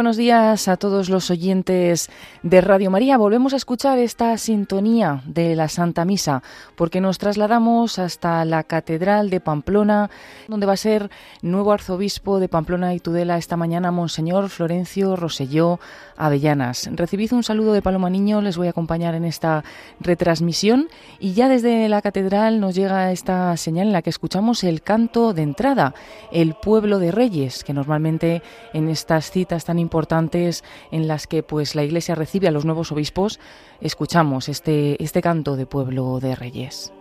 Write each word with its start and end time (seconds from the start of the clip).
Buenos 0.00 0.16
días 0.16 0.66
a 0.66 0.78
todos 0.78 1.10
los 1.10 1.30
oyentes 1.30 2.08
de 2.42 2.62
Radio 2.62 2.90
María. 2.90 3.18
Volvemos 3.18 3.52
a 3.52 3.56
escuchar 3.56 3.98
esta 3.98 4.38
sintonía 4.38 5.20
de 5.26 5.54
la 5.54 5.68
Santa 5.68 6.06
Misa 6.06 6.42
porque 6.74 7.02
nos 7.02 7.18
trasladamos 7.18 7.98
hasta 7.98 8.42
la 8.46 8.64
Catedral 8.64 9.28
de 9.28 9.40
Pamplona, 9.40 10.08
donde 10.48 10.64
va 10.64 10.72
a 10.72 10.78
ser 10.78 11.10
nuevo 11.42 11.70
arzobispo 11.70 12.40
de 12.40 12.48
Pamplona 12.48 12.94
y 12.94 13.00
Tudela 13.00 13.36
esta 13.36 13.58
mañana, 13.58 13.90
Monseñor 13.90 14.48
Florencio 14.48 15.16
Roselló 15.16 15.80
Avellanas. 16.16 16.88
Recibid 16.94 17.34
un 17.34 17.42
saludo 17.42 17.74
de 17.74 17.82
Paloma 17.82 18.08
Niño, 18.08 18.40
les 18.40 18.56
voy 18.56 18.68
a 18.68 18.70
acompañar 18.70 19.14
en 19.14 19.26
esta 19.26 19.64
retransmisión 20.00 20.88
y 21.18 21.34
ya 21.34 21.50
desde 21.50 21.90
la 21.90 22.00
Catedral 22.00 22.58
nos 22.58 22.74
llega 22.74 23.12
esta 23.12 23.54
señal 23.58 23.88
en 23.88 23.92
la 23.92 24.00
que 24.00 24.08
escuchamos 24.08 24.64
el 24.64 24.80
canto 24.80 25.34
de 25.34 25.42
entrada, 25.42 25.92
el 26.32 26.54
pueblo 26.54 27.00
de 27.00 27.12
Reyes, 27.12 27.64
que 27.64 27.74
normalmente 27.74 28.42
en 28.72 28.88
estas 28.88 29.30
citas 29.30 29.66
tan 29.66 29.78
importantes 29.78 29.89
en 30.90 31.08
las 31.08 31.26
que 31.26 31.42
pues 31.42 31.74
la 31.74 31.82
Iglesia 31.82 32.14
recibe 32.14 32.48
a 32.48 32.52
los 32.52 32.64
nuevos 32.64 32.92
obispos, 32.92 33.40
escuchamos 33.80 34.48
este, 34.48 35.02
este 35.02 35.20
canto 35.20 35.56
de 35.56 35.66
pueblo 35.66 36.20
de 36.20 36.34
reyes. 36.34 36.92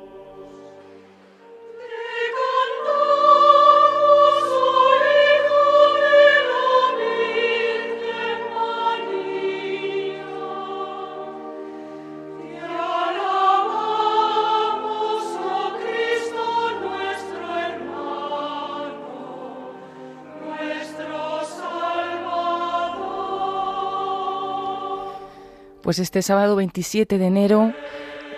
Pues 25.90 25.98
este 25.98 26.22
sábado 26.22 26.56
27 26.56 27.18
de 27.18 27.26
enero, 27.26 27.73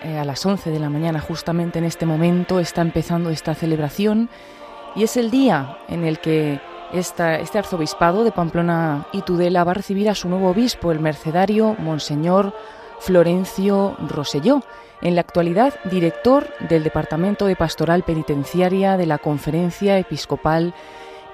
eh, 0.04 0.18
a 0.18 0.24
las 0.24 0.46
11 0.46 0.70
de 0.70 0.80
la 0.80 0.90
mañana, 0.90 1.20
justamente 1.20 1.80
en 1.80 1.84
este 1.84 2.06
momento, 2.06 2.62
está 2.62 2.82
empezando 2.82 3.30
esta 3.30 3.56
celebración. 3.56 4.30
Y 4.96 5.04
es 5.04 5.18
el 5.18 5.32
día 5.32 5.78
en 5.90 6.06
el 6.06 6.20
que 6.20 6.62
este 6.94 7.60
arzobispado 7.60 8.24
de 8.24 8.32
Pamplona 8.32 9.06
y 9.12 9.24
Tudela 9.24 9.66
va 9.66 9.72
a 9.72 9.74
recibir 9.74 10.10
a 10.10 10.16
su 10.16 10.30
nuevo 10.30 10.50
obispo, 10.50 10.94
el 10.94 11.02
mercedario 11.02 11.76
Monseñor 11.78 12.56
Florencio 13.02 13.98
Roselló, 14.08 14.64
en 15.02 15.16
la 15.16 15.22
actualidad 15.22 15.74
director 15.92 16.48
del 16.70 16.86
Departamento 16.86 17.48
de 17.48 17.58
Pastoral 17.58 18.04
Penitenciaria 18.04 18.96
de 18.96 19.08
la 19.08 19.18
Conferencia 19.18 20.00
Episcopal 20.00 20.74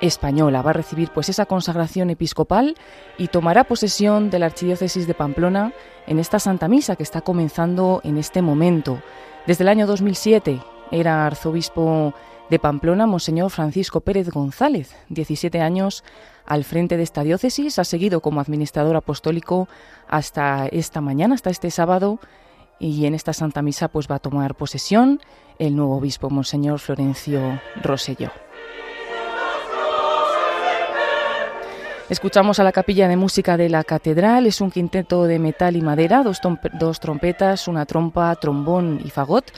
española. 0.02 0.62
Va 0.62 0.72
a 0.72 0.74
recibir 0.74 1.10
pues 1.10 1.30
esa 1.30 1.46
consagración 1.46 2.10
episcopal 2.10 2.76
y 3.18 3.28
tomará 3.28 3.64
posesión 3.64 4.30
de 4.30 4.40
la 4.40 4.48
Archidiócesis 4.48 5.08
de 5.08 5.14
Pamplona 5.14 5.74
en 6.06 6.20
esta 6.20 6.40
Santa 6.40 6.68
Misa 6.68 6.96
que 6.96 7.04
está 7.04 7.22
comenzando 7.22 8.02
en 8.04 8.18
este 8.18 8.42
momento. 8.42 9.02
Desde 9.46 9.64
el 9.64 9.70
año 9.70 9.88
2007 9.88 10.62
era 10.92 11.26
arzobispo 11.26 12.14
de 12.50 12.60
Pamplona 12.60 13.08
Monseñor 13.08 13.50
Francisco 13.52 14.02
Pérez 14.02 14.30
González, 14.30 14.96
17 15.10 15.60
años 15.62 16.04
al 16.46 16.64
frente 16.64 16.96
de 16.96 17.04
esta 17.04 17.24
diócesis, 17.24 17.78
ha 17.78 17.84
seguido 17.84 18.22
como 18.22 18.40
administrador 18.40 18.96
apostólico 18.96 19.68
hasta 20.08 20.68
esta 20.68 21.02
mañana, 21.02 21.36
hasta 21.36 21.50
este 21.50 21.72
sábado, 21.72 22.20
y 22.80 23.06
en 23.06 23.16
esta 23.16 23.34
Santa 23.34 23.62
Misa 23.62 23.90
pues 23.90 24.08
va 24.10 24.16
a 24.16 24.20
tomar 24.20 24.56
posesión 24.56 25.20
el 25.60 25.76
nuevo 25.76 25.98
obispo 25.98 26.30
Monseñor 26.30 26.80
Florencio 26.80 27.60
Roselló. 27.84 28.32
Escuchamos 32.10 32.60
a 32.60 32.64
la 32.64 32.72
capilla 32.72 33.10
de 33.10 33.18
música 33.18 33.58
de 33.58 33.68
la 33.68 33.84
catedral, 33.84 34.46
es 34.46 34.62
un 34.62 34.72
quinteto 34.72 35.26
de 35.26 35.40
metal 35.40 35.76
y 35.76 35.82
madera, 35.82 36.24
dos, 36.24 36.40
dos 36.80 37.02
trompetas, 37.02 37.68
una 37.68 37.86
trompa, 37.86 38.34
trombón 38.36 39.02
y 39.04 39.10
fagot 39.10 39.52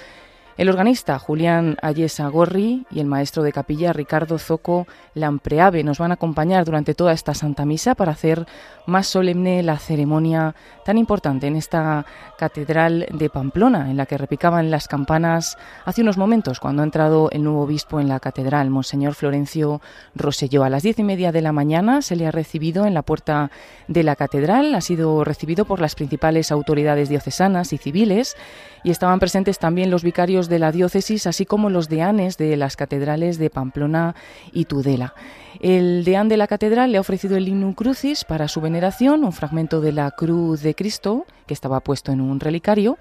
el 0.60 0.68
organista 0.68 1.18
Julián 1.20 1.78
Ayesa 1.82 2.28
Gorri 2.28 2.86
y 2.92 3.00
el 3.00 3.06
maestro 3.06 3.44
de 3.44 3.54
capilla 3.54 3.94
Ricardo 3.94 4.38
Zoco 4.38 4.88
Lampreave 5.14 5.86
nos 5.86 6.00
van 6.00 6.12
a 6.12 6.16
acompañar 6.16 6.66
durante 6.66 6.94
toda 6.94 7.14
esta 7.14 7.34
Santa 7.34 7.64
Misa 7.64 7.96
para 7.96 8.12
hacer 8.12 8.46
más 8.86 9.08
solemne 9.08 9.64
la 9.64 9.78
ceremonia 9.78 10.56
tan 10.84 10.98
importante 10.98 11.48
en 11.48 11.56
esta 11.56 12.06
catedral 12.38 13.08
de 13.10 13.30
Pamplona, 13.30 13.90
en 13.90 13.96
la 13.96 14.06
que 14.06 14.18
repicaban 14.18 14.70
las 14.70 14.90
campanas 14.90 15.58
hace 15.86 16.02
unos 16.02 16.18
momentos 16.18 16.60
cuando 16.60 16.82
ha 16.82 16.86
entrado 16.86 17.30
el 17.32 17.44
nuevo 17.44 17.62
obispo 17.62 18.02
en 18.02 18.10
la 18.10 18.20
catedral, 18.20 18.70
Monseñor 18.70 19.14
Florencio 19.14 19.80
Roselló. 20.14 20.66
A 20.66 20.70
las 20.70 20.84
diez 20.84 21.00
y 21.00 21.04
media 21.04 21.32
de 21.32 21.42
la 21.42 21.54
mañana 21.54 22.02
se 22.02 22.18
le 22.18 22.28
ha 22.28 22.32
recibido 22.32 22.86
en 22.86 22.94
la 22.94 23.04
puerta 23.04 23.50
de 23.88 24.04
la 24.04 24.18
catedral, 24.18 24.76
ha 24.76 24.82
sido 24.82 25.24
recibido 25.24 25.64
por 25.64 25.80
las 25.80 25.96
principales 25.96 26.52
autoridades 26.52 27.08
diocesanas 27.08 27.72
y 27.72 27.78
civiles 27.78 28.36
y 28.84 28.92
estaban 28.92 29.20
presentes 29.20 29.60
también 29.60 29.92
los 29.92 30.04
vicarios 30.04 30.50
de 30.50 30.60
la 30.60 30.72
diócesis, 30.72 31.28
así 31.28 31.46
como 31.46 31.70
los 31.70 31.90
deanes 31.90 32.38
de 32.38 32.56
las 32.58 32.76
catedrales 32.76 33.38
de 33.38 33.50
Pamplona 33.50 34.16
y 34.52 34.66
Tudela. 34.66 35.14
El 35.60 36.04
deán 36.04 36.30
de 36.30 36.38
la 36.38 36.48
catedral 36.48 36.92
le 36.92 36.98
ha 36.98 37.02
ofrecido 37.02 37.38
el 37.38 37.46
Lignum 37.46 37.74
Crucis 37.74 38.24
para 38.24 38.48
su 38.48 38.62
veneración, 38.62 39.24
un 39.24 39.34
fragmento 39.34 39.82
de 39.82 39.92
la 39.92 40.12
cruz 40.12 40.62
de 40.62 40.76
Cristo 40.76 41.26
que 41.48 41.54
estaba 41.54 41.80
puesto 41.82 42.12
en 42.12 42.22
un 42.22 42.40
relicario, 42.40 42.98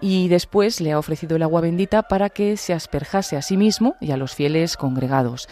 y 0.00 0.28
después 0.28 0.80
le 0.80 0.92
ha 0.92 0.98
ofrecido 0.98 1.36
el 1.36 1.42
agua 1.42 1.60
bendita 1.60 2.02
para 2.02 2.28
que 2.28 2.56
se 2.56 2.72
asperjase 2.72 3.36
a 3.36 3.42
sí 3.42 3.56
mismo 3.56 3.94
y 4.00 4.10
a 4.10 4.16
los 4.16 4.34
fieles 4.34 4.76
congregados. 4.76 5.48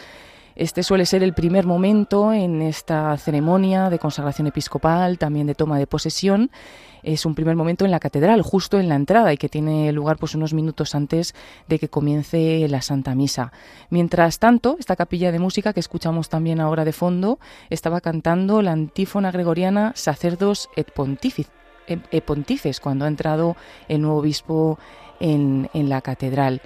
Este 0.56 0.82
suele 0.82 1.06
ser 1.06 1.22
el 1.22 1.32
primer 1.32 1.64
momento 1.64 2.32
en 2.32 2.60
esta 2.60 3.16
ceremonia 3.16 3.88
de 3.88 3.98
consagración 3.98 4.48
episcopal, 4.48 5.16
también 5.18 5.46
de 5.46 5.54
toma 5.54 5.78
de 5.78 5.86
posesión. 5.86 6.50
Es 7.02 7.26
un 7.26 7.34
primer 7.34 7.56
momento 7.56 7.84
en 7.84 7.90
la 7.90 8.00
catedral, 8.00 8.42
justo 8.42 8.78
en 8.78 8.88
la 8.88 8.94
entrada, 8.94 9.32
y 9.32 9.36
que 9.36 9.48
tiene 9.48 9.92
lugar 9.92 10.16
pues 10.18 10.34
unos 10.34 10.52
minutos 10.54 10.94
antes 10.94 11.34
de 11.68 11.78
que 11.78 11.88
comience 11.88 12.66
la 12.68 12.82
Santa 12.82 13.14
Misa. 13.14 13.52
Mientras 13.88 14.38
tanto, 14.38 14.76
esta 14.78 14.96
capilla 14.96 15.32
de 15.32 15.38
música 15.38 15.72
que 15.72 15.80
escuchamos 15.80 16.28
también 16.28 16.60
ahora 16.60 16.84
de 16.84 16.92
fondo 16.92 17.38
estaba 17.70 18.00
cantando 18.00 18.62
la 18.62 18.72
antífona 18.72 19.30
gregoriana 19.30 19.92
Sacerdos 19.94 20.68
et 20.76 20.90
Pontifices, 20.92 22.80
cuando 22.80 23.04
ha 23.04 23.08
entrado 23.08 23.56
el 23.88 24.02
nuevo 24.02 24.18
obispo 24.18 24.78
en, 25.20 25.68
en 25.74 25.88
la 25.88 26.00
catedral 26.00 26.62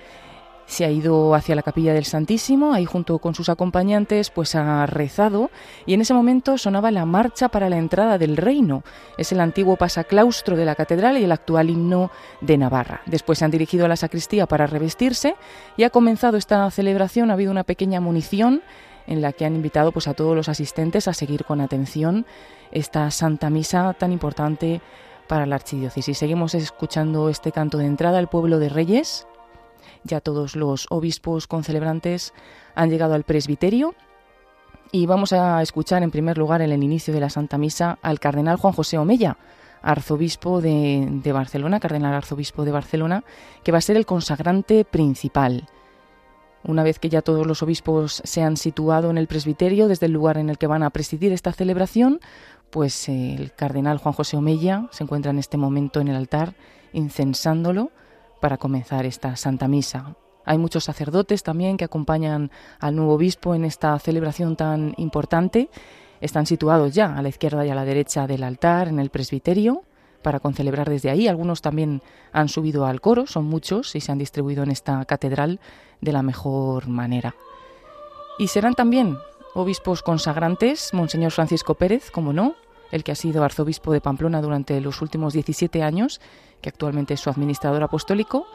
se 0.66 0.84
ha 0.84 0.90
ido 0.90 1.34
hacia 1.34 1.54
la 1.54 1.62
capilla 1.62 1.92
del 1.92 2.04
Santísimo, 2.04 2.72
ahí 2.72 2.84
junto 2.84 3.18
con 3.18 3.34
sus 3.34 3.48
acompañantes, 3.48 4.30
pues 4.30 4.54
ha 4.54 4.86
rezado 4.86 5.50
y 5.86 5.94
en 5.94 6.00
ese 6.00 6.14
momento 6.14 6.58
sonaba 6.58 6.90
la 6.90 7.04
marcha 7.04 7.48
para 7.48 7.68
la 7.68 7.76
entrada 7.76 8.18
del 8.18 8.36
reino. 8.36 8.82
Es 9.18 9.32
el 9.32 9.40
antiguo 9.40 9.76
pasaclaustro 9.76 10.56
de 10.56 10.64
la 10.64 10.74
catedral 10.74 11.18
y 11.18 11.24
el 11.24 11.32
actual 11.32 11.70
himno 11.70 12.10
de 12.40 12.58
Navarra. 12.58 13.02
Después 13.06 13.38
se 13.38 13.44
han 13.44 13.50
dirigido 13.50 13.84
a 13.84 13.88
la 13.88 13.96
sacristía 13.96 14.46
para 14.46 14.66
revestirse 14.66 15.36
y 15.76 15.84
ha 15.84 15.90
comenzado 15.90 16.36
esta 16.36 16.70
celebración. 16.70 17.30
Ha 17.30 17.34
habido 17.34 17.50
una 17.50 17.64
pequeña 17.64 18.00
munición 18.00 18.62
en 19.06 19.20
la 19.20 19.32
que 19.32 19.44
han 19.44 19.54
invitado 19.54 19.92
pues 19.92 20.08
a 20.08 20.14
todos 20.14 20.34
los 20.34 20.48
asistentes 20.48 21.08
a 21.08 21.12
seguir 21.12 21.44
con 21.44 21.60
atención 21.60 22.24
esta 22.72 23.10
Santa 23.10 23.50
Misa 23.50 23.92
tan 23.92 24.12
importante 24.12 24.80
para 25.28 25.46
la 25.46 25.56
archidiócesis. 25.56 26.16
Seguimos 26.16 26.54
escuchando 26.54 27.28
este 27.28 27.52
canto 27.52 27.78
de 27.78 27.86
entrada 27.86 28.18
al 28.18 28.28
pueblo 28.28 28.58
de 28.58 28.68
Reyes 28.68 29.26
ya 30.04 30.20
todos 30.20 30.54
los 30.54 30.86
obispos 30.90 31.46
concelebrantes 31.46 32.32
han 32.74 32.90
llegado 32.90 33.14
al 33.14 33.24
presbiterio 33.24 33.94
y 34.92 35.06
vamos 35.06 35.32
a 35.32 35.60
escuchar 35.60 36.02
en 36.02 36.10
primer 36.10 36.38
lugar 36.38 36.62
en 36.62 36.70
el 36.70 36.84
inicio 36.84 37.12
de 37.12 37.20
la 37.20 37.30
Santa 37.30 37.58
Misa 37.58 37.98
al 38.00 38.20
cardenal 38.20 38.56
Juan 38.56 38.74
José 38.74 38.96
Omella, 38.96 39.38
arzobispo 39.82 40.60
de, 40.60 41.20
Barcelona, 41.32 41.80
cardenal 41.80 42.14
arzobispo 42.14 42.64
de 42.64 42.70
Barcelona, 42.70 43.24
que 43.64 43.72
va 43.72 43.78
a 43.78 43.80
ser 43.80 43.96
el 43.96 44.06
consagrante 44.06 44.84
principal. 44.84 45.68
Una 46.62 46.82
vez 46.82 46.98
que 46.98 47.08
ya 47.08 47.22
todos 47.22 47.46
los 47.46 47.62
obispos 47.62 48.22
se 48.24 48.42
han 48.42 48.56
situado 48.56 49.10
en 49.10 49.18
el 49.18 49.26
presbiterio, 49.26 49.88
desde 49.88 50.06
el 50.06 50.12
lugar 50.12 50.38
en 50.38 50.48
el 50.48 50.58
que 50.58 50.66
van 50.66 50.82
a 50.82 50.90
presidir 50.90 51.32
esta 51.32 51.52
celebración, 51.52 52.20
pues 52.70 53.08
el 53.08 53.52
cardenal 53.52 53.98
Juan 53.98 54.14
José 54.14 54.36
Omella 54.36 54.86
se 54.90 55.02
encuentra 55.02 55.30
en 55.30 55.38
este 55.38 55.56
momento 55.56 56.00
en 56.00 56.08
el 56.08 56.16
altar 56.16 56.54
incensándolo 56.92 57.90
para 58.44 58.58
comenzar 58.58 59.06
esta 59.06 59.36
Santa 59.36 59.68
Misa. 59.68 60.16
Hay 60.44 60.58
muchos 60.58 60.84
sacerdotes 60.84 61.42
también 61.42 61.78
que 61.78 61.86
acompañan 61.86 62.50
al 62.78 62.94
nuevo 62.94 63.14
obispo 63.14 63.54
en 63.54 63.64
esta 63.64 63.98
celebración 63.98 64.54
tan 64.54 64.92
importante. 64.98 65.70
Están 66.20 66.44
situados 66.44 66.92
ya 66.92 67.16
a 67.16 67.22
la 67.22 67.30
izquierda 67.30 67.64
y 67.64 67.70
a 67.70 67.74
la 67.74 67.86
derecha 67.86 68.26
del 68.26 68.42
altar, 68.42 68.88
en 68.88 68.98
el 68.98 69.08
presbiterio, 69.08 69.84
para 70.20 70.40
concelebrar 70.40 70.90
desde 70.90 71.08
ahí. 71.08 71.26
Algunos 71.26 71.62
también 71.62 72.02
han 72.32 72.50
subido 72.50 72.84
al 72.84 73.00
coro, 73.00 73.26
son 73.26 73.46
muchos, 73.46 73.96
y 73.96 74.02
se 74.02 74.12
han 74.12 74.18
distribuido 74.18 74.62
en 74.62 74.72
esta 74.72 75.02
catedral 75.06 75.58
de 76.02 76.12
la 76.12 76.22
mejor 76.22 76.86
manera. 76.86 77.34
Y 78.38 78.48
serán 78.48 78.74
también 78.74 79.16
obispos 79.54 80.02
consagrantes, 80.02 80.92
Monseñor 80.92 81.30
Francisco 81.30 81.76
Pérez, 81.76 82.10
como 82.10 82.34
no, 82.34 82.56
el 82.90 83.04
que 83.04 83.12
ha 83.12 83.16
sido 83.16 83.44
arzobispo 83.44 83.92
de 83.92 84.00
Pamplona 84.00 84.40
durante 84.40 84.80
los 84.80 85.02
últimos 85.02 85.32
17 85.32 85.82
años 85.82 86.20
que 86.64 86.70
actualmente 86.70 87.12
es 87.12 87.20
su 87.20 87.28
administrador 87.28 87.82
apostólico, 87.82 88.46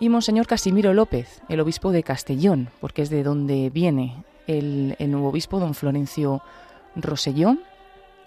y 0.00 0.08
Monseñor 0.08 0.46
Casimiro 0.46 0.94
López, 0.94 1.42
el 1.50 1.60
obispo 1.60 1.92
de 1.92 2.02
Castellón, 2.02 2.70
porque 2.80 3.02
es 3.02 3.10
de 3.10 3.22
donde 3.22 3.68
viene 3.68 4.24
el, 4.46 4.96
nuevo 4.98 5.28
obispo, 5.28 5.60
don 5.60 5.74
Florencio 5.74 6.40
Rosellón, 6.96 7.60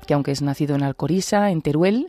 que 0.06 0.14
aunque 0.14 0.32
es 0.32 0.44
nacido 0.44 0.76
en 0.76 0.84
Alcorisa, 0.84 1.50
en 1.50 1.64
Teruel, 1.64 2.08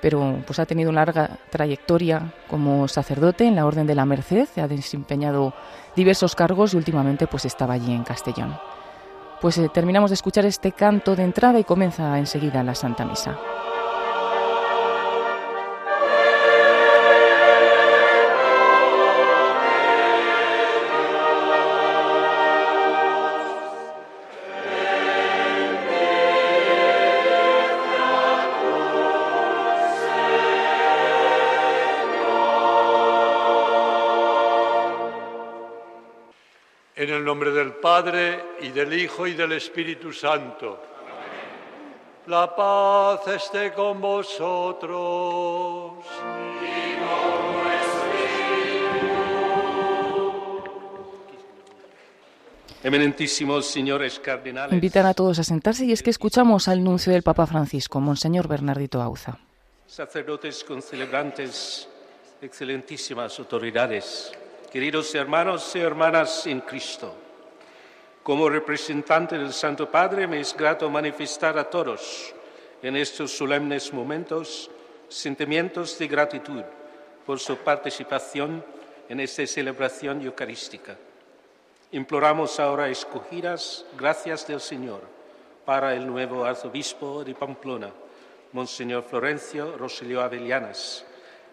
pero 0.00 0.44
pues 0.46 0.60
ha 0.60 0.66
tenido 0.66 0.90
una 0.90 1.00
larga 1.00 1.40
trayectoria 1.50 2.34
como 2.48 2.86
sacerdote 2.86 3.46
en 3.46 3.56
la 3.56 3.66
Orden 3.66 3.88
de 3.88 3.96
la 3.96 4.06
Merced, 4.06 4.48
ha 4.58 4.68
desempeñado 4.68 5.54
diversos 5.96 6.36
cargos 6.36 6.72
y 6.72 6.76
últimamente 6.76 7.26
pues 7.26 7.46
estaba 7.46 7.74
allí 7.74 7.92
en 7.92 8.04
Castellón. 8.04 8.56
Pues 9.40 9.56
eh, 9.58 9.70
terminamos 9.72 10.10
de 10.10 10.14
escuchar 10.14 10.44
este 10.44 10.72
canto 10.72 11.16
de 11.16 11.22
entrada 11.22 11.58
y 11.58 11.64
comienza 11.64 12.18
enseguida 12.18 12.62
la 12.62 12.74
Santa 12.74 13.04
Misa. 13.04 13.38
Padre 38.00 38.56
y 38.62 38.70
del 38.70 38.98
Hijo 38.98 39.26
y 39.26 39.34
del 39.34 39.52
Espíritu 39.52 40.10
Santo. 40.10 40.82
La 42.28 42.56
paz 42.56 43.28
esté 43.28 43.74
con 43.74 44.00
vosotros. 44.00 46.02
Eminentísimos 52.82 53.66
señores 53.66 54.18
cardenales. 54.18 54.72
Invitan 54.72 55.04
a 55.04 55.12
todos 55.12 55.38
a 55.38 55.44
sentarse 55.44 55.84
y 55.84 55.92
es 55.92 56.02
que 56.02 56.08
escuchamos 56.08 56.68
al 56.68 56.82
nuncio 56.82 57.12
del 57.12 57.22
Papa 57.22 57.46
Francisco, 57.46 58.00
Monseñor 58.00 58.48
Bernardito 58.48 59.02
Auza. 59.02 59.36
Sacerdotes 59.86 60.64
concelebrantes, 60.64 61.86
excelentísimas 62.40 63.38
autoridades, 63.38 64.32
queridos 64.72 65.14
hermanos 65.14 65.76
y 65.76 65.80
hermanas 65.80 66.46
en 66.46 66.62
Cristo. 66.62 67.28
Como 68.30 68.48
representante 68.48 69.36
del 69.36 69.52
Santo 69.52 69.90
Padre 69.90 70.28
me 70.28 70.38
es 70.38 70.56
grato 70.56 70.88
manifestar 70.88 71.58
a 71.58 71.68
todos 71.68 72.32
en 72.80 72.94
estos 72.94 73.36
solemnes 73.36 73.92
momentos 73.92 74.70
sentimientos 75.08 75.98
de 75.98 76.06
gratitud 76.06 76.62
por 77.26 77.40
su 77.40 77.56
participación 77.56 78.64
en 79.08 79.18
esta 79.18 79.44
celebración 79.48 80.22
eucarística. 80.22 80.96
Imploramos 81.90 82.60
ahora 82.60 82.88
escogidas 82.88 83.84
gracias 83.98 84.46
del 84.46 84.60
Señor 84.60 85.00
para 85.64 85.96
el 85.96 86.06
nuevo 86.06 86.44
arzobispo 86.44 87.24
de 87.24 87.34
Pamplona, 87.34 87.90
Monseñor 88.52 89.02
Florencio 89.02 89.76
Rosilio 89.76 90.20
Avellanas, 90.20 91.04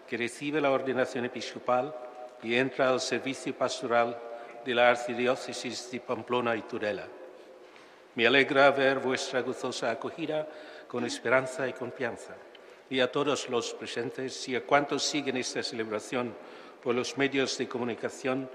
que 0.06 0.16
recibe 0.16 0.60
la 0.60 0.70
ordenación 0.70 1.24
episcopal 1.24 1.92
y 2.40 2.54
entra 2.54 2.88
al 2.88 3.00
servicio 3.00 3.52
pastoral 3.52 4.27
de 4.68 4.74
la 4.74 4.90
Arcidiócesis 4.90 5.90
de 5.90 5.98
Pamplona 5.98 6.54
y 6.54 6.60
Tudela. 6.60 7.06
Me 8.14 8.26
alegra 8.26 8.70
ver 8.70 8.98
vuestra 8.98 9.40
gozosa 9.40 9.90
acogida 9.90 10.46
con 10.86 11.06
esperanza 11.06 11.66
y 11.66 11.72
confianza. 11.72 12.34
Y 12.90 13.00
a 13.00 13.10
todos 13.10 13.48
los 13.48 13.72
presentes 13.72 14.46
y 14.46 14.56
a 14.56 14.66
cuantos 14.66 15.04
siguen 15.04 15.38
esta 15.38 15.62
celebración 15.62 16.34
por 16.82 16.94
los 16.94 17.16
medios 17.16 17.56
de 17.56 17.66
comunicación, 17.66 18.46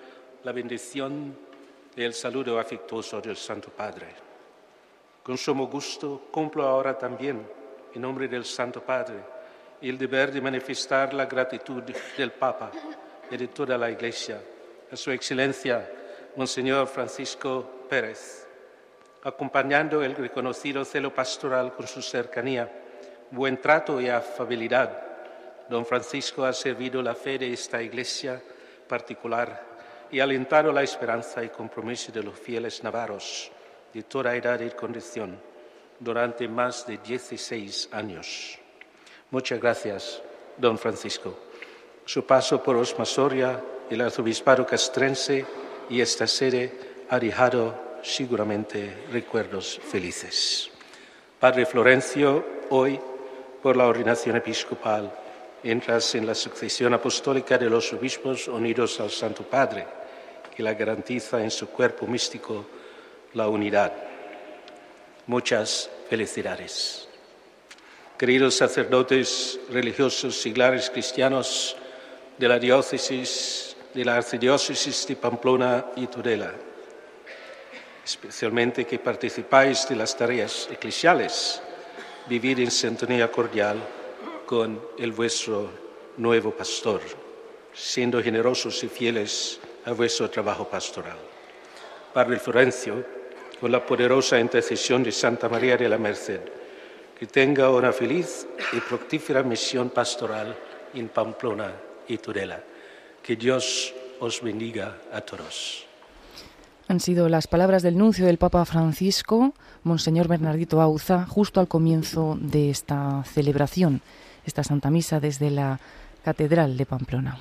la 0.44 0.52
bendición 0.52 1.36
y 1.96 2.04
el 2.04 2.14
saludo 2.14 2.60
afectuoso 2.60 3.20
del 3.20 3.36
Santo 3.36 3.72
Padre. 3.72 4.10
Con 5.24 5.36
sumo 5.36 5.66
gusto 5.66 6.28
cumplo 6.30 6.68
ahora 6.68 6.96
también, 6.96 7.44
en 7.92 8.02
nombre 8.04 8.28
del 8.28 8.46
Santo 8.46 8.84
Padre, 8.84 9.16
el 9.82 9.98
deber 9.98 10.32
de 10.32 10.42
manifestar 10.42 11.12
la 11.12 11.26
gratitud 11.26 11.82
del 12.16 12.32
Papa 12.34 12.72
y 13.32 13.36
de 13.36 13.48
toda 13.48 13.80
la 13.80 13.90
Iglesia 13.90 14.40
a 14.92 14.96
Su 14.96 15.10
Excelencia 15.10 15.90
Monseñor 16.36 16.88
Francisco 16.88 17.86
Pérez, 17.88 18.48
acompañando 19.24 20.02
el 20.02 20.16
reconocido 20.16 20.84
celo 20.84 21.14
pastoral 21.14 21.74
con 21.74 21.86
su 21.86 22.02
cercanía, 22.02 22.72
buen 23.30 23.62
trato 23.62 24.02
y 24.02 24.10
afabilidad. 24.10 25.00
Don 25.70 25.86
Francisco 25.86 26.44
ha 26.44 26.52
servido 26.52 27.04
la 27.04 27.14
fe 27.14 27.38
de 27.38 27.54
esta 27.54 27.82
iglesia 27.82 28.42
particular 28.88 29.64
y 30.10 30.20
alentado 30.20 30.72
la 30.72 30.82
esperanza 30.82 31.44
y 31.44 31.50
compromiso 31.50 32.12
de 32.12 32.24
los 32.24 32.38
fieles 32.38 32.84
navarros 32.84 33.52
de 33.94 34.02
toda 34.02 34.36
edad 34.36 34.60
y 34.60 34.72
condición 34.72 35.40
durante 36.00 36.48
más 36.48 36.88
de 36.88 36.98
16 36.98 37.90
años. 37.92 38.58
Muchas 39.30 39.60
gracias, 39.60 40.22
don 40.58 40.80
Francisco. 40.80 41.38
Su 42.06 42.26
paso 42.26 42.62
por 42.62 42.76
Osmasoria, 42.76 43.62
el 43.90 44.02
arzobispado 44.02 44.66
castrense, 44.66 45.46
y 45.90 46.02
esta 46.02 46.28
sede 46.28 46.72
ha 47.10 47.20
dejado 47.20 48.00
seguramente 48.02 49.06
recuerdos 49.12 49.80
felices. 49.84 50.70
Padre 51.40 51.66
Florencio, 51.66 52.46
hoy, 52.70 53.00
por 53.62 53.76
la 53.76 53.88
ordenación 53.88 54.36
episcopal, 54.36 55.12
entras 55.64 56.16
en 56.16 56.28
la 56.28 56.36
sucesión 56.36 56.94
apostólica 56.94 57.58
de 57.58 57.70
los 57.70 57.92
obispos 57.94 58.48
unidos 58.48 59.00
al 59.00 59.12
Santo 59.12 59.44
Padre, 59.44 59.86
que 60.56 60.64
la 60.64 60.74
garantiza 60.74 61.42
en 61.42 61.52
su 61.52 61.70
cuerpo 61.70 62.06
místico 62.06 62.66
la 63.34 63.48
unidad. 63.48 63.94
Muchas 65.28 65.90
felicidades. 66.10 67.08
Queridos 68.18 68.56
sacerdotes 68.56 69.60
religiosos, 69.70 70.36
siglares 70.36 70.90
cristianos 70.90 71.76
de 72.38 72.48
la 72.48 72.60
diócesis 72.60 73.73
de 73.94 74.04
la 74.04 74.16
Arcidiócesis 74.18 75.06
de 75.08 75.16
Pamplona 75.16 75.86
y 75.96 76.08
Tudela, 76.08 76.52
especialmente 78.04 78.86
que 78.86 79.00
participáis 79.00 79.88
de 79.88 79.96
las 79.96 80.18
tareas 80.18 80.68
eclesiales, 80.72 81.62
vivir 82.28 82.60
en 82.60 82.72
sintonía 82.72 83.32
cordial 83.32 83.78
con 84.46 84.82
el 84.98 85.12
vuestro 85.12 85.70
nuevo 86.18 86.52
pastor, 86.52 87.02
siendo 87.74 88.22
generosos 88.22 88.84
y 88.84 88.88
fieles 88.88 89.60
a 89.86 89.92
vuestro 89.92 90.30
trabajo 90.30 90.68
pastoral. 90.68 91.18
Padre 92.14 92.40
Florencio, 92.40 93.06
con 93.60 93.72
la 93.72 93.86
poderosa 93.86 94.40
intercesión 94.40 95.04
de 95.04 95.12
Santa 95.12 95.48
María 95.50 95.78
de 95.78 95.88
la 95.88 95.98
Merced, 95.98 96.42
que 97.18 97.28
tenga 97.28 97.70
una 97.70 97.94
feliz 97.94 98.48
y 98.74 98.80
fructífera 98.80 99.44
misión 99.44 99.90
pastoral 99.92 100.56
en 100.94 101.10
Pamplona 101.10 101.72
y 102.08 102.18
Tudela. 102.18 102.73
Que 103.24 103.38
Dios 103.38 103.94
os 104.20 104.42
bendiga 104.42 105.00
a 105.14 105.22
todos. 105.22 105.88
Han 106.90 107.00
sido 107.00 107.30
las 107.30 107.48
palabras 107.48 107.82
del 107.82 107.98
nuncio 107.98 108.26
del 108.26 108.38
Papa 108.38 108.66
Francisco, 108.66 109.54
Monseñor 109.84 110.28
Bernardito 110.28 110.82
Auza, 110.82 111.26
justo 111.26 111.62
al 111.62 111.70
comienzo 111.70 112.38
de 112.42 112.70
esta 112.70 113.24
celebración, 113.24 114.02
esta 114.46 114.66
Santa 114.66 114.90
Misa 114.90 115.22
desde 115.22 115.50
la 115.50 115.80
Catedral 116.26 116.76
de 116.76 116.86
Pamplona. 116.86 117.40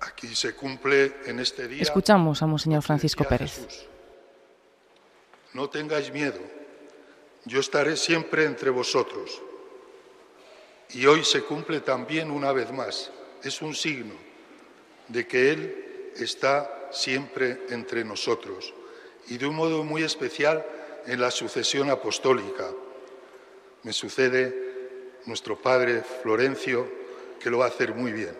Aquí 0.00 0.32
se 0.36 0.54
cumple 0.54 1.16
en 1.26 1.40
este 1.40 1.66
día. 1.66 1.82
Escuchamos 1.82 2.40
a 2.40 2.46
Monseñor 2.46 2.82
Francisco 2.82 3.24
Pérez. 3.24 3.88
No 5.52 5.68
tengáis 5.68 6.12
miedo, 6.12 6.38
yo 7.44 7.58
estaré 7.58 7.96
siempre 7.96 8.44
entre 8.44 8.70
vosotros. 8.70 9.42
Y 10.90 11.06
hoy 11.06 11.24
se 11.24 11.42
cumple 11.42 11.80
también 11.80 12.30
una 12.30 12.52
vez 12.52 12.70
más, 12.70 13.10
es 13.42 13.60
un 13.60 13.74
signo 13.74 14.14
de 15.08 15.26
que 15.26 15.50
Él 15.52 16.12
está 16.16 16.88
siempre 16.92 17.58
entre 17.70 18.04
nosotros 18.04 18.72
y 19.28 19.38
de 19.38 19.46
un 19.46 19.54
modo 19.54 19.84
muy 19.84 20.02
especial 20.02 20.64
en 21.06 21.20
la 21.20 21.30
sucesión 21.30 21.90
apostólica. 21.90 22.70
Me 23.82 23.92
sucede 23.92 24.64
nuestro 25.26 25.60
Padre 25.60 26.02
Florencio, 26.22 26.88
que 27.40 27.50
lo 27.50 27.58
va 27.58 27.66
a 27.66 27.68
hacer 27.68 27.94
muy 27.94 28.12
bien. 28.12 28.36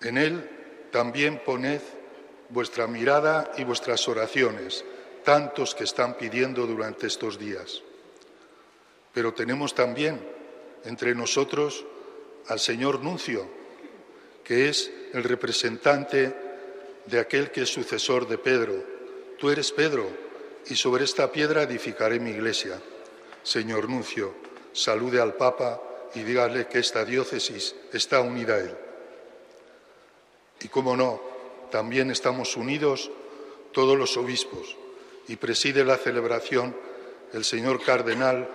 En 0.00 0.18
Él 0.18 0.88
también 0.90 1.42
poned 1.44 1.80
vuestra 2.48 2.86
mirada 2.86 3.52
y 3.56 3.64
vuestras 3.64 4.06
oraciones, 4.08 4.84
tantos 5.24 5.74
que 5.74 5.84
están 5.84 6.14
pidiendo 6.14 6.66
durante 6.66 7.06
estos 7.06 7.38
días. 7.38 7.82
Pero 9.12 9.34
tenemos 9.34 9.74
también 9.74 10.20
entre 10.84 11.14
nosotros 11.14 11.84
al 12.48 12.58
Señor 12.58 13.02
Nuncio, 13.02 13.59
que 14.50 14.68
es 14.68 14.90
el 15.12 15.22
representante 15.22 16.34
de 17.06 17.20
aquel 17.20 17.52
que 17.52 17.62
es 17.62 17.68
sucesor 17.72 18.26
de 18.26 18.36
Pedro. 18.36 18.82
Tú 19.38 19.48
eres 19.48 19.70
Pedro, 19.70 20.10
y 20.66 20.74
sobre 20.74 21.04
esta 21.04 21.30
piedra 21.30 21.62
edificaré 21.62 22.18
mi 22.18 22.30
iglesia. 22.30 22.82
Señor 23.44 23.88
Nuncio, 23.88 24.34
salude 24.72 25.20
al 25.20 25.34
Papa 25.34 25.80
y 26.16 26.24
dígale 26.24 26.66
que 26.66 26.80
esta 26.80 27.04
diócesis 27.04 27.76
está 27.92 28.22
unida 28.22 28.56
a 28.56 28.58
él. 28.58 28.76
Y 30.62 30.66
cómo 30.66 30.96
no, 30.96 31.22
también 31.70 32.10
estamos 32.10 32.56
unidos 32.56 33.08
todos 33.70 33.96
los 33.96 34.16
obispos 34.16 34.76
y 35.28 35.36
preside 35.36 35.84
la 35.84 35.96
celebración 35.96 36.74
el 37.32 37.44
señor 37.44 37.80
cardenal 37.84 38.50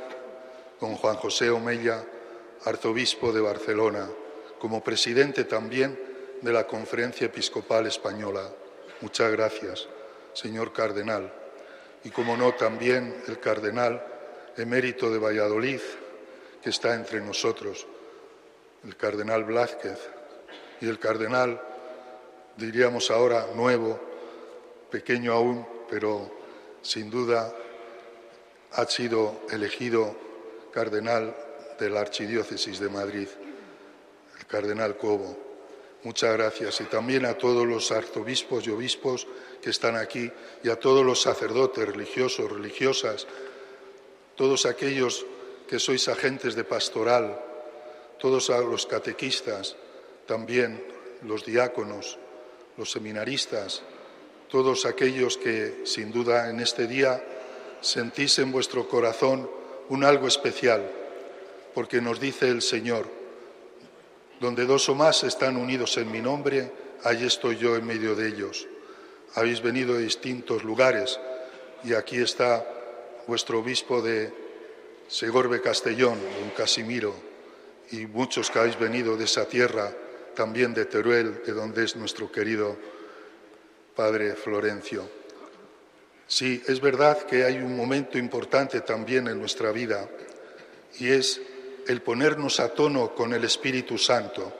don 0.82 0.96
Juan 0.96 1.16
José 1.16 1.52
Omella, 1.52 2.04
arzobispo 2.66 3.32
de 3.32 3.40
Barcelona, 3.40 4.10
como 4.60 4.84
presidente 4.84 5.44
también 5.44 6.00
de 6.42 6.54
la 6.54 6.68
Conferencia 6.68 7.26
Episcopal 7.26 7.88
Española. 7.88 8.50
Muchas 9.02 9.32
gracias, 9.32 9.88
señor 10.34 10.74
cardenal. 10.74 11.34
Y 12.04 12.10
como 12.10 12.38
no, 12.38 12.54
también 12.54 13.24
el 13.28 13.40
cardenal 13.40 14.06
emérito 14.58 15.12
de 15.12 15.20
Valladolid, 15.20 15.82
que 16.62 16.70
está 16.70 16.94
entre 16.94 17.22
nosotros, 17.22 17.88
el 18.84 18.96
cardenal 18.96 19.44
Blázquez, 19.44 20.00
y 20.82 20.88
el 20.88 21.00
cardenal, 21.00 21.62
diríamos 22.58 23.10
ahora, 23.12 23.48
nuevo, 23.56 24.00
pequeño 24.92 25.34
aún, 25.34 25.68
pero 25.90 26.32
sin 26.82 27.10
duda 27.10 27.54
ha 28.74 28.86
sido 28.86 29.42
elegido 29.52 30.16
cardenal 30.72 31.36
de 31.80 31.90
la 31.90 32.02
Archidiócesis 32.02 32.80
de 32.80 32.90
Madrid, 32.90 33.28
cardenal 34.56 34.96
Cobo. 34.96 35.36
Muchas 36.04 36.32
gracias. 36.32 36.80
Y 36.80 36.86
también 36.86 37.26
a 37.26 37.38
todos 37.38 37.68
los 37.68 37.92
arzobispos 37.92 38.66
y 38.66 38.70
obispos 38.70 39.28
que 39.62 39.70
están 39.70 39.98
aquí 39.98 40.32
y 40.64 40.70
a 40.70 40.80
todos 40.80 41.06
los 41.06 41.22
sacerdotes 41.22 41.86
religiosos, 41.86 42.50
religiosas, 42.50 43.28
todos 44.38 44.66
aquellos 44.66 45.26
que 45.68 45.78
sois 45.78 46.08
agentes 46.08 46.56
de 46.56 46.64
pastoral, 46.64 47.36
todos 48.18 48.48
los 48.48 48.86
catequistas, 48.86 49.76
también 50.26 50.82
los 51.24 51.44
diáconos, 51.44 52.18
los 52.78 52.90
seminaristas, 52.90 53.84
todos 54.48 54.86
aquellos 54.86 55.36
que 55.36 55.82
sin 55.84 56.14
duda 56.14 56.50
en 56.50 56.62
este 56.62 56.88
día 56.88 57.22
sentís 57.82 58.40
en 58.40 58.54
vuestro 58.54 58.88
corazón 58.88 59.50
un 59.90 60.06
algo 60.06 60.30
especial, 60.30 60.90
porque 61.74 62.00
nos 62.00 62.22
dice 62.22 62.48
el 62.48 62.62
Señor, 62.62 63.25
donde 64.40 64.66
dos 64.66 64.90
o 64.90 64.96
más 64.96 65.24
están 65.24 65.58
unidos 65.58 65.98
en 65.98 66.12
mi 66.12 66.22
nombre, 66.22 66.72
allí 67.04 67.26
estoy 67.26 67.58
yo 67.58 67.76
en 67.76 67.86
medio 67.86 68.16
de 68.16 68.28
ellos. 68.28 68.68
Habéis 69.36 69.62
venido 69.62 69.96
de 69.96 70.04
distintos 70.04 70.64
lugares 70.64 71.20
y 71.84 71.94
aquí 71.94 72.18
está 72.18 72.66
vuestro 73.28 73.60
obispo 73.60 74.02
de 74.02 74.32
Segorbe 75.08 75.62
Castellón, 75.62 76.20
don 76.40 76.50
Casimiro, 76.52 77.14
y 77.92 78.08
muchos 78.08 78.50
que 78.50 78.60
habéis 78.60 78.80
venido 78.80 79.16
de 79.16 79.26
esa 79.26 79.46
tierra, 79.46 79.94
también 80.36 80.74
de 80.74 80.86
Teruel, 80.86 81.44
de 81.46 81.54
donde 81.54 81.84
es 81.84 81.96
nuestro 81.96 82.32
querido 82.32 82.76
Padre 83.96 84.36
Florencio. 84.36 85.08
Sí, 86.28 86.62
es 86.68 86.82
verdad 86.82 87.20
que 87.24 87.44
hay 87.46 87.58
un 87.58 87.78
momento 87.78 88.18
importante 88.18 88.82
también 88.82 89.28
en 89.28 89.40
nuestra 89.40 89.72
vida 89.72 90.10
y 91.00 91.10
es 91.10 91.40
el 91.88 92.02
ponernos 92.02 92.60
a 92.60 92.70
tono 92.70 93.14
con 93.14 93.34
el 93.34 93.44
Espíritu 93.44 93.98
Santo. 93.98 94.52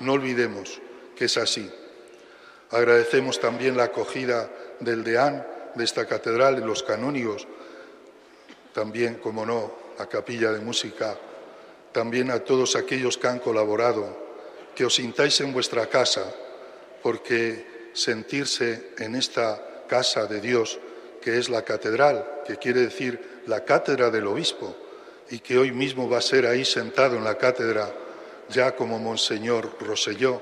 No 0.00 0.12
olvidemos 0.12 0.80
que 1.16 1.26
es 1.26 1.36
así. 1.36 1.70
Agradecemos 2.70 3.40
también 3.40 3.76
la 3.76 3.84
acogida 3.84 4.50
del 4.80 5.02
deán 5.04 5.46
de 5.74 5.84
esta 5.84 6.06
catedral 6.06 6.60
los 6.60 6.82
canónigos, 6.82 7.46
también, 8.72 9.16
como 9.16 9.44
no, 9.46 9.72
la 9.98 10.06
capilla 10.06 10.52
de 10.52 10.60
música, 10.60 11.16
también 11.92 12.30
a 12.30 12.40
todos 12.40 12.76
aquellos 12.76 13.18
que 13.18 13.26
han 13.26 13.38
colaborado, 13.38 14.28
que 14.74 14.84
os 14.84 14.94
sintáis 14.94 15.40
en 15.40 15.52
vuestra 15.52 15.86
casa, 15.88 16.32
porque 17.02 17.90
sentirse 17.94 18.92
en 18.98 19.16
esta 19.16 19.84
casa 19.88 20.26
de 20.26 20.40
Dios 20.40 20.78
que 21.20 21.38
es 21.38 21.48
la 21.48 21.62
catedral, 21.62 22.42
que 22.46 22.56
quiere 22.56 22.80
decir 22.80 23.42
la 23.46 23.64
cátedra 23.64 24.10
del 24.10 24.26
obispo, 24.26 24.76
y 25.30 25.40
que 25.40 25.58
hoy 25.58 25.72
mismo 25.72 26.08
va 26.08 26.18
a 26.18 26.22
ser 26.22 26.46
ahí 26.46 26.64
sentado 26.64 27.16
en 27.16 27.24
la 27.24 27.36
cátedra, 27.36 27.92
ya 28.48 28.74
como 28.74 28.98
Monseñor 28.98 29.76
Roselló, 29.80 30.40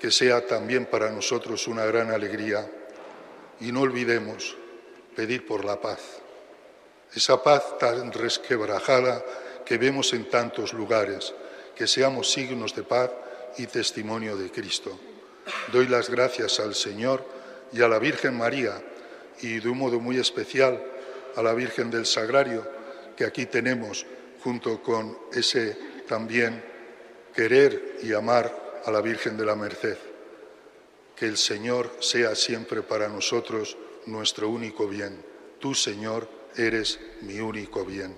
que 0.00 0.10
sea 0.10 0.46
también 0.46 0.86
para 0.86 1.10
nosotros 1.10 1.68
una 1.68 1.84
gran 1.84 2.10
alegría. 2.10 2.68
Y 3.60 3.72
no 3.72 3.82
olvidemos 3.82 4.56
pedir 5.14 5.46
por 5.46 5.64
la 5.64 5.80
paz, 5.80 6.00
esa 7.14 7.42
paz 7.42 7.78
tan 7.78 8.12
resquebrajada 8.12 9.24
que 9.64 9.78
vemos 9.78 10.12
en 10.12 10.28
tantos 10.28 10.72
lugares, 10.72 11.34
que 11.74 11.86
seamos 11.86 12.32
signos 12.32 12.74
de 12.74 12.82
paz 12.82 13.10
y 13.58 13.66
testimonio 13.66 14.36
de 14.36 14.50
Cristo. 14.50 14.98
Doy 15.72 15.86
las 15.86 16.08
gracias 16.08 16.58
al 16.60 16.74
Señor 16.74 17.24
y 17.72 17.82
a 17.82 17.88
la 17.88 17.98
Virgen 17.98 18.36
María, 18.36 18.82
y 19.42 19.60
de 19.60 19.68
un 19.68 19.78
modo 19.78 20.00
muy 20.00 20.18
especial 20.18 20.82
a 21.36 21.42
la 21.42 21.54
Virgen 21.54 21.90
del 21.90 22.06
Sagrario, 22.06 22.79
que 23.20 23.26
aquí 23.26 23.44
tenemos 23.44 24.06
junto 24.42 24.82
con 24.82 25.14
ese 25.34 25.76
también 26.08 26.64
querer 27.34 27.98
y 28.02 28.14
amar 28.14 28.80
a 28.86 28.90
la 28.90 29.02
Virgen 29.02 29.36
de 29.36 29.44
la 29.44 29.54
Merced. 29.54 29.98
Que 31.14 31.26
el 31.26 31.36
Señor 31.36 31.98
sea 32.00 32.34
siempre 32.34 32.80
para 32.80 33.08
nosotros 33.08 33.76
nuestro 34.06 34.48
único 34.48 34.88
bien. 34.88 35.22
Tú, 35.58 35.74
Señor, 35.74 36.30
eres 36.56 36.98
mi 37.20 37.40
único 37.40 37.84
bien. 37.84 38.16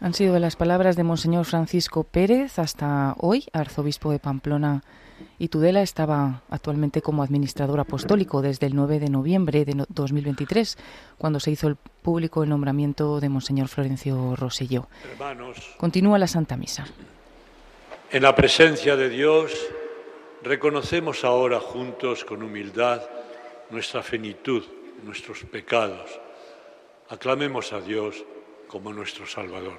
Han 0.00 0.12
sido 0.12 0.38
las 0.38 0.56
palabras 0.56 0.96
de 0.96 1.04
Monseñor 1.04 1.46
Francisco 1.46 2.04
Pérez 2.04 2.58
hasta 2.58 3.14
hoy, 3.20 3.46
arzobispo 3.54 4.12
de 4.12 4.18
Pamplona 4.18 4.84
y 5.38 5.48
Tudela 5.48 5.82
estaba 5.82 6.42
actualmente 6.50 7.02
como 7.02 7.22
administrador 7.22 7.80
apostólico 7.80 8.42
desde 8.42 8.66
el 8.66 8.74
9 8.74 9.00
de 9.00 9.10
noviembre 9.10 9.64
de 9.64 9.84
2023, 9.88 10.78
cuando 11.18 11.40
se 11.40 11.50
hizo 11.50 11.68
el 11.68 11.76
público 11.76 12.42
el 12.42 12.48
nombramiento 12.48 13.20
de 13.20 13.28
Monseñor 13.28 13.68
Florencio 13.68 14.36
Roselló. 14.36 14.88
Continúa 15.78 16.18
la 16.18 16.26
Santa 16.26 16.56
Misa. 16.56 16.86
En 18.10 18.22
la 18.22 18.34
presencia 18.34 18.96
de 18.96 19.08
Dios 19.08 19.52
reconocemos 20.42 21.24
ahora 21.24 21.60
juntos 21.60 22.24
con 22.24 22.42
humildad 22.42 23.02
nuestra 23.70 24.02
finitud, 24.02 24.62
nuestros 25.02 25.44
pecados. 25.44 26.20
Aclamemos 27.08 27.72
a 27.72 27.80
Dios 27.80 28.24
como 28.68 28.92
nuestro 28.92 29.26
Salvador. 29.26 29.78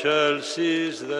shall 0.00 0.40
cease 0.40 1.00
the 1.00 1.17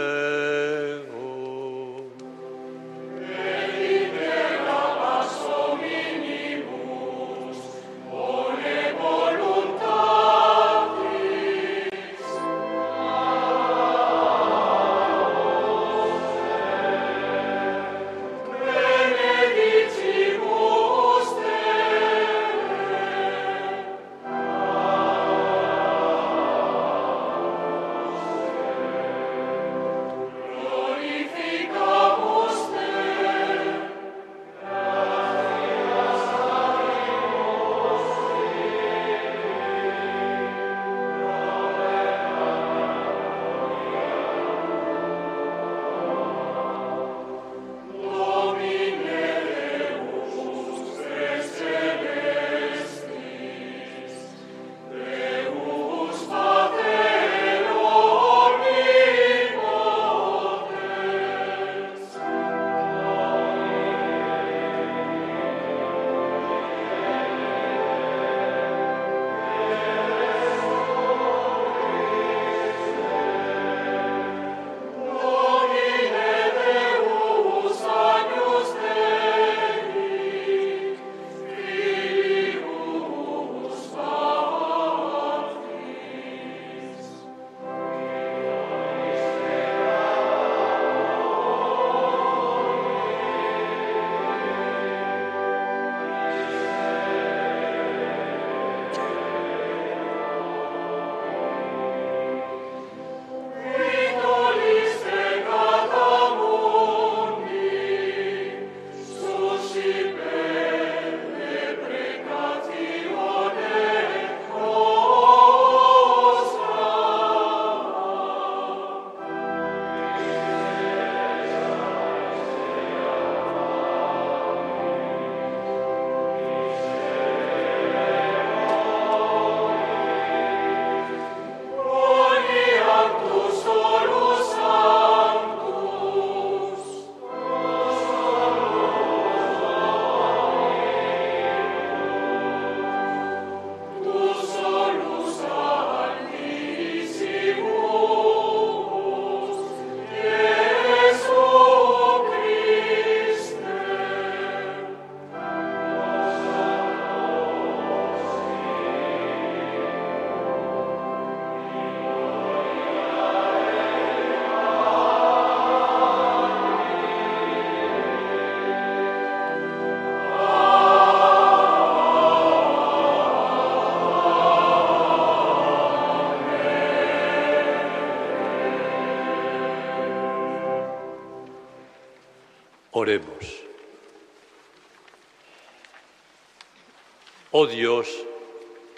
Oh 187.50 187.66
Dios, 187.66 188.08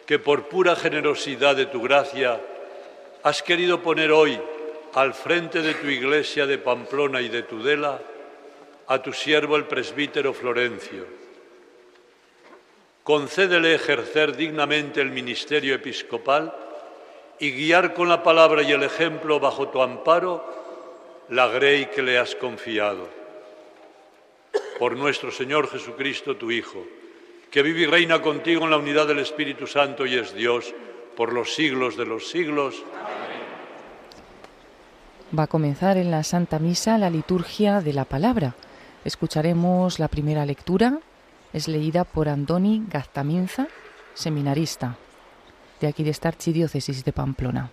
que 0.07 0.19
por 0.19 0.49
pura 0.49 0.75
generosidad 0.75 1.55
de 1.55 1.67
tu 1.67 1.81
gracia 1.83 2.41
has 3.23 3.43
querido 3.43 3.81
poner 3.81 4.11
hoy 4.11 4.41
al 4.95 5.15
frente 5.15 5.63
de 5.63 5.75
tu 5.75 5.87
iglesia 5.87 6.47
de 6.47 6.59
Pamplona 6.59 7.21
y 7.21 7.29
de 7.29 7.45
Tudela 7.45 8.01
a 8.89 9.01
tu 9.01 9.13
siervo 9.13 9.55
el 9.57 9.67
presbítero 9.67 10.35
Florencio. 10.35 11.07
Concédele 13.05 13.75
ejercer 13.75 14.35
dignamente 14.35 15.01
el 15.01 15.11
ministerio 15.11 15.77
episcopal 15.77 16.53
y 17.39 17.53
guiar 17.53 17.95
con 17.95 18.09
la 18.09 18.25
palabra 18.25 18.63
y 18.63 18.73
el 18.73 18.83
ejemplo 18.83 19.39
bajo 19.39 19.69
tu 19.69 19.81
amparo 19.81 20.45
la 21.29 21.47
grey 21.47 21.87
que 21.87 22.03
le 22.03 22.19
has 22.19 22.35
confiado 22.35 23.20
por 24.81 24.97
nuestro 24.97 25.31
Señor 25.31 25.69
Jesucristo, 25.69 26.39
tu 26.39 26.51
Hijo, 26.51 26.83
que 27.51 27.63
vive 27.63 27.83
y 27.83 27.87
reina 27.87 28.23
contigo 28.23 28.65
en 28.65 28.71
la 28.71 28.79
unidad 28.79 29.07
del 29.07 29.19
Espíritu 29.19 29.67
Santo 29.67 30.07
y 30.07 30.15
es 30.15 30.35
Dios 30.35 30.75
por 31.19 31.35
los 31.35 31.55
siglos 31.55 31.99
de 31.99 32.07
los 32.07 32.31
siglos. 32.31 32.83
Va 35.39 35.43
a 35.43 35.49
comenzar 35.49 35.99
en 35.99 36.11
la 36.11 36.23
Santa 36.23 36.59
Misa 36.59 36.97
la 36.97 37.11
liturgia 37.11 37.83
de 37.83 37.93
la 37.93 38.07
palabra. 38.07 38.55
Escucharemos 39.05 39.99
la 39.99 40.09
primera 40.09 40.47
lectura, 40.47 41.01
es 41.53 41.69
leída 41.69 42.05
por 42.05 42.31
Andoni 42.31 42.83
Gaztaminza, 42.89 43.69
seminarista, 44.15 44.97
de 45.79 45.89
aquí 45.89 46.05
de 46.05 46.11
esta 46.11 46.29
archidiócesis 46.29 47.05
de 47.05 47.13
Pamplona. 47.13 47.71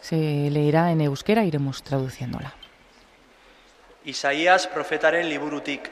Se 0.00 0.50
leerá 0.50 0.90
en 0.90 1.00
euskera, 1.02 1.44
iremos 1.44 1.84
traduciéndola. 1.84 2.59
Isaías 4.04 4.66
profetaren 4.66 5.28
liburutik. 5.28 5.90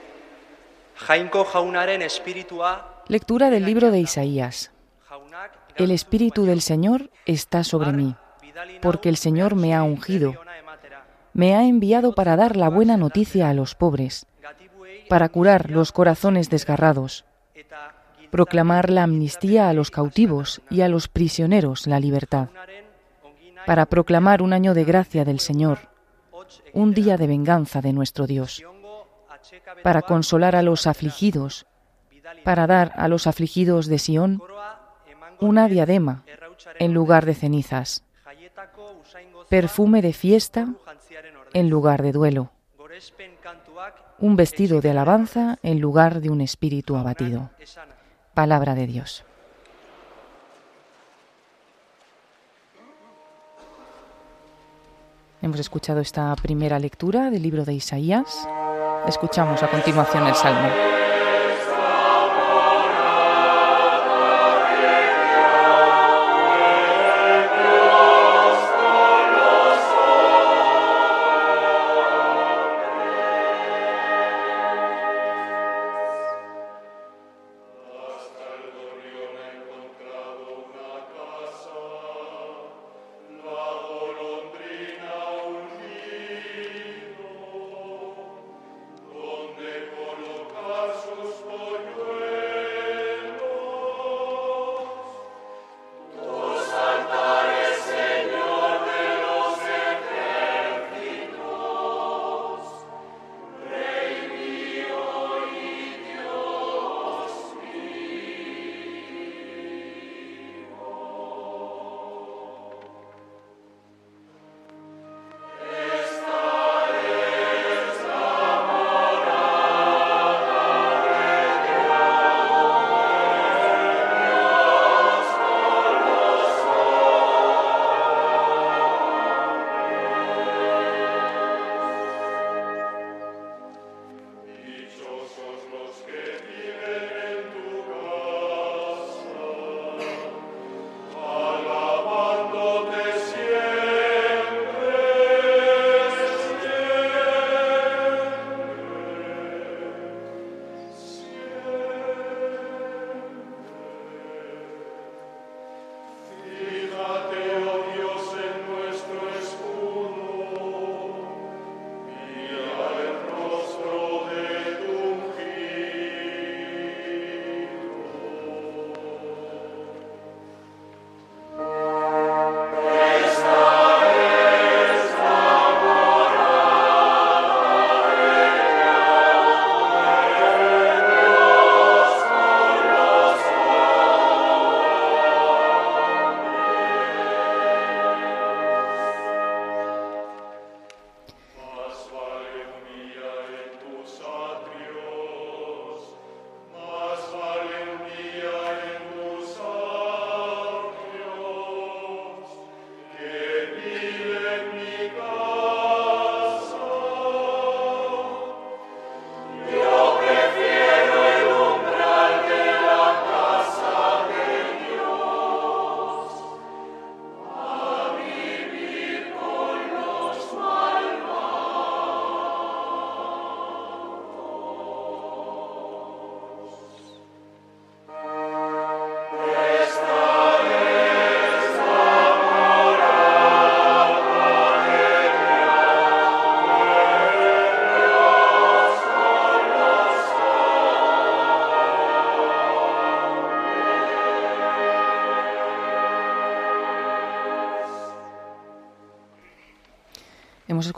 Jainko 0.96 1.44
jaunaren 1.44 2.00
espiritua 2.02 3.02
Lectura 3.06 3.50
del 3.50 3.66
libro 3.66 3.90
de 3.90 4.00
Isaías. 4.00 4.70
El 5.76 5.90
espíritu 5.90 6.44
del 6.44 6.62
Señor 6.62 7.10
está 7.26 7.64
sobre 7.64 7.92
mí, 7.92 8.16
porque 8.80 9.08
el 9.08 9.16
Señor 9.16 9.54
me 9.54 9.74
ha 9.74 9.82
ungido. 9.82 10.34
Me 11.34 11.54
ha 11.54 11.64
enviado 11.64 12.14
para 12.14 12.36
dar 12.36 12.56
la 12.56 12.68
buena 12.68 12.96
noticia 12.96 13.50
a 13.50 13.54
los 13.54 13.74
pobres, 13.74 14.26
para 15.08 15.28
curar 15.28 15.70
los 15.70 15.92
corazones 15.92 16.50
desgarrados, 16.50 17.26
proclamar 18.30 18.90
la 18.90 19.04
amnistía 19.04 19.68
a 19.68 19.74
los 19.74 19.90
cautivos 19.90 20.62
y 20.70 20.80
a 20.80 20.88
los 20.88 21.08
prisioneros 21.08 21.86
la 21.86 22.00
libertad, 22.00 22.48
para 23.66 23.86
proclamar 23.86 24.42
un 24.42 24.54
año 24.54 24.74
de 24.74 24.84
gracia 24.84 25.24
del 25.24 25.40
Señor 25.40 25.87
un 26.72 26.94
día 26.94 27.16
de 27.16 27.26
venganza 27.26 27.80
de 27.80 27.92
nuestro 27.92 28.26
Dios, 28.26 28.62
para 29.82 30.02
consolar 30.02 30.56
a 30.56 30.62
los 30.62 30.86
afligidos, 30.86 31.66
para 32.44 32.66
dar 32.66 32.92
a 32.96 33.08
los 33.08 33.26
afligidos 33.26 33.86
de 33.86 33.98
Sión 33.98 34.42
una 35.40 35.68
diadema 35.68 36.24
en 36.78 36.92
lugar 36.94 37.26
de 37.26 37.34
cenizas, 37.34 38.04
perfume 39.48 40.02
de 40.02 40.12
fiesta 40.12 40.68
en 41.52 41.70
lugar 41.70 42.02
de 42.02 42.12
duelo, 42.12 42.50
un 44.18 44.36
vestido 44.36 44.80
de 44.80 44.90
alabanza 44.90 45.58
en 45.62 45.80
lugar 45.80 46.20
de 46.20 46.30
un 46.30 46.40
espíritu 46.40 46.96
abatido. 46.96 47.50
Palabra 48.34 48.74
de 48.74 48.86
Dios. 48.86 49.24
Hemos 55.40 55.60
escuchado 55.60 56.00
esta 56.00 56.34
primera 56.34 56.80
lectura 56.80 57.30
del 57.30 57.42
libro 57.42 57.64
de 57.64 57.74
Isaías. 57.74 58.48
Escuchamos 59.06 59.62
a 59.62 59.70
continuación 59.70 60.26
el 60.26 60.34
Salmo. 60.34 60.68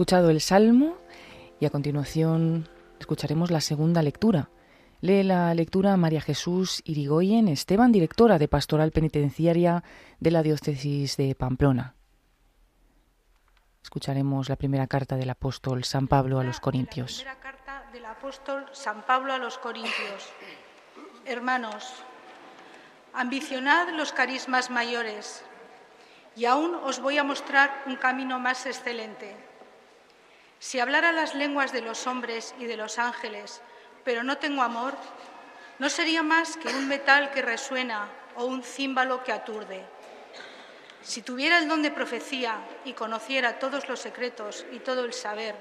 Escuchado 0.00 0.30
el 0.30 0.40
Salmo 0.40 0.96
y 1.60 1.66
a 1.66 1.70
continuación 1.70 2.70
escucharemos 2.98 3.50
la 3.50 3.60
segunda 3.60 4.00
lectura. 4.00 4.48
Lee 5.02 5.22
la 5.22 5.52
lectura 5.52 5.94
María 5.98 6.22
Jesús 6.22 6.80
Irigoyen 6.86 7.48
Esteban, 7.48 7.92
directora 7.92 8.38
de 8.38 8.48
Pastoral 8.48 8.92
Penitenciaria 8.92 9.84
de 10.18 10.30
la 10.30 10.42
Diócesis 10.42 11.18
de 11.18 11.34
Pamplona. 11.34 11.96
Escucharemos 13.82 14.48
la 14.48 14.56
primera 14.56 14.86
carta 14.86 15.16
del 15.16 15.28
apóstol 15.28 15.84
San 15.84 16.08
Pablo 16.08 16.40
a 16.40 16.44
los 16.44 16.60
Corintios. 16.60 17.18
La 17.26 17.34
primera 17.34 17.40
carta 17.42 17.90
del 17.92 18.06
apóstol 18.06 18.64
San 18.72 19.04
Pablo 19.04 19.34
a 19.34 19.38
los 19.38 19.58
Corintios. 19.58 20.32
Hermanos, 21.26 21.92
ambicionad 23.12 23.90
los 23.94 24.12
carismas 24.12 24.70
mayores 24.70 25.44
y 26.36 26.46
aún 26.46 26.74
os 26.74 27.00
voy 27.00 27.18
a 27.18 27.22
mostrar 27.22 27.82
un 27.84 27.96
camino 27.96 28.38
más 28.38 28.64
excelente. 28.64 29.49
Si 30.60 30.78
hablara 30.78 31.10
las 31.10 31.34
lenguas 31.34 31.72
de 31.72 31.80
los 31.80 32.06
hombres 32.06 32.54
y 32.58 32.66
de 32.66 32.76
los 32.76 32.98
ángeles, 32.98 33.62
pero 34.04 34.22
no 34.22 34.36
tengo 34.36 34.62
amor, 34.62 34.94
no 35.78 35.88
sería 35.88 36.22
más 36.22 36.58
que 36.58 36.68
un 36.68 36.86
metal 36.86 37.30
que 37.30 37.40
resuena 37.40 38.10
o 38.36 38.44
un 38.44 38.62
címbalo 38.62 39.24
que 39.24 39.32
aturde. 39.32 39.82
Si 41.00 41.22
tuviera 41.22 41.58
el 41.58 41.66
don 41.66 41.80
de 41.80 41.90
profecía 41.90 42.58
y 42.84 42.92
conociera 42.92 43.58
todos 43.58 43.88
los 43.88 44.00
secretos 44.00 44.66
y 44.70 44.80
todo 44.80 45.06
el 45.06 45.14
saber, 45.14 45.56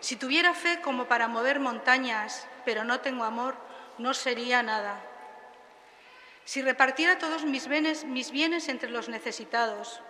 si 0.00 0.16
tuviera 0.16 0.52
fe 0.52 0.82
como 0.82 1.06
para 1.06 1.26
mover 1.26 1.58
montañas, 1.58 2.46
pero 2.66 2.84
no 2.84 3.00
tengo 3.00 3.24
amor, 3.24 3.56
no 3.96 4.12
sería 4.12 4.62
nada. 4.62 5.00
Si 6.44 6.60
repartiera 6.60 7.16
todos 7.16 7.46
mis 7.46 7.68
bienes, 7.68 8.04
mis 8.04 8.30
bienes 8.30 8.68
entre 8.68 8.90
los 8.90 9.08
necesitados, 9.08 10.02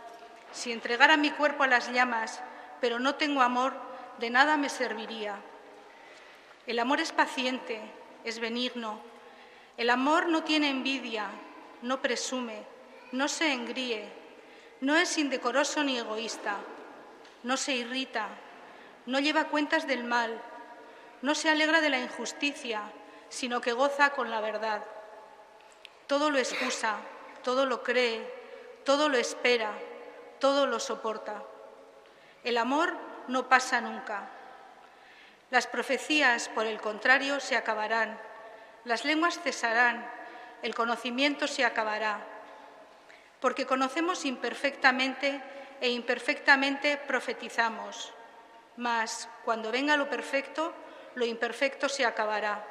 si 0.50 0.72
entregara 0.72 1.16
mi 1.16 1.30
cuerpo 1.30 1.62
a 1.62 1.68
las 1.68 1.92
llamas, 1.92 2.42
pero 2.85 2.99
no 2.99 3.14
tengo 3.14 3.40
amor, 3.40 3.73
de 4.18 4.29
nada 4.29 4.59
me 4.59 4.68
serviría. 4.68 5.37
El 6.66 6.79
amor 6.79 7.01
es 7.01 7.12
paciente, 7.12 7.81
es 8.25 8.38
benigno. 8.38 9.01
El 9.79 9.88
amor 9.88 10.29
no 10.29 10.44
tiene 10.44 10.68
envidia, 10.68 11.29
no 11.81 12.03
presume, 12.03 12.62
no 13.11 13.27
se 13.27 13.55
engríe, 13.55 14.07
no 14.83 14.97
es 14.97 15.16
indecoroso 15.16 15.83
ni 15.83 15.97
egoísta, 15.97 16.59
no 17.42 17.57
se 17.57 17.75
irrita, 17.75 18.29
no 19.07 19.18
lleva 19.18 19.44
cuentas 19.44 19.87
del 19.87 20.05
mal, 20.05 20.38
no 21.23 21.35
se 21.35 21.49
alegra 21.49 21.81
de 21.81 21.88
la 21.88 22.01
injusticia, 22.01 22.83
sino 23.31 23.62
que 23.62 23.73
goza 23.73 24.11
con 24.11 24.31
la 24.31 24.42
verdad. 24.42 24.85
Todo 26.07 26.29
lo 26.29 26.37
excusa, 26.37 26.99
todo 27.42 27.64
lo 27.64 27.83
cree, 27.83 28.31
todo 28.85 29.09
lo 29.09 29.16
espera, 29.16 29.73
todo 30.38 30.66
lo 30.66 30.79
soporta. 30.79 31.44
El 32.44 32.59
amor 32.59 32.94
no 33.26 33.48
pasa 33.48 33.80
nunca. 33.80 34.28
Las 35.50 35.66
profecías, 35.66 36.48
por 36.50 36.66
el 36.66 36.80
contrario, 36.80 37.40
se 37.40 37.57
acabarán, 37.57 38.18
las 38.85 39.07
lenguas 39.07 39.40
cesarán, 39.40 40.07
el 40.62 40.74
conocimiento 40.74 41.46
se 41.46 41.64
acabará, 41.64 42.20
porque 43.40 43.64
conocemos 43.64 44.26
imperfectamente 44.26 45.40
e 45.80 45.88
imperfectamente 45.90 46.98
profetizamos. 46.98 48.12
Mas 48.76 49.28
cuando 49.44 49.72
venga 49.72 49.96
lo 49.96 50.11
perfecto, 50.11 50.74
lo 51.14 51.24
imperfecto 51.24 51.88
se 51.88 52.04
acabará. 52.04 52.62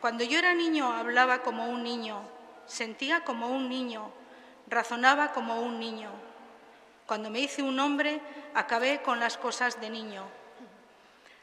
Cuando 0.00 0.24
yo 0.24 0.38
era 0.38 0.54
niño 0.54 0.92
hablaba 0.92 1.42
como 1.42 1.66
un 1.68 1.82
niño, 1.82 2.22
sentía 2.66 3.24
como 3.24 3.48
un 3.48 3.68
niño, 3.68 4.10
razonaba 4.68 5.32
como 5.32 5.60
un 5.60 5.78
niño. 5.78 6.10
Cuando 7.06 7.30
me 7.30 7.40
hice 7.40 7.62
un 7.62 7.78
hombre, 7.80 8.20
acabé 8.54 9.02
con 9.02 9.20
las 9.20 9.36
cosas 9.36 9.80
de 9.80 9.90
niño. 9.90 10.24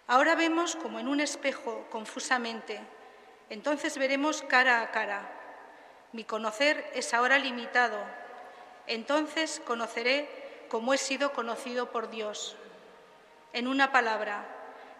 Ahora 0.07 0.35
vemos 0.35 0.75
como 0.75 0.99
en 0.99 1.07
un 1.07 1.19
espejo, 1.19 1.85
confusamente. 1.89 2.81
Entonces 3.49 3.97
veremos 3.97 4.41
cara 4.43 4.81
a 4.81 4.91
cara. 4.91 5.29
Mi 6.13 6.23
conocer 6.23 6.89
es 6.93 7.13
ahora 7.13 7.37
limitado. 7.37 7.97
Entonces 8.87 9.61
conoceré 9.65 10.65
como 10.67 10.93
he 10.93 10.97
sido 10.97 11.31
conocido 11.31 11.91
por 11.91 12.09
Dios. 12.09 12.55
En 13.53 13.67
una 13.67 13.91
palabra, 13.91 14.45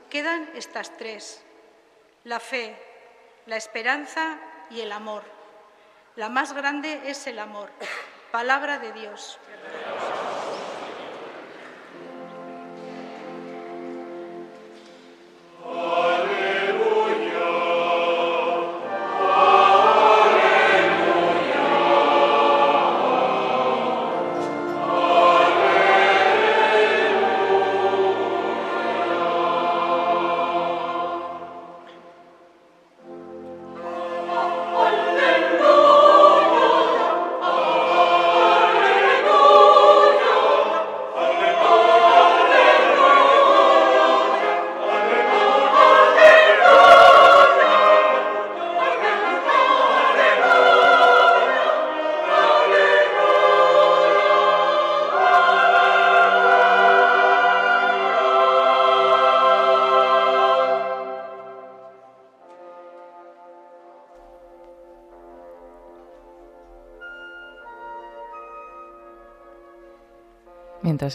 quedan 0.10 0.50
estas 0.56 0.96
tres. 0.98 1.44
La 2.24 2.40
fe, 2.40 2.76
la 3.48 3.58
esperanza 3.58 4.38
y 4.70 4.82
el 4.82 4.92
amor. 4.92 5.24
La 6.16 6.30
más 6.30 6.54
grande 6.54 7.02
es 7.06 7.26
el 7.28 7.40
amor. 7.40 7.70
Palabra 8.32 8.80
de 8.80 8.92
Dios. 8.94 9.40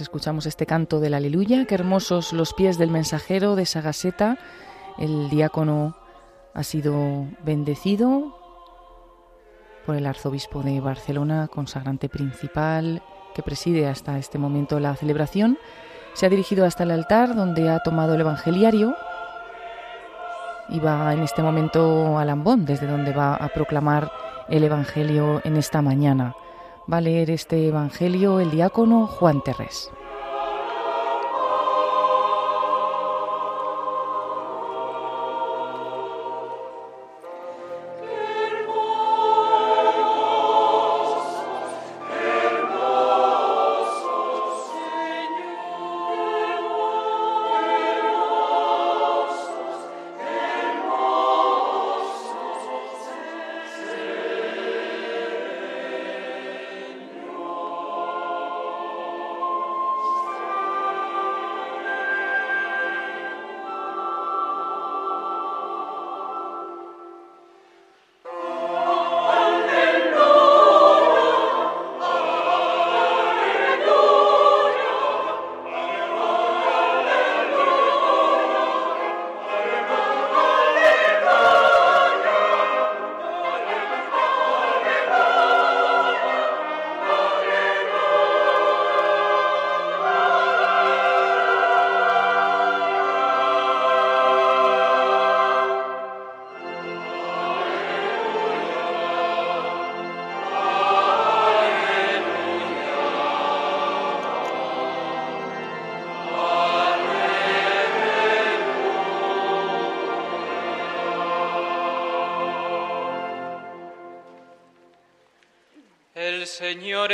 Escuchamos 0.01 0.47
este 0.47 0.67
canto 0.67 1.01
del 1.01 1.15
aleluya, 1.15 1.65
qué 1.65 1.75
hermosos 1.75 2.33
los 2.33 2.53
pies 2.53 2.77
del 2.77 2.91
mensajero 2.91 3.57
de 3.57 3.67
Sagaseta. 3.67 4.39
El 4.99 5.31
diácono 5.31 5.97
ha 6.55 6.63
sido 6.63 7.27
bendecido 7.45 8.37
por 9.87 9.97
el 9.97 10.07
arzobispo 10.07 10.63
de 10.63 10.81
Barcelona, 10.81 11.49
consagrante 11.49 12.09
principal, 12.09 13.03
que 13.35 13.43
preside 13.43 13.87
hasta 13.87 14.19
este 14.19 14.39
momento 14.39 14.81
la 14.81 14.97
celebración. 14.97 15.59
Se 16.15 16.27
ha 16.27 16.31
dirigido 16.31 16.65
hasta 16.67 16.83
el 16.83 16.91
altar 16.91 17.35
donde 17.35 17.69
ha 17.71 17.81
tomado 17.81 18.15
el 18.15 18.21
evangeliario 18.21 18.95
y 20.69 20.81
va 20.81 21.13
en 21.13 21.21
este 21.23 21.43
momento 21.43 22.19
a 22.19 22.25
Lambón, 22.25 22.65
desde 22.65 22.87
donde 22.87 23.13
va 23.13 23.35
a 23.35 23.49
proclamar 23.49 24.11
el 24.49 24.65
evangelio 24.65 25.41
en 25.45 25.57
esta 25.57 25.81
mañana 25.81 26.35
va 26.91 26.99
a 26.99 27.01
leer 27.01 27.31
este 27.31 27.67
Evangelio 27.67 28.41
el 28.41 28.51
diácono 28.51 29.07
Juan 29.07 29.43
Terrés. 29.43 29.91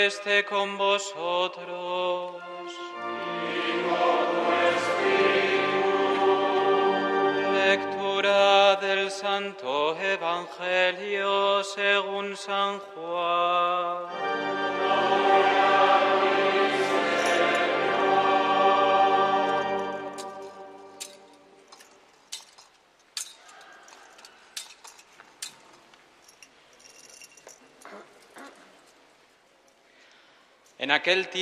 Esté 0.06 0.44
con 0.44 0.76
vosotros. 0.76 1.32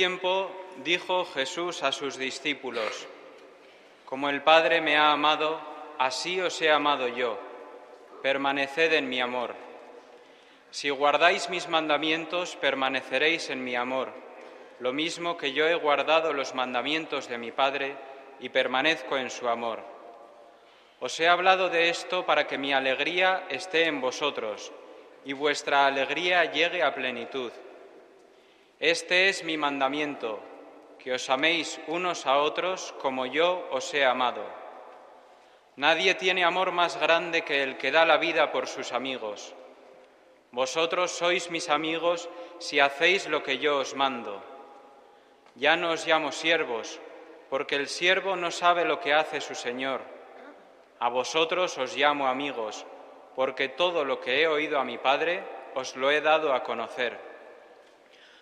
Tiempo 0.01 0.49
dijo 0.83 1.25
Jesús 1.25 1.83
a 1.83 1.91
sus 1.91 2.17
discípulos, 2.17 3.07
Como 4.03 4.29
el 4.29 4.41
Padre 4.41 4.81
me 4.81 4.97
ha 4.97 5.11
amado, 5.11 5.61
así 5.99 6.41
os 6.41 6.59
he 6.59 6.71
amado 6.71 7.07
yo, 7.07 7.37
permaneced 8.23 8.93
en 8.93 9.07
mi 9.07 9.21
amor. 9.21 9.53
Si 10.71 10.89
guardáis 10.89 11.51
mis 11.51 11.67
mandamientos, 11.67 12.55
permaneceréis 12.55 13.51
en 13.51 13.63
mi 13.63 13.75
amor, 13.75 14.11
lo 14.79 14.91
mismo 14.91 15.37
que 15.37 15.53
yo 15.53 15.67
he 15.67 15.75
guardado 15.75 16.33
los 16.33 16.55
mandamientos 16.55 17.29
de 17.29 17.37
mi 17.37 17.51
Padre 17.51 17.95
y 18.39 18.49
permanezco 18.49 19.17
en 19.17 19.29
su 19.29 19.47
amor. 19.49 19.83
Os 20.99 21.19
he 21.19 21.27
hablado 21.27 21.69
de 21.69 21.89
esto 21.89 22.25
para 22.25 22.47
que 22.47 22.57
mi 22.57 22.73
alegría 22.73 23.43
esté 23.49 23.85
en 23.85 24.01
vosotros 24.01 24.71
y 25.25 25.33
vuestra 25.33 25.85
alegría 25.85 26.45
llegue 26.45 26.81
a 26.81 26.91
plenitud. 26.91 27.51
Este 28.81 29.29
es 29.29 29.43
mi 29.43 29.57
mandamiento, 29.57 30.39
que 30.97 31.13
os 31.13 31.29
améis 31.29 31.79
unos 31.85 32.25
a 32.25 32.41
otros 32.41 32.97
como 32.97 33.27
yo 33.27 33.69
os 33.69 33.93
he 33.93 34.03
amado. 34.03 34.41
Nadie 35.75 36.15
tiene 36.15 36.43
amor 36.43 36.71
más 36.71 36.97
grande 36.97 37.43
que 37.43 37.61
el 37.61 37.77
que 37.77 37.91
da 37.91 38.05
la 38.05 38.17
vida 38.17 38.51
por 38.51 38.65
sus 38.65 38.91
amigos. 38.91 39.53
Vosotros 40.49 41.11
sois 41.11 41.51
mis 41.51 41.69
amigos 41.69 42.27
si 42.57 42.79
hacéis 42.79 43.29
lo 43.29 43.43
que 43.43 43.59
yo 43.59 43.77
os 43.77 43.93
mando. 43.93 44.41
Ya 45.53 45.75
no 45.75 45.91
os 45.91 46.07
llamo 46.07 46.31
siervos, 46.31 46.99
porque 47.51 47.75
el 47.75 47.87
siervo 47.87 48.35
no 48.35 48.49
sabe 48.49 48.83
lo 48.83 48.99
que 48.99 49.13
hace 49.13 49.41
su 49.41 49.53
Señor. 49.53 50.01
A 50.97 51.07
vosotros 51.07 51.77
os 51.77 51.95
llamo 51.95 52.25
amigos, 52.25 52.87
porque 53.35 53.69
todo 53.69 54.05
lo 54.05 54.19
que 54.19 54.41
he 54.41 54.47
oído 54.47 54.79
a 54.79 54.83
mi 54.83 54.97
Padre 54.97 55.43
os 55.75 55.95
lo 55.95 56.09
he 56.09 56.19
dado 56.19 56.55
a 56.55 56.63
conocer. 56.63 57.30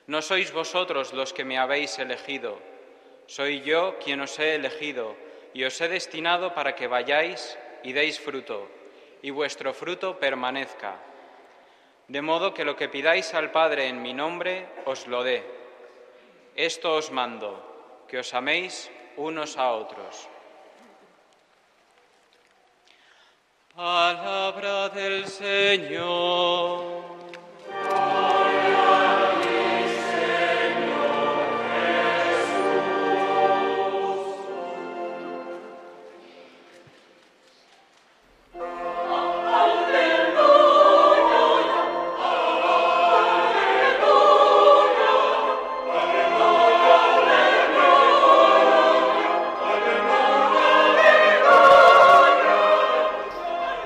No 0.09 0.23
sois 0.23 0.49
vosotros 0.51 1.13
los 1.13 1.33
que 1.33 1.45
me 1.45 1.59
habéis 1.59 1.99
elegido, 1.99 2.57
soy 3.27 3.61
yo 3.61 3.99
quien 3.99 4.21
os 4.21 4.39
he 4.39 4.55
elegido 4.55 5.15
y 5.53 5.63
os 5.65 5.79
he 5.81 5.87
destinado 5.87 6.55
para 6.55 6.73
que 6.73 6.87
vayáis 6.87 7.55
y 7.83 7.93
deis 7.93 8.19
fruto, 8.19 8.67
y 9.21 9.29
vuestro 9.29 9.71
fruto 9.71 10.17
permanezca. 10.17 10.95
De 12.07 12.23
modo 12.23 12.55
que 12.55 12.65
lo 12.65 12.75
que 12.75 12.89
pidáis 12.89 13.35
al 13.35 13.51
Padre 13.51 13.85
en 13.85 14.01
mi 14.01 14.15
nombre 14.15 14.65
os 14.85 15.05
lo 15.05 15.21
dé. 15.21 15.43
Esto 16.55 16.95
os 16.95 17.11
mando, 17.11 18.03
que 18.07 18.17
os 18.17 18.33
améis 18.33 18.89
unos 19.15 19.57
a 19.57 19.73
otros. 19.73 20.27
Palabra 23.75 24.89
del 24.89 25.27
Señor. 25.27 27.05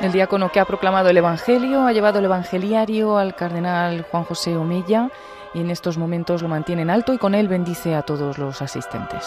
El 0.03 0.11
diácono 0.11 0.51
que 0.51 0.59
ha 0.59 0.65
proclamado 0.65 1.07
el 1.07 1.15
Evangelio 1.15 1.87
ha 1.87 1.93
llevado 1.93 2.19
el 2.19 2.25
Evangeliario 2.25 3.17
al 3.17 3.37
cardenal 3.37 4.05
Juan 4.11 4.25
José 4.25 4.57
Omella 4.57 5.09
y 5.53 5.61
en 5.61 5.69
estos 5.69 5.97
momentos 5.97 6.41
lo 6.41 6.49
mantiene 6.49 6.81
en 6.81 6.89
alto 6.89 7.13
y 7.13 7.17
con 7.17 7.33
él 7.33 7.47
bendice 7.47 7.95
a 7.95 8.01
todos 8.01 8.37
los 8.37 8.61
asistentes. 8.61 9.25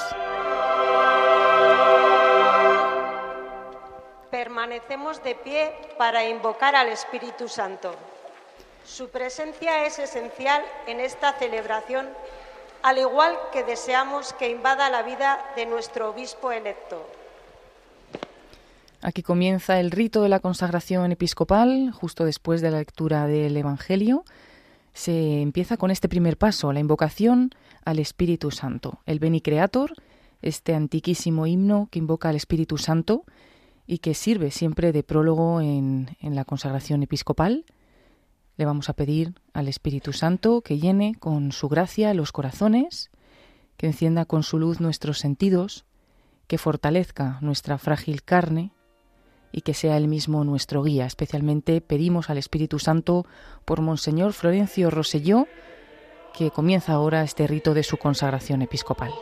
Permanecemos 4.31 5.23
de 5.25 5.35
pie 5.37 5.73
para 5.97 6.29
invocar 6.29 6.77
al 6.77 6.89
Espíritu 6.89 7.49
Santo. 7.49 7.95
Su 8.85 9.09
presencia 9.09 9.87
es 9.87 9.99
esencial 9.99 10.63
en 10.87 11.01
esta 11.01 11.33
celebración, 11.33 12.07
al 12.83 12.99
igual 12.99 13.35
que 13.51 13.65
deseamos 13.65 14.35
que 14.35 14.51
invada 14.51 14.91
la 14.91 15.03
vida 15.03 15.43
de 15.57 15.65
nuestro 15.65 16.11
obispo 16.11 16.53
electo. 16.53 17.16
Aquí 19.07 19.23
comienza 19.23 19.79
el 19.79 19.93
rito 19.93 20.23
de 20.23 20.29
la 20.29 20.41
consagración 20.41 21.13
episcopal, 21.13 21.93
justo 21.93 22.25
después 22.25 22.61
de 22.61 22.73
la 22.73 22.79
lectura 22.79 23.29
del 23.29 23.57
Evangelio. 23.57 24.25
Se 24.95 25.43
empieza 25.43 25.77
con 25.77 25.93
este 25.93 26.09
primer 26.09 26.37
paso, 26.37 26.73
la 26.73 26.81
invocación 26.81 27.51
al 27.85 28.01
Espíritu 28.01 28.51
Santo. 28.51 28.99
El 29.07 29.21
Beni 29.21 29.41
Creator, 29.41 29.93
este 30.43 30.75
antiquísimo 30.75 31.47
himno 31.47 31.87
que 31.93 32.01
invoca 32.01 32.31
al 32.31 32.35
Espíritu 32.35 32.79
Santo 32.79 33.23
y 33.87 33.99
que 33.99 34.13
sirve 34.13 34.51
siempre 34.51 34.91
de 34.91 35.05
prólogo 35.05 35.61
en, 35.61 36.17
en 36.19 36.35
la 36.35 36.45
consagración 36.45 37.05
episcopal. 37.05 37.65
Le 38.57 38.65
vamos 38.65 38.89
a 38.89 38.95
pedir 38.95 39.35
al 39.53 39.69
Espíritu 39.69 40.13
Santo 40.13 40.63
que 40.63 40.81
llene 40.81 41.15
con 41.15 41.53
su 41.53 41.69
gracia 41.69 42.13
los 42.13 42.33
corazones, 42.33 43.13
que 43.77 43.87
encienda 43.87 44.25
con 44.25 44.43
su 44.43 44.59
luz 44.59 44.81
nuestros 44.81 45.21
sentidos, 45.21 45.85
que 46.49 46.59
fortalezca 46.59 47.39
nuestra 47.41 47.79
frágil 47.79 48.25
carne 48.25 48.73
y 49.57 49.63
que 49.63 49.73
sea 49.73 49.97
Él 49.97 50.07
mismo 50.07 50.45
nuestro 50.45 50.83
guía. 50.83 51.07
Especialmente 51.07 51.81
pedimos 51.81 52.29
al 52.29 52.37
Espíritu 52.37 52.79
Santo 52.79 53.25
por 53.65 53.81
Monseñor 53.81 54.35
Florencio 54.35 54.91
Roselló, 54.91 55.49
que 56.37 56.51
comienza 56.51 56.93
ahora 56.93 57.23
este 57.23 57.47
rito 57.47 57.73
de 57.73 57.83
su 57.83 57.97
consagración 57.97 58.61
episcopal. 58.61 59.13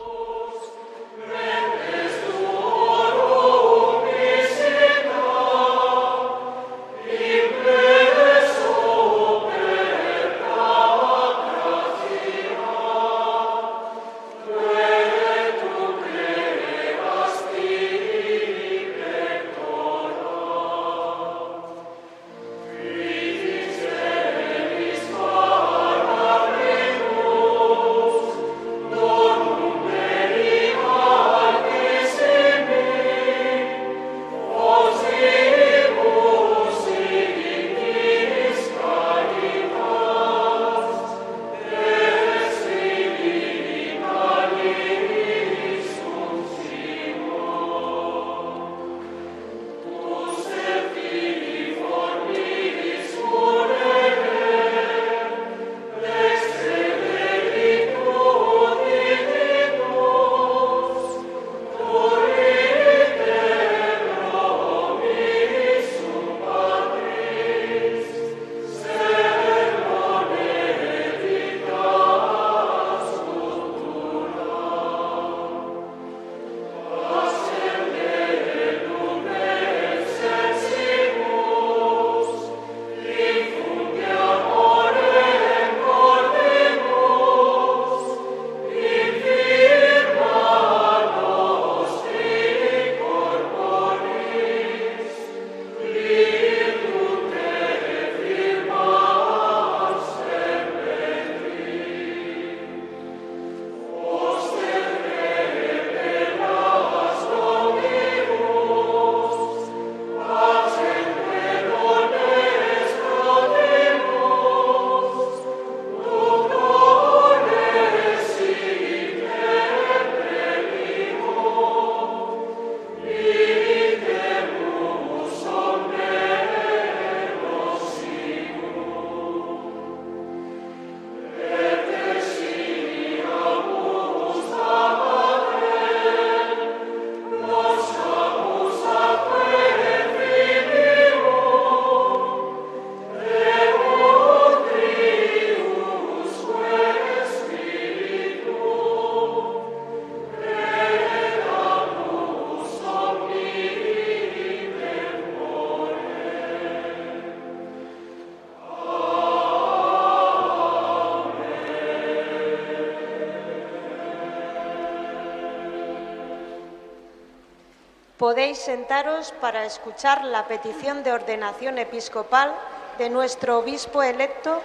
Sentaros 168.55 169.33
para 169.41 169.65
escuchar 169.65 170.23
la 170.23 170.47
petición 170.47 171.03
de 171.03 171.11
ordenación 171.11 171.77
episcopal 171.77 172.53
de 172.97 173.09
nuestro 173.09 173.59
obispo 173.59 174.01
electo 174.01 174.61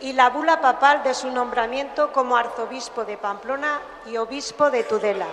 y 0.00 0.12
la 0.12 0.30
bula 0.30 0.60
papal 0.60 1.02
de 1.02 1.14
su 1.14 1.30
nombramiento 1.30 2.12
como 2.12 2.36
arzobispo 2.36 3.04
de 3.04 3.16
Pamplona 3.16 3.80
y 4.10 4.16
obispo 4.16 4.70
de 4.70 4.84
Tudela. 4.84 5.26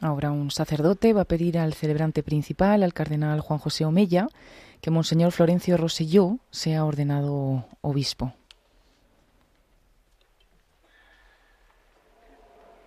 Ahora 0.00 0.30
un 0.30 0.50
sacerdote 0.50 1.12
va 1.12 1.22
a 1.22 1.26
pedir 1.26 1.58
al 1.58 1.74
celebrante 1.74 2.22
principal, 2.22 2.82
al 2.82 2.92
cardenal 2.92 3.40
Juan 3.40 3.58
José 3.58 3.84
Omella, 3.84 4.28
que 4.80 4.90
Monseñor 4.90 5.32
Florencio 5.32 5.76
Roselló 5.76 6.38
sea 6.50 6.84
ordenado 6.84 7.64
obispo. 7.80 8.34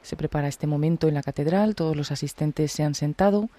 Se 0.08 0.16
prepara 0.16 0.48
este 0.48 0.68
momento 0.68 1.10
en 1.10 1.16
la 1.16 1.22
catedral, 1.22 1.76
todos 1.76 1.94
los 1.94 2.14
asistentes 2.14 2.72
se 2.72 2.82
han 2.82 2.96
sentado 2.96 3.50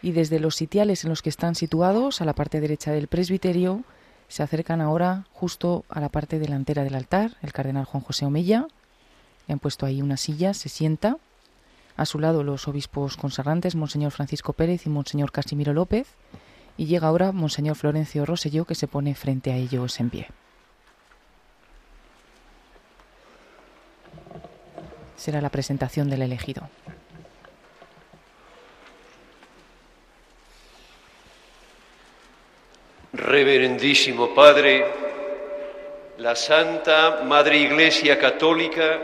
y 0.00 0.12
desde 0.12 0.40
los 0.40 0.56
sitiales 0.56 1.04
en 1.04 1.10
los 1.10 1.20
que 1.20 1.28
están 1.28 1.54
situados, 1.54 2.22
a 2.22 2.24
la 2.24 2.32
parte 2.32 2.62
derecha 2.62 2.92
del 2.92 3.08
presbiterio, 3.08 3.84
se 4.28 4.42
acercan 4.42 4.80
ahora 4.80 5.26
justo 5.34 5.84
a 5.90 6.00
la 6.00 6.08
parte 6.08 6.38
delantera 6.38 6.82
del 6.82 6.94
altar, 6.94 7.36
el 7.42 7.52
cardenal 7.52 7.84
Juan 7.84 8.02
José 8.02 8.24
Omella. 8.24 8.68
Le 9.46 9.52
han 9.52 9.58
puesto 9.58 9.84
ahí 9.84 10.00
una 10.00 10.16
silla, 10.16 10.54
se 10.54 10.70
sienta. 10.70 11.18
A 11.94 12.06
su 12.06 12.20
lado 12.20 12.42
los 12.42 12.66
obispos 12.66 13.18
consagrantes, 13.18 13.74
Monseñor 13.74 14.12
Francisco 14.12 14.54
Pérez 14.54 14.86
y 14.86 14.88
Monseñor 14.88 15.30
Casimiro 15.30 15.74
López 15.74 16.08
y 16.78 16.86
llega 16.86 17.08
ahora 17.08 17.32
Monseñor 17.32 17.76
Florencio 17.76 18.24
Roselló 18.24 18.64
que 18.64 18.74
se 18.74 18.88
pone 18.88 19.14
frente 19.14 19.52
a 19.52 19.56
ellos 19.56 20.00
en 20.00 20.08
pie. 20.08 20.28
Será 25.20 25.42
la 25.42 25.50
presentación 25.50 26.08
del 26.08 26.22
elegido. 26.22 26.62
Reverendísimo 33.12 34.34
Padre, 34.34 34.86
la 36.16 36.34
Santa 36.34 37.20
Madre 37.22 37.58
Iglesia 37.58 38.18
Católica 38.18 38.98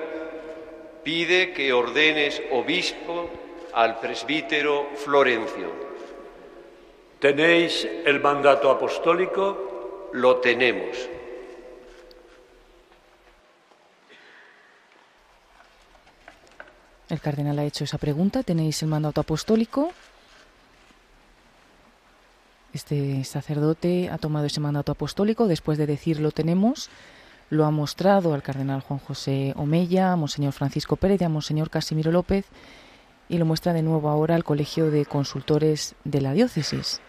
pide 1.04 1.52
que 1.52 1.70
ordenes 1.70 2.40
obispo 2.50 3.28
al 3.74 4.00
presbítero 4.00 4.88
Florencio 4.96 5.70
¿Tenéis 7.18 7.86
el 8.06 8.20
mandato 8.20 8.70
apostólico? 8.70 10.08
Lo 10.14 10.36
tenemos. 10.36 10.96
El 17.08 17.20
cardenal 17.20 17.58
ha 17.58 17.64
hecho 17.64 17.84
esa 17.84 17.98
pregunta. 17.98 18.42
¿Tenéis 18.42 18.82
el 18.82 18.88
mandato 18.88 19.20
apostólico? 19.20 19.90
Este 22.72 23.24
sacerdote 23.24 24.10
ha 24.10 24.18
tomado 24.18 24.46
ese 24.46 24.60
mandato 24.60 24.92
apostólico 24.92 25.46
después 25.46 25.78
de 25.78 25.86
decir 25.86 26.20
lo 26.20 26.30
tenemos. 26.30 26.90
Lo 27.48 27.64
ha 27.64 27.70
mostrado 27.70 28.34
al 28.34 28.42
cardenal 28.42 28.80
Juan 28.80 28.98
José 28.98 29.54
Omella, 29.56 30.12
a 30.12 30.16
Monseñor 30.16 30.52
Francisco 30.52 30.96
Pérez 30.96 31.20
y 31.20 31.24
a 31.24 31.28
Monseñor 31.28 31.70
Casimiro 31.70 32.10
López 32.10 32.46
y 33.28 33.38
lo 33.38 33.44
muestra 33.44 33.72
de 33.72 33.82
nuevo 33.82 34.08
ahora 34.08 34.34
al 34.34 34.44
Colegio 34.44 34.90
de 34.90 35.04
Consultores 35.04 35.94
de 36.04 36.20
la 36.20 36.32
Diócesis. 36.32 37.00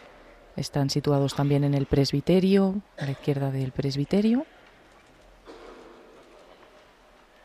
Están 0.55 0.89
situados 0.89 1.35
también 1.35 1.63
en 1.63 1.73
el 1.73 1.85
presbiterio, 1.85 2.81
a 2.97 3.05
la 3.05 3.11
izquierda 3.11 3.51
del 3.51 3.71
presbiterio. 3.71 4.45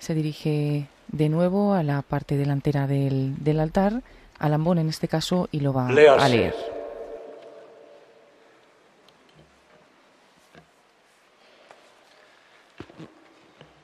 Se 0.02 0.14
dirige 0.14 0.88
de 1.12 1.28
nuevo 1.28 1.74
a 1.74 1.84
la 1.84 2.02
parte 2.02 2.36
delantera 2.36 2.88
del, 2.88 3.60
altar, 3.60 4.02
al 4.36 4.52
ambón 4.52 4.78
en 4.80 4.88
este 4.88 5.06
caso, 5.06 5.48
y 5.52 5.60
lo 5.60 5.72
va 5.72 5.86
a 5.86 6.28
leer. 6.28 6.56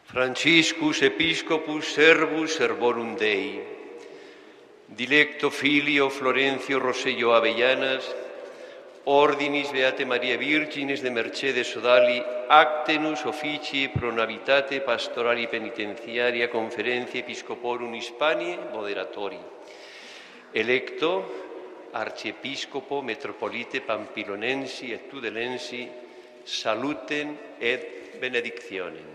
Franciscus 0.06 1.02
Episcopus 1.02 1.86
Servus 1.92 2.52
Servorum 2.52 3.14
Dei, 3.14 3.62
Dilecto 4.88 5.52
Filio 5.52 6.10
Florencio 6.10 6.80
Rosello 6.80 7.32
Avellanas, 7.32 8.02
Ordinis 9.08 9.70
Beate 9.72 10.04
Maria 10.04 10.36
Virginis 10.36 11.00
de 11.00 11.08
Mercedes 11.08 11.66
Sodali, 11.66 12.22
Actenus 12.46 13.24
Officii 13.24 13.88
pro 13.88 14.12
Navitate 14.12 14.82
Pastorali 14.82 15.46
Penitenciaria 15.48 16.50
Conferencia 16.50 17.20
Episcoporum 17.20 17.94
Hispanie 17.94 18.58
Moderatori. 18.70 19.38
Electo 20.52 21.88
Archiepiscopo 21.92 23.00
Metropolite 23.00 23.80
Pampilonensi 23.80 24.92
et 24.92 25.08
Tudelensi, 25.08 25.88
saluten 26.44 27.38
et 27.58 28.20
benediccionem. 28.20 29.08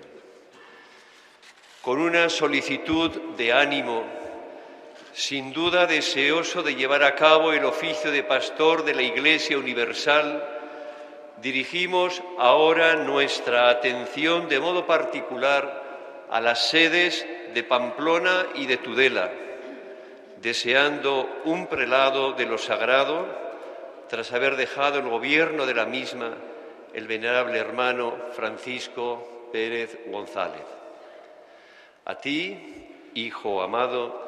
Con 1.81 1.99
una 1.99 2.29
solicitud 2.29 3.37
de 3.37 3.53
ánimo 3.53 4.22
sin 5.13 5.53
duda 5.53 5.85
deseoso 5.85 6.63
de 6.63 6.75
llevar 6.75 7.03
a 7.03 7.15
cabo 7.15 7.53
el 7.53 7.65
oficio 7.65 8.11
de 8.11 8.23
pastor 8.23 8.83
de 8.83 8.95
la 8.95 9.03
Iglesia 9.03 9.57
Universal, 9.57 10.43
dirigimos 11.41 12.21
ahora 12.39 12.95
nuestra 12.95 13.69
atención 13.69 14.49
de 14.49 14.59
modo 14.59 14.87
particular 14.87 16.25
a 16.29 16.41
las 16.41 16.69
sedes 16.69 17.25
de 17.53 17.63
Pamplona 17.63 18.47
y 18.55 18.65
de 18.65 18.77
Tudela, 18.77 19.31
deseando 20.41 21.41
un 21.45 21.67
prelado 21.67 22.33
de 22.33 22.45
lo 22.45 22.57
sagrado, 22.57 23.27
tras 24.09 24.31
haber 24.33 24.55
dejado 24.55 24.99
el 24.99 25.09
gobierno 25.09 25.65
de 25.65 25.73
la 25.75 25.85
misma 25.85 26.33
el 26.93 27.07
venerable 27.07 27.57
hermano 27.57 28.15
Francisco 28.33 29.49
Pérez 29.51 29.99
González. 30.07 30.63
A 32.05 32.15
ti, 32.15 32.87
hijo 33.15 33.61
amado, 33.61 34.22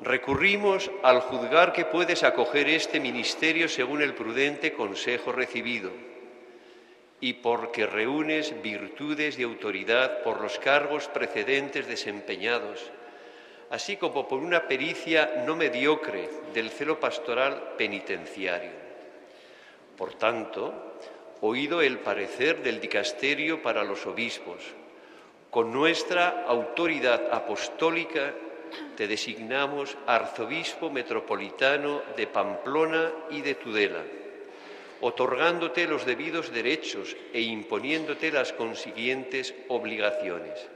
recurrimos 0.00 0.90
al 1.02 1.20
juzgar 1.20 1.72
que 1.72 1.84
puedes 1.84 2.22
acoger 2.22 2.68
este 2.68 3.00
ministerio 3.00 3.68
según 3.68 4.02
el 4.02 4.14
prudente 4.14 4.72
consejo 4.72 5.32
recibido 5.32 5.90
y 7.20 7.34
porque 7.34 7.86
reúnes 7.86 8.54
virtudes 8.62 9.36
de 9.36 9.44
autoridad 9.44 10.22
por 10.22 10.40
los 10.40 10.58
cargos 10.58 11.08
precedentes 11.08 11.88
desempeñados, 11.88 12.92
así 13.70 13.96
como 13.96 14.28
por 14.28 14.38
una 14.38 14.68
pericia 14.68 15.42
no 15.44 15.56
mediocre 15.56 16.28
del 16.54 16.70
celo 16.70 17.00
pastoral 17.00 17.74
penitenciario. 17.76 18.70
Por 19.96 20.14
tanto, 20.14 20.94
oído 21.40 21.82
el 21.82 21.98
parecer 21.98 22.62
del 22.62 22.80
dicasterio 22.80 23.62
para 23.62 23.82
los 23.82 24.06
obispos, 24.06 24.62
con 25.50 25.72
nuestra 25.72 26.44
autoridad 26.46 27.32
apostólica 27.32 28.32
te 28.98 29.06
designamos 29.06 29.96
arzobispo 30.08 30.90
metropolitano 30.90 32.02
de 32.16 32.26
Pamplona 32.26 33.12
y 33.30 33.42
de 33.42 33.54
Tudela, 33.54 34.02
otorgándote 35.02 35.86
los 35.86 36.04
debidos 36.04 36.52
derechos 36.52 37.16
e 37.32 37.42
imponiéndote 37.42 38.32
las 38.32 38.52
consiguientes 38.52 39.54
obligaciones. 39.68 40.66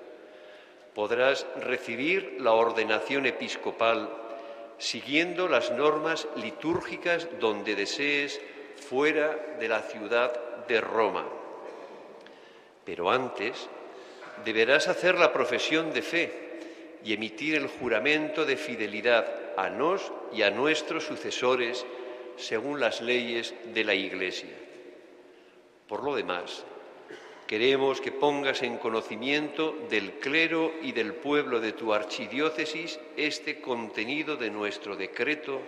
Podrás 0.95 1.45
recibir 1.63 2.37
la 2.39 2.53
ordenación 2.53 3.27
episcopal 3.27 4.09
siguiendo 4.79 5.49
las 5.49 5.73
normas 5.73 6.29
litúrgicas 6.37 7.27
donde 7.41 7.75
desees 7.75 8.41
fuera 8.89 9.37
de 9.59 9.67
la 9.67 9.81
ciudad 9.81 10.33
de 10.69 10.81
Roma. 10.81 11.27
Pero 12.85 13.11
antes 13.11 13.69
deberás 14.45 14.87
hacer 14.87 15.19
la 15.19 15.33
profesión 15.33 15.93
de 15.93 16.03
fe 16.03 16.42
y 17.05 17.13
emitir 17.13 17.55
el 17.55 17.67
juramento 17.67 18.45
de 18.45 18.57
fidelidad 18.57 19.27
a 19.57 19.69
nos 19.69 20.13
y 20.33 20.43
a 20.43 20.51
nuestros 20.51 21.05
sucesores 21.05 21.85
según 22.37 22.81
las 22.81 23.01
leyes 23.01 23.55
de 23.75 23.85
la 23.85 23.95
Iglesia. 23.95 24.51
Por 25.89 26.05
lo 26.05 26.15
demás, 26.15 26.65
queremos 27.47 28.01
que 28.01 28.13
pongas 28.13 28.63
en 28.63 28.79
conocimiento 28.79 29.77
del 29.91 30.13
clero 30.13 30.73
y 30.83 30.93
del 30.93 31.15
pueblo 31.15 31.61
de 31.61 31.73
tu 31.73 31.93
archidiócesis 31.93 32.99
este 33.17 33.61
contenido 33.61 34.37
de 34.37 34.51
nuestro 34.51 34.97
decreto, 34.97 35.61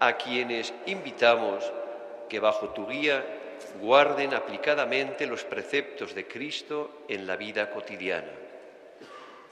a 0.00 0.16
quienes 0.16 0.74
invitamos 0.86 1.64
que 2.28 2.40
bajo 2.40 2.70
tu 2.70 2.86
guía 2.86 3.24
guarden 3.80 4.34
aplicadamente 4.34 5.26
los 5.26 5.44
preceptos 5.44 6.14
de 6.14 6.26
Cristo 6.26 7.04
en 7.08 7.26
la 7.26 7.36
vida 7.36 7.70
cotidiana 7.70 8.43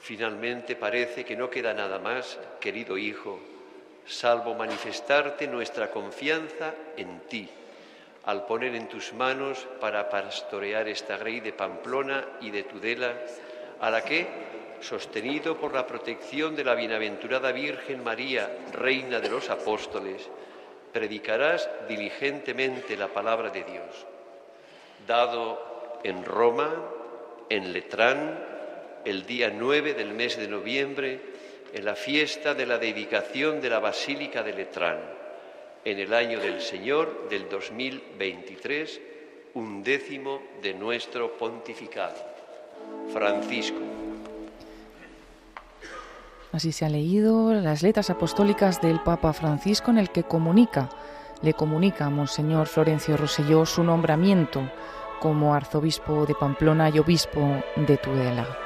Finalmente 0.03 0.75
parece 0.75 1.23
que 1.23 1.37
no 1.37 1.49
queda 1.49 1.73
nada 1.73 1.97
más, 1.97 2.37
querido 2.59 2.97
Hijo, 2.97 3.39
salvo 4.05 4.53
manifestarte 4.53 5.47
nuestra 5.47 5.91
confianza 5.91 6.73
en 6.97 7.21
ti, 7.29 7.49
al 8.25 8.45
poner 8.45 8.75
en 8.75 8.89
tus 8.89 9.13
manos 9.13 9.65
para 9.79 10.09
pastorear 10.09 10.89
esta 10.89 11.15
grey 11.15 11.39
de 11.39 11.53
Pamplona 11.53 12.21
y 12.41 12.51
de 12.51 12.63
Tudela, 12.63 13.13
a 13.79 13.89
la 13.89 14.03
que, 14.03 14.27
sostenido 14.81 15.55
por 15.55 15.73
la 15.73 15.87
protección 15.87 16.53
de 16.53 16.65
la 16.65 16.75
bienaventurada 16.75 17.53
Virgen 17.53 18.03
María, 18.03 18.51
Reina 18.73 19.21
de 19.21 19.29
los 19.29 19.49
Apóstoles, 19.49 20.29
predicarás 20.91 21.69
diligentemente 21.87 22.97
la 22.97 23.07
palabra 23.07 23.51
de 23.51 23.63
Dios. 23.63 24.05
Dado 25.07 26.01
en 26.03 26.25
Roma, 26.25 26.69
en 27.47 27.71
Letrán, 27.71 28.52
el 29.05 29.25
día 29.25 29.51
9 29.55 29.93
del 29.93 30.13
mes 30.13 30.37
de 30.37 30.47
noviembre, 30.47 31.19
en 31.73 31.85
la 31.85 31.95
fiesta 31.95 32.53
de 32.53 32.65
la 32.65 32.77
dedicación 32.77 33.59
de 33.61 33.69
la 33.69 33.79
Basílica 33.79 34.43
de 34.43 34.53
Letrán, 34.53 34.99
en 35.83 35.99
el 35.99 36.13
año 36.13 36.39
del 36.39 36.61
Señor 36.61 37.27
del 37.29 37.49
2023, 37.49 39.01
un 39.55 39.83
décimo 39.83 40.41
de 40.61 40.73
nuestro 40.73 41.37
pontificado. 41.37 42.15
Francisco. 43.11 43.77
Así 46.51 46.71
se 46.71 46.85
ha 46.85 46.89
leído 46.89 47.53
las 47.53 47.81
letras 47.81 48.09
apostólicas 48.09 48.79
del 48.81 48.99
Papa 48.99 49.33
Francisco 49.33 49.91
en 49.91 49.97
el 49.97 50.11
que 50.11 50.23
comunica, 50.23 50.89
le 51.41 51.53
comunica 51.53 52.05
a 52.05 52.09
Monseñor 52.09 52.67
Florencio 52.67 53.17
Roselló 53.17 53.65
su 53.65 53.83
nombramiento 53.83 54.69
como 55.19 55.53
arzobispo 55.53 56.25
de 56.25 56.35
Pamplona 56.35 56.89
y 56.89 56.99
obispo 56.99 57.63
de 57.75 57.97
Tudela. 57.97 58.62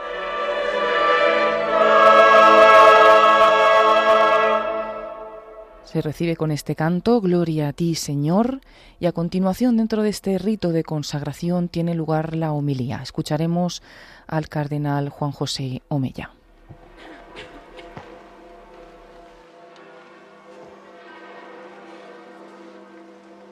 Se 5.87 6.01
recibe 6.01 6.35
con 6.35 6.51
este 6.51 6.75
canto, 6.75 7.21
Gloria 7.21 7.69
a 7.69 7.73
ti, 7.73 7.95
Señor, 7.95 8.59
y 8.99 9.05
a 9.05 9.13
continuación, 9.13 9.77
dentro 9.77 10.03
de 10.03 10.09
este 10.09 10.37
rito 10.37 10.73
de 10.73 10.83
consagración, 10.83 11.69
tiene 11.69 11.95
lugar 11.95 12.35
la 12.35 12.51
homilía. 12.51 12.99
Escucharemos 13.01 13.81
al 14.27 14.49
cardenal 14.49 15.07
Juan 15.07 15.31
José 15.31 15.81
Omella. 15.87 16.31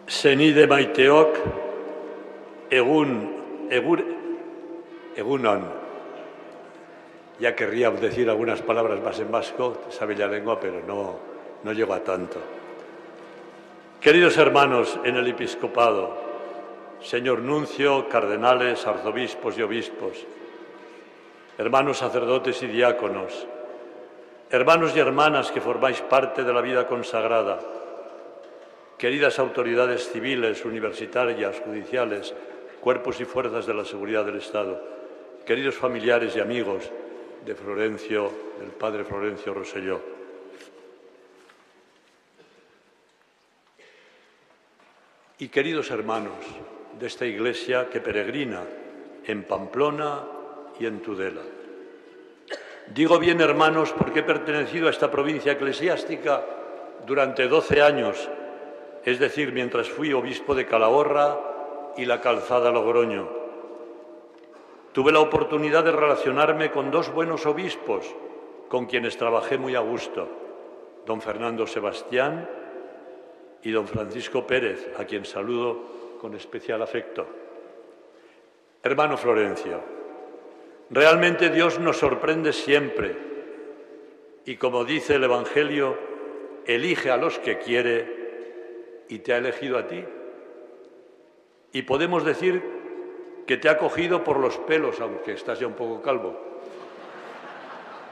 Senide 0.06 0.68
maiteok, 0.68 1.38
egun, 2.70 3.32
egunon. 5.16 5.64
Ya 7.40 7.56
querría 7.56 7.92
decir 7.92 8.30
algunas 8.30 8.62
palabras 8.62 9.02
más 9.02 9.18
en 9.22 9.32
vasco, 9.32 9.84
sabe 9.90 10.18
la 10.18 10.28
lengua, 10.28 10.60
pero 10.60 10.86
no, 10.86 11.35
no 11.64 11.74
llego 11.74 11.94
a 11.94 12.00
tanto. 12.00 12.40
Queridos 14.02 14.38
hermanos 14.38 15.00
en 15.04 15.16
el 15.16 15.28
episcopado, 15.28 16.16
señor 17.02 17.40
nuncio, 17.40 18.08
cardenales, 18.08 18.86
arzobispos 18.86 19.58
y 19.58 19.64
obispos, 19.64 20.26
hermanos 21.58 21.98
sacerdotes 21.98 22.62
y 22.64 22.68
diáconos, 22.68 23.48
hermanos 24.52 24.96
y 24.96 25.00
hermanas 25.00 25.52
que 25.52 25.62
formáis 25.62 26.02
parte 26.02 26.44
de 26.44 26.54
la 26.54 26.62
vida 26.62 26.86
consagrada, 26.86 27.60
queridas 28.98 29.40
autoridades 29.40 30.10
civiles, 30.12 30.64
universitarias, 30.66 31.60
judiciales, 31.62 32.34
cuerpos 32.82 33.20
y 33.20 33.26
fuerzas 33.26 33.66
de 33.66 33.74
la 33.74 33.86
seguridad 33.86 34.24
del 34.24 34.38
Estado, 34.38 34.80
queridos 35.46 35.76
familiares 35.76 36.36
y 36.36 36.40
amigos 36.40 36.92
de 37.44 37.56
Florencio, 37.56 38.32
del 38.60 38.70
padre 38.70 39.04
Florencio 39.04 39.54
Roselló. 39.54 40.15
Y 45.38 45.50
queridos 45.50 45.92
hermanos 45.92 46.34
de 47.00 47.08
esta 47.08 47.26
iglesia 47.26 47.90
que 47.90 48.00
peregrina 48.00 48.62
en 49.26 49.44
Pamplona 49.44 50.24
y 50.80 50.86
en 50.86 51.02
Tudela. 51.02 51.42
Digo 52.94 53.20
bien 53.20 53.42
hermanos 53.42 53.94
porque 53.98 54.20
he 54.20 54.24
pertenecido 54.24 54.88
a 54.88 54.92
esta 54.92 55.12
provincia 55.12 55.52
eclesiástica 55.52 56.46
durante 57.06 57.48
doce 57.48 57.82
años 57.82 58.30
es 59.06 59.20
decir, 59.20 59.54
mientras 59.54 59.88
fui 59.88 60.12
obispo 60.14 60.56
de 60.56 60.66
Calahorra 60.66 61.38
y 61.96 62.06
la 62.06 62.22
Calzada 62.22 62.72
Logroño. 62.72 63.30
Tuve 64.94 65.12
la 65.12 65.20
oportunidad 65.20 65.84
de 65.84 65.92
relacionarme 65.92 66.72
con 66.72 66.90
dos 66.90 67.14
buenos 67.14 67.46
obispos 67.46 68.04
con 68.68 68.88
quienes 68.88 69.16
trabajé 69.16 69.60
muy 69.60 69.76
a 69.76 69.82
gusto, 69.82 70.28
don 71.06 71.22
Fernando 71.22 71.68
Sebastián 71.68 72.50
y 73.66 73.72
don 73.72 73.88
Francisco 73.88 74.46
Pérez, 74.46 74.92
a 74.98 75.06
quien 75.06 75.26
saludo 75.26 76.18
con 76.22 76.36
especial 76.36 76.84
afecto. 76.84 77.26
Hermano 78.84 79.18
Florencio, 79.18 79.82
realmente 80.92 81.50
Dios 81.50 81.80
nos 81.80 81.98
sorprende 81.98 82.54
siempre 82.54 83.16
y 84.46 84.58
como 84.58 84.86
dice 84.86 85.16
el 85.16 85.24
Evangelio, 85.24 85.98
elige 86.68 87.10
a 87.10 87.18
los 87.18 87.40
que 87.40 87.58
quiere 87.58 89.04
y 89.10 89.20
te 89.20 89.34
ha 89.34 89.38
elegido 89.38 89.80
a 89.80 89.88
ti. 89.88 90.06
Y 91.74 91.82
podemos 91.82 92.24
decir 92.24 92.62
que 93.48 93.58
te 93.58 93.68
ha 93.68 93.80
cogido 93.80 94.24
por 94.24 94.38
los 94.40 94.60
pelos, 94.60 95.02
aunque 95.02 95.34
estás 95.34 95.60
ya 95.60 95.66
un 95.66 95.74
poco 95.74 96.04
calvo. 96.04 96.40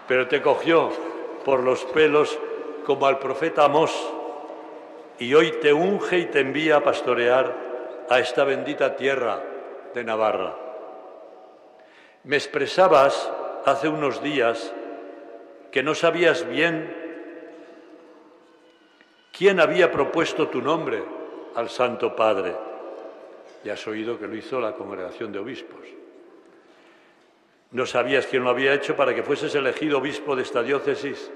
Pero 0.08 0.28
te 0.28 0.42
cogió 0.42 0.90
por 1.46 1.62
los 1.62 1.86
pelos 1.86 2.40
como 2.86 3.06
al 3.06 3.20
profeta 3.20 3.66
Amós 3.66 3.94
y 5.20 5.34
hoy 5.34 5.52
te 5.62 5.74
unge 5.74 6.20
y 6.20 6.26
te 6.26 6.40
envía 6.40 6.78
a 6.78 6.84
pastorear 6.84 8.06
a 8.10 8.20
esta 8.20 8.44
bendita 8.44 8.96
tierra 8.96 9.42
de 9.94 10.04
Navarra. 10.04 10.56
Me 12.24 12.36
expresabas 12.36 13.32
hace 13.66 13.88
unos 13.88 14.22
días 14.24 14.74
que 15.72 15.84
no 15.84 15.96
sabías 15.96 16.48
bien 16.48 17.04
¿Quién 19.36 19.60
había 19.60 19.92
propuesto 19.92 20.48
tu 20.48 20.62
nombre 20.62 21.04
al 21.56 21.68
Santo 21.68 22.16
Padre? 22.16 22.56
Ya 23.64 23.74
has 23.74 23.88
oído 23.88 24.20
que 24.20 24.28
lo 24.28 24.36
hizo 24.36 24.62
la 24.62 24.74
congregación 24.74 25.32
de 25.32 25.40
obispos. 25.40 25.82
No 27.72 27.88
sabías 27.88 28.28
quién 28.28 28.44
lo 28.44 28.52
había 28.52 28.76
hecho 28.76 28.96
para 28.96 29.16
que 29.16 29.24
fueses 29.24 29.56
elegido 29.56 29.98
obispo 29.98 30.36
de 30.36 30.44
esta 30.44 30.62
diócesis. 30.62 31.32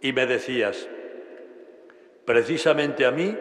Y 0.00 0.14
me 0.14 0.24
decías, 0.24 0.88
precisamente 2.26 3.06
a 3.06 3.10
mí, 3.10 3.34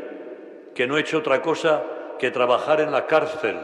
que 0.74 0.88
no 0.88 0.98
he 0.98 1.02
hecho 1.02 1.18
otra 1.18 1.42
cosa 1.42 1.84
que 2.18 2.32
trabajar 2.32 2.80
en 2.80 2.92
la 2.94 3.06
cárcel, 3.06 3.58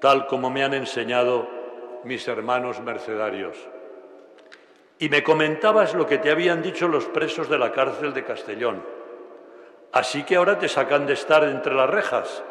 tal 0.00 0.26
como 0.26 0.50
me 0.50 0.64
han 0.64 0.74
enseñado 0.74 1.48
mis 2.02 2.26
hermanos 2.26 2.80
mercedarios 2.80 3.56
y 4.98 5.08
me 5.08 5.22
comentabas 5.22 5.94
lo 5.94 6.06
que 6.06 6.18
te 6.18 6.30
habían 6.30 6.62
dicho 6.62 6.88
los 6.88 7.04
presos 7.06 7.48
de 7.48 7.58
la 7.58 7.72
cárcel 7.72 8.14
de 8.14 8.24
Castellón. 8.24 8.82
Así 9.92 10.24
que 10.24 10.36
ahora 10.36 10.58
te 10.58 10.68
sacan 10.68 11.06
de 11.06 11.12
estar 11.12 11.44
entre 11.44 11.74
las 11.74 11.90
rejas. 11.90 12.42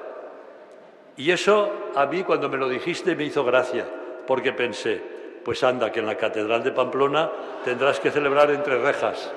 Y 1.18 1.32
eso 1.32 1.72
a 1.95 2.05
mí 2.05 2.24
cuando 2.24 2.49
me 2.49 2.57
lo 2.57 2.70
dijiste 2.70 3.16
me 3.16 3.24
hizo 3.24 3.43
gracia, 3.43 3.86
porque 4.28 4.53
pensé, 4.53 5.01
pues 5.43 5.63
anda, 5.63 5.91
que 5.91 6.01
en 6.01 6.05
la 6.05 6.18
Catedral 6.18 6.63
de 6.63 6.72
Pamplona 6.72 7.32
tendrás 7.63 7.99
que 7.99 8.11
celebrar 8.11 8.51
entre 8.51 8.80
rejas. 8.80 9.32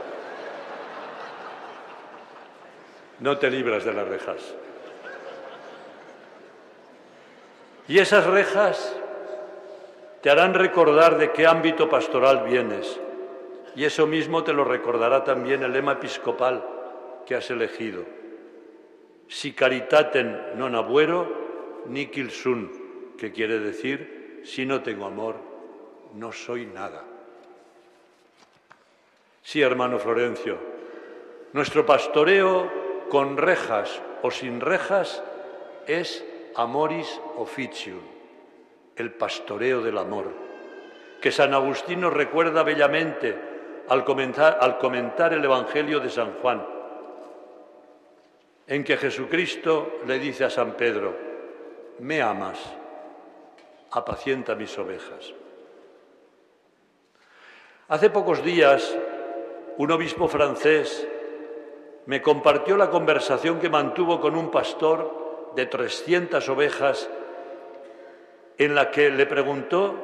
No 3.21 3.39
te 3.39 3.51
libras 3.51 3.85
de 3.85 3.93
las 3.93 4.07
rejas. 4.07 4.55
Y 7.89 7.99
esas 7.99 8.27
rejas 8.27 8.97
te 10.23 10.31
harán 10.31 10.55
recordar 10.55 11.17
de 11.17 11.33
qué 11.33 11.47
ámbito 11.47 11.89
pastoral 11.89 12.45
vienes. 12.45 13.01
Y 13.75 13.85
eso 13.85 14.07
mismo 14.07 14.45
te 14.45 14.53
lo 14.53 14.65
recordará 14.65 15.25
también 15.25 15.63
el 15.63 15.73
lema 15.73 15.93
episcopal 15.93 16.65
que 17.27 17.35
has 17.35 17.51
elegido. 17.51 18.05
Si 19.29 19.53
caritaten 19.53 20.57
non 20.57 20.73
abuero, 20.73 21.85
nihil 21.85 22.33
sun, 22.33 22.73
que 23.21 23.29
quiere 23.29 23.61
decir, 23.61 24.41
si 24.45 24.65
no 24.65 24.81
tengo 24.81 25.05
amor, 25.05 25.37
no 26.17 26.33
soy 26.33 26.65
nada. 26.65 27.05
Sí, 29.43 29.61
hermano 29.61 29.99
Florencio, 29.99 30.57
nuestro 31.53 31.85
pastoreo 31.85 32.73
con 33.09 33.37
rejas 33.37 34.01
o 34.23 34.31
sin 34.31 34.61
rejas 34.61 35.23
es 35.87 36.25
amoris 36.55 37.21
officium 37.37 38.01
el 38.97 39.13
pastoreo 39.13 39.81
del 39.81 39.97
amor, 39.97 40.27
que 41.21 41.31
San 41.31 41.55
Agustín 41.55 42.01
nos 42.01 42.13
recuerda 42.13 42.63
bellamente 42.65 43.37
al 43.89 44.05
comentar, 44.05 44.59
al 44.61 44.79
comentar 44.79 45.33
el 45.33 45.45
Evangelio 45.45 46.01
de 46.01 46.11
San 46.11 46.35
Juan, 46.35 46.67
en 48.67 48.85
que 48.85 48.97
Jesucristo 48.97 50.01
le 50.07 50.19
dice 50.19 50.45
a 50.45 50.51
San 50.51 50.73
Pedro, 50.73 51.17
me 52.01 52.21
amas, 52.21 52.59
apacienta 53.93 54.55
mis 54.55 54.77
ovejas. 54.79 55.33
Hace 57.89 58.11
pocos 58.11 58.45
días, 58.45 58.95
un 59.79 59.91
obispo 59.93 60.29
francés 60.29 61.09
me 62.09 62.23
compartió 62.23 62.79
la 62.79 62.89
conversación 62.89 63.61
que 63.61 63.69
mantuvo 63.69 64.19
con 64.19 64.35
un 64.35 64.51
pastor 64.51 65.53
de 65.55 65.67
300 65.67 66.49
ovejas 66.49 67.07
en 68.57 68.75
la 68.75 68.91
que 68.91 69.11
le 69.11 69.27
preguntó 69.27 69.95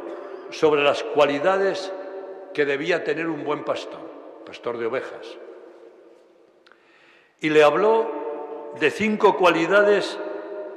sobre 0.51 0.83
las 0.83 1.03
cualidades 1.03 1.91
que 2.53 2.67
debía 2.67 3.05
tener 3.05 3.27
un 3.27 3.43
buen 3.43 3.65
pastor, 3.65 4.03
pastor 4.45 4.77
de 4.77 4.85
ovejas. 4.85 5.39
Y 7.41 7.49
le 7.49 7.65
habló 7.65 8.75
de 8.79 8.91
cinco 8.91 9.39
cualidades 9.39 10.19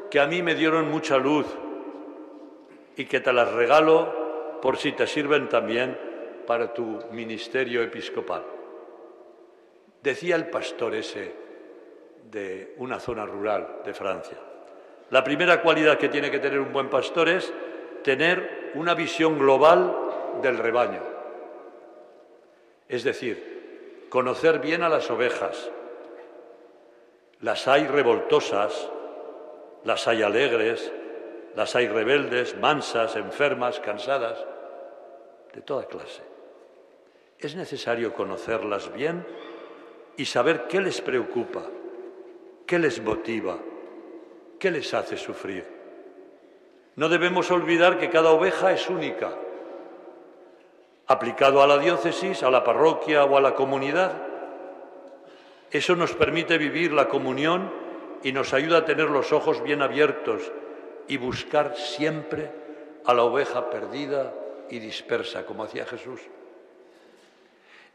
que 0.10 0.22
a 0.22 0.28
mí 0.28 0.42
me 0.42 0.56
dieron 0.56 0.90
mucha 0.90 1.18
luz 1.18 1.46
y 2.96 3.04
que 3.04 3.20
te 3.20 3.34
las 3.34 3.52
regalo 3.52 4.60
por 4.62 4.78
si 4.78 4.94
te 4.94 5.06
sirven 5.06 5.50
también 5.50 6.00
para 6.48 6.74
tu 6.74 7.02
ministerio 7.12 7.84
episcopal. 7.84 8.57
Decía 10.08 10.38
el 10.38 10.50
pastor 10.50 10.96
ese 10.96 11.34
de 12.32 12.76
una 12.78 12.98
zona 12.98 13.26
rural 13.26 13.82
de 13.84 13.94
Francia. 13.94 14.38
La 15.10 15.22
primera 15.22 15.62
cualidad 15.62 15.98
que 15.98 16.08
tiene 16.08 16.32
que 16.32 16.40
tener 16.40 16.62
un 16.62 16.72
buen 16.72 16.90
pastor 16.90 17.28
es 17.28 17.52
tener 18.06 18.72
una 18.76 18.94
visión 18.94 19.38
global 19.38 20.40
del 20.42 20.60
rebaño. 20.60 21.02
Es 22.88 23.04
decir, 23.04 24.06
conocer 24.08 24.60
bien 24.60 24.82
a 24.82 24.88
las 24.88 25.12
ovejas. 25.12 25.72
Las 27.42 27.68
hay 27.68 27.86
revoltosas, 27.86 28.90
las 29.84 30.08
hay 30.08 30.24
alegres, 30.24 30.90
las 31.54 31.76
hay 31.76 31.90
rebeldes, 31.90 32.58
mansas, 32.58 33.18
enfermas, 33.18 33.82
cansadas, 33.82 34.38
de 35.54 35.60
toda 35.60 35.84
clase. 35.84 36.22
Es 37.40 37.58
necesario 37.58 38.14
conocerlas 38.14 38.94
bien 38.94 39.26
y 40.18 40.26
saber 40.26 40.68
qué 40.68 40.82
les 40.82 41.00
preocupa, 41.00 41.62
qué 42.66 42.80
les 42.80 43.02
motiva, 43.02 43.58
qué 44.60 44.72
les 44.72 44.94
hace 44.94 45.16
sufrir. 45.16 45.66
No 46.96 47.08
debemos 47.10 47.52
olvidar 47.52 48.00
que 48.00 48.10
cada 48.10 48.32
oveja 48.32 48.72
es 48.72 48.90
única. 48.90 49.32
Aplicado 51.06 51.62
a 51.62 51.68
la 51.68 51.78
diócesis, 51.78 52.42
a 52.42 52.50
la 52.50 52.64
parroquia 52.64 53.24
o 53.24 53.38
a 53.38 53.42
la 53.42 53.54
comunidad, 53.54 54.14
eso 55.72 55.96
nos 55.96 56.14
permite 56.14 56.58
vivir 56.58 56.92
la 56.92 57.08
comunión 57.08 57.72
y 58.24 58.32
nos 58.32 58.54
ayuda 58.54 58.80
a 58.80 58.86
tener 58.86 59.10
los 59.10 59.32
ojos 59.32 59.62
bien 59.62 59.82
abiertos 59.82 60.52
y 61.08 61.18
buscar 61.18 61.78
siempre 61.78 62.52
a 63.06 63.14
la 63.14 63.24
oveja 63.24 63.70
perdida 63.70 64.34
y 64.70 64.80
dispersa, 64.80 65.46
como 65.46 65.64
hacía 65.64 65.86
Jesús. 65.86 66.20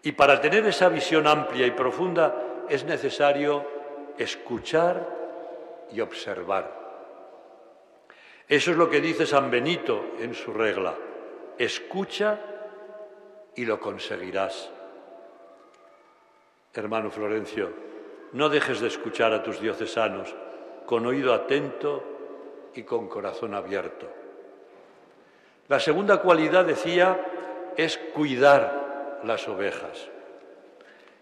Y 0.02 0.12
para 0.12 0.40
tener 0.40 0.66
esa 0.66 0.88
visión 0.88 1.26
amplia 1.26 1.66
y 1.66 1.70
profunda 1.70 2.64
es 2.68 2.84
necesario 2.84 3.64
escuchar 4.18 5.08
y 5.92 6.00
observar. 6.00 6.82
Eso 8.48 8.72
es 8.72 8.76
lo 8.76 8.90
que 8.90 9.00
dice 9.00 9.26
San 9.26 9.50
Benito 9.50 10.14
en 10.18 10.34
su 10.34 10.52
regla. 10.52 10.94
Escucha 11.56 12.38
y 13.54 13.64
lo 13.64 13.78
conseguirás. 13.78 14.70
Hermano 16.74 17.10
Florencio, 17.10 17.70
no 18.32 18.48
dejes 18.48 18.80
de 18.80 18.88
escuchar 18.88 19.32
a 19.32 19.42
tus 19.42 19.60
diocesanos 19.60 20.34
con 20.86 21.06
oído 21.06 21.32
atento 21.32 22.02
y 22.74 22.82
con 22.82 23.08
corazón 23.08 23.54
abierto. 23.54 24.08
La 25.68 25.78
segunda 25.78 26.20
cualidad, 26.20 26.64
decía, 26.64 27.72
es 27.76 27.98
cuidar 27.98 28.81
las 29.24 29.46
ovejas. 29.48 30.08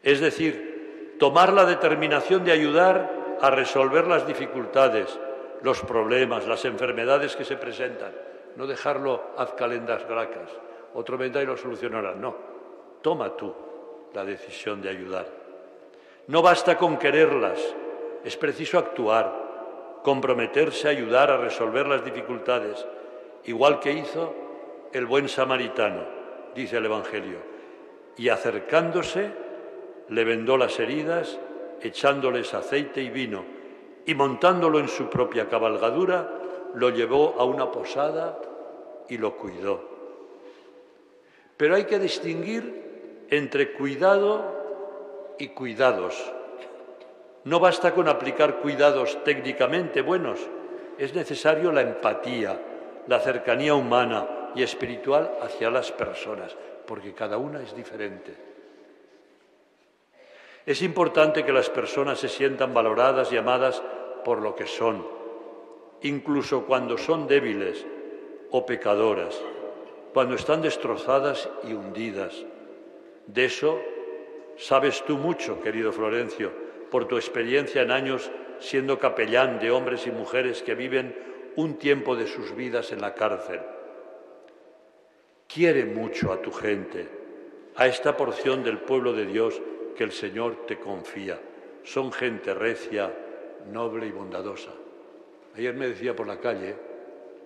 Es 0.03 0.21
decir, 0.21 1.17
tomar 1.19 1.53
la 1.53 1.65
determinación 1.65 2.45
de 2.45 2.53
ayudar 2.53 3.39
a 3.41 3.51
resolver 3.51 4.07
las 4.07 4.27
dificultades, 4.27 5.19
los 5.63 5.81
problemas, 5.83 6.47
las 6.47 6.65
enfermedades 6.65 7.37
que 7.37 7.45
se 7.45 7.57
presentan. 7.57 8.13
No 8.57 8.67
dejarlo 8.67 9.23
haz 9.37 9.53
calendas 9.53 10.07
gracas. 10.09 10.51
Otro 10.95 11.17
vendrá 11.17 11.43
y 11.43 11.47
lo 11.47 11.57
solucionará. 11.57 12.15
No, 12.15 12.35
toma 13.03 13.37
tú 13.37 13.55
la 14.15 14.25
decisión 14.25 14.83
de 14.83 14.89
ayudar. 14.89 15.27
No 16.27 16.43
basta 16.43 16.77
con 16.77 16.97
quererlas, 16.97 17.61
es 18.25 18.37
preciso 18.37 18.79
actuar, 18.79 20.01
comprometerse 20.03 20.89
a 20.89 20.91
ayudar 20.91 21.31
a 21.31 21.37
resolver 21.37 21.87
las 21.87 22.05
dificultades, 22.05 22.87
igual 23.45 23.81
que 23.81 23.93
hizo 23.93 24.35
el 24.93 25.07
buen 25.07 25.29
samaritano, 25.29 26.05
dice 26.55 26.77
el 26.77 26.87
Evangelio, 26.87 27.50
y 28.17 28.29
acercándose 28.29 29.31
le 30.09 30.25
vendó 30.25 30.57
las 30.57 30.79
heridas, 30.81 31.39
echándoles 31.81 32.53
aceite 32.55 33.03
y 33.03 33.11
vino, 33.11 33.45
y 34.07 34.15
montándolo 34.15 34.81
en 34.81 34.89
su 34.89 35.09
propia 35.09 35.49
cabalgadura, 35.49 36.29
lo 36.75 36.91
llevó 36.91 37.37
a 37.39 37.45
una 37.45 37.71
posada 37.71 38.39
y 39.09 39.19
lo 39.19 39.37
cuidó. 39.37 39.89
Pero 41.57 41.75
hay 41.75 41.85
que 41.85 41.99
distinguir 41.99 43.27
entre 43.31 43.73
cuidado 43.73 45.35
y 45.39 45.49
cuidados. 45.49 46.33
No 47.45 47.61
basta 47.61 47.95
con 47.95 48.09
aplicar 48.09 48.57
cuidados 48.59 49.23
técnicamente 49.25 50.03
buenos, 50.03 50.41
es 50.99 51.15
necesario 51.15 51.73
la 51.73 51.81
empatía, 51.81 52.61
la 53.07 53.21
cercanía 53.21 53.75
humana 53.75 54.51
y 54.55 54.63
espiritual 54.63 55.31
hacia 55.41 55.71
las 55.71 55.91
personas, 55.93 56.55
porque 56.91 57.13
cada 57.13 57.39
una 57.39 57.63
es 57.63 57.73
diferente. 57.77 58.35
Es 60.67 60.83
importante 60.83 61.45
que 61.45 61.53
las 61.53 61.71
personas 61.71 62.19
se 62.19 62.29
sientan 62.29 62.75
valoradas 62.75 63.33
y 63.33 63.37
amadas 63.37 63.81
por 64.25 64.43
lo 64.43 64.57
que 64.57 64.67
son, 64.67 65.07
incluso 66.03 66.67
cuando 66.67 66.99
son 66.99 67.29
débiles 67.29 67.87
o 68.51 68.67
pecadoras, 68.67 69.41
cuando 70.13 70.35
están 70.35 70.63
destrozadas 70.63 71.49
y 71.63 71.75
hundidas. 71.75 72.45
De 73.29 73.45
eso 73.45 73.81
sabes 74.57 75.05
tú 75.05 75.17
mucho, 75.17 75.63
querido 75.63 75.93
Florencio, 75.93 76.51
por 76.91 77.07
tu 77.07 77.19
experiencia 77.19 77.83
en 77.83 77.93
años 77.93 78.33
siendo 78.59 78.99
capellán 78.99 79.61
de 79.61 79.71
hombres 79.71 80.09
y 80.09 80.11
mujeres 80.11 80.61
que 80.65 80.75
viven 80.75 81.15
un 81.55 81.79
tiempo 81.79 82.17
de 82.17 82.27
sus 82.27 82.57
vidas 82.57 82.91
en 82.91 83.01
la 83.01 83.15
cárcel. 83.15 83.61
Quiere 85.53 85.85
mucho 85.85 86.33
a 86.33 86.41
tu 86.41 86.53
gente, 86.53 87.09
a 87.75 87.87
esta 87.89 88.17
porción 88.17 88.63
del 88.63 88.79
pueblo 88.79 89.13
de 89.13 89.27
Dios 89.27 89.61
que 89.97 90.05
el 90.05 90.13
Señor 90.13 90.65
te 90.65 90.79
confía. 90.79 91.41
Son 91.83 92.13
gente 92.13 92.55
recia, 92.55 93.13
noble 93.73 94.07
y 94.07 94.13
bondadosa. 94.13 94.71
Ayer 95.57 95.75
me 95.75 95.89
decía 95.89 96.15
por 96.15 96.29
la 96.29 96.39
calle, 96.39 96.77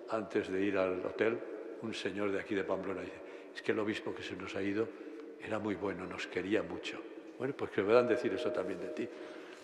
antes 0.09 0.51
de 0.51 0.61
ir 0.61 0.77
al 0.77 1.03
hotel, 1.03 1.39
un 1.81 1.95
señor 1.95 2.31
de 2.31 2.39
aquí 2.39 2.53
de 2.53 2.63
Pamplona, 2.63 3.01
dice, 3.01 3.17
es 3.55 3.61
que 3.63 3.71
el 3.71 3.79
obispo 3.79 4.13
que 4.13 4.21
se 4.21 4.35
nos 4.35 4.55
ha 4.55 4.61
ido 4.61 4.87
era 5.43 5.57
muy 5.57 5.73
bueno, 5.73 6.05
nos 6.05 6.27
quería 6.27 6.61
mucho. 6.61 6.99
Bueno, 7.39 7.55
pues 7.57 7.71
que 7.71 7.81
puedan 7.81 8.07
decir 8.07 8.31
eso 8.33 8.51
también 8.51 8.79
de 8.81 8.89
ti. 8.89 9.09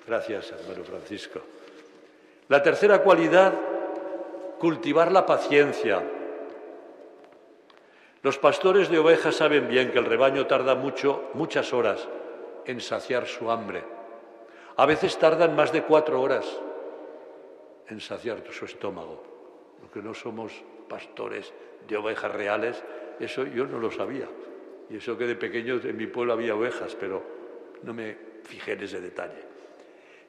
Gracias, 0.08 0.52
hermano 0.52 0.84
Francisco. 0.84 1.42
La 2.48 2.64
tercera 2.64 3.04
cualidad, 3.04 3.54
cultivar 4.58 5.12
la 5.12 5.26
paciencia. 5.28 6.02
Los 8.24 8.38
pastores 8.38 8.90
de 8.90 9.00
ovejas 9.00 9.36
saben 9.36 9.68
bien 9.68 9.92
que 9.92 9.98
el 9.98 10.06
rebaño 10.06 10.46
tarda 10.46 10.76
mucho, 10.76 11.32
muchas 11.34 11.74
horas 11.74 12.08
en 12.66 12.80
saciar 12.80 13.26
su 13.26 13.50
hambre. 13.50 13.84
A 14.78 14.86
veces 14.86 15.18
tardan 15.18 15.56
más 15.56 15.72
de 15.72 15.82
cuatro 15.82 16.22
horas 16.22 16.46
en 17.88 18.00
saciar 18.00 18.44
su 18.52 18.66
estómago, 18.66 19.24
porque 19.80 20.04
no 20.04 20.14
somos 20.14 20.54
pastores 20.88 21.52
de 21.88 21.98
ovejas 21.98 22.32
reales, 22.32 22.84
eso 23.20 23.44
yo 23.44 23.66
no 23.66 23.80
lo 23.80 23.90
sabía. 23.90 24.28
Y 24.92 24.98
eso 24.98 25.18
que 25.18 25.26
de 25.26 25.36
pequeño 25.36 25.80
en 25.84 25.98
mi 25.98 26.06
pueblo 26.06 26.34
había 26.34 26.54
ovejas, 26.54 26.96
pero 27.00 27.24
no 27.82 27.94
me 27.94 28.16
fijé 28.44 28.74
en 28.74 28.84
ese 28.84 29.02
detalle. 29.02 29.42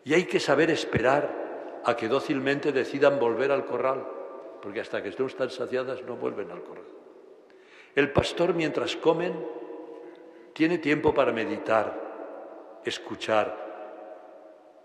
Y 0.04 0.14
hay 0.14 0.24
que 0.24 0.40
saber 0.40 0.70
esperar 0.70 1.82
a 1.84 1.94
que 1.94 2.08
dócilmente 2.08 2.72
decidan 2.72 3.18
volver 3.18 3.52
al 3.52 3.66
corral, 3.66 4.02
porque 4.62 4.80
hasta 4.80 5.02
que 5.02 5.14
no 5.18 5.26
están 5.26 5.50
saciadas 5.50 6.02
no 6.04 6.16
vuelven 6.16 6.50
al 6.50 6.62
corral. 6.62 7.01
El 7.94 8.10
pastor 8.10 8.54
mientras 8.54 8.96
comen 8.96 9.34
tiene 10.54 10.78
tiempo 10.78 11.12
para 11.12 11.32
meditar, 11.32 12.80
escuchar 12.84 13.56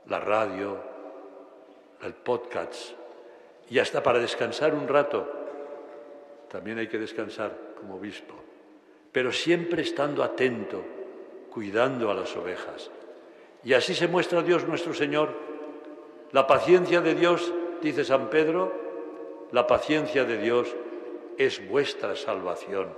la 0.08 0.20
radio, 0.20 0.78
el 2.02 2.14
podcast 2.14 2.92
y 3.70 3.80
hasta 3.80 4.04
para 4.04 4.20
descansar 4.20 4.74
un 4.74 4.88
rato. 4.88 5.26
También 6.50 6.80
hay 6.80 6.88
que 6.88 6.98
descansar 6.98 7.52
como 7.80 7.96
obispo, 7.96 8.34
pero 9.12 9.32
siempre 9.32 9.82
estando 9.84 10.24
atento, 10.24 10.84
cuidando 11.50 12.12
a 12.12 12.14
las 12.14 12.36
ovejas. 12.36 12.90
Y 13.64 13.74
así 13.74 13.96
se 13.96 14.08
muestra 14.08 14.42
Dios 14.42 14.68
nuestro 14.68 14.94
Señor. 14.94 15.34
La 16.32 16.46
paciencia 16.46 17.02
de 17.02 17.16
Dios, 17.16 17.54
dice 17.82 18.04
San 18.04 18.30
Pedro, 18.30 18.74
la 19.52 19.66
paciencia 19.66 20.26
de 20.26 20.38
Dios 20.38 20.76
es 21.38 21.68
vuestra 21.68 22.16
salvación. 22.16 22.90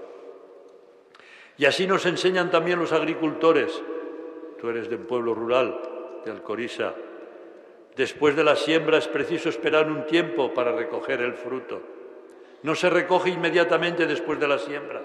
Y 1.57 1.65
así 1.65 1.85
nos 1.85 2.05
enseñan 2.05 2.49
también 2.49 2.79
los 2.79 2.93
agricultores. 2.93 3.81
Tú 4.59 4.69
eres 4.69 4.89
de 4.89 4.95
un 4.95 5.05
pueblo 5.05 5.33
rural, 5.33 6.21
de 6.23 6.31
Alcorisa. 6.31 6.93
Después 7.95 8.35
de 8.35 8.45
la 8.45 8.55
siembra 8.55 8.97
es 8.97 9.07
preciso 9.07 9.49
esperar 9.49 9.91
un 9.91 10.05
tiempo 10.05 10.53
para 10.53 10.71
recoger 10.71 11.21
el 11.21 11.33
fruto. 11.33 11.81
No 12.63 12.75
se 12.75 12.89
recoge 12.89 13.29
inmediatamente 13.29 14.05
después 14.05 14.39
de 14.39 14.47
la 14.47 14.57
siembra. 14.57 15.01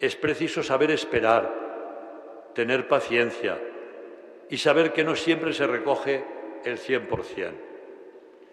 Es 0.00 0.16
preciso 0.16 0.62
saber 0.62 0.90
esperar, 0.90 2.50
tener 2.54 2.88
paciencia 2.88 3.58
y 4.50 4.56
saber 4.56 4.92
que 4.92 5.04
no 5.04 5.14
siempre 5.14 5.52
se 5.52 5.66
recoge 5.66 6.24
el 6.64 6.78
100%. 6.78 7.52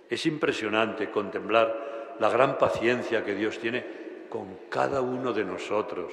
Es 0.10 0.26
impresionante 0.26 1.10
contemplar 1.10 1.95
la 2.20 2.30
gran 2.30 2.58
paciencia 2.58 3.24
que 3.24 3.36
Dios 3.36 3.60
tiene 3.60 3.84
con 4.30 4.60
cada 4.70 5.02
uno 5.02 5.34
de 5.34 5.46
nosotros. 5.46 6.12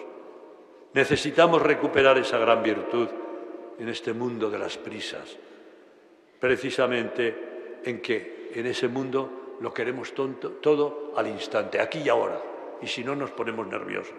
Necesitamos 0.94 1.62
recuperar 1.62 2.18
esa 2.18 2.38
gran 2.38 2.62
virtud 2.62 3.08
en 3.78 3.88
este 3.88 4.12
mundo 4.12 4.50
de 4.50 4.58
las 4.58 4.76
prisas, 4.76 5.36
precisamente 6.38 7.80
en 7.84 8.00
que 8.00 8.50
en 8.54 8.66
ese 8.66 8.88
mundo 8.88 9.56
lo 9.60 9.72
queremos 9.72 10.12
todo 10.14 11.12
al 11.16 11.26
instante, 11.28 11.80
aquí 11.80 12.00
y 12.00 12.08
ahora, 12.08 12.40
y 12.80 12.86
si 12.86 13.02
no 13.02 13.16
nos 13.16 13.30
ponemos 13.30 13.66
nerviosos. 13.66 14.14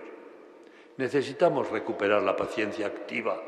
Necesitamos 0.98 1.70
recuperar 1.70 2.24
la 2.24 2.36
paciencia 2.36 2.88
activa, 2.88 3.42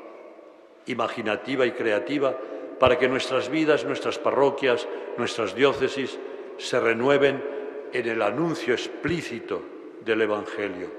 imaginativa 0.87 1.65
y 1.65 1.71
creativa 1.71 2.35
para 2.79 2.97
que 2.97 3.07
nuestras 3.07 3.49
vidas, 3.49 3.85
nuestras 3.85 4.19
parroquias, 4.19 4.87
nuestras 5.17 5.55
diócesis 5.55 6.19
se 6.57 6.79
renueven 6.79 7.54
en 7.95 8.09
el 8.09 8.21
anuncio 8.21 8.73
explícito 8.73 9.61
del 10.03 10.21
Evangelio. 10.21 10.91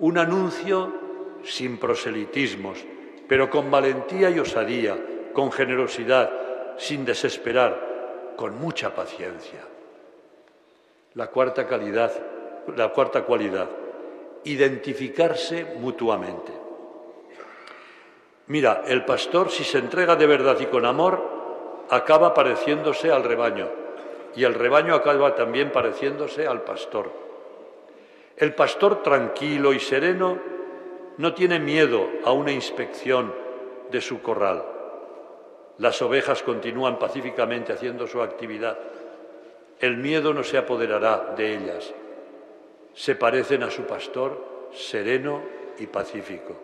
Un 0.00 0.18
anuncio 0.18 0.92
sin 1.42 1.78
proselitismos, 1.78 2.84
pero 3.26 3.48
con 3.48 3.70
valentía 3.70 4.28
y 4.28 4.38
osadía, 4.38 4.94
con 5.32 5.50
generosidad, 5.50 6.30
sin 6.76 7.06
desesperar, 7.06 8.34
con 8.36 8.58
mucha 8.58 8.94
paciencia. 8.94 9.60
La 11.14 11.28
cuarta 11.28 11.66
calidad, 11.66 12.12
la 12.76 12.90
cuarta 12.90 13.22
cualidad, 13.22 13.70
identificarse 14.44 15.64
mutuamente. 15.80 16.52
Mira, 18.48 18.82
el 18.86 19.06
pastor 19.06 19.50
si 19.50 19.64
se 19.64 19.78
entrega 19.78 20.14
de 20.14 20.26
verdad 20.26 20.58
y 20.60 20.66
con 20.66 20.84
amor, 20.84 21.86
acaba 21.88 22.34
pareciéndose 22.34 23.10
al 23.10 23.24
rebaño 23.24 23.83
y 24.36 24.44
el 24.44 24.54
rebaño 24.54 24.94
acaba 24.94 25.34
también 25.34 25.70
pareciéndose 25.70 26.46
al 26.46 26.62
pastor. 26.62 27.10
El 28.36 28.54
pastor 28.54 29.02
tranquilo 29.02 29.72
y 29.72 29.80
sereno 29.80 30.38
no 31.18 31.34
tiene 31.34 31.60
miedo 31.60 32.08
a 32.24 32.32
una 32.32 32.50
inspección 32.50 33.32
de 33.90 34.00
su 34.00 34.20
corral. 34.22 34.64
Las 35.78 36.02
ovejas 36.02 36.42
continúan 36.42 36.98
pacíficamente 36.98 37.72
haciendo 37.72 38.06
su 38.06 38.22
actividad. 38.22 38.76
El 39.80 39.96
miedo 39.96 40.34
no 40.34 40.42
se 40.42 40.58
apoderará 40.58 41.34
de 41.36 41.54
ellas. 41.54 41.92
Se 42.92 43.14
parecen 43.14 43.62
a 43.62 43.70
su 43.70 43.82
pastor 43.82 44.68
sereno 44.72 45.42
y 45.78 45.86
pacífico. 45.86 46.56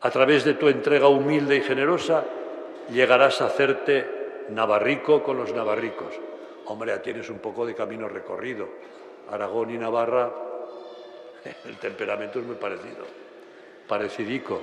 A 0.00 0.10
través 0.10 0.44
de 0.44 0.54
tu 0.54 0.68
entrega 0.68 1.08
humilde 1.08 1.56
y 1.56 1.62
generosa 1.62 2.24
llegarás 2.90 3.40
a 3.40 3.46
hacerte 3.46 4.23
navarrico 4.50 5.22
con 5.22 5.36
los 5.36 5.52
navarricos. 5.54 6.14
Hombre, 6.66 6.92
ya 6.92 7.02
tienes 7.02 7.28
un 7.30 7.38
poco 7.38 7.66
de 7.66 7.74
camino 7.74 8.08
recorrido. 8.08 8.68
Aragón 9.30 9.70
y 9.70 9.78
Navarra, 9.78 10.32
el 11.64 11.76
temperamento 11.78 12.40
es 12.40 12.46
muy 12.46 12.56
parecido, 12.56 13.04
parecidico. 13.88 14.60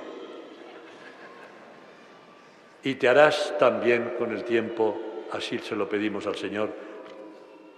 Y 2.84 2.96
te 2.96 3.08
harás 3.08 3.56
también 3.60 4.16
con 4.18 4.32
el 4.32 4.44
tiempo, 4.44 4.96
así 5.32 5.60
se 5.60 5.76
lo 5.76 5.88
pedimos 5.88 6.26
al 6.26 6.36
Señor, 6.36 6.70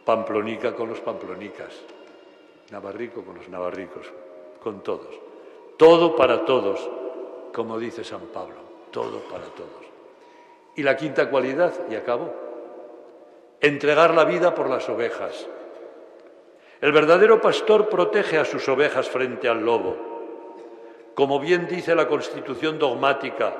pamplonica 0.06 0.74
con 0.74 0.90
los 0.90 1.02
pamplonicas, 1.02 1.74
navarrico 2.72 3.24
con 3.24 3.36
los 3.36 3.50
navarricos, 3.50 4.08
con 4.62 4.82
todos. 4.82 5.14
Todo 5.78 6.16
para 6.16 6.46
todos, 6.46 6.90
como 7.54 7.78
dice 7.78 8.04
San 8.04 8.28
Pablo, 8.28 8.56
todo 8.92 9.20
para 9.30 9.46
todos. 9.46 9.93
Y 10.76 10.84
la 10.84 10.96
quinta 10.98 11.30
cualidad, 11.30 11.74
y 11.90 11.96
acabo, 11.96 12.34
entregar 13.62 14.14
la 14.14 14.26
vida 14.26 14.54
por 14.54 14.70
las 14.70 14.88
ovejas. 14.90 15.48
El 16.82 16.92
verdadero 16.92 17.40
pastor 17.40 17.88
protege 17.88 18.38
a 18.38 18.46
sus 18.46 18.68
ovejas 18.68 19.10
frente 19.10 19.48
al 19.48 19.64
lobo. 19.64 19.96
Como 21.16 21.40
bien 21.40 21.68
dice 21.68 21.96
la 21.96 22.08
Constitución 22.08 22.78
dogmática 22.78 23.54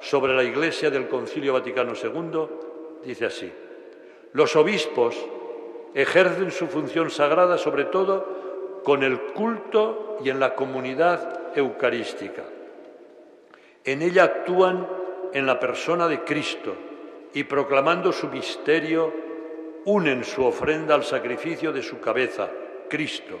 sobre 0.00 0.34
la 0.34 0.42
Iglesia 0.42 0.90
del 0.90 1.06
Concilio 1.06 1.52
Vaticano 1.52 1.92
II, 1.92 2.48
dice 3.04 3.26
así, 3.26 3.52
los 4.32 4.56
obispos 4.56 5.14
ejercen 5.94 6.50
su 6.50 6.66
función 6.66 7.10
sagrada 7.10 7.58
sobre 7.58 7.84
todo 7.84 8.82
con 8.82 9.02
el 9.04 9.20
culto 9.32 10.18
y 10.24 10.30
en 10.30 10.40
la 10.40 10.54
comunidad 10.54 11.56
eucarística. 11.56 12.42
En 13.84 14.02
ella 14.02 14.24
actúan 14.24 14.88
en 15.34 15.44
la 15.44 15.60
persona 15.60 16.08
de 16.08 16.20
Cristo 16.20 16.74
y 17.34 17.44
proclamando 17.44 18.12
su 18.12 18.28
misterio 18.28 19.12
unen 19.84 20.24
su 20.24 20.44
ofrenda 20.44 20.94
al 20.94 21.04
sacrificio 21.04 21.72
de 21.72 21.82
su 21.82 22.00
cabeza, 22.00 22.48
Cristo, 22.88 23.38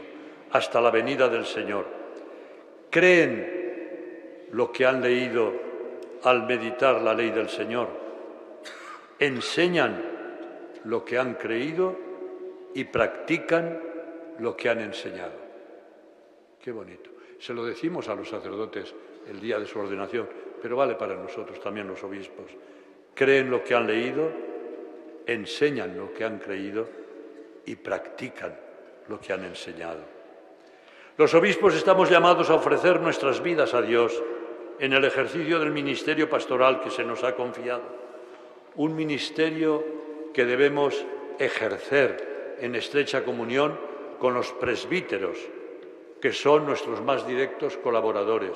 hasta 0.50 0.80
la 0.80 0.90
venida 0.90 1.28
del 1.28 1.46
Señor. 1.46 1.86
Creen 2.90 4.48
lo 4.50 4.70
que 4.72 4.84
han 4.84 5.00
leído 5.00 5.52
al 6.24 6.46
meditar 6.46 7.00
la 7.00 7.14
ley 7.14 7.30
del 7.30 7.48
Señor. 7.48 7.88
Enseñan 9.18 10.02
lo 10.84 11.04
que 11.04 11.16
han 11.16 11.34
creído 11.34 11.96
y 12.74 12.84
practican 12.84 13.80
lo 14.40 14.56
que 14.56 14.68
han 14.68 14.80
enseñado. 14.80 15.44
Qué 16.60 16.72
bonito. 16.72 17.10
Se 17.38 17.54
lo 17.54 17.64
decimos 17.64 18.08
a 18.08 18.16
los 18.16 18.28
sacerdotes 18.28 18.94
el 19.28 19.40
día 19.40 19.58
de 19.60 19.66
su 19.66 19.78
ordenación, 19.78 20.28
pero 20.64 20.76
vale 20.76 20.94
para 20.94 21.14
nosotros 21.14 21.60
también 21.60 21.86
los 21.86 22.02
obispos. 22.04 22.46
Creen 23.12 23.50
lo 23.50 23.62
que 23.62 23.74
han 23.74 23.86
leído, 23.86 24.30
enseñan 25.26 25.94
lo 25.94 26.14
que 26.14 26.24
han 26.24 26.38
creído 26.38 26.88
y 27.66 27.76
practican 27.76 28.58
lo 29.08 29.20
que 29.20 29.34
han 29.34 29.44
enseñado. 29.44 30.00
Los 31.18 31.34
obispos 31.34 31.74
estamos 31.74 32.08
llamados 32.08 32.48
a 32.48 32.54
ofrecer 32.54 32.98
nuestras 32.98 33.42
vidas 33.42 33.74
a 33.74 33.82
Dios 33.82 34.22
en 34.78 34.94
el 34.94 35.04
ejercicio 35.04 35.58
del 35.58 35.70
ministerio 35.70 36.30
pastoral 36.30 36.80
que 36.80 36.88
se 36.88 37.04
nos 37.04 37.24
ha 37.24 37.34
confiado. 37.34 37.82
Un 38.76 38.96
ministerio 38.96 39.84
que 40.32 40.46
debemos 40.46 41.04
ejercer 41.38 42.56
en 42.58 42.74
estrecha 42.74 43.22
comunión 43.22 43.78
con 44.18 44.32
los 44.32 44.50
presbíteros, 44.52 45.36
que 46.22 46.32
son 46.32 46.64
nuestros 46.64 47.02
más 47.02 47.26
directos 47.26 47.76
colaboradores 47.76 48.54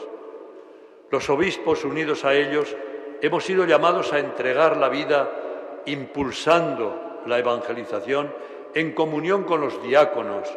los 1.10 1.30
obispos 1.30 1.84
unidos 1.84 2.24
a 2.24 2.34
ellos 2.34 2.76
hemos 3.20 3.44
sido 3.44 3.64
llamados 3.64 4.12
a 4.12 4.18
entregar 4.18 4.76
la 4.76 4.88
vida 4.88 5.82
impulsando 5.86 7.22
la 7.26 7.38
evangelización 7.38 8.32
en 8.74 8.92
comunión 8.92 9.44
con 9.44 9.60
los 9.60 9.82
diáconos, 9.82 10.48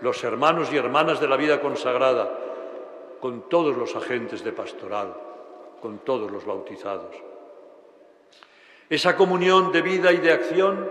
los 0.00 0.22
hermanos 0.24 0.72
y 0.72 0.76
hermanas 0.76 1.20
de 1.20 1.28
la 1.28 1.36
vida 1.36 1.60
consagrada, 1.60 2.30
con 3.20 3.48
todos 3.48 3.76
los 3.76 3.96
agentes 3.96 4.44
de 4.44 4.52
pastoral, 4.52 5.14
con 5.80 5.98
todos 5.98 6.30
los 6.30 6.44
bautizados. 6.44 7.14
Esa 8.88 9.16
comunión 9.16 9.72
de 9.72 9.82
vida 9.82 10.12
y 10.12 10.18
de 10.18 10.32
acción 10.32 10.88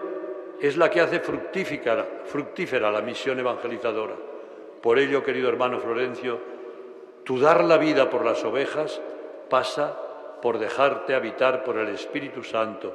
es 0.59 0.75
la 0.75 0.89
que 0.89 1.01
hace 1.01 1.19
fructífera, 1.19 2.91
la 2.91 3.01
misión 3.01 3.39
evangelizadora. 3.39 4.15
Por 4.81 4.99
ello, 4.99 5.23
querido 5.23 5.47
hermano 5.47 5.79
Florencio, 5.79 6.54
tu 7.25 7.39
dar 7.39 7.63
la 7.63 7.77
vida 7.77 8.09
por 8.09 8.23
las 8.23 8.43
ovejas 8.45 9.01
pasa 9.49 9.97
por 10.41 10.59
dejarte 10.59 11.15
habitar 11.15 11.63
por 11.63 11.77
el 11.77 11.89
Espíritu 11.89 12.43
Santo, 12.43 12.93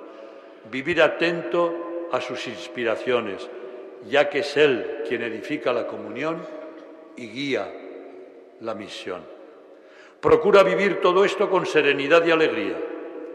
vivir 0.70 1.02
atento 1.02 2.08
a 2.12 2.20
sus 2.20 2.46
inspiraciones, 2.46 3.50
ya 4.06 4.30
que 4.30 4.38
es 4.38 4.56
Él 4.56 5.02
quien 5.08 5.22
edifica 5.22 5.72
la 5.72 5.86
comunión 5.86 6.38
y 7.16 7.28
guía 7.28 7.70
la 8.60 8.74
misión. 8.74 9.22
Procura 10.20 10.62
vivir 10.62 11.00
todo 11.00 11.24
esto 11.24 11.50
con 11.50 11.66
serenidad 11.66 12.24
y 12.24 12.30
alegría, 12.30 12.76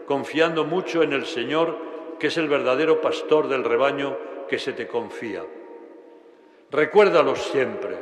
confiando 0.06 0.64
mucho 0.64 1.02
en 1.02 1.12
el 1.12 1.26
Señor, 1.26 1.76
que 2.18 2.28
es 2.28 2.36
el 2.38 2.48
verdadero 2.48 3.02
pastor 3.02 3.48
del 3.48 3.64
rebaño 3.64 4.16
que 4.48 4.58
se 4.58 4.72
te 4.72 4.86
confía. 4.86 5.44
Recuérdalo 6.70 7.36
siempre. 7.36 7.96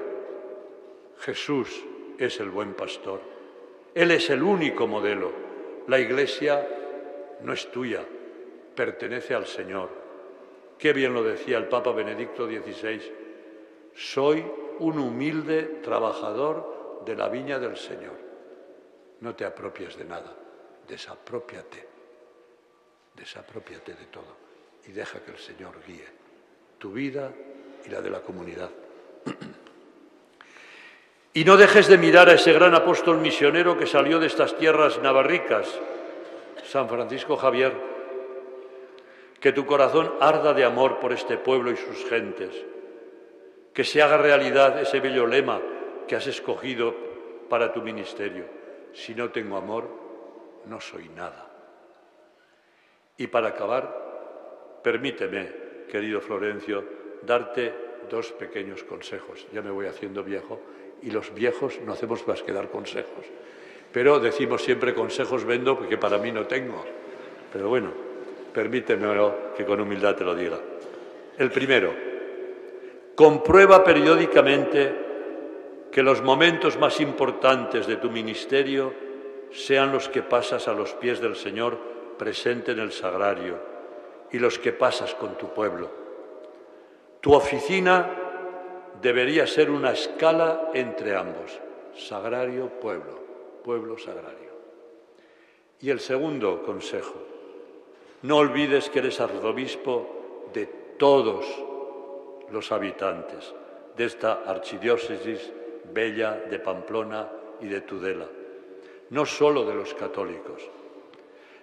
Jesús 1.18 1.84
es 2.18 2.40
el 2.40 2.50
buen 2.50 2.74
pastor. 2.74 3.20
Él 3.94 4.10
es 4.10 4.30
el 4.30 4.42
único 4.42 4.86
modelo. 4.86 5.32
La 5.86 5.98
iglesia 5.98 6.66
no 7.42 7.52
es 7.52 7.70
tuya, 7.70 8.04
pertenece 8.74 9.34
al 9.34 9.46
Señor. 9.46 9.88
Qué 10.78 10.92
bien 10.92 11.14
lo 11.14 11.22
decía 11.22 11.58
el 11.58 11.68
Papa 11.68 11.92
Benedicto 11.92 12.46
XVI. 12.46 13.00
Soy 13.94 14.44
un 14.80 14.98
humilde 14.98 15.80
trabajador 15.82 17.02
de 17.04 17.14
la 17.14 17.28
viña 17.28 17.58
del 17.58 17.76
Señor. 17.76 18.16
No 19.20 19.34
te 19.34 19.44
apropies 19.44 19.96
de 19.96 20.04
nada, 20.04 20.34
desapropiate, 20.88 21.86
desapropiate 23.14 23.94
de 23.94 24.06
todo 24.06 24.36
y 24.86 24.92
deja 24.92 25.20
que 25.20 25.30
el 25.30 25.38
Señor 25.38 25.74
guíe 25.86 26.04
tu 26.78 26.92
vida 26.92 27.32
y 27.86 27.88
la 27.88 28.00
de 28.00 28.10
la 28.10 28.20
comunidad. 28.20 28.70
Y 31.36 31.44
no 31.44 31.56
dejes 31.56 31.88
de 31.88 31.98
mirar 31.98 32.28
a 32.28 32.34
ese 32.34 32.52
gran 32.52 32.76
apóstol 32.76 33.18
misionero 33.18 33.76
que 33.76 33.88
salió 33.88 34.20
de 34.20 34.28
estas 34.28 34.56
tierras 34.56 35.02
navarricas, 35.02 35.68
San 36.62 36.88
Francisco 36.88 37.36
Javier. 37.36 37.72
Que 39.40 39.52
tu 39.52 39.66
corazón 39.66 40.14
arda 40.20 40.54
de 40.54 40.64
amor 40.64 41.00
por 41.00 41.12
este 41.12 41.36
pueblo 41.36 41.72
y 41.72 41.76
sus 41.76 42.08
gentes. 42.08 42.54
Que 43.74 43.82
se 43.82 44.00
haga 44.00 44.16
realidad 44.16 44.80
ese 44.80 45.00
bello 45.00 45.26
lema 45.26 45.60
que 46.06 46.14
has 46.14 46.28
escogido 46.28 46.94
para 47.48 47.72
tu 47.72 47.82
ministerio. 47.82 48.44
Si 48.92 49.12
no 49.12 49.30
tengo 49.30 49.56
amor, 49.56 49.88
no 50.66 50.80
soy 50.80 51.08
nada. 51.08 51.50
Y 53.18 53.26
para 53.26 53.48
acabar, 53.48 54.80
permíteme, 54.84 55.52
querido 55.90 56.20
Florencio, 56.20 56.84
darte 57.22 57.83
dos 58.10 58.32
pequeños 58.32 58.84
consejos. 58.84 59.46
Ya 59.52 59.62
me 59.62 59.70
voy 59.70 59.86
haciendo 59.86 60.22
viejo 60.22 60.60
y 61.02 61.10
los 61.10 61.34
viejos 61.34 61.80
no 61.84 61.92
hacemos 61.92 62.26
más 62.26 62.42
que 62.42 62.52
dar 62.52 62.70
consejos. 62.70 63.26
Pero 63.92 64.18
decimos 64.18 64.62
siempre 64.62 64.94
consejos 64.94 65.44
vendo 65.44 65.78
porque 65.78 65.98
para 65.98 66.18
mí 66.18 66.32
no 66.32 66.46
tengo. 66.46 66.84
Pero 67.52 67.68
bueno, 67.68 67.92
permítemelo 68.52 69.52
que 69.56 69.64
con 69.64 69.80
humildad 69.80 70.16
te 70.16 70.24
lo 70.24 70.34
diga. 70.34 70.58
El 71.38 71.50
primero, 71.50 71.92
comprueba 73.14 73.84
periódicamente 73.84 74.92
que 75.92 76.02
los 76.02 76.22
momentos 76.22 76.78
más 76.78 77.00
importantes 77.00 77.86
de 77.86 77.96
tu 77.96 78.10
ministerio 78.10 78.92
sean 79.52 79.92
los 79.92 80.08
que 80.08 80.22
pasas 80.22 80.66
a 80.66 80.72
los 80.72 80.92
pies 80.94 81.20
del 81.20 81.36
Señor 81.36 81.78
presente 82.18 82.72
en 82.72 82.80
el 82.80 82.90
sagrario 82.90 83.58
y 84.32 84.38
los 84.38 84.58
que 84.58 84.72
pasas 84.72 85.14
con 85.14 85.38
tu 85.38 85.54
pueblo. 85.54 86.03
Tu 87.24 87.32
oficina 87.32 88.06
debería 89.00 89.46
ser 89.46 89.70
una 89.70 89.92
escala 89.92 90.68
entre 90.74 91.16
ambos, 91.16 91.58
sagrario-pueblo, 91.96 93.18
pueblo-sagrario. 93.64 94.50
Y 95.80 95.88
el 95.88 96.00
segundo 96.00 96.62
consejo, 96.62 97.14
no 98.20 98.36
olvides 98.36 98.90
que 98.90 98.98
eres 98.98 99.22
arzobispo 99.22 100.50
de 100.52 100.66
todos 100.98 101.46
los 102.50 102.70
habitantes 102.70 103.54
de 103.96 104.04
esta 104.04 104.42
archidiócesis 104.44 105.50
bella 105.94 106.32
de 106.50 106.58
Pamplona 106.58 107.26
y 107.58 107.68
de 107.68 107.80
Tudela, 107.80 108.26
no 109.08 109.24
solo 109.24 109.64
de 109.64 109.74
los 109.74 109.94
católicos. 109.94 110.62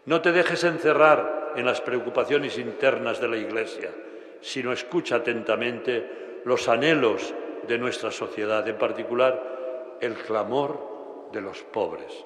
No 0.07 0.23
te 0.23 0.31
dejes 0.31 0.63
encerrar 0.63 1.53
en 1.55 1.67
las 1.67 1.81
preocupaciones 1.81 2.57
internas 2.57 3.21
de 3.21 3.27
la 3.27 3.37
Iglesia, 3.37 3.91
sino 4.41 4.73
escucha 4.73 5.17
atentamente 5.17 6.41
los 6.45 6.67
anhelos 6.67 7.33
de 7.67 7.77
nuestra 7.77 8.11
sociedad, 8.11 8.67
en 8.67 8.77
particular 8.77 9.97
el 10.01 10.15
clamor 10.15 11.29
de 11.31 11.41
los 11.41 11.61
pobres. 11.63 12.25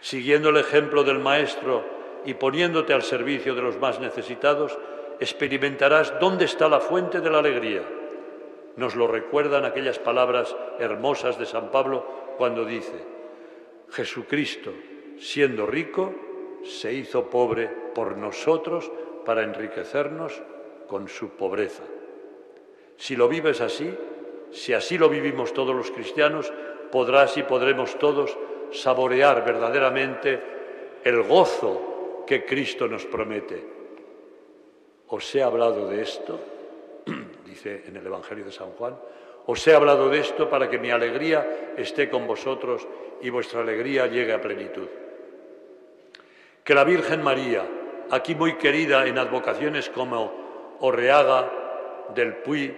Siguiendo 0.00 0.50
el 0.50 0.58
ejemplo 0.58 1.04
del 1.04 1.18
Maestro 1.18 1.84
y 2.24 2.34
poniéndote 2.34 2.92
al 2.92 3.02
servicio 3.02 3.54
de 3.54 3.62
los 3.62 3.78
más 3.78 4.00
necesitados, 4.00 4.76
experimentarás 5.20 6.18
dónde 6.20 6.44
está 6.44 6.68
la 6.68 6.80
fuente 6.80 7.20
de 7.20 7.30
la 7.30 7.38
alegría. 7.38 7.82
Nos 8.76 8.96
lo 8.96 9.06
recuerdan 9.06 9.64
aquellas 9.64 9.98
palabras 9.98 10.54
hermosas 10.80 11.38
de 11.38 11.46
San 11.46 11.70
Pablo 11.70 12.34
cuando 12.36 12.64
dice, 12.64 13.04
Jesucristo, 13.90 14.72
siendo 15.18 15.64
rico, 15.64 16.12
se 16.64 16.92
hizo 16.92 17.30
pobre 17.30 17.68
por 17.94 18.16
nosotros 18.16 18.90
para 19.24 19.44
enriquecernos 19.44 20.42
con 20.86 21.08
su 21.08 21.30
pobreza. 21.30 21.82
Si 22.96 23.16
lo 23.16 23.28
vives 23.28 23.60
así, 23.60 23.92
si 24.50 24.72
así 24.72 24.98
lo 24.98 25.08
vivimos 25.08 25.52
todos 25.52 25.74
los 25.74 25.90
cristianos, 25.90 26.52
podrás 26.90 27.36
y 27.36 27.42
podremos 27.42 27.98
todos 27.98 28.36
saborear 28.70 29.44
verdaderamente 29.44 30.40
el 31.02 31.22
gozo 31.22 32.24
que 32.26 32.44
Cristo 32.44 32.86
nos 32.88 33.04
promete. 33.04 33.62
Os 35.08 35.34
he 35.34 35.42
hablado 35.42 35.88
de 35.88 36.02
esto, 36.02 36.40
dice 37.44 37.84
en 37.86 37.96
el 37.96 38.06
Evangelio 38.06 38.44
de 38.44 38.52
San 38.52 38.70
Juan, 38.70 38.96
os 39.46 39.66
he 39.66 39.74
hablado 39.74 40.08
de 40.08 40.20
esto 40.20 40.48
para 40.48 40.70
que 40.70 40.78
mi 40.78 40.90
alegría 40.90 41.74
esté 41.76 42.08
con 42.08 42.26
vosotros 42.26 42.86
y 43.20 43.28
vuestra 43.30 43.60
alegría 43.60 44.06
llegue 44.06 44.32
a 44.32 44.40
plenitud. 44.40 44.88
Que 46.62 46.74
la 46.74 46.84
Virgen 46.84 47.22
María, 47.22 47.62
aquí 48.10 48.34
muy 48.34 48.56
querida 48.56 49.06
en 49.06 49.18
advocaciones 49.18 49.90
como 49.90 50.43
Orreaga, 50.86 52.10
del 52.14 52.34
Puy, 52.36 52.76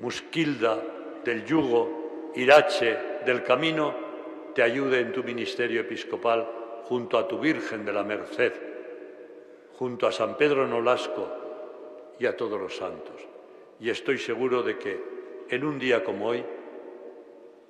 Musquilda, 0.00 0.82
del 1.22 1.44
Yugo, 1.44 2.32
Irache, 2.36 2.96
del 3.26 3.42
Camino, 3.42 3.94
te 4.54 4.62
ayude 4.62 5.00
en 5.00 5.12
tu 5.12 5.22
ministerio 5.22 5.82
episcopal 5.82 6.48
junto 6.84 7.18
a 7.18 7.28
tu 7.28 7.38
Virgen 7.38 7.84
de 7.84 7.92
la 7.92 8.02
Merced, 8.02 8.52
junto 9.76 10.06
a 10.06 10.12
San 10.12 10.38
Pedro 10.38 10.66
Nolasco 10.66 11.28
y 12.18 12.24
a 12.24 12.34
todos 12.34 12.58
los 12.58 12.74
santos. 12.76 13.20
Y 13.78 13.90
estoy 13.90 14.16
seguro 14.16 14.62
de 14.62 14.78
que 14.78 14.98
en 15.50 15.64
un 15.64 15.78
día 15.78 16.02
como 16.02 16.28
hoy 16.28 16.42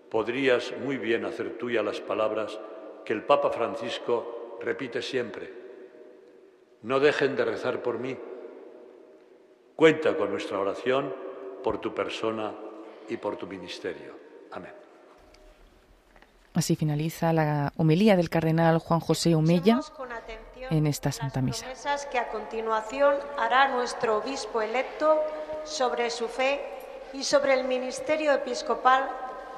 podrías 0.09 0.73
muy 0.85 0.99
bien 0.99 1.25
hacer 1.25 1.59
tuya 1.59 1.83
las 1.83 2.01
palabras 2.01 2.61
que 3.05 3.13
el 3.13 3.25
Papa 3.25 3.51
Francisco 3.51 4.57
repite 4.63 5.03
siempre. 5.03 5.51
No 6.83 7.01
dejen 7.01 7.35
de 7.35 7.45
rezar 7.45 7.83
por 7.83 7.99
mí. 7.99 8.17
Cuenta 9.77 10.17
con 10.17 10.31
nuestra 10.31 10.59
oración 10.59 11.13
por 11.63 11.79
tu 11.79 11.95
persona 11.95 12.53
y 13.09 13.17
por 13.17 13.37
tu 13.37 13.47
ministerio. 13.47 14.15
Amén. 14.53 14.73
Así 16.55 16.77
finaliza 16.77 17.33
la 17.33 17.73
homilía 17.77 18.17
del 18.17 18.31
cardenal 18.31 18.79
Juan 18.79 19.01
José 19.01 19.35
Omella 19.35 19.81
en 20.71 20.87
esta 20.87 21.11
Santa 21.11 21.43
Misa. 21.43 21.67
que 22.11 22.19
a 22.19 22.29
continuación 22.29 23.17
hará 23.37 23.69
nuestro 23.69 24.19
obispo 24.19 24.63
electo 24.63 25.21
sobre 25.65 26.11
su 26.11 26.29
fe 26.29 26.61
y 27.13 27.25
sobre 27.25 27.55
el 27.55 27.67
ministerio 27.67 28.33
episcopal 28.33 29.09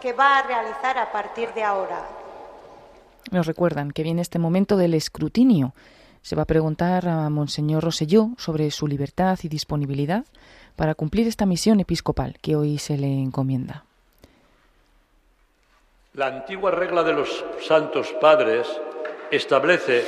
que 0.01 0.13
va 0.13 0.39
a 0.39 0.43
realizar 0.43 0.97
a 0.97 1.13
partir 1.13 1.53
de 1.53 1.63
ahora. 1.63 2.07
Nos 3.31 3.47
recuerdan 3.47 3.91
que 3.91 4.03
viene 4.03 4.23
este 4.23 4.39
momento 4.39 4.77
del 4.77 4.95
escrutinio. 4.95 5.75
Se 6.27 6.35
va 6.35 6.43
a 6.43 6.47
preguntar 6.47 7.07
a 7.07 7.31
Monseñor 7.31 7.85
Roselló 7.85 8.31
sobre 8.37 8.73
su 8.73 8.89
libertad 8.89 9.39
y 9.45 9.49
disponibilidad 9.49 10.25
para 10.75 10.97
cumplir 10.97 11.29
esta 11.29 11.47
misión 11.47 11.79
episcopal 11.79 12.37
que 12.43 12.57
hoy 12.57 12.79
se 12.79 12.99
le 12.99 13.07
encomienda. 13.07 13.85
La 16.15 16.27
antigua 16.27 16.73
regla 16.73 17.05
de 17.05 17.13
los 17.13 17.45
santos 17.65 18.13
padres 18.21 18.67
establece 19.31 20.05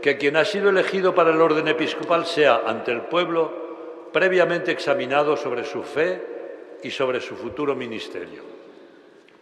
que 0.00 0.16
quien 0.16 0.36
ha 0.36 0.44
sido 0.44 0.70
elegido 0.70 1.12
para 1.12 1.32
el 1.32 1.40
orden 1.40 1.66
episcopal 1.66 2.24
sea 2.24 2.62
ante 2.64 2.92
el 2.92 3.00
pueblo 3.00 4.10
previamente 4.12 4.70
examinado 4.70 5.36
sobre 5.36 5.64
su 5.64 5.82
fe 5.82 6.78
y 6.84 6.92
sobre 6.92 7.20
su 7.20 7.34
futuro 7.34 7.74
ministerio. 7.74 8.44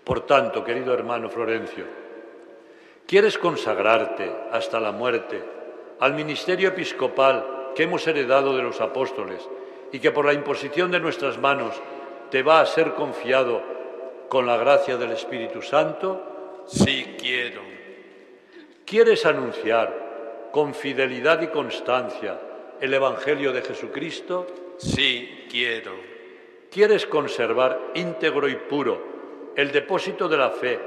Por 0.02 0.24
tanto, 0.24 0.64
querido 0.64 0.94
hermano 0.94 1.28
Florencio, 1.28 1.84
¿quieres 3.06 3.36
consagrarte 3.36 4.34
hasta 4.50 4.80
la 4.80 4.92
muerte 4.92 5.55
al 6.00 6.14
ministerio 6.14 6.68
episcopal 6.68 7.72
que 7.74 7.84
hemos 7.84 8.06
heredado 8.06 8.56
de 8.56 8.62
los 8.62 8.80
apóstoles 8.80 9.48
y 9.92 9.98
que 9.98 10.10
por 10.10 10.24
la 10.24 10.32
imposición 10.32 10.90
de 10.90 11.00
nuestras 11.00 11.38
manos 11.38 11.80
te 12.30 12.42
va 12.42 12.60
a 12.60 12.66
ser 12.66 12.94
confiado 12.94 13.62
con 14.28 14.46
la 14.46 14.56
gracia 14.56 14.96
del 14.96 15.12
Espíritu 15.12 15.62
Santo? 15.62 16.64
Sí 16.66 17.16
quiero. 17.18 17.62
¿Quieres 18.84 19.24
anunciar 19.26 20.48
con 20.52 20.74
fidelidad 20.74 21.40
y 21.42 21.48
constancia 21.48 22.40
el 22.80 22.92
Evangelio 22.92 23.52
de 23.52 23.62
Jesucristo? 23.62 24.46
Sí 24.78 25.46
quiero. 25.50 25.92
¿Quieres 26.70 27.06
conservar 27.06 27.80
íntegro 27.94 28.48
y 28.48 28.56
puro 28.56 29.16
el 29.56 29.72
depósito 29.72 30.28
de 30.28 30.36
la 30.36 30.50
fe, 30.50 30.78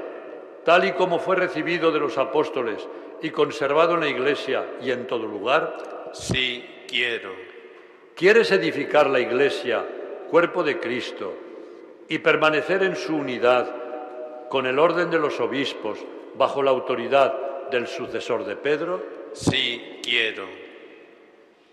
tal 0.64 0.84
y 0.84 0.92
como 0.92 1.18
fue 1.18 1.34
recibido 1.34 1.90
de 1.90 1.98
los 1.98 2.16
apóstoles 2.16 2.86
y 3.22 3.30
conservado 3.30 3.94
en 3.94 4.00
la 4.00 4.08
Iglesia 4.08 4.66
y 4.82 4.90
en 4.90 5.06
todo 5.06 5.26
lugar? 5.26 6.10
Sí 6.12 6.64
quiero. 6.88 7.30
¿Quieres 8.14 8.50
edificar 8.50 9.08
la 9.08 9.20
Iglesia, 9.20 9.84
cuerpo 10.30 10.62
de 10.62 10.78
Cristo, 10.78 11.34
y 12.08 12.18
permanecer 12.18 12.82
en 12.82 12.96
su 12.96 13.16
unidad 13.16 14.48
con 14.48 14.66
el 14.66 14.78
orden 14.78 15.10
de 15.10 15.18
los 15.18 15.38
obispos 15.40 15.98
bajo 16.36 16.62
la 16.62 16.70
autoridad 16.70 17.68
del 17.70 17.86
sucesor 17.86 18.44
de 18.44 18.56
Pedro? 18.56 19.02
Sí, 19.32 20.00
quiero. 20.02 20.44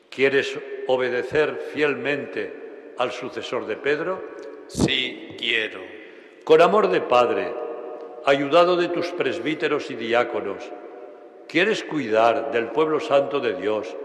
¿Quieres 0.09 0.57
obedecer 0.87 1.69
fielmente 1.73 2.93
al 2.97 3.11
sucesor 3.11 3.65
de 3.65 3.75
Pedro? 3.75 4.21
Sí, 4.67 5.35
quiero. 5.37 5.79
Con 6.43 6.61
amor 6.61 6.89
de 6.89 7.01
Padre, 7.01 7.53
ayudado 8.25 8.75
de 8.77 8.89
tus 8.89 9.07
presbíteros 9.07 9.89
y 9.91 9.95
diáconos, 9.95 10.63
¿quieres 11.47 11.83
cuidar 11.83 12.51
del 12.51 12.67
pueblo 12.67 12.99
santo 12.99 13.39
de 13.39 13.53
Dios? 13.53 13.95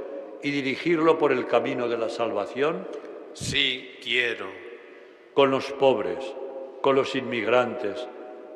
y 0.43 0.51
dirigirlo 0.51 1.19
por 1.19 1.33
el 1.33 1.47
camino 1.47 1.89
de 1.89 1.97
la 1.97 2.09
salvación? 2.09 2.87
Sí, 3.33 3.97
quiero. 4.03 4.47
Con 5.35 5.51
los 5.51 5.73
pobres, 5.73 6.19
con 6.83 6.97
los 6.97 7.15
inmigrantes, 7.15 8.07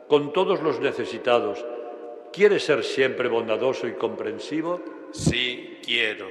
con 0.09 0.33
todos 0.33 0.61
los 0.61 0.81
necesitados, 0.81 1.65
¿quieres 2.33 2.65
ser 2.65 2.85
siempre 2.85 3.29
bondadoso 3.29 3.87
y 3.87 3.93
comprensivo? 3.93 4.81
Sí, 5.13 5.79
quiero. 5.83 6.27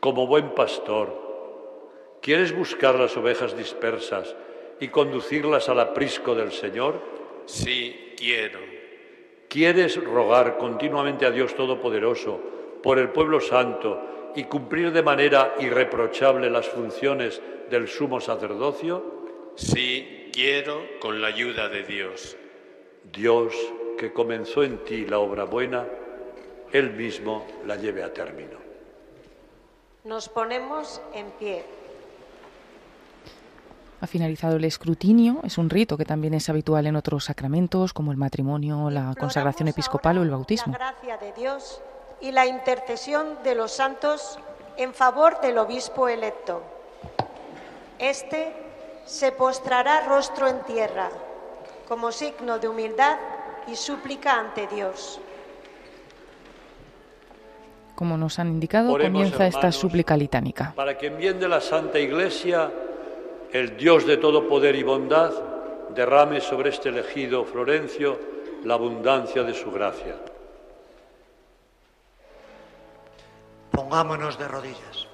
Como 0.00 0.26
buen 0.26 0.54
pastor, 0.54 2.18
¿quieres 2.22 2.56
buscar 2.56 2.94
las 2.94 3.16
ovejas 3.16 3.56
dispersas 3.56 4.34
y 4.80 4.88
conducirlas 4.88 5.68
al 5.68 5.80
aprisco 5.80 6.34
del 6.34 6.52
Señor? 6.52 7.00
Sí, 7.46 8.14
quiero. 8.16 8.71
¿Quieres 9.52 10.02
rogar 10.02 10.56
continuamente 10.56 11.26
a 11.26 11.30
Dios 11.30 11.54
Todopoderoso 11.54 12.40
por 12.82 12.98
el 12.98 13.10
pueblo 13.10 13.38
santo 13.38 14.32
y 14.34 14.44
cumplir 14.44 14.92
de 14.92 15.02
manera 15.02 15.56
irreprochable 15.60 16.48
las 16.48 16.70
funciones 16.70 17.42
del 17.68 17.86
sumo 17.86 18.18
sacerdocio? 18.18 19.52
Sí, 19.56 20.30
quiero 20.32 20.80
con 21.00 21.20
la 21.20 21.28
ayuda 21.28 21.68
de 21.68 21.82
Dios. 21.82 22.34
Dios, 23.12 23.54
que 23.98 24.14
comenzó 24.14 24.62
en 24.62 24.78
ti 24.84 25.04
la 25.04 25.18
obra 25.18 25.44
buena, 25.44 25.86
Él 26.72 26.94
mismo 26.94 27.46
la 27.66 27.76
lleve 27.76 28.02
a 28.04 28.10
término. 28.10 28.56
Nos 30.04 30.30
ponemos 30.30 31.02
en 31.12 31.30
pie. 31.32 31.62
Ha 34.02 34.08
finalizado 34.08 34.56
el 34.56 34.64
escrutinio. 34.64 35.38
Es 35.44 35.58
un 35.58 35.70
rito 35.70 35.96
que 35.96 36.04
también 36.04 36.34
es 36.34 36.48
habitual 36.48 36.88
en 36.88 36.96
otros 36.96 37.26
sacramentos 37.26 37.92
como 37.92 38.10
el 38.10 38.16
matrimonio, 38.16 38.90
la 38.90 39.14
consagración 39.16 39.68
episcopal 39.68 40.18
o 40.18 40.22
el 40.24 40.30
bautismo. 40.30 40.72
La 40.72 40.78
gracia 40.90 41.18
de 41.18 41.32
Dios 41.34 41.80
y 42.20 42.32
la 42.32 42.44
intercesión 42.44 43.38
de 43.44 43.54
los 43.54 43.70
santos 43.70 44.40
en 44.76 44.92
favor 44.92 45.40
del 45.40 45.56
obispo 45.56 46.08
electo. 46.08 46.64
Este 48.00 48.52
se 49.06 49.30
postrará 49.30 50.04
rostro 50.08 50.48
en 50.48 50.60
tierra 50.62 51.08
como 51.86 52.10
signo 52.10 52.58
de 52.58 52.66
humildad 52.66 53.16
y 53.68 53.76
súplica 53.76 54.32
ante 54.32 54.66
Dios. 54.66 55.20
Como 57.94 58.16
nos 58.16 58.40
han 58.40 58.48
indicado, 58.48 58.90
Oremos, 58.92 59.22
comienza 59.22 59.46
esta 59.46 59.70
súplica 59.70 60.16
litánica. 60.16 60.72
Para 60.74 60.98
que 60.98 61.06
en 61.06 61.18
bien 61.18 61.38
de 61.38 61.48
la 61.48 61.60
Santa 61.60 62.00
Iglesia, 62.00 62.68
el 63.52 63.76
Dios 63.76 64.06
de 64.06 64.16
todo 64.16 64.48
poder 64.48 64.74
y 64.74 64.82
bondad 64.82 65.32
derrame 65.94 66.40
sobre 66.40 66.70
este 66.70 66.88
elegido 66.88 67.44
Florencio 67.44 68.18
la 68.64 68.74
abundancia 68.74 69.42
de 69.42 69.52
su 69.52 69.70
gracia. 69.70 70.16
Pongámonos 73.70 74.38
de 74.38 74.48
rodillas. 74.48 75.08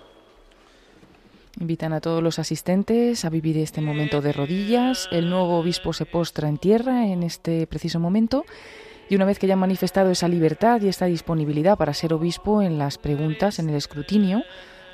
Invitan 1.61 1.93
a 1.93 2.01
todos 2.01 2.23
los 2.23 2.39
asistentes 2.39 3.25
a 3.25 3.31
vivir 3.31 3.59
este 3.59 3.81
momento 3.81 4.21
de 4.21 4.33
rodillas. 4.33 5.09
El 5.11 5.29
nuevo 5.29 5.59
obispo 5.59 5.93
se 5.93 6.07
postra 6.07 6.49
en 6.49 6.59
tierra 6.59 7.07
en 7.07 7.25
este 7.25 7.67
preciso 7.67 7.99
momento 7.99 8.45
y 9.09 9.17
una 9.17 9.25
vez 9.25 9.39
que 9.39 9.49
ya 9.49 9.55
han 9.55 9.61
manifestado 9.61 10.11
esa 10.11 10.29
libertad 10.29 10.81
y 10.83 10.89
esta 10.89 11.07
disponibilidad 11.07 11.77
para 11.77 11.95
ser 11.95 12.13
obispo 12.13 12.63
en 12.63 12.79
las 12.79 12.99
preguntas, 12.99 13.59
en 13.59 13.71
el 13.71 13.75
escrutinio, 13.75 14.43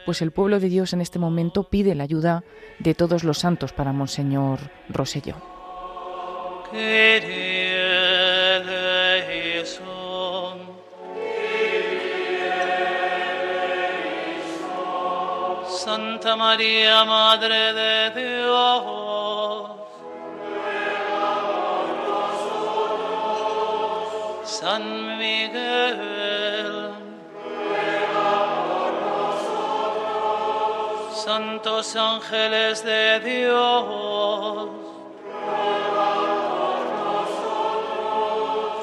pues 0.05 0.23
el 0.23 0.31
pueblo 0.31 0.61
de 0.61 0.69
Dios 0.69 0.93
en 0.93 1.01
este 1.01 1.19
momento 1.19 1.65
pide 1.65 1.95
la 1.95 2.05
ayuda 2.05 2.45
de 2.79 2.95
todos 2.95 3.25
los 3.25 3.39
santos 3.39 3.73
para 3.73 3.93
Monseñor 3.93 4.59
Roselló. 4.89 5.37
Santa 15.85 16.35
María, 16.35 17.05
Madre 17.05 17.75
de 17.75 18.11
Dios. 18.11 19.71
San 24.45 25.19
Miguel. 25.19 26.24
Santos 31.25 31.97
ángeles 31.97 32.85
de 32.85 33.19
Dios. 33.21 34.69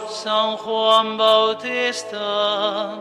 San 0.09 0.57
Juan 0.57 1.17
Bautista. 1.17 2.95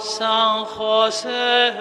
San 0.00 0.66
José. 0.66 1.72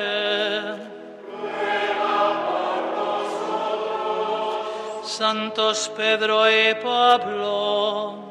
Santos 5.04 5.92
Pedro 5.98 6.50
y 6.50 6.74
Pablo. 6.76 8.31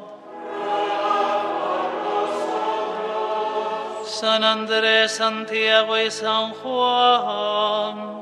San 4.21 4.43
Andrés, 4.43 5.13
Santiago 5.13 5.97
y 5.97 6.11
San 6.11 6.53
Juan. 6.53 8.21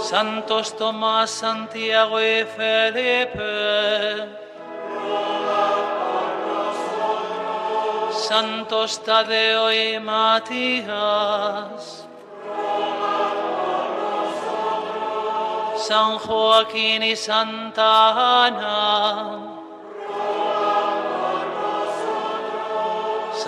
Santos 0.00 0.76
Tomás, 0.76 1.30
Santiago 1.30 2.20
y 2.20 2.44
Felipe. 2.56 4.26
Santos 8.10 9.04
Tadeo 9.04 9.70
y 9.70 10.00
Matías. 10.00 10.88
San 15.76 16.18
Joaquín 16.18 17.04
y 17.04 17.14
Santa 17.14 18.46
Ana. 18.46 19.49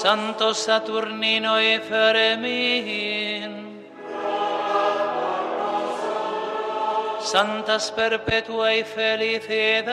Santo 0.00 0.54
Saturnino 0.54 1.60
y 1.60 1.80
Fermín. 1.80 3.50
Santas 7.20 7.90
Perpetua 7.90 8.76
y 8.76 8.84
Felicidad. 8.84 9.88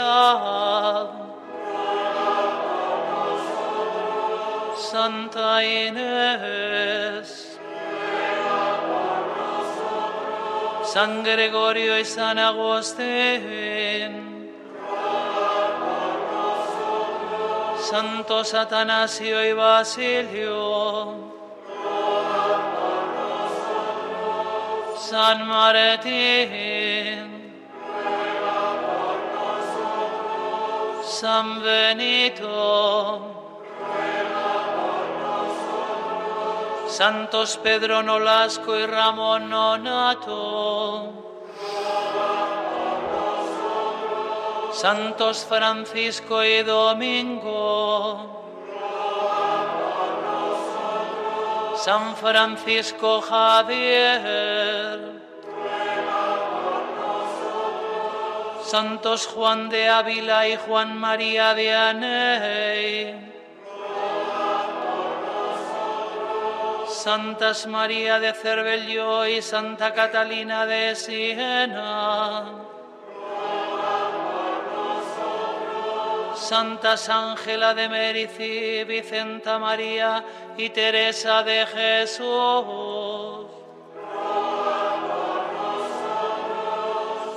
Santa 4.78 5.66
Inés. 5.66 7.58
San 10.84 11.24
Gregorio 11.24 11.98
y 11.98 12.06
San 12.06 12.38
Agustín. 12.38 14.25
Santos 17.90 18.54
Atanasio 18.56 19.46
y 19.46 19.54
Basilio. 19.54 21.14
San 24.98 25.48
Martín. 25.48 27.54
San 31.04 31.62
Benito. 31.62 33.22
Santos 36.88 37.60
Pedro 37.62 38.02
Nolasco 38.02 38.76
y 38.80 38.86
Ramón 38.88 39.52
Nonato. 39.52 41.35
Santos 44.76 45.46
Francisco 45.48 46.44
y 46.44 46.62
Domingo. 46.62 48.44
San 51.78 52.14
Francisco 52.18 53.22
Javier. 53.22 55.00
Santos 58.66 59.28
Juan 59.28 59.70
de 59.70 59.88
Ávila 59.88 60.46
y 60.50 60.58
Juan 60.58 60.98
María 60.98 61.54
de 61.54 61.74
Aney. 61.74 63.32
Santas 66.90 67.66
María 67.66 68.20
de 68.20 68.34
Cervelló 68.34 69.26
y 69.26 69.42
Santa 69.42 69.94
Catalina 69.94 70.66
de 70.66 70.94
Siena. 70.98 72.65
Santas 76.36 77.10
Ángela 77.10 77.74
de 77.74 77.90
Merici, 77.90 78.84
Vicenta 78.84 79.58
María 79.58 80.24
y 80.58 80.70
Teresa 80.70 81.44
de 81.44 81.66
Jesús. 81.66 83.46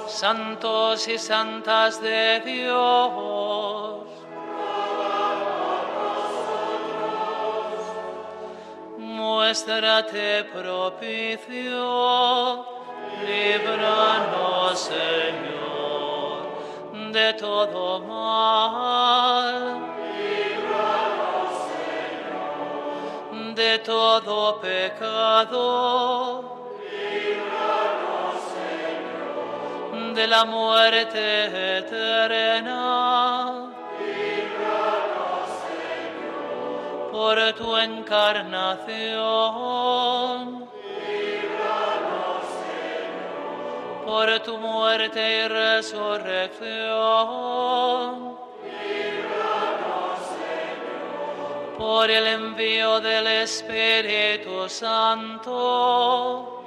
Santos 0.08 1.06
y 1.08 1.18
santas 1.18 2.00
de 2.00 2.40
Dios. 2.40 4.08
Muéstrate 8.98 10.44
propicio, 10.44 11.86
líbranos, 13.24 14.78
Señor, 14.78 15.57
de 17.12 17.32
todo 17.34 18.00
mal. 18.00 19.80
De 23.54 23.78
todo 23.80 24.60
pecado. 24.60 26.58
de 30.18 30.26
la 30.26 30.44
muerte 30.44 31.78
eterna. 31.78 32.82
Por 37.12 37.52
tu 37.52 37.76
encarnación. 37.76 39.08
Por 44.08 44.40
tu 44.40 44.56
muerte 44.56 45.44
y 45.44 45.48
resurrección. 45.48 46.58
Por 51.76 52.10
el 52.10 52.26
envío 52.26 53.00
del 53.00 53.26
Espíritu 53.26 54.66
Santo 54.68 56.58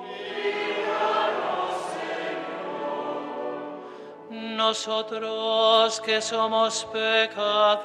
nosotros 4.62 6.00
que 6.02 6.22
somos 6.22 6.86
pecadores, 6.94 7.82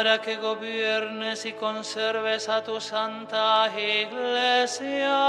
para 0.00 0.16
que 0.22 0.36
gobiernes 0.36 1.44
y 1.44 1.52
conserves 1.52 2.48
a 2.48 2.64
tu 2.64 2.80
santa 2.80 3.68
iglesia. 3.76 5.20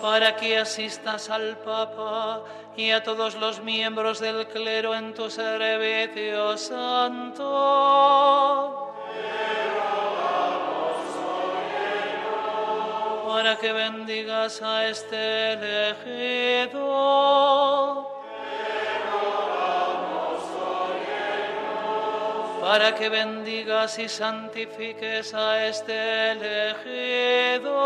para 0.00 0.34
que 0.36 0.56
asistas 0.56 1.28
al 1.28 1.58
Papa 1.58 2.40
y 2.74 2.92
a 2.92 3.02
todos 3.02 3.34
los 3.34 3.60
miembros 3.60 4.20
del 4.20 4.48
clero 4.48 4.94
en 4.94 5.12
tu 5.12 5.28
servicio 5.28 6.56
santo. 6.56 7.44
Para 13.28 13.56
que 13.56 13.70
bendigas 13.74 14.62
a 14.62 14.88
este 14.88 15.52
elegido. 16.62 17.20
Para 22.60 22.94
que 22.94 23.08
bendigas 23.08 23.98
y 23.98 24.08
santifiques 24.08 25.34
a 25.34 25.66
este 25.66 26.32
elegido 26.32 27.80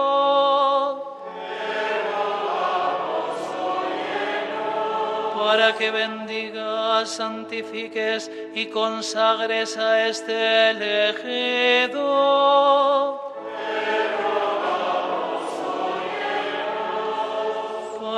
para 5.45 5.73
que 5.77 5.91
bendigas, 5.91 7.11
santifiques 7.11 8.31
y 8.55 8.67
consagres 8.67 9.77
a 9.77 10.09
este 10.09 10.71
elegido. 10.71 12.05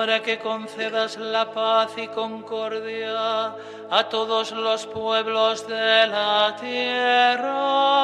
Para 0.06 0.22
que 0.22 0.38
concedas 0.38 1.16
la 1.16 1.50
paz 1.50 1.90
y 1.96 2.06
concordia 2.06 3.56
a 3.90 4.08
todos 4.08 4.52
los 4.52 4.86
pueblos 4.86 5.66
de 5.66 6.06
la 6.06 6.54
tierra 6.60 7.96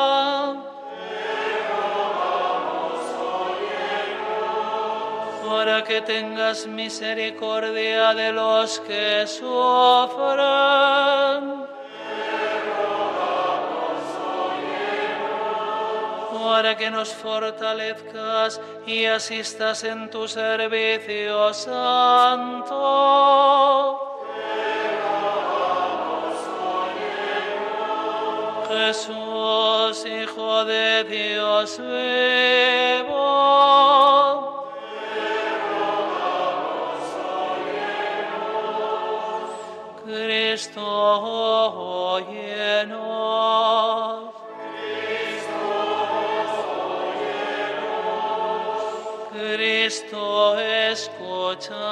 para 5.46 5.84
que 5.84 6.00
tengas 6.00 6.66
misericordia 6.66 8.14
de 8.14 8.32
los 8.32 8.80
que 8.80 9.24
sufren. 9.28 10.42
Para 16.52 16.76
que 16.76 16.90
nos 16.90 17.08
fortalezcas 17.14 18.60
y 18.86 19.06
asistas 19.06 19.84
en 19.84 20.10
tu 20.10 20.28
servicio 20.28 21.54
santo. 21.54 22.78
Jesús, 28.68 30.04
Hijo 30.04 30.66
de 30.66 31.04
Dios 31.04 31.78
vivo. 31.78 33.22
Cristo 40.04 40.90
llenos. 42.30 42.51
Cristo 49.92 50.58
escuchanos. 50.58 51.82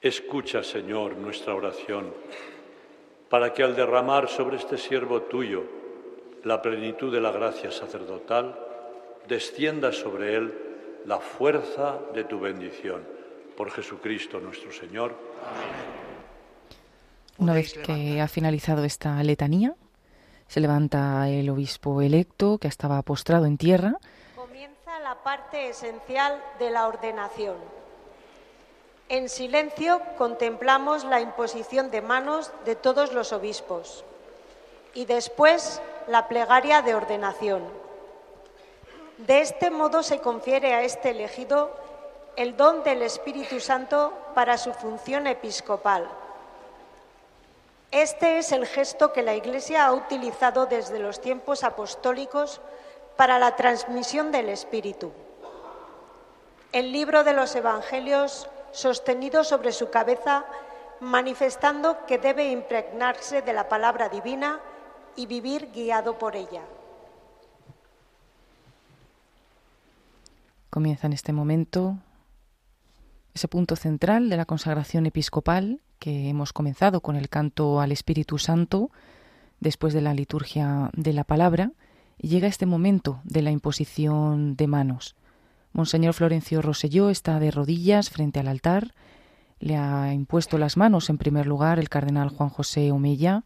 Escucha, 0.00 0.64
Señor, 0.64 1.16
nuestra 1.16 1.54
oración, 1.54 2.12
para 3.30 3.54
que 3.54 3.62
al 3.62 3.76
derramar 3.76 4.28
sobre 4.28 4.56
este 4.56 4.76
siervo 4.76 5.22
tuyo 5.22 5.62
la 6.42 6.60
plenitud 6.60 7.12
de 7.12 7.20
la 7.20 7.30
gracia 7.30 7.70
sacerdotal, 7.70 8.58
descienda 9.28 9.92
sobre 9.92 10.34
él 10.34 10.65
la 11.06 11.20
fuerza 11.20 11.98
de 12.12 12.24
tu 12.24 12.40
bendición. 12.40 13.06
Por 13.56 13.70
Jesucristo 13.70 14.38
nuestro 14.40 14.72
Señor. 14.72 15.14
Una 17.38 17.54
vez 17.54 17.74
que 17.74 18.20
ha 18.20 18.28
finalizado 18.28 18.84
esta 18.84 19.22
letanía, 19.22 19.74
se 20.48 20.60
levanta 20.60 21.28
el 21.28 21.48
obispo 21.48 22.02
electo 22.02 22.58
que 22.58 22.68
estaba 22.68 23.00
postrado 23.02 23.46
en 23.46 23.56
tierra. 23.56 23.94
Comienza 24.34 24.98
la 25.00 25.22
parte 25.22 25.68
esencial 25.68 26.42
de 26.58 26.70
la 26.70 26.86
ordenación. 26.86 27.56
En 29.08 29.28
silencio 29.28 30.02
contemplamos 30.18 31.04
la 31.04 31.20
imposición 31.20 31.90
de 31.90 32.02
manos 32.02 32.50
de 32.64 32.74
todos 32.74 33.12
los 33.12 33.32
obispos 33.32 34.04
y 34.94 35.04
después 35.04 35.80
la 36.08 36.26
plegaria 36.26 36.82
de 36.82 36.94
ordenación. 36.94 37.85
De 39.18 39.40
este 39.40 39.70
modo 39.70 40.02
se 40.02 40.20
confiere 40.20 40.74
a 40.74 40.82
este 40.82 41.10
elegido 41.10 41.70
el 42.36 42.54
don 42.56 42.82
del 42.82 43.00
Espíritu 43.00 43.60
Santo 43.60 44.12
para 44.34 44.58
su 44.58 44.74
función 44.74 45.26
episcopal. 45.26 46.06
Este 47.90 48.36
es 48.36 48.52
el 48.52 48.66
gesto 48.66 49.14
que 49.14 49.22
la 49.22 49.34
Iglesia 49.34 49.86
ha 49.86 49.92
utilizado 49.94 50.66
desde 50.66 50.98
los 50.98 51.22
tiempos 51.22 51.64
apostólicos 51.64 52.60
para 53.16 53.38
la 53.38 53.56
transmisión 53.56 54.32
del 54.32 54.50
Espíritu. 54.50 55.12
El 56.72 56.92
libro 56.92 57.24
de 57.24 57.32
los 57.32 57.56
Evangelios 57.56 58.50
sostenido 58.72 59.44
sobre 59.44 59.72
su 59.72 59.88
cabeza, 59.88 60.44
manifestando 61.00 62.04
que 62.04 62.18
debe 62.18 62.50
impregnarse 62.50 63.40
de 63.40 63.54
la 63.54 63.66
palabra 63.70 64.10
divina 64.10 64.60
y 65.14 65.24
vivir 65.24 65.72
guiado 65.72 66.18
por 66.18 66.36
ella. 66.36 66.60
Comienza 70.70 71.06
en 71.06 71.12
este 71.12 71.32
momento 71.32 71.98
ese 73.34 73.48
punto 73.48 73.76
central 73.76 74.28
de 74.28 74.36
la 74.36 74.46
consagración 74.46 75.06
episcopal 75.06 75.80
que 75.98 76.28
hemos 76.28 76.52
comenzado 76.52 77.00
con 77.00 77.16
el 77.16 77.28
canto 77.28 77.80
al 77.80 77.92
Espíritu 77.92 78.38
Santo 78.38 78.90
después 79.60 79.94
de 79.94 80.00
la 80.00 80.14
liturgia 80.14 80.90
de 80.94 81.12
la 81.12 81.24
palabra 81.24 81.72
y 82.18 82.28
llega 82.28 82.48
este 82.48 82.66
momento 82.66 83.20
de 83.24 83.42
la 83.42 83.50
imposición 83.50 84.56
de 84.56 84.66
manos. 84.66 85.16
Monseñor 85.72 86.14
Florencio 86.14 86.62
Roselló 86.62 87.10
está 87.10 87.38
de 87.38 87.50
rodillas 87.50 88.10
frente 88.10 88.40
al 88.40 88.48
altar, 88.48 88.94
le 89.58 89.76
ha 89.76 90.12
impuesto 90.12 90.58
las 90.58 90.76
manos 90.76 91.10
en 91.10 91.18
primer 91.18 91.46
lugar 91.46 91.78
el 91.78 91.88
cardenal 91.88 92.30
Juan 92.30 92.48
José 92.48 92.90
Omella, 92.92 93.44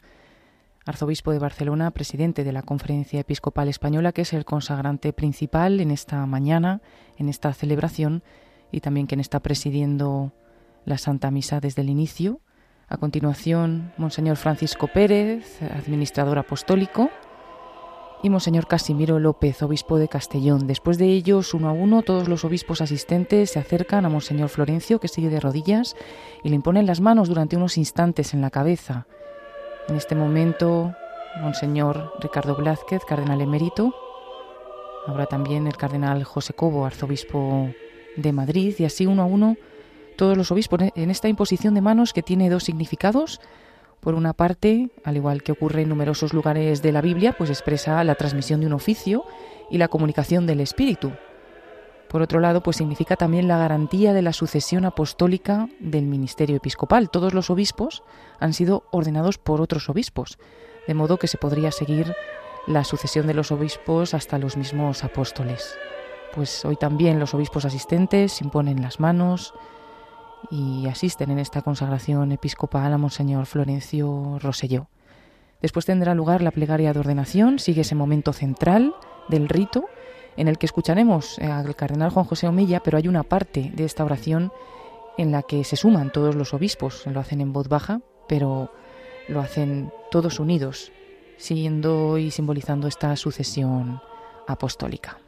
arzobispo 0.87 1.33
de 1.33 1.39
Barcelona, 1.39 1.91
presidente 1.91 2.45
de 2.45 2.53
la 2.53 2.63
Conferencia 2.63 3.21
Episcopal 3.21 3.69
Española, 3.69 4.13
que 4.13 4.23
es 4.23 4.33
el 4.33 4.45
consagrante 4.45 5.13
principal 5.13 5.81
en 5.81 5.91
esta 5.91 6.25
mañana, 6.27 6.81
en 7.19 7.29
esta 7.29 7.53
celebración, 7.53 8.23
y 8.73 8.81
también 8.81 9.07
quien 9.07 9.21
está 9.21 9.41
presidiendo 9.41 10.33
la 10.85 10.99
Santa 10.99 11.31
Misa 11.31 11.61
desde 11.61 11.83
el 11.83 11.91
inicio. 11.91 12.41
A 12.89 12.97
continuación, 12.97 13.93
Monseñor 13.99 14.37
Francisco 14.37 14.89
Pérez, 14.89 15.63
administrador 15.63 16.39
apostólico, 16.39 17.11
y 18.23 18.29
Monseñor 18.29 18.67
Casimiro 18.67 19.19
López, 19.19 19.63
obispo 19.63 19.99
de 19.99 20.09
Castellón. 20.09 20.67
Después 20.67 20.99
de 20.99 21.07
ellos, 21.07 21.55
uno 21.55 21.69
a 21.69 21.73
uno, 21.73 22.03
todos 22.03 22.29
los 22.29 22.45
obispos 22.45 22.81
asistentes 22.83 23.51
se 23.51 23.59
acercan 23.59 24.05
a 24.05 24.11
Monseñor 24.11 24.51
Florencio, 24.51 25.01
que 25.01 25.09
sigue 25.09 25.31
de 25.31 25.41
rodillas, 25.41 25.97
y 26.43 26.51
le 26.51 26.57
imponen 26.57 26.87
las 26.87 27.01
manos 27.01 27.29
durante 27.29 27.57
unos 27.57 27.79
instantes 27.79 28.35
en 28.35 28.43
la 28.43 28.51
cabeza. 28.51 29.07
En 29.91 29.97
este 29.97 30.15
momento, 30.15 30.95
Monseñor 31.41 32.13
Ricardo 32.21 32.55
Blázquez, 32.55 33.05
cardenal 33.05 33.41
emérito, 33.41 33.93
ahora 35.05 35.27
también 35.27 35.67
el 35.67 35.77
cardenal 35.77 36.23
José 36.23 36.53
Cobo, 36.53 36.87
arzobispo 36.87 37.71
de 38.17 38.33
Madrid, 38.33 38.73
y 38.79 38.85
así 38.85 39.07
uno 39.07 39.23
a 39.23 39.25
uno 39.25 39.57
todos 40.17 40.37
los 40.37 40.53
obispos 40.53 40.81
en 40.95 41.11
esta 41.11 41.27
imposición 41.27 41.75
de 41.75 41.81
manos 41.81 42.13
que 42.13 42.23
tiene 42.23 42.49
dos 42.49 42.63
significados. 42.63 43.41
Por 43.99 44.15
una 44.15 44.33
parte, 44.33 44.91
al 45.03 45.17
igual 45.17 45.43
que 45.43 45.51
ocurre 45.51 45.83
en 45.83 45.89
numerosos 45.89 46.33
lugares 46.33 46.83
de 46.83 46.93
la 46.93 47.01
Biblia, 47.01 47.35
pues 47.37 47.51
expresa 47.51 48.05
la 48.05 48.15
transmisión 48.15 48.61
de 48.61 48.69
un 48.69 48.75
oficio 48.75 49.25
y 49.73 49.79
la 49.79 49.89
comunicación 49.89 50.47
del 50.47 50.61
Espíritu. 50.61 51.11
Por 52.11 52.23
otro 52.23 52.41
lado, 52.41 52.61
pues 52.61 52.79
significa 52.79 53.15
también 53.15 53.47
la 53.47 53.57
garantía 53.57 54.13
de 54.13 54.21
la 54.21 54.33
sucesión 54.33 54.85
apostólica 54.85 55.69
del 55.79 56.07
ministerio 56.07 56.57
episcopal. 56.57 57.09
Todos 57.09 57.35
los 57.35 57.51
obispos 57.51 58.03
han 58.41 58.53
sido 58.53 58.83
ordenados 58.91 59.39
por 59.39 59.61
otros 59.61 59.89
obispos, 59.89 60.37
de 60.89 60.95
modo 60.95 61.19
que 61.19 61.29
se 61.29 61.39
podría 61.39 61.71
seguir 61.71 62.17
la 62.67 62.83
sucesión 62.83 63.29
de 63.29 63.35
los 63.35 63.53
obispos 63.53 64.13
hasta 64.13 64.39
los 64.39 64.57
mismos 64.57 65.05
apóstoles. 65.05 65.79
Pues 66.35 66.65
hoy 66.65 66.75
también 66.75 67.21
los 67.21 67.33
obispos 67.33 67.65
asistentes 67.65 68.41
imponen 68.41 68.83
las 68.83 68.99
manos 68.99 69.55
y 70.51 70.89
asisten 70.89 71.31
en 71.31 71.39
esta 71.39 71.63
consagración 71.63 72.33
episcopal 72.33 72.93
a 72.93 72.99
Monseñor 72.99 73.47
Florencio 73.47 74.41
Roselló. 74.41 74.89
Después 75.63 75.87
tendrá 75.87 76.17
lugar 76.17 76.43
la 76.43 76.51
plegaria 76.51 76.93
de 76.93 76.99
ordenación, 76.99 77.61
sigue 77.61 77.83
ese 77.83 77.95
momento 77.95 78.33
central 78.33 78.97
del 79.29 79.49
rito 79.49 79.85
en 80.41 80.49
el 80.49 80.57
que 80.57 80.65
escucharemos 80.65 81.39
al 81.39 81.77
cardenal 81.77 82.09
Juan 82.09 82.25
José 82.25 82.49
Omilla, 82.49 82.81
pero 82.83 82.97
hay 82.97 83.09
una 83.09 83.25
parte 83.25 83.71
de 83.75 83.85
esta 83.85 84.07
oración 84.07 84.51
en 85.19 85.33
la 85.33 85.43
que 85.43 85.65
se 85.65 85.77
suman 85.77 86.11
todos 86.11 86.35
los 86.35 86.55
obispos, 86.55 87.07
lo 87.07 87.21
hacen 87.21 87.43
en 87.43 87.53
voz 87.53 87.69
baja, 87.69 88.01
pero 88.27 88.73
lo 89.29 89.41
hacen 89.41 89.93
todos 90.11 90.41
unidos, 90.41 90.93
siguiendo 91.37 92.17
y 92.17 92.31
simbolizando 92.31 92.89
esta 92.89 93.15
sucesión 93.17 94.01
apostólica. 94.47 95.19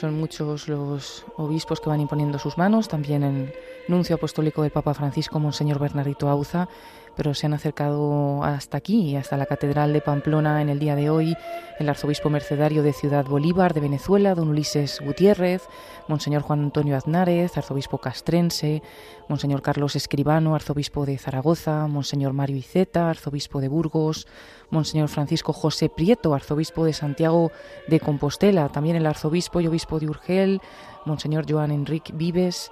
Son 0.00 0.18
muchos 0.18 0.66
los 0.66 1.26
obispos 1.36 1.78
que 1.78 1.90
van 1.90 2.00
imponiendo 2.00 2.38
sus 2.38 2.56
manos, 2.56 2.88
también 2.88 3.22
el 3.22 3.52
apostólico 4.14 4.62
del 4.62 4.70
Papa 4.70 4.94
Francisco, 4.94 5.40
Monseñor 5.40 5.80
Bernardito 5.80 6.28
Auza, 6.28 6.68
pero 7.16 7.34
se 7.34 7.46
han 7.46 7.54
acercado 7.54 8.44
hasta 8.44 8.78
aquí, 8.78 9.16
hasta 9.16 9.36
la 9.36 9.46
Catedral 9.46 9.92
de 9.92 10.00
Pamplona 10.00 10.62
en 10.62 10.68
el 10.68 10.78
día 10.78 10.94
de 10.94 11.10
hoy, 11.10 11.36
el 11.78 11.88
arzobispo 11.88 12.30
mercedario 12.30 12.84
de 12.84 12.92
Ciudad 12.92 13.24
Bolívar 13.24 13.74
de 13.74 13.80
Venezuela, 13.80 14.36
don 14.36 14.50
Ulises 14.50 15.00
Gutiérrez, 15.04 15.62
Monseñor 16.06 16.42
Juan 16.42 16.60
Antonio 16.60 16.96
Aznárez, 16.96 17.58
arzobispo 17.58 17.98
castrense, 17.98 18.82
Monseñor 19.28 19.60
Carlos 19.60 19.96
Escribano, 19.96 20.54
arzobispo 20.54 21.04
de 21.04 21.18
Zaragoza, 21.18 21.88
Monseñor 21.88 22.32
Mario 22.32 22.56
Iceta, 22.56 23.10
arzobispo 23.10 23.60
de 23.60 23.68
Burgos, 23.68 24.28
Monseñor 24.70 25.08
Francisco 25.08 25.52
José 25.52 25.88
Prieto, 25.88 26.32
arzobispo 26.32 26.84
de 26.84 26.92
Santiago 26.92 27.50
de 27.88 27.98
Compostela, 27.98 28.68
también 28.68 28.94
el 28.94 29.06
arzobispo 29.06 29.60
y 29.60 29.66
obispo 29.66 29.98
de 29.98 30.08
Urgel, 30.08 30.60
Monseñor 31.04 31.44
Joan 31.50 31.72
Enrique 31.72 32.12
Vives, 32.14 32.70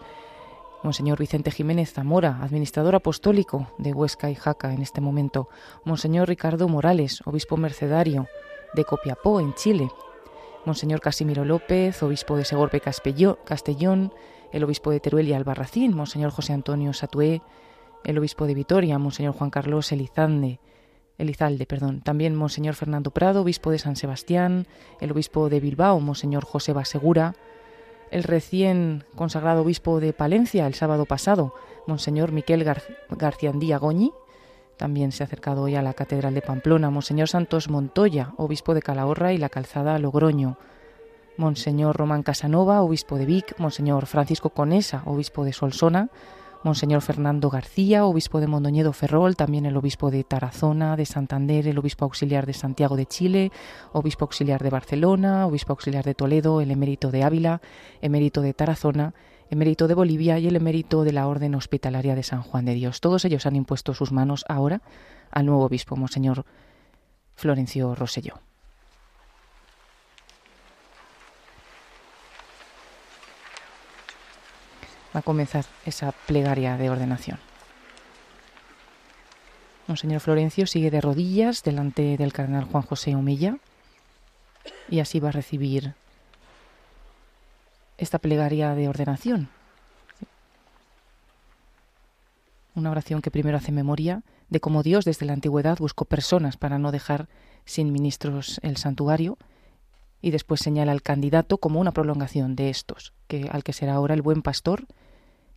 Monseñor 0.82 1.18
Vicente 1.18 1.50
Jiménez 1.50 1.92
Zamora, 1.92 2.38
administrador 2.40 2.94
apostólico 2.94 3.66
de 3.78 3.92
Huesca 3.92 4.30
y 4.30 4.34
Jaca 4.34 4.72
en 4.72 4.82
este 4.82 5.00
momento, 5.00 5.48
Monseñor 5.84 6.28
Ricardo 6.28 6.68
Morales, 6.68 7.20
obispo 7.24 7.56
mercedario 7.56 8.28
de 8.74 8.84
Copiapó, 8.84 9.40
en 9.40 9.54
Chile, 9.54 9.90
Monseñor 10.64 11.00
Casimiro 11.00 11.44
López, 11.44 12.02
obispo 12.02 12.36
de 12.36 12.44
Segorbe 12.44 12.80
Castellón, 12.80 14.12
el 14.52 14.64
obispo 14.64 14.90
de 14.90 15.00
Teruel 15.00 15.28
y 15.28 15.32
Albarracín, 15.32 15.94
Monseñor 15.94 16.30
José 16.30 16.52
Antonio 16.52 16.92
Satué, 16.92 17.42
el 18.04 18.18
obispo 18.18 18.46
de 18.46 18.54
Vitoria, 18.54 18.98
Monseñor 18.98 19.34
Juan 19.34 19.50
Carlos 19.50 19.90
Elizande, 19.90 20.60
Elizalde, 21.18 21.66
perdón. 21.66 22.00
También 22.00 22.36
Monseñor 22.36 22.74
Fernando 22.74 23.10
Prado, 23.10 23.42
obispo 23.42 23.72
de 23.72 23.78
San 23.78 23.96
Sebastián, 23.96 24.68
el 25.00 25.10
obispo 25.10 25.48
de 25.48 25.58
Bilbao, 25.58 25.98
Monseñor 25.98 26.44
José 26.44 26.72
Basegura, 26.72 27.34
el 28.10 28.24
recién 28.24 29.04
consagrado 29.14 29.62
obispo 29.62 30.00
de 30.00 30.12
Palencia 30.12 30.66
el 30.66 30.74
sábado 30.74 31.06
pasado, 31.06 31.54
Monseñor 31.86 32.32
Miquel 32.32 32.64
Garciandía 33.10 33.78
Goñi, 33.78 34.12
también 34.76 35.10
se 35.10 35.22
ha 35.22 35.26
acercado 35.26 35.62
hoy 35.62 35.74
a 35.74 35.82
la 35.82 35.92
Catedral 35.92 36.34
de 36.34 36.42
Pamplona, 36.42 36.88
Monseñor 36.88 37.28
Santos 37.28 37.68
Montoya, 37.68 38.32
obispo 38.36 38.74
de 38.74 38.82
Calahorra 38.82 39.32
y 39.32 39.38
la 39.38 39.48
Calzada 39.48 39.98
Logroño, 39.98 40.56
Monseñor 41.36 41.96
Román 41.96 42.22
Casanova, 42.22 42.82
obispo 42.82 43.18
de 43.18 43.26
Vic, 43.26 43.54
Monseñor 43.58 44.06
Francisco 44.06 44.50
Conesa, 44.50 45.02
obispo 45.04 45.44
de 45.44 45.52
Solsona, 45.52 46.10
Monseñor 46.64 47.02
Fernando 47.02 47.50
García, 47.50 48.04
obispo 48.04 48.40
de 48.40 48.48
Mondoñedo 48.48 48.92
Ferrol, 48.92 49.36
también 49.36 49.64
el 49.64 49.76
obispo 49.76 50.10
de 50.10 50.24
Tarazona, 50.24 50.96
de 50.96 51.06
Santander, 51.06 51.68
el 51.68 51.78
obispo 51.78 52.04
auxiliar 52.04 52.46
de 52.46 52.52
Santiago 52.52 52.96
de 52.96 53.06
Chile, 53.06 53.52
obispo 53.92 54.24
auxiliar 54.24 54.62
de 54.62 54.70
Barcelona, 54.70 55.46
obispo 55.46 55.72
auxiliar 55.72 56.04
de 56.04 56.14
Toledo, 56.14 56.60
el 56.60 56.72
emérito 56.72 57.12
de 57.12 57.22
Ávila, 57.22 57.60
emérito 58.00 58.42
de 58.42 58.54
Tarazona, 58.54 59.14
emérito 59.50 59.86
de 59.86 59.94
Bolivia 59.94 60.38
y 60.40 60.48
el 60.48 60.56
emérito 60.56 61.04
de 61.04 61.12
la 61.12 61.28
Orden 61.28 61.54
Hospitalaria 61.54 62.16
de 62.16 62.24
San 62.24 62.42
Juan 62.42 62.64
de 62.64 62.74
Dios. 62.74 63.00
Todos 63.00 63.24
ellos 63.24 63.46
han 63.46 63.54
impuesto 63.54 63.94
sus 63.94 64.10
manos 64.10 64.44
ahora 64.48 64.82
al 65.30 65.46
nuevo 65.46 65.64
obispo, 65.64 65.96
Monseñor 65.96 66.44
Florencio 67.36 67.94
Roselló. 67.94 68.47
A 75.18 75.22
comenzar 75.22 75.64
esa 75.84 76.12
plegaria 76.12 76.76
de 76.76 76.90
ordenación. 76.90 77.38
Monseñor 79.86 80.20
Florencio 80.20 80.66
sigue 80.66 80.90
de 80.90 81.00
rodillas 81.00 81.62
delante 81.62 82.16
del 82.16 82.32
cardenal 82.32 82.64
Juan 82.64 82.82
José 82.82 83.16
Humilla 83.16 83.56
y 84.90 85.00
así 85.00 85.18
va 85.18 85.30
a 85.30 85.32
recibir 85.32 85.94
esta 87.96 88.18
plegaria 88.18 88.74
de 88.74 88.88
ordenación. 88.88 89.48
Una 92.74 92.90
oración 92.90 93.22
que 93.22 93.30
primero 93.30 93.56
hace 93.56 93.72
memoria 93.72 94.22
de 94.50 94.60
cómo 94.60 94.82
Dios 94.82 95.04
desde 95.04 95.26
la 95.26 95.32
antigüedad 95.32 95.78
buscó 95.78 96.04
personas 96.04 96.56
para 96.56 96.78
no 96.78 96.92
dejar 96.92 97.28
sin 97.64 97.92
ministros 97.92 98.60
el 98.62 98.76
santuario 98.76 99.36
y 100.20 100.30
después 100.30 100.60
señala 100.60 100.92
al 100.92 101.02
candidato 101.02 101.58
como 101.58 101.80
una 101.80 101.92
prolongación 101.92 102.56
de 102.56 102.70
estos, 102.70 103.12
que 103.26 103.48
al 103.50 103.64
que 103.64 103.72
será 103.72 103.94
ahora 103.94 104.14
el 104.14 104.22
buen 104.22 104.42
pastor 104.42 104.86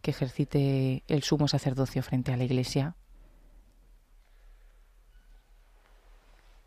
que 0.01 0.11
ejercite 0.11 1.03
el 1.07 1.23
sumo 1.23 1.47
sacerdocio 1.47 2.03
frente 2.03 2.33
a 2.33 2.37
la 2.37 2.43
Iglesia. 2.43 2.95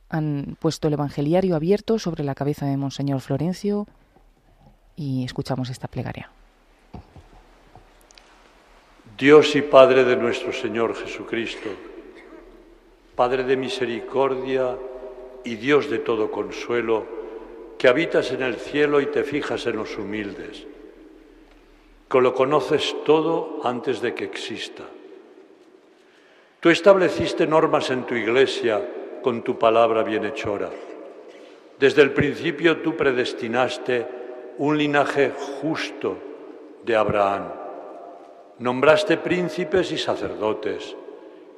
Han 0.08 0.56
puesto 0.60 0.88
el 0.88 0.94
evangeliario 0.94 1.56
abierto 1.56 1.98
sobre 1.98 2.24
la 2.24 2.34
cabeza 2.34 2.66
de 2.66 2.76
Monseñor 2.76 3.20
Florencio 3.20 3.86
y 4.96 5.24
escuchamos 5.24 5.70
esta 5.70 5.88
plegaria. 5.88 6.30
Dios 9.18 9.54
y 9.56 9.62
Padre 9.62 10.04
de 10.04 10.16
nuestro 10.16 10.52
Señor 10.52 10.94
Jesucristo, 10.94 11.70
Padre 13.16 13.44
de 13.44 13.56
misericordia 13.56 14.76
y 15.44 15.56
Dios 15.56 15.90
de 15.90 15.98
todo 15.98 16.30
consuelo, 16.30 17.06
que 17.78 17.88
habitas 17.88 18.30
en 18.32 18.42
el 18.42 18.56
cielo 18.56 19.00
y 19.00 19.06
te 19.06 19.24
fijas 19.24 19.66
en 19.66 19.76
los 19.76 19.96
humildes 19.98 20.66
lo 22.20 22.34
conoces 22.34 22.94
todo 23.04 23.60
antes 23.64 24.00
de 24.00 24.14
que 24.14 24.24
exista. 24.24 24.84
Tú 26.60 26.70
estableciste 26.70 27.46
normas 27.46 27.90
en 27.90 28.04
tu 28.04 28.14
iglesia 28.14 28.80
con 29.22 29.42
tu 29.42 29.58
palabra 29.58 30.02
bienhechora. 30.02 30.70
Desde 31.78 32.02
el 32.02 32.12
principio 32.12 32.78
tú 32.78 32.96
predestinaste 32.96 34.06
un 34.58 34.78
linaje 34.78 35.32
justo 35.60 36.16
de 36.84 36.96
Abraham. 36.96 37.52
Nombraste 38.58 39.16
príncipes 39.16 39.90
y 39.92 39.98
sacerdotes 39.98 40.96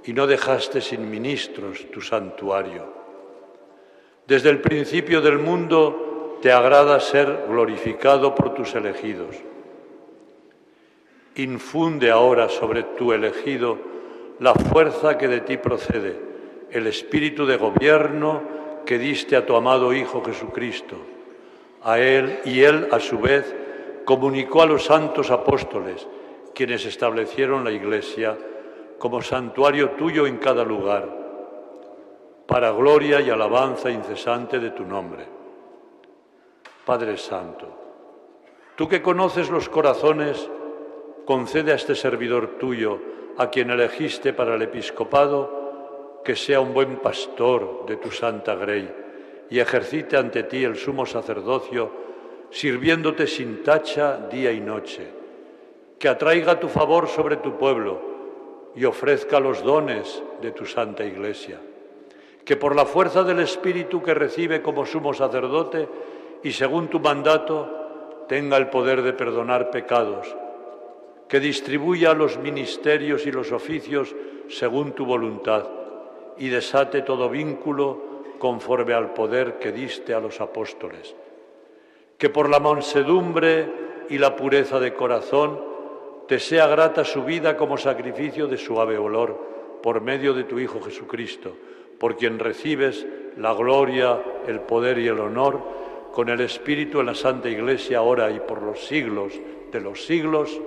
y 0.05 0.13
no 0.13 0.27
dejaste 0.27 0.81
sin 0.81 1.11
ministros 1.11 1.91
tu 1.91 2.01
santuario. 2.01 2.87
Desde 4.27 4.51
el 4.51 4.61
principio 4.61 5.21
del 5.21 5.39
mundo 5.39 6.39
te 6.41 6.53
agrada 6.53 6.99
ser 7.01 7.45
glorificado 7.49 8.35
por 8.35 8.55
tus 8.55 8.75
elegidos. 8.75 9.37
Infunde 11.37 12.11
ahora 12.11 12.49
sobre 12.49 12.83
tu 12.83 13.13
elegido 13.13 13.79
la 14.41 14.55
fuerza 14.55 15.19
que 15.19 15.29
de 15.29 15.41
ti 15.41 15.59
procede, 15.59 16.19
el 16.71 16.87
espíritu 16.87 17.47
de 17.47 17.57
gobierno 17.57 18.43
que 18.87 18.99
diste 18.99 19.37
a 19.37 19.45
tu 19.45 19.55
amado 19.55 19.93
Hijo 19.93 20.23
Jesucristo. 20.25 20.97
A 21.83 21.99
Él 21.99 22.41
y 22.45 22.63
Él, 22.63 22.89
a 22.91 23.01
su 23.01 23.19
vez, 23.19 23.55
comunicó 24.05 24.63
a 24.63 24.67
los 24.67 24.85
santos 24.85 25.31
apóstoles, 25.31 26.07
quienes 26.55 26.87
establecieron 26.87 27.65
la 27.65 27.71
Iglesia 27.71 28.37
como 28.99 29.21
santuario 29.21 29.91
tuyo 29.91 30.27
en 30.27 30.39
cada 30.39 30.65
lugar, 30.65 31.07
para 32.47 32.71
gloria 32.71 33.21
y 33.21 33.29
alabanza 33.29 33.91
incesante 33.91 34.59
de 34.59 34.71
tu 34.71 34.85
nombre. 34.85 35.27
Padre 36.87 37.19
Santo, 37.19 37.67
tú 38.75 38.89
que 38.89 39.03
conoces 39.03 39.51
los 39.51 39.69
corazones, 39.69 40.49
concede 41.27 41.73
a 41.73 41.75
este 41.75 41.95
servidor 41.95 42.57
tuyo, 42.59 43.01
a 43.37 43.51
quien 43.51 43.71
elegiste 43.71 44.33
para 44.33 44.55
el 44.55 44.63
episcopado, 44.63 46.23
que 46.25 46.37
sea 46.37 46.61
un 46.61 46.73
buen 46.73 46.97
pastor 46.97 47.85
de 47.87 47.97
tu 47.97 48.11
santa 48.11 48.55
grey 48.55 48.89
y 49.51 49.59
ejercite 49.59 50.17
ante 50.17 50.45
ti 50.45 50.65
el 50.65 50.77
sumo 50.77 51.05
sacerdocio, 51.05 51.91
sirviéndote 52.51 53.27
sin 53.27 53.63
tacha 53.63 54.29
día 54.29 54.53
y 54.53 54.61
noche, 54.61 55.07
que 55.99 56.09
atraiga 56.09 56.59
tu 56.59 56.69
favor 56.69 57.09
sobre 57.09 57.37
tu 57.37 57.59
pueblo 57.59 58.73
y 58.75 58.85
ofrezca 58.85 59.41
los 59.41 59.63
dones 59.63 60.23
de 60.41 60.53
tu 60.53 60.65
santa 60.65 61.05
iglesia, 61.05 61.61
que 62.45 62.57
por 62.57 62.75
la 62.75 62.87
fuerza 62.87 63.25
del 63.25 63.41
Espíritu 63.41 64.03
que 64.03 64.15
recibe 64.15 64.63
como 64.63 64.87
sumo 64.87 65.13
sacerdote 65.13 65.89
y 66.43 66.53
según 66.53 66.89
tu 66.89 67.01
mandato 67.01 68.25
tenga 68.29 68.57
el 68.57 68.69
poder 68.69 69.03
de 69.03 69.13
perdonar 69.13 69.71
pecados, 69.71 70.35
que 71.29 71.41
distribuya 71.41 72.15
los 72.15 72.39
ministerios 72.39 73.27
y 73.27 73.33
los 73.33 73.53
oficios 73.53 74.15
según 74.49 74.93
tu 74.93 75.05
voluntad 75.05 75.67
y 76.39 76.49
desate 76.49 77.03
todo 77.03 77.29
vínculo 77.29 78.07
conforme 78.39 78.95
al 78.95 79.13
poder 79.13 79.59
que 79.59 79.73
diste 79.73 80.15
a 80.15 80.21
los 80.21 80.41
apóstoles. 80.41 81.15
Que 82.19 82.29
por 82.31 82.49
la 82.49 82.61
mansedumbre 82.61 83.69
y 84.09 84.19
la 84.19 84.37
pureza 84.37 84.79
de 84.79 84.95
corazón 84.95 85.61
te 86.29 86.39
sea 86.39 86.67
grata 86.67 87.05
su 87.05 87.25
vida 87.25 87.57
como 87.57 87.77
sacrificio 87.77 88.47
de 88.47 88.59
suave 88.59 88.99
olor 88.99 89.79
por 89.83 90.01
medio 90.01 90.35
de 90.35 90.45
tu 90.45 90.59
Hijo 90.59 90.81
Jesucristo, 90.81 91.57
por 91.99 92.17
quien 92.17 92.39
recibes 92.39 93.07
la 93.37 93.53
gloria, 93.55 94.21
el 94.47 94.61
poder 94.61 94.99
y 94.99 95.09
el 95.09 95.21
honor 95.21 95.61
con 96.13 96.29
el 96.29 96.41
Espíritu 96.41 97.01
en 97.01 97.07
la 97.07 97.15
Santa 97.15 97.49
Iglesia 97.49 97.99
ahora 97.99 98.31
y 98.31 98.41
por 98.41 98.63
los 98.63 98.87
siglos 98.87 99.33
de 99.71 99.81
los 99.81 100.05
siglos. 100.05 100.61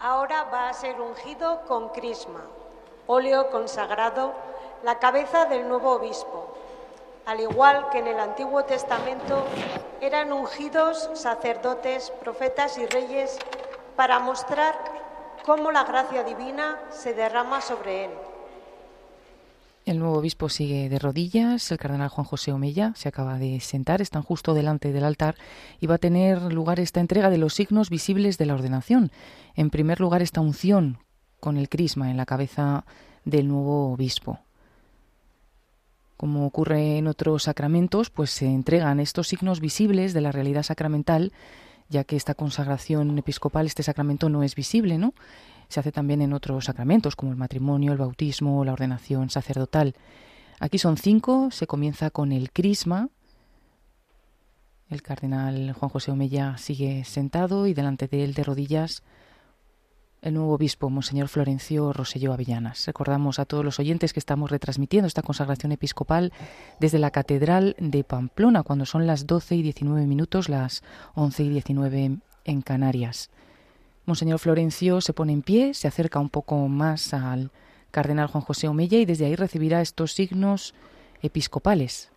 Ahora 0.00 0.44
va 0.44 0.68
a 0.68 0.74
ser 0.74 1.00
ungido 1.00 1.62
con 1.66 1.88
crisma, 1.88 2.42
óleo 3.08 3.50
consagrado, 3.50 4.32
la 4.84 5.00
cabeza 5.00 5.46
del 5.46 5.68
nuevo 5.68 5.90
obispo. 5.90 6.54
Al 7.26 7.40
igual 7.40 7.88
que 7.90 7.98
en 7.98 8.06
el 8.06 8.20
Antiguo 8.20 8.64
Testamento 8.64 9.42
eran 10.00 10.32
ungidos 10.32 11.10
sacerdotes, 11.14 12.12
profetas 12.12 12.78
y 12.78 12.86
reyes 12.86 13.38
para 13.96 14.20
mostrar 14.20 14.76
cómo 15.44 15.72
la 15.72 15.82
gracia 15.82 16.22
divina 16.22 16.78
se 16.90 17.12
derrama 17.12 17.60
sobre 17.60 18.04
él. 18.04 18.10
El 19.88 20.00
nuevo 20.00 20.18
obispo 20.18 20.50
sigue 20.50 20.90
de 20.90 20.98
rodillas, 20.98 21.72
el 21.72 21.78
cardenal 21.78 22.10
Juan 22.10 22.26
José 22.26 22.52
Omella 22.52 22.92
se 22.94 23.08
acaba 23.08 23.38
de 23.38 23.58
sentar, 23.60 24.02
están 24.02 24.22
justo 24.22 24.52
delante 24.52 24.92
del 24.92 25.02
altar 25.02 25.36
y 25.80 25.86
va 25.86 25.94
a 25.94 25.98
tener 25.98 26.52
lugar 26.52 26.78
esta 26.78 27.00
entrega 27.00 27.30
de 27.30 27.38
los 27.38 27.54
signos 27.54 27.88
visibles 27.88 28.36
de 28.36 28.44
la 28.44 28.52
ordenación. 28.52 29.10
En 29.54 29.70
primer 29.70 29.98
lugar, 29.98 30.20
esta 30.20 30.42
unción 30.42 30.98
con 31.40 31.56
el 31.56 31.70
crisma 31.70 32.10
en 32.10 32.18
la 32.18 32.26
cabeza 32.26 32.84
del 33.24 33.48
nuevo 33.48 33.90
obispo. 33.90 34.40
Como 36.18 36.44
ocurre 36.44 36.98
en 36.98 37.06
otros 37.06 37.44
sacramentos, 37.44 38.10
pues 38.10 38.30
se 38.30 38.44
entregan 38.44 39.00
estos 39.00 39.28
signos 39.28 39.58
visibles 39.58 40.12
de 40.12 40.20
la 40.20 40.32
realidad 40.32 40.64
sacramental, 40.64 41.32
ya 41.88 42.04
que 42.04 42.16
esta 42.16 42.34
consagración 42.34 43.16
episcopal, 43.16 43.64
este 43.64 43.82
sacramento 43.82 44.28
no 44.28 44.42
es 44.42 44.54
visible, 44.54 44.98
¿no? 44.98 45.14
Se 45.68 45.80
hace 45.80 45.92
también 45.92 46.22
en 46.22 46.32
otros 46.32 46.66
sacramentos, 46.66 47.16
como 47.16 47.32
el 47.32 47.38
matrimonio, 47.38 47.92
el 47.92 47.98
bautismo, 47.98 48.64
la 48.64 48.72
ordenación 48.72 49.30
sacerdotal. 49.30 49.94
Aquí 50.60 50.78
son 50.78 50.96
cinco, 50.96 51.50
se 51.50 51.66
comienza 51.66 52.10
con 52.10 52.32
el 52.32 52.50
crisma. 52.50 53.08
El 54.88 55.02
cardenal 55.02 55.72
Juan 55.74 55.90
José 55.90 56.10
Omella 56.10 56.56
sigue 56.56 57.04
sentado 57.04 57.66
y 57.66 57.74
delante 57.74 58.08
de 58.08 58.24
él 58.24 58.34
de 58.34 58.44
rodillas 58.44 59.02
el 60.20 60.34
nuevo 60.34 60.54
obispo, 60.54 60.90
Monseñor 60.90 61.28
Florencio 61.28 61.92
Roselló 61.92 62.32
Avellanas. 62.32 62.86
Recordamos 62.86 63.38
a 63.38 63.44
todos 63.44 63.64
los 63.64 63.78
oyentes 63.78 64.12
que 64.12 64.18
estamos 64.18 64.50
retransmitiendo 64.50 65.06
esta 65.06 65.22
consagración 65.22 65.70
episcopal 65.72 66.32
desde 66.80 66.98
la 66.98 67.12
Catedral 67.12 67.76
de 67.78 68.02
Pamplona, 68.02 68.64
cuando 68.64 68.84
son 68.84 69.06
las 69.06 69.26
12 69.26 69.56
y 69.56 69.62
19 69.62 70.06
minutos, 70.06 70.48
las 70.48 70.82
11 71.14 71.44
y 71.44 71.48
19 71.50 72.18
en 72.44 72.62
Canarias. 72.62 73.30
Monseñor 74.08 74.38
Florencio 74.38 75.02
se 75.02 75.12
pone 75.12 75.34
en 75.34 75.42
pie, 75.42 75.74
se 75.74 75.86
acerca 75.86 76.18
un 76.18 76.30
poco 76.30 76.56
más 76.66 77.12
al 77.12 77.50
cardenal 77.90 78.28
Juan 78.28 78.40
José 78.42 78.66
Omella 78.66 78.96
y 78.96 79.04
desde 79.04 79.26
ahí 79.26 79.36
recibirá 79.36 79.82
estos 79.82 80.14
signos 80.14 80.74
episcopales. 81.20 82.10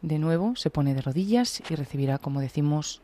De 0.00 0.18
nuevo 0.18 0.56
se 0.56 0.70
pone 0.70 0.94
de 0.94 1.02
rodillas 1.02 1.62
y 1.68 1.74
recibirá, 1.74 2.16
como 2.16 2.40
decimos, 2.40 3.02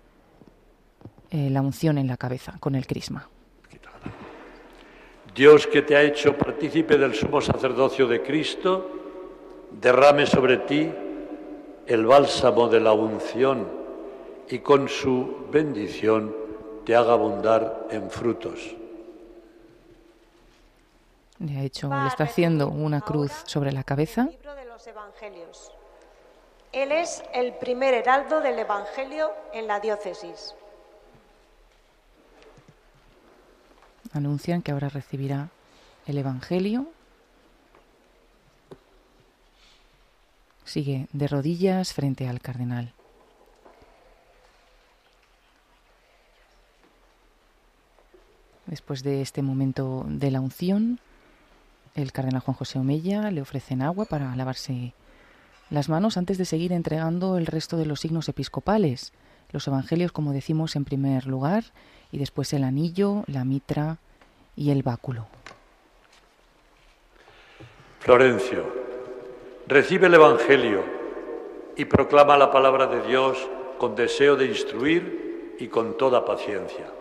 eh, 1.31 1.51
la 1.51 1.61
unción 1.61 1.99
en 1.99 2.07
la 2.07 2.17
cabeza 2.17 2.57
con 2.61 2.75
el 2.77 2.87
crisma. 2.87 3.29
Dios 5.35 5.67
que 5.67 5.83
te 5.83 5.97
ha 5.97 6.03
hecho 6.03 6.35
partícipe 6.39 6.97
del 6.97 7.15
sumo 7.15 7.43
sacerdocio 7.43 8.07
de 8.07 8.23
Cristo, 8.23 8.91
derrame 9.83 10.25
sobre 10.25 10.57
ti 10.57 10.91
el 11.87 12.07
bálsamo 12.07 12.69
de 12.69 12.81
la 12.81 12.93
unción 12.93 13.78
y 14.51 14.61
con 14.61 14.89
su 14.89 15.47
bendición 15.51 16.35
te 16.85 16.97
haga 16.97 17.13
abundar 17.13 17.87
en 17.91 18.11
frutos. 18.11 18.75
Le 21.39 21.59
ha 21.59 21.63
hecho, 21.63 21.89
le 21.89 22.09
está 22.09 22.25
haciendo 22.25 22.69
una 22.69 23.01
cruz 23.01 23.33
sobre 23.47 23.73
la 23.73 23.85
cabeza. 23.85 24.29
Él 26.73 26.93
es 26.93 27.23
el 27.33 27.55
primer 27.55 27.95
heraldo 27.95 28.41
del 28.41 28.59
Evangelio 28.59 29.31
en 29.53 29.67
la 29.67 29.81
diócesis. 29.81 30.55
Anuncian 34.13 34.63
que 34.63 34.73
ahora 34.73 34.89
recibirá 34.89 35.49
el 36.07 36.19
Evangelio. 36.19 36.87
Sigue 40.65 41.07
de 41.13 41.29
rodillas 41.29 41.93
frente 41.93 42.29
al 42.29 42.41
cardenal. 42.41 42.93
Después 48.69 49.03
de 49.03 49.23
este 49.23 49.41
momento 49.41 50.05
de 50.07 50.31
la 50.31 50.43
unción, 50.43 51.01
el 51.95 52.13
cardenal 52.13 52.43
Juan 52.43 52.55
José 52.55 52.79
Omella 52.79 53.31
le 53.31 53.41
ofrecen 53.41 53.81
agua 53.81 54.05
para 54.05 54.37
lavarse 54.37 54.93
las 55.71 55.89
manos 55.89 56.19
antes 56.19 56.37
de 56.37 56.45
seguir 56.45 56.73
entregando 56.73 57.39
el 57.39 57.47
resto 57.47 57.79
de 57.79 57.87
los 57.87 58.01
signos 58.01 58.29
episcopales, 58.29 59.15
los 59.53 59.67
evangelios, 59.67 60.13
como 60.13 60.33
decimos, 60.33 60.77
en 60.77 60.85
primer 60.85 61.27
lugar, 61.27 61.65
y 62.13 62.19
después 62.19 62.53
el 62.53 62.63
anillo, 62.63 63.25
la 63.27 63.45
mitra 63.47 63.97
y 64.55 64.71
el 64.71 64.83
báculo. 64.83 65.27
Florencio, 68.01 68.71
recibe 69.67 70.09
el 70.09 70.15
Evangelio 70.15 70.85
y 71.75 71.87
proclama 71.87 72.37
la 72.37 72.51
palabra 72.51 72.87
de 72.87 73.07
Dios 73.07 73.39
con 73.79 73.97
deseo 73.97 74.37
de 74.37 74.47
instruir 74.47 75.57
y 75.59 75.69
con 75.69 75.97
toda 75.97 76.27
paciencia. 76.27 76.98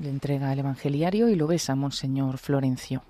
Le 0.00 0.08
entrega 0.08 0.50
el 0.52 0.58
evangeliario 0.60 1.28
y 1.28 1.34
lo 1.34 1.46
besa 1.46 1.74
Monseñor 1.74 2.38
Florencio. 2.38 3.02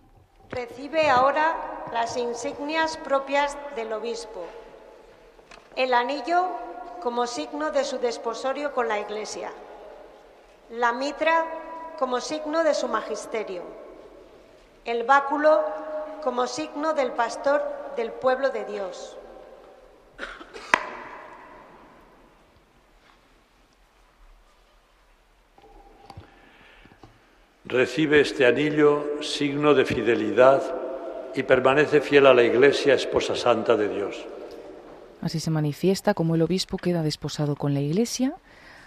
Recibe 0.51 1.09
ahora 1.09 1.87
las 1.93 2.17
insignias 2.17 2.97
propias 2.97 3.57
del 3.77 3.93
obispo. 3.93 4.45
el 5.77 5.95
anillo 5.95 6.47
como 7.01 7.27
signo 7.27 7.71
de 7.71 7.85
su 7.85 7.99
desposorio 7.99 8.73
con 8.75 8.89
la 8.89 8.99
Iglesia, 8.99 9.53
la 10.71 10.93
mitra 10.93 11.47
como 11.99 12.21
signo 12.21 12.65
de 12.65 12.75
su 12.75 12.89
magisterio, 12.89 13.63
el 14.85 15.05
báculo 15.05 15.63
como 16.23 16.47
signo 16.47 16.93
del 16.93 17.13
pastor 17.13 17.63
del 17.97 18.13
pueblo 18.13 18.51
de 18.51 18.65
Dios. 18.65 19.17
Recibe 27.71 28.21
este 28.21 28.47
anillo, 28.47 29.23
signo 29.23 29.75
de 29.75 29.85
fidelidad, 29.85 30.61
y 31.37 31.45
permanece 31.45 32.01
fiel 32.01 32.27
a 32.27 32.35
la 32.35 32.43
Iglesia, 32.43 32.95
esposa 32.95 33.37
santa 33.37 33.77
de 33.77 33.89
Dios. 33.89 34.27
Así 35.21 35.39
se 35.39 35.53
manifiesta 35.53 36.13
como 36.13 36.35
el 36.35 36.43
obispo 36.43 36.79
queda 36.79 37.05
desposado 37.05 37.55
con 37.55 37.73
la 37.73 37.81
Iglesia, 37.81 38.35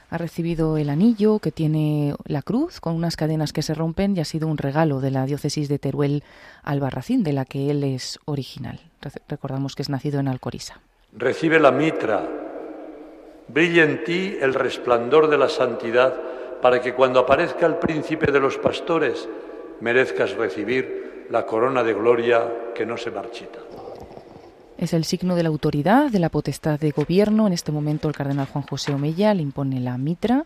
ha 0.09 0.17
recibido 0.17 0.75
el 0.75 0.89
anillo 0.89 1.39
que 1.39 1.53
tiene 1.53 2.13
la 2.25 2.41
cruz 2.41 2.81
con 2.81 2.93
unas 2.93 3.15
cadenas 3.15 3.53
que 3.53 3.61
se 3.61 3.73
rompen 3.73 4.17
y 4.17 4.19
ha 4.19 4.25
sido 4.25 4.49
un 4.49 4.57
regalo 4.57 4.99
de 4.99 5.11
la 5.11 5.25
diócesis 5.25 5.69
de 5.69 5.79
Teruel 5.79 6.21
Albarracín, 6.61 7.23
de 7.23 7.31
la 7.31 7.45
que 7.45 7.71
él 7.71 7.85
es 7.85 8.19
original. 8.25 8.81
Recordamos 9.29 9.75
que 9.75 9.83
es 9.83 9.89
nacido 9.89 10.19
en 10.19 10.27
Alcoriza. 10.27 10.81
Recibe 11.13 11.57
la 11.57 11.71
mitra, 11.71 12.29
brilla 13.47 13.85
en 13.85 14.03
ti 14.03 14.35
el 14.41 14.53
resplandor 14.53 15.29
de 15.29 15.37
la 15.37 15.47
santidad, 15.47 16.32
para 16.63 16.81
que 16.81 16.93
cuando 16.93 17.19
aparezca 17.19 17.65
el 17.65 17.75
príncipe 17.75 18.31
de 18.31 18.39
los 18.39 18.57
pastores 18.57 19.27
merezcas 19.81 20.31
recibir 20.31 21.25
la 21.29 21.45
corona 21.45 21.83
de 21.83 21.93
gloria 21.93 22.71
que 22.73 22.85
no 22.85 22.95
se 22.95 23.11
marchita. 23.11 23.59
Es 24.77 24.93
el 24.93 25.03
signo 25.03 25.35
de 25.35 25.43
la 25.43 25.49
autoridad, 25.49 26.09
de 26.09 26.19
la 26.19 26.29
potestad 26.29 26.79
de 26.79 26.91
gobierno. 26.91 27.47
En 27.47 27.53
este 27.53 27.73
momento 27.73 28.07
el 28.07 28.15
cardenal 28.15 28.47
Juan 28.47 28.65
José 28.65 28.93
Omeya 28.93 29.33
le 29.33 29.41
impone 29.41 29.81
la 29.81 29.97
mitra, 29.97 30.45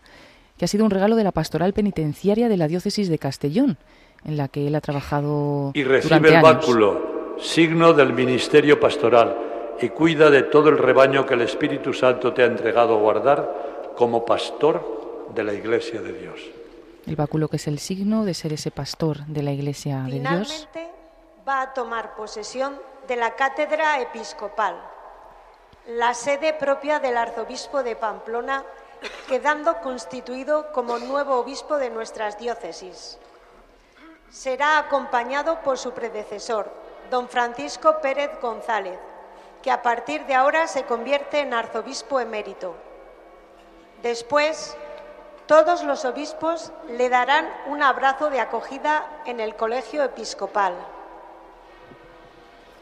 que 0.56 0.64
ha 0.64 0.68
sido 0.68 0.84
un 0.84 0.90
regalo 0.90 1.14
de 1.14 1.22
la 1.22 1.30
pastoral 1.30 1.72
penitenciaria 1.72 2.48
de 2.48 2.56
la 2.56 2.66
diócesis 2.66 3.08
de 3.08 3.18
Castellón, 3.18 3.78
en 4.24 4.36
la 4.36 4.48
que 4.48 4.66
él 4.66 4.74
ha 4.74 4.80
trabajado. 4.80 5.70
Y 5.74 5.84
recibe 5.84 6.34
el 6.34 6.42
báculo, 6.42 7.36
signo 7.38 7.92
del 7.92 8.12
ministerio 8.12 8.80
pastoral, 8.80 9.36
y 9.80 9.90
cuida 9.90 10.30
de 10.30 10.42
todo 10.42 10.68
el 10.68 10.78
rebaño 10.78 11.24
que 11.24 11.34
el 11.34 11.42
Espíritu 11.42 11.92
Santo 11.92 12.32
te 12.32 12.42
ha 12.42 12.46
entregado 12.46 12.96
a 12.96 12.98
guardar 12.98 13.92
como 13.94 14.24
pastor 14.24 14.98
de 15.34 15.44
la 15.44 15.52
Iglesia 15.52 16.00
de 16.00 16.12
Dios. 16.12 16.40
El 17.06 17.16
báculo 17.16 17.48
que 17.48 17.56
es 17.56 17.66
el 17.66 17.78
signo 17.78 18.24
de 18.24 18.34
ser 18.34 18.52
ese 18.52 18.70
pastor 18.70 19.24
de 19.26 19.42
la 19.42 19.52
Iglesia 19.52 20.02
de 20.02 20.20
Dios. 20.20 20.22
Finalmente 20.22 20.90
va 21.46 21.62
a 21.62 21.72
tomar 21.72 22.14
posesión 22.14 22.78
de 23.06 23.16
la 23.16 23.34
Cátedra 23.34 24.00
Episcopal, 24.00 24.76
la 25.86 26.12
sede 26.12 26.52
propia 26.52 27.00
del 27.00 27.16
Arzobispo 27.16 27.82
de 27.82 27.96
Pamplona, 27.96 28.64
quedando 29.26 29.80
constituido 29.80 30.70
como 30.72 30.98
nuevo 30.98 31.36
obispo 31.36 31.78
de 31.78 31.88
nuestras 31.88 32.38
diócesis. 32.38 33.18
Será 34.30 34.78
acompañado 34.78 35.62
por 35.62 35.78
su 35.78 35.92
predecesor, 35.92 36.70
don 37.10 37.28
Francisco 37.28 38.00
Pérez 38.02 38.30
González, 38.42 38.98
que 39.62 39.70
a 39.70 39.82
partir 39.82 40.26
de 40.26 40.34
ahora 40.34 40.66
se 40.66 40.84
convierte 40.84 41.40
en 41.40 41.54
arzobispo 41.54 42.20
emérito. 42.20 42.74
Después, 44.02 44.76
todos 45.48 45.82
los 45.82 46.04
obispos 46.04 46.72
le 46.96 47.08
darán 47.08 47.46
un 47.68 47.82
abrazo 47.82 48.28
de 48.28 48.38
acogida 48.38 49.06
en 49.24 49.40
el 49.40 49.56
colegio 49.56 50.04
episcopal. 50.04 50.74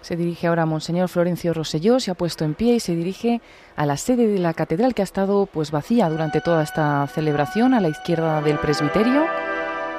Se 0.00 0.16
dirige 0.16 0.48
ahora 0.48 0.62
a 0.62 0.66
Monseñor 0.66 1.08
Florencio 1.08 1.54
Roselló, 1.54 2.00
se 2.00 2.10
ha 2.10 2.14
puesto 2.14 2.44
en 2.44 2.54
pie 2.54 2.74
y 2.74 2.80
se 2.80 2.94
dirige 2.94 3.40
a 3.76 3.86
la 3.86 3.96
sede 3.96 4.26
de 4.26 4.40
la 4.40 4.52
catedral 4.52 4.94
que 4.94 5.02
ha 5.02 5.04
estado 5.04 5.46
pues 5.46 5.70
vacía 5.70 6.08
durante 6.08 6.40
toda 6.40 6.64
esta 6.64 7.06
celebración 7.06 7.72
a 7.72 7.80
la 7.80 7.88
izquierda 7.88 8.42
del 8.42 8.58
presbiterio. 8.58 9.26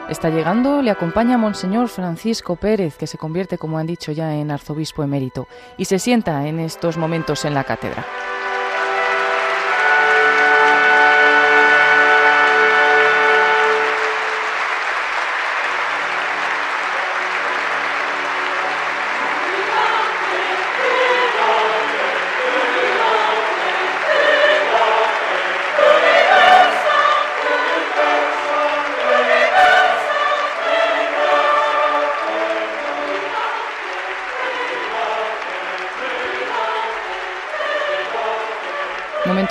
Está 0.09 0.29
llegando, 0.29 0.81
le 0.81 0.91
acompaña 0.91 1.37
Monseñor 1.37 1.87
Francisco 1.87 2.57
Pérez, 2.57 2.97
que 2.97 3.07
se 3.07 3.17
convierte, 3.17 3.57
como 3.57 3.77
han 3.77 3.87
dicho 3.87 4.11
ya, 4.11 4.33
en 4.33 4.51
arzobispo 4.51 5.03
emérito, 5.03 5.47
y 5.77 5.85
se 5.85 5.99
sienta 5.99 6.47
en 6.47 6.59
estos 6.59 6.97
momentos 6.97 7.43
en 7.43 7.53
la 7.53 7.65
cátedra. 7.65 8.05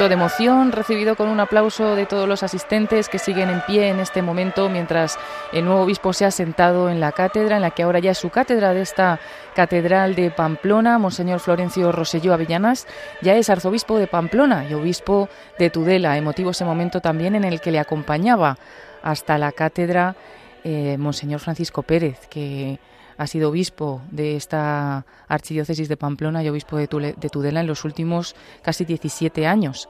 De 0.08 0.14
emoción 0.14 0.72
recibido 0.72 1.16
con 1.16 1.28
un 1.28 1.40
aplauso 1.40 1.96
de 1.96 2.06
todos 2.06 2.28
los 2.28 2.42
asistentes 2.42 3.08
que 3.08 3.18
siguen 3.18 3.50
en 3.50 3.60
pie 3.62 3.88
en 3.88 3.98
este 3.98 4.22
momento 4.22 4.68
mientras 4.68 5.18
el 5.52 5.64
nuevo 5.64 5.82
obispo 5.82 6.12
se 6.12 6.24
ha 6.24 6.30
sentado 6.30 6.90
en 6.90 7.00
la 7.00 7.12
cátedra, 7.12 7.56
en 7.56 7.62
la 7.62 7.70
que 7.70 7.82
ahora 7.82 7.98
ya 7.98 8.12
es 8.12 8.18
su 8.18 8.30
cátedra 8.30 8.72
de 8.72 8.82
esta 8.82 9.18
catedral 9.54 10.14
de 10.14 10.30
Pamplona. 10.30 10.98
Monseñor 10.98 11.40
Florencio 11.40 11.90
Roselló 11.92 12.34
Avellanas 12.34 12.86
ya 13.22 13.34
es 13.34 13.50
arzobispo 13.50 13.98
de 13.98 14.06
Pamplona 14.06 14.66
y 14.68 14.74
obispo 14.74 15.28
de 15.58 15.70
Tudela. 15.70 16.16
Emotivo 16.16 16.50
ese 16.50 16.64
momento 16.64 17.00
también 17.00 17.34
en 17.34 17.44
el 17.44 17.60
que 17.60 17.70
le 17.70 17.80
acompañaba 17.80 18.58
hasta 19.02 19.38
la 19.38 19.52
cátedra 19.52 20.14
eh, 20.62 20.96
Monseñor 20.98 21.40
Francisco 21.40 21.82
Pérez, 21.82 22.26
que 22.28 22.78
ha 23.18 23.26
sido 23.26 23.50
obispo 23.50 24.00
de 24.10 24.36
esta 24.36 25.06
archidiócesis 25.28 25.88
de 25.88 25.96
Pamplona 25.96 26.42
y 26.42 26.48
obispo 26.48 26.76
de, 26.76 26.86
Tudela 26.86 27.60
en 27.60 27.66
los 27.66 27.84
últimos 27.84 28.34
casi 28.62 28.84
17 28.84 29.46
años. 29.46 29.88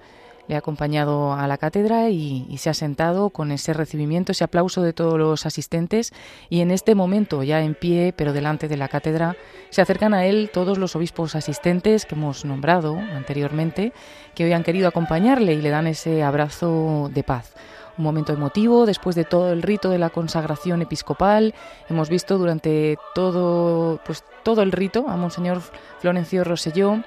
Le 0.48 0.55
ha 0.55 0.59
acompañado 0.59 1.32
a 1.32 1.48
la 1.48 1.59
cátedra 1.59 2.09
y, 2.09 2.57
se 2.59 2.70
ha 2.70 2.74
sentado 2.74 3.31
con 3.31 3.51
ese 3.51 3.73
recibimiento, 3.73 4.31
ese 4.31 4.44
aplauso 4.44 4.81
de 4.82 4.93
todos 4.93 5.19
los 5.19 5.44
asistentes 5.44 6.12
y 6.48 6.61
en 6.61 6.70
este 6.70 6.94
momento, 6.94 7.43
ya 7.43 7.62
en 7.62 7.74
pie, 7.74 8.15
pero 8.16 8.32
delante 8.32 8.69
de 8.69 8.77
la 8.77 8.86
cátedra, 8.86 9.36
se 9.70 9.82
acercan 9.82 10.15
a 10.15 10.24
él 10.24 10.51
todos 10.53 10.78
los 10.78 10.94
obispos 10.94 11.35
asistentes 11.35 12.07
que 12.07 12.15
hemos 12.15 12.44
nombrado 12.44 12.97
anteriormente, 12.97 13.93
que 14.36 14.44
hoy 14.44 14.53
han 14.53 14.62
querido 14.62 14.86
acompañarle 14.86 15.55
y 15.55 15.61
le 15.61 15.70
dan 15.70 15.89
ese 15.89 16.23
abrazo 16.23 17.11
de 17.12 17.24
paz 17.24 17.55
un 17.98 18.05
momento 18.05 18.32
emotivo 18.32 18.86
después 18.86 19.16
de 19.16 19.24
todo 19.24 19.52
el 19.52 19.62
rito 19.62 19.90
de 19.90 19.98
la 19.98 20.10
consagración 20.10 20.82
episcopal. 20.82 21.55
Hemos 21.89 22.09
visto 22.09 22.39
durante 22.39 22.98
todo, 23.14 24.01
pues, 24.05 24.24
todo 24.43 24.62
el 24.62 24.73
rito 24.73 25.06
a 25.09 25.16
Monseñor 25.16 25.62
Florencio 26.01 26.44
Roselló, 26.44 27.02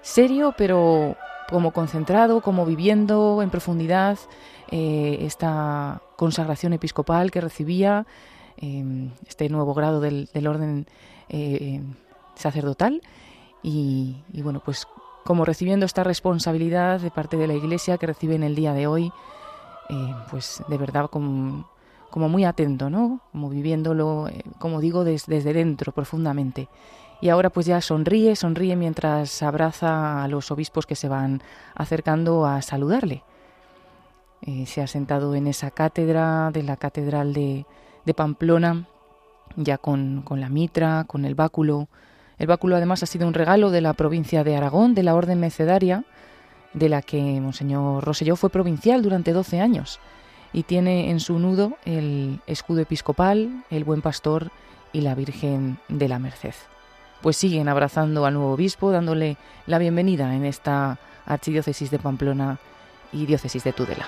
serio 0.00 0.54
pero 0.56 1.16
como 1.48 1.72
concentrado, 1.72 2.40
como 2.40 2.64
viviendo 2.64 3.40
en 3.42 3.50
profundidad 3.50 4.18
eh, 4.70 5.18
esta 5.20 6.00
consagración 6.16 6.72
episcopal 6.72 7.30
que 7.30 7.40
recibía, 7.40 8.06
em, 8.56 9.10
este 9.26 9.48
nuevo 9.50 9.74
grado 9.74 10.00
del, 10.00 10.28
orden 10.46 10.86
eh, 11.28 11.82
sacerdotal. 12.34 13.02
Y, 13.62 14.16
y 14.32 14.42
bueno, 14.42 14.62
pues 14.64 14.86
como 15.24 15.44
recibiendo 15.44 15.86
esta 15.86 16.04
responsabilidad 16.04 17.00
de 17.00 17.10
parte 17.10 17.36
de 17.36 17.46
la 17.46 17.54
Iglesia 17.54 17.98
que 17.98 18.06
recibe 18.06 18.34
en 18.34 18.42
el 18.42 18.54
día 18.54 18.72
de 18.72 18.86
hoy, 18.86 19.12
eh, 19.92 20.14
pues 20.30 20.62
de 20.68 20.78
verdad 20.78 21.10
como, 21.10 21.66
muy 22.14 22.44
atento, 22.44 22.88
¿no? 22.88 23.20
Como 23.30 23.50
viviéndolo, 23.50 24.26
eh, 24.28 24.42
como 24.58 24.80
digo, 24.80 25.04
desde 25.04 25.52
dentro 25.52 25.92
profundamente. 25.92 26.68
Y 27.20 27.28
ahora 27.28 27.50
pues 27.50 27.66
ya 27.66 27.80
sonríe, 27.82 28.34
sonríe 28.34 28.74
mientras 28.74 29.42
abraza 29.42 30.24
a 30.24 30.28
los 30.28 30.50
obispos 30.50 30.86
que 30.86 30.96
se 30.96 31.08
van 31.08 31.42
acercando 31.74 32.46
a 32.46 32.62
saludarle. 32.62 33.22
Eh, 34.40 34.64
se 34.64 34.80
ha 34.80 34.86
sentado 34.86 35.34
en 35.34 35.46
esa 35.46 35.70
cátedra 35.70 36.50
de 36.52 36.62
la 36.62 36.78
Catedral 36.78 37.34
de, 37.34 37.66
de 38.06 38.14
Pamplona, 38.14 38.86
ya 39.56 39.76
con, 39.76 40.22
con, 40.22 40.40
la 40.40 40.48
mitra, 40.48 41.04
con 41.04 41.26
el 41.26 41.34
báculo. 41.34 41.88
El 42.38 42.46
báculo 42.46 42.76
además 42.76 43.02
ha 43.02 43.06
sido 43.06 43.28
un 43.28 43.34
regalo 43.34 43.70
de 43.70 43.82
la 43.82 43.92
provincia 43.92 44.42
de 44.42 44.56
Aragón, 44.56 44.94
de 44.94 45.02
la 45.02 45.14
Orden 45.14 45.38
Mecedaria, 45.38 46.04
de 46.74 46.88
la 46.88 47.02
que 47.02 47.20
Monseñor 47.40 48.04
Roselló 48.04 48.36
fue 48.36 48.50
provincial 48.50 49.02
durante 49.02 49.32
12 49.32 49.60
años 49.60 50.00
y 50.52 50.64
tiene 50.64 51.10
en 51.10 51.20
su 51.20 51.38
nudo 51.38 51.76
el 51.84 52.40
escudo 52.46 52.80
episcopal, 52.80 53.64
el 53.70 53.84
buen 53.84 54.02
pastor 54.02 54.50
y 54.92 55.00
la 55.00 55.14
Virgen 55.14 55.78
de 55.88 56.08
la 56.08 56.18
Merced. 56.18 56.54
Pues 57.22 57.36
siguen 57.36 57.68
abrazando 57.68 58.26
al 58.26 58.34
nuevo 58.34 58.52
obispo, 58.52 58.90
dándole 58.90 59.36
la 59.66 59.78
bienvenida 59.78 60.34
en 60.34 60.44
esta 60.44 60.98
archidiócesis 61.24 61.90
de 61.90 61.98
Pamplona 61.98 62.58
y 63.12 63.26
diócesis 63.26 63.64
de 63.64 63.72
Tudela. 63.72 64.06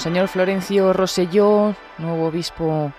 Monseñor 0.00 0.28
Florencio 0.28 0.94
Roselló, 0.94 1.76
nuevo 1.98 2.28
obispo 2.28 2.90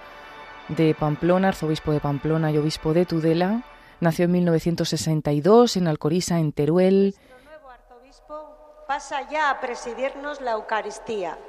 de 0.68 0.94
Pamplona, 0.94 1.48
arzobispo 1.48 1.91
de 1.91 1.99
Pamplona 1.99 2.52
y 2.52 2.60
obispo 2.60 2.94
de 2.94 3.07
Tudela, 3.07 3.64
nació 4.02 4.26
en 4.26 4.34
1962 4.34 5.78
en 5.78 5.88
Alcoriza, 5.88 6.38
en 6.38 6.52
Teruel. 6.52 7.15
Nuestro 7.15 7.44
nuevo 7.44 7.69
arzobispo 7.72 8.56
pasa 8.88 9.28
ya 9.32 9.49
a 9.49 9.60
presidirnos 9.60 10.41
la 10.41 10.52
Eucaristía. 10.52 11.40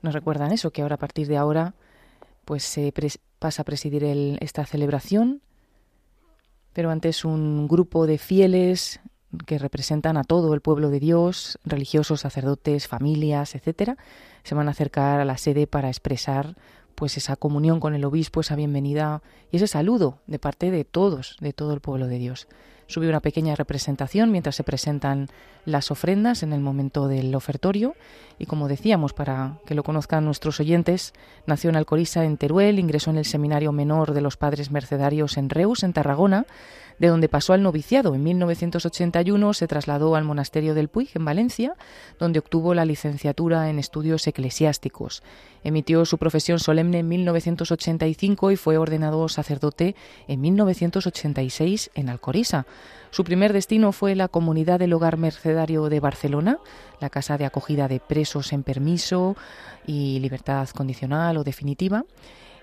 Nos 0.00 0.14
recuerdan 0.14 0.52
eso, 0.52 0.70
que 0.70 0.80
ahora 0.80 0.94
a 0.94 0.98
partir 0.98 1.28
de 1.28 1.36
ahora 1.36 1.74
pues 2.46 2.62
se 2.62 2.90
pasa 3.38 3.60
a 3.60 3.64
presidir 3.66 4.02
esta 4.40 4.64
celebración, 4.64 5.42
pero 6.72 6.88
antes 6.88 7.26
un 7.26 7.68
grupo 7.68 8.06
de 8.06 8.16
fieles 8.16 8.98
que 9.46 9.58
representan 9.58 10.16
a 10.16 10.24
todo 10.24 10.54
el 10.54 10.60
pueblo 10.60 10.90
de 10.90 11.00
Dios, 11.00 11.58
religiosos, 11.64 12.20
sacerdotes, 12.20 12.88
familias, 12.88 13.54
etcétera, 13.54 13.96
se 14.42 14.54
van 14.54 14.68
a 14.68 14.72
acercar 14.72 15.20
a 15.20 15.24
la 15.24 15.38
sede 15.38 15.66
para 15.66 15.88
expresar 15.88 16.56
pues 16.94 17.16
esa 17.16 17.36
comunión 17.36 17.80
con 17.80 17.94
el 17.94 18.04
obispo, 18.04 18.40
esa 18.40 18.56
bienvenida 18.56 19.22
y 19.50 19.56
ese 19.56 19.66
saludo 19.66 20.18
de 20.26 20.38
parte 20.38 20.70
de 20.70 20.84
todos, 20.84 21.36
de 21.40 21.52
todo 21.52 21.72
el 21.72 21.80
pueblo 21.80 22.06
de 22.06 22.18
Dios. 22.18 22.46
Subí 22.88 23.06
una 23.06 23.20
pequeña 23.20 23.54
representación 23.54 24.32
mientras 24.32 24.56
se 24.56 24.64
presentan 24.64 25.28
las 25.64 25.92
ofrendas 25.92 26.42
en 26.42 26.52
el 26.52 26.60
momento 26.60 27.06
del 27.06 27.32
ofertorio 27.36 27.94
y 28.36 28.46
como 28.46 28.66
decíamos, 28.66 29.12
para 29.12 29.58
que 29.64 29.76
lo 29.76 29.84
conozcan 29.84 30.24
nuestros 30.24 30.58
oyentes, 30.58 31.14
nació 31.46 31.70
en 31.70 31.76
Alcoriza, 31.76 32.24
en 32.24 32.36
Teruel, 32.36 32.80
ingresó 32.80 33.10
en 33.10 33.18
el 33.18 33.26
Seminario 33.26 33.70
Menor 33.70 34.12
de 34.12 34.22
los 34.22 34.36
Padres 34.36 34.72
Mercedarios 34.72 35.36
en 35.36 35.50
Reus, 35.50 35.84
en 35.84 35.92
Tarragona, 35.92 36.46
de 37.00 37.08
donde 37.08 37.28
pasó 37.28 37.54
al 37.54 37.62
noviciado. 37.62 38.14
En 38.14 38.22
1981 38.22 39.54
se 39.54 39.66
trasladó 39.66 40.14
al 40.14 40.24
monasterio 40.24 40.74
del 40.74 40.88
Puig, 40.88 41.08
en 41.14 41.24
Valencia, 41.24 41.74
donde 42.18 42.38
obtuvo 42.38 42.74
la 42.74 42.84
licenciatura 42.84 43.70
en 43.70 43.78
estudios 43.78 44.26
eclesiásticos. 44.26 45.22
Emitió 45.64 46.04
su 46.04 46.18
profesión 46.18 46.60
solemne 46.60 46.98
en 46.98 47.08
1985 47.08 48.50
y 48.50 48.56
fue 48.56 48.76
ordenado 48.76 49.28
sacerdote 49.28 49.96
en 50.28 50.42
1986 50.42 51.90
en 51.94 52.10
Alcoriza. 52.10 52.66
Su 53.10 53.24
primer 53.24 53.52
destino 53.52 53.92
fue 53.92 54.14
la 54.14 54.28
comunidad 54.28 54.78
del 54.78 54.92
Hogar 54.92 55.16
Mercedario 55.16 55.88
de 55.88 56.00
Barcelona, 56.00 56.58
la 57.00 57.08
casa 57.08 57.38
de 57.38 57.46
acogida 57.46 57.88
de 57.88 57.98
presos 57.98 58.52
en 58.52 58.62
permiso 58.62 59.36
y 59.86 60.20
libertad 60.20 60.68
condicional 60.68 61.38
o 61.38 61.44
definitiva 61.44 62.04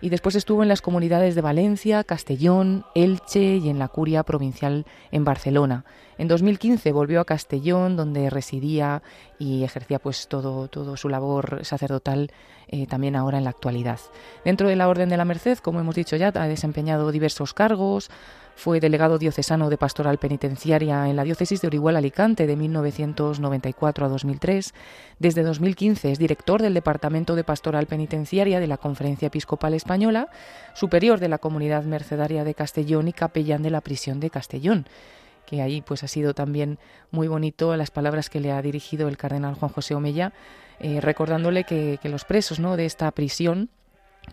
y 0.02 0.10
después 0.10 0.36
estuvo 0.36 0.64
en 0.64 0.70
las 0.70 0.82
comunidades 0.82 1.36
de 1.36 1.42
Valencia, 1.42 2.04
Castellón, 2.04 2.86
Elche 2.96 3.58
y 3.58 3.70
en 3.70 3.80
la 3.80 3.88
curia 3.88 4.24
provincial 4.24 4.86
en 5.12 5.24
Barcelona. 5.24 5.86
En 6.18 6.28
2015 6.28 6.92
volvió 6.92 7.22
a 7.22 7.26
Castellón, 7.26 7.96
donde 7.96 8.30
residía 8.30 9.02
y 9.38 9.64
ejercía 9.64 10.00
pues 10.00 10.28
todo, 10.28 10.68
todo 10.68 10.98
su 10.98 11.10
labor 11.10 11.60
sacerdotal 11.64 12.32
eh, 12.68 12.88
también 12.88 13.16
ahora 13.16 13.38
en 13.38 13.44
la 13.44 13.52
actualidad. 13.52 14.00
Dentro 14.44 14.68
de 14.68 14.76
la 14.76 14.88
Orden 14.88 15.10
de 15.10 15.18
la 15.18 15.26
Merced, 15.26 15.60
como 15.60 15.80
hemos 15.80 15.96
dicho 15.96 16.16
ya, 16.16 16.32
ha 16.34 16.48
desempeñado 16.48 17.12
diversos 17.12 17.54
cargos, 17.54 18.10
fue 18.58 18.80
delegado 18.80 19.20
diocesano 19.20 19.70
de 19.70 19.78
pastoral 19.78 20.18
penitenciaria 20.18 21.08
en 21.08 21.16
la 21.16 21.24
diócesis 21.24 21.62
de 21.62 21.68
Orihuela 21.68 22.00
Alicante 22.00 22.48
de 22.48 22.56
1994 22.56 24.06
a 24.06 24.10
2003. 24.10 24.74
Desde 25.20 25.44
2015 25.44 26.12
es 26.12 26.18
director 26.18 26.60
del 26.60 26.74
Departamento 26.74 27.36
de 27.36 27.44
Pastoral 27.44 27.86
Penitenciaria 27.86 28.60
de 28.60 28.66
la 28.66 28.78
Conferencia 28.78 29.28
Episcopal 29.28 29.76
Española, 29.76 30.30
superior 30.74 31.20
de 31.20 31.30
la 31.30 31.38
Comunidad 31.38 31.84
Mercedaria 31.84 32.44
de 32.44 32.56
Castellón 32.56 33.08
y 33.08 33.14
capellán 33.14 33.62
de 33.62 33.70
la 33.70 33.82
prisión 33.82 34.20
de 34.20 34.32
Castellón 34.32 34.88
que 35.46 35.62
ahí 35.62 35.82
pues 35.82 36.04
ha 36.04 36.10
sido 36.10 36.34
también 36.34 36.78
muy 37.10 37.30
bonito 37.30 37.74
las 37.78 37.90
palabras 37.90 38.30
que 38.30 38.42
le 38.42 38.52
ha 38.52 38.62
dirigido 38.62 39.08
el 39.08 39.16
cardenal 39.16 39.56
Juan 39.56 39.72
José 39.72 39.96
Omella, 39.96 40.34
eh, 40.82 41.00
recordándole 41.00 41.64
que, 41.64 42.00
que, 42.02 42.10
los 42.10 42.26
presos 42.26 42.60
¿no? 42.60 42.76
de 42.76 42.86
esta 42.86 43.10
prisión 43.12 43.70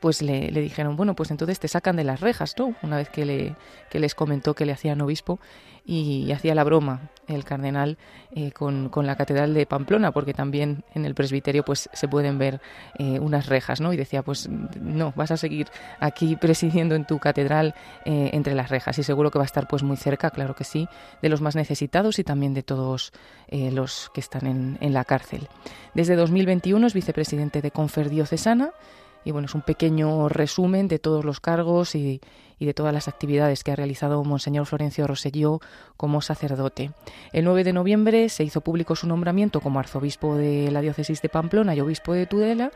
pues 0.00 0.22
le, 0.22 0.50
dijeron, 0.50 0.96
bueno, 0.96 1.14
pues 1.14 1.30
entonces 1.30 1.58
te 1.58 1.68
sacan 1.68 1.96
de 1.96 2.04
las 2.04 2.20
rejas, 2.20 2.54
¿no? 2.58 2.74
Una 2.82 2.96
vez 2.96 3.08
que, 3.08 3.24
le, 3.24 3.54
que 3.90 3.98
les 3.98 4.14
comentó 4.14 4.54
que 4.54 4.66
le 4.66 4.72
hacían 4.72 5.00
obispo 5.00 5.38
y, 5.86 6.32
hacía 6.32 6.54
la 6.54 6.64
broma 6.64 7.10
el 7.26 7.44
cardenal 7.44 7.96
eh, 8.34 8.52
con, 8.52 8.90
la 8.94 9.16
catedral 9.16 9.54
de 9.54 9.66
Pamplona, 9.66 10.12
porque 10.12 10.34
también 10.34 10.84
en 10.94 11.04
el 11.04 11.14
presbiterio 11.14 11.64
pues 11.64 11.88
se 11.92 12.08
pueden 12.08 12.38
ver 12.38 12.60
eh, 12.98 13.18
unas 13.18 13.46
rejas, 13.46 13.80
¿no? 13.80 13.92
Y 13.92 13.96
decía, 13.96 14.22
pues 14.22 14.48
no, 14.48 15.12
vas 15.16 15.30
a 15.30 15.36
seguir 15.36 15.68
aquí 16.00 16.36
presidiendo 16.40 16.94
en 16.94 17.06
tu 17.06 17.18
catedral 17.18 17.74
eh, 18.04 18.30
entre 18.32 18.54
las 18.54 18.70
rejas 18.70 18.98
y 18.98 19.02
seguro 19.02 19.30
que 19.30 19.38
va 19.38 19.44
a 19.44 19.46
estar 19.46 19.68
pues 19.68 19.82
muy 19.82 19.96
cerca, 19.96 20.30
claro 20.30 20.54
que 20.54 20.64
sí, 20.64 20.88
de 21.22 21.28
los 21.28 21.40
más 21.40 21.56
necesitados 21.56 22.18
y 22.18 22.24
también 22.24 22.54
de 22.54 22.62
todos 22.62 23.12
los 23.50 24.10
que 24.12 24.20
están 24.20 24.46
en, 24.46 24.78
en 24.80 24.92
la 24.92 25.04
cárcel. 25.04 25.48
Desde 25.94 26.16
2021 26.16 26.86
es 26.86 26.94
vicepresidente 26.94 27.62
de 27.62 27.70
Confer 27.70 28.10
Diocesana, 28.10 28.72
y 29.24 29.30
bueno, 29.30 29.46
es 29.46 29.54
un 29.54 29.62
pequeño 29.62 30.28
resumen 30.28 30.88
de 30.88 30.98
todos 30.98 31.24
los 31.24 31.40
cargos 31.40 31.94
y, 31.94 32.20
de 32.60 32.72
todas 32.72 32.94
las 32.94 33.08
actividades 33.08 33.62
que 33.62 33.72
ha 33.72 33.76
realizado 33.76 34.24
Monseñor 34.24 34.64
Florencio 34.64 35.06
Roselló 35.06 35.60
como 35.98 36.22
sacerdote. 36.22 36.92
El 37.34 37.44
9 37.44 37.62
de 37.62 37.74
noviembre 37.74 38.28
se 38.30 38.42
hizo 38.42 38.62
público 38.62 38.96
su 38.96 39.06
nombramiento 39.06 39.60
como 39.60 39.80
arzobispo 39.80 40.36
de 40.36 40.70
la 40.70 40.80
diócesis 40.80 41.20
de 41.20 41.28
Pamplona 41.28 41.74
y 41.74 41.80
obispo 41.80 42.14
de 42.14 42.24
Tudela, 42.24 42.70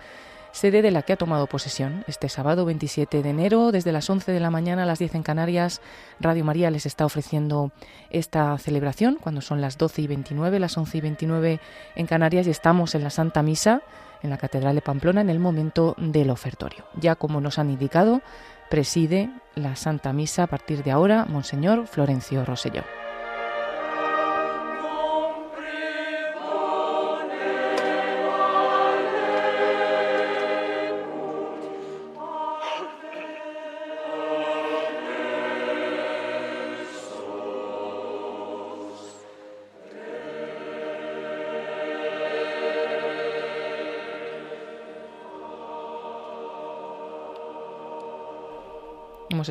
sede 0.53 0.83
de 0.83 0.91
la 0.91 1.03
que 1.03 1.13
ha 1.13 1.17
tomado 1.17 1.47
posesión. 1.47 2.05
Este 2.07 2.29
sábado 2.29 2.65
27 2.65 3.23
de 3.23 3.31
enero, 3.31 3.73
desde 3.73 3.93
las 3.93 4.09
11 4.09 4.33
de 4.33 4.41
la 4.41 4.51
mañana 4.51 4.83
a 4.83 4.87
las 4.87 4.99
10 4.99 5.17
en 5.17 5.23
Canarias, 5.23 5.81
Radio 6.21 6.45
María 6.45 6.71
les 6.71 6.87
está 6.87 7.05
ofreciendo 7.05 7.73
esta 8.11 8.57
celebración, 8.59 9.19
cuando 9.21 9.41
son 9.41 9.61
las 9.61 9.79
12 9.79 10.03
y 10.03 10.07
29, 10.07 10.59
las 10.59 10.77
11 10.77 10.99
y 10.99 11.01
29 11.01 11.61
en 11.97 12.07
Canarias, 12.07 12.47
y 12.47 12.51
estamos 12.51 12.95
en 12.95 13.05
la 13.05 13.11
Santa 13.11 13.43
Misa 13.43 13.83
en 14.23 14.31
la 14.31 14.39
Catedral 14.39 14.75
de 14.75 14.83
Pamplona 14.83 15.21
en 15.21 15.31
el 15.31 15.39
momento 15.39 15.95
del 15.99 16.31
ofertorio. 16.31 16.85
Ya 16.95 17.15
como 17.15 17.41
nos 17.41 17.59
han 17.59 17.71
indicado, 17.71 18.21
preside 18.69 19.31
la 19.55 19.77
Santa 19.77 20.13
Misa 20.13 20.45
a 20.45 20.47
partir 20.47 20.83
de 20.83 20.91
ahora 20.91 21.25
Monseñor 21.25 21.87
Florencio 21.87 22.45
Roselló. 22.45 22.83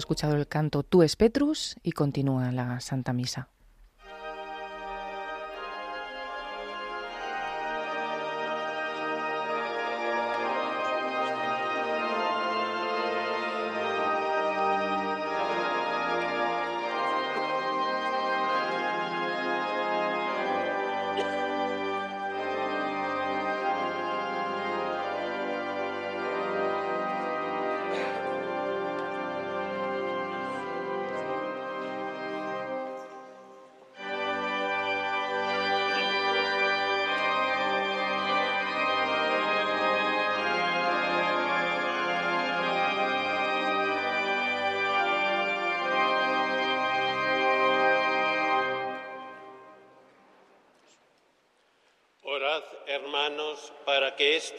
Escuchado 0.08 0.38
el 0.38 0.48
canto 0.48 0.84
es 1.04 1.18
Petrus 1.18 1.76
y 1.84 1.92
continúa 1.92 2.54
la 2.54 2.80
Santa 2.80 3.12
Misa. 3.12 3.50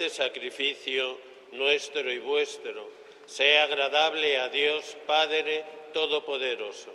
Este 0.09 0.25
sacrificio 0.25 1.19
nuestro 1.53 2.11
y 2.11 2.19
vuestro 2.19 2.89
sea 3.27 3.65
agradable 3.65 4.39
a 4.39 4.49
Dios 4.49 4.97
Padre 5.07 5.63
Todopoderoso. 5.93 6.91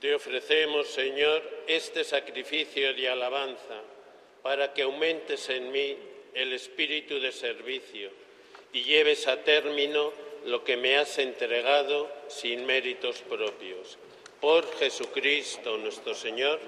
Te 0.00 0.14
ofrecemos, 0.16 0.88
Señor, 0.88 1.42
este 1.68 2.02
sacrificio 2.02 2.92
de 2.92 3.08
alabanza 3.08 3.82
para 4.42 4.74
que 4.74 4.82
aumentes 4.82 5.48
en 5.48 5.70
mí 5.70 5.96
el 6.34 6.52
espíritu 6.52 7.20
de 7.20 7.30
servicio 7.30 8.10
y 8.72 8.82
lleves 8.82 9.28
a 9.28 9.44
término 9.44 10.31
lo 10.46 10.64
que 10.64 10.76
me 10.76 10.96
has 10.96 11.18
entregado 11.18 12.10
sin 12.28 12.66
méritos 12.66 13.22
propios. 13.28 13.98
Por 14.40 14.66
Jesucristo 14.78 15.78
nuestro 15.78 16.14
Señor. 16.14 16.58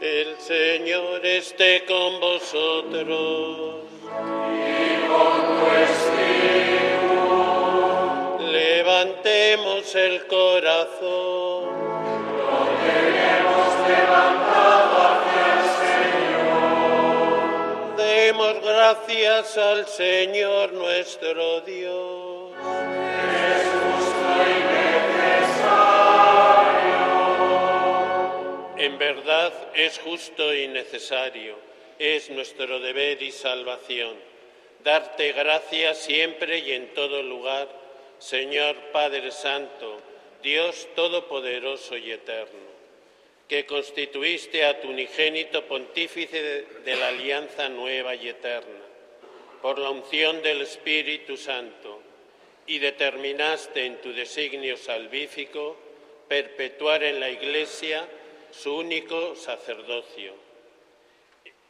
El 0.00 0.38
Señor 0.38 1.24
esté 1.26 1.84
con 1.84 2.20
vosotros. 2.20 3.84
Y 4.04 5.06
con 5.08 5.40
tu 5.58 5.66
espíritu. 5.86 7.18
Levantemos 8.50 9.94
el 9.94 10.26
corazón. 10.26 11.78
Lo 12.38 12.68
tenemos 12.86 13.88
levantado 13.88 14.87
Demos 18.38 18.62
gracias 18.62 19.58
al 19.58 19.84
Señor 19.88 20.72
nuestro 20.72 21.60
Dios. 21.62 22.52
Es 23.34 23.66
justo 23.74 24.30
y 24.46 24.60
necesario. 25.42 25.96
En 28.76 28.96
verdad 28.96 29.52
es 29.74 29.98
justo 29.98 30.54
y 30.54 30.68
necesario, 30.68 31.56
es 31.98 32.30
nuestro 32.30 32.78
deber 32.78 33.20
y 33.20 33.32
salvación. 33.32 34.14
Darte 34.84 35.32
gracias 35.32 35.98
siempre 35.98 36.60
y 36.60 36.70
en 36.74 36.94
todo 36.94 37.24
lugar, 37.24 37.66
Señor 38.20 38.76
Padre 38.92 39.32
Santo, 39.32 39.96
Dios 40.44 40.86
Todopoderoso 40.94 41.96
y 41.96 42.12
Eterno, 42.12 42.77
que 43.48 43.64
constituiste 43.64 44.64
a 44.64 44.80
tu 44.80 44.88
unigénito 44.90 45.64
pontífice 45.64 46.66
de 46.84 46.96
la 46.96 47.08
alianza 47.08 47.68
nueva 47.70 48.14
y 48.14 48.28
eterna, 48.28 48.82
por 49.62 49.78
la 49.78 49.90
unción 49.90 50.42
del 50.42 50.60
Espíritu 50.62 51.36
Santo, 51.36 52.02
y 52.66 52.78
determinaste 52.78 53.86
en 53.86 54.00
tu 54.02 54.12
designio 54.12 54.76
salvífico 54.76 55.76
perpetuar 56.28 57.02
en 57.02 57.18
la 57.18 57.30
Iglesia 57.30 58.06
su 58.50 58.76
único 58.76 59.34
sacerdocio. 59.34 60.34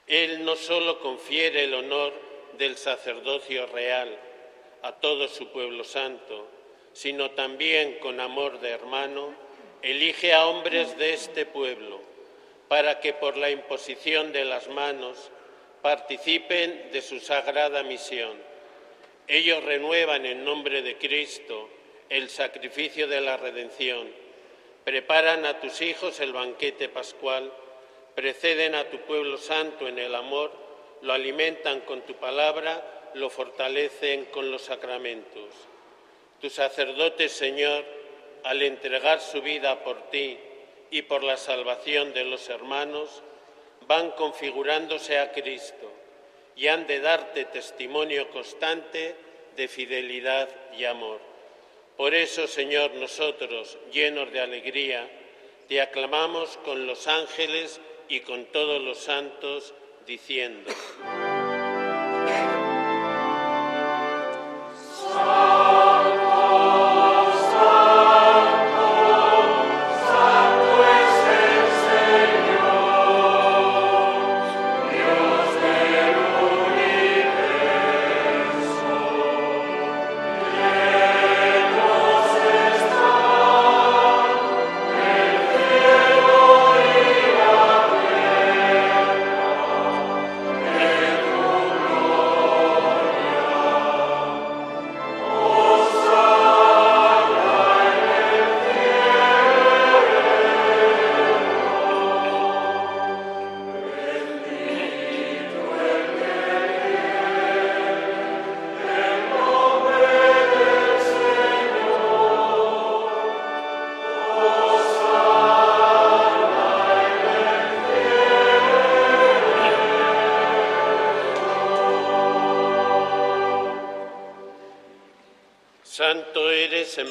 Él 0.08 0.44
no 0.44 0.56
solo 0.56 0.98
confiere 0.98 1.64
el 1.64 1.74
honor 1.74 2.12
del 2.58 2.76
sacerdocio 2.76 3.66
real 3.66 4.18
a 4.82 4.92
todo 4.92 5.28
su 5.28 5.48
pueblo 5.48 5.84
santo, 5.84 6.48
sino 6.92 7.30
también 7.30 8.00
con 8.00 8.18
amor 8.18 8.58
de 8.60 8.70
hermano, 8.70 9.32
elige 9.82 10.32
a 10.32 10.46
hombres 10.46 10.96
de 10.98 11.14
este 11.14 11.46
pueblo 11.46 12.00
para 12.68 13.00
que 13.00 13.12
por 13.12 13.36
la 13.36 13.50
imposición 13.50 14.32
de 14.32 14.44
las 14.44 14.68
manos 14.68 15.30
participen 15.82 16.90
de 16.92 17.00
su 17.00 17.20
sagrada 17.20 17.82
misión. 17.82 18.36
Ellos 19.26 19.62
renuevan 19.64 20.26
en 20.26 20.44
nombre 20.44 20.82
de 20.82 20.96
Cristo 20.98 21.68
el 22.08 22.28
sacrificio 22.28 23.06
de 23.06 23.20
la 23.20 23.36
redención 23.36 24.08
preparan 24.88 25.44
a 25.44 25.60
tus 25.60 25.82
hijos 25.82 26.18
el 26.20 26.32
banquete 26.32 26.88
pascual, 26.88 27.52
preceden 28.14 28.74
a 28.74 28.88
tu 28.88 28.96
pueblo 29.00 29.36
santo 29.36 29.86
en 29.86 29.98
el 29.98 30.14
amor, 30.14 30.50
lo 31.02 31.12
alimentan 31.12 31.80
con 31.80 32.00
tu 32.06 32.14
palabra, 32.14 33.10
lo 33.12 33.28
fortalecen 33.28 34.24
con 34.30 34.50
los 34.50 34.62
sacramentos. 34.62 35.44
Tus 36.40 36.54
sacerdotes, 36.54 37.32
Señor, 37.32 37.84
al 38.44 38.62
entregar 38.62 39.20
su 39.20 39.42
vida 39.42 39.82
por 39.82 40.10
ti 40.10 40.38
y 40.90 41.02
por 41.02 41.22
la 41.22 41.36
salvación 41.36 42.12
de 42.12 42.24
los 42.24 42.48
hermanos, 42.48 43.22
van 43.86 44.10
configurándose 44.12 45.18
a 45.18 45.32
Cristo 45.32 45.92
y 46.56 46.68
han 46.68 46.86
de 46.86 47.00
darte 47.00 47.44
testimonio 47.46 48.30
constante 48.30 49.14
de 49.56 49.68
fidelidad 49.68 50.48
y 50.76 50.84
amor. 50.84 51.20
Por 51.96 52.14
eso, 52.14 52.46
Señor, 52.46 52.92
nosotros, 52.94 53.76
llenos 53.92 54.32
de 54.32 54.40
alegría, 54.40 55.08
te 55.68 55.80
aclamamos 55.80 56.56
con 56.58 56.86
los 56.86 57.06
ángeles 57.08 57.80
y 58.08 58.20
con 58.20 58.46
todos 58.46 58.80
los 58.80 58.98
santos, 58.98 59.74
diciendo. 60.06 60.70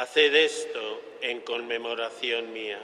Haced 0.00 0.34
esto 0.34 1.02
en 1.20 1.40
conmemoración 1.40 2.54
mía. 2.54 2.80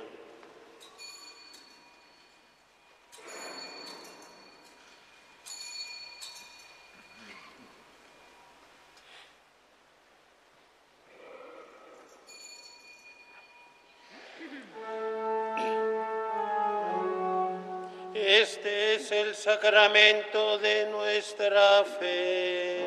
Este 18.12 18.96
es 18.96 19.10
el 19.10 19.34
sacramento 19.34 20.58
de 20.58 20.84
nuestra 20.90 21.82
fe. 21.98 22.86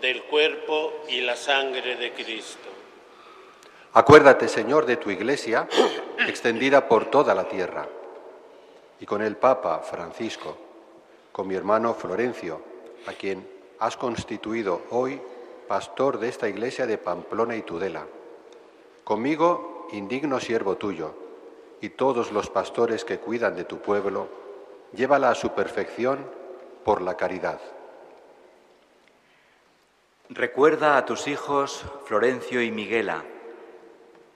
del 0.00 0.24
cuerpo 0.24 0.92
y 1.08 1.20
la 1.20 1.36
sangre 1.36 1.96
de 1.96 2.12
Cristo. 2.12 2.68
Acuérdate, 3.92 4.48
Señor, 4.48 4.86
de 4.86 4.96
tu 4.96 5.10
Iglesia, 5.10 5.68
extendida 6.26 6.88
por 6.88 7.06
toda 7.06 7.34
la 7.34 7.48
tierra, 7.48 7.86
y 9.00 9.06
con 9.06 9.22
el 9.22 9.36
Papa 9.36 9.80
Francisco, 9.80 10.56
con 11.30 11.46
mi 11.46 11.54
hermano 11.54 11.94
Florencio, 11.94 12.60
a 13.06 13.12
quien 13.12 13.46
has 13.78 13.96
constituido 13.96 14.82
hoy 14.90 15.20
pastor 15.68 16.18
de 16.18 16.28
esta 16.28 16.48
Iglesia 16.48 16.86
de 16.86 16.98
Pamplona 16.98 17.56
y 17.56 17.62
Tudela. 17.62 18.06
Conmigo, 19.04 19.88
indigno 19.92 20.40
siervo 20.40 20.76
tuyo, 20.76 21.14
y 21.80 21.90
todos 21.90 22.32
los 22.32 22.50
pastores 22.50 23.04
que 23.04 23.18
cuidan 23.18 23.56
de 23.56 23.64
tu 23.64 23.78
pueblo, 23.78 24.28
llévala 24.94 25.30
a 25.30 25.34
su 25.34 25.50
perfección 25.50 26.18
por 26.84 27.02
la 27.02 27.16
caridad. 27.16 27.60
Recuerda 30.34 30.96
a 30.96 31.04
tus 31.06 31.28
hijos 31.28 31.84
Florencio 32.06 32.60
y 32.60 32.72
Miguela, 32.72 33.22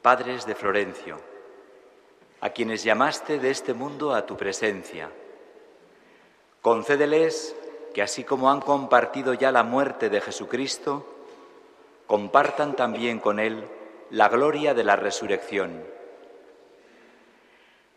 padres 0.01 0.47
de 0.47 0.55
Florencio, 0.55 1.19
a 2.41 2.51
quienes 2.51 2.85
llamaste 2.85 3.41
de 3.41 3.51
este 3.51 3.75
mundo 3.75 4.15
a 4.15 4.25
tu 4.25 4.37
presencia. 4.37 5.11
Concédeles 6.63 7.57
que 7.93 8.03
así 8.03 8.23
como 8.23 8.49
han 8.49 8.61
compartido 8.61 9.35
ya 9.35 9.51
la 9.51 9.65
muerte 9.65 10.09
de 10.09 10.21
Jesucristo, 10.21 11.05
compartan 12.07 12.77
también 12.77 13.19
con 13.19 13.41
Él 13.41 13.65
la 14.11 14.29
gloria 14.29 14.75
de 14.75 14.85
la 14.85 14.95
resurrección. 14.95 15.83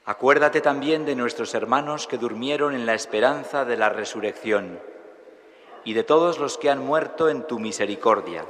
Acuérdate 0.05 0.59
también 0.59 1.05
de 1.05 1.15
nuestros 1.15 1.53
hermanos 1.53 2.07
que 2.07 2.17
durmieron 2.17 2.73
en 2.73 2.87
la 2.87 2.95
esperanza 2.95 3.63
de 3.63 3.77
la 3.77 3.89
resurrección 3.89 4.79
y 5.83 5.93
de 5.93 6.03
todos 6.03 6.39
los 6.39 6.57
que 6.57 6.69
han 6.69 6.79
muerto 6.79 7.29
en 7.29 7.47
tu 7.47 7.59
misericordia. 7.59 8.45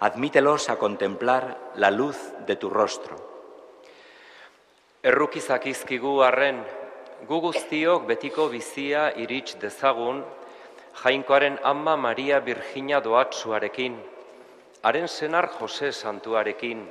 Admítelos 0.00 0.70
a 0.70 0.76
contemplar 0.76 1.72
la 1.76 1.90
luz 1.90 2.18
de 2.46 2.56
tu 2.56 2.70
rostro. 2.70 3.16
Errukizak 5.02 5.66
izkigu 5.66 6.22
arren, 6.22 6.62
gu 7.28 7.40
guztiok 7.40 8.06
betiko 8.08 8.48
bizia 8.48 9.12
irits 9.16 9.58
dezagun, 9.60 10.24
jainkoaren 11.02 11.58
ama 11.62 11.96
Maria 11.96 12.40
Virginia 12.40 13.00
doatsuarekin, 13.00 13.98
haren 14.82 15.08
senar 15.08 15.48
Jose 15.58 15.92
santuarekin, 15.92 16.86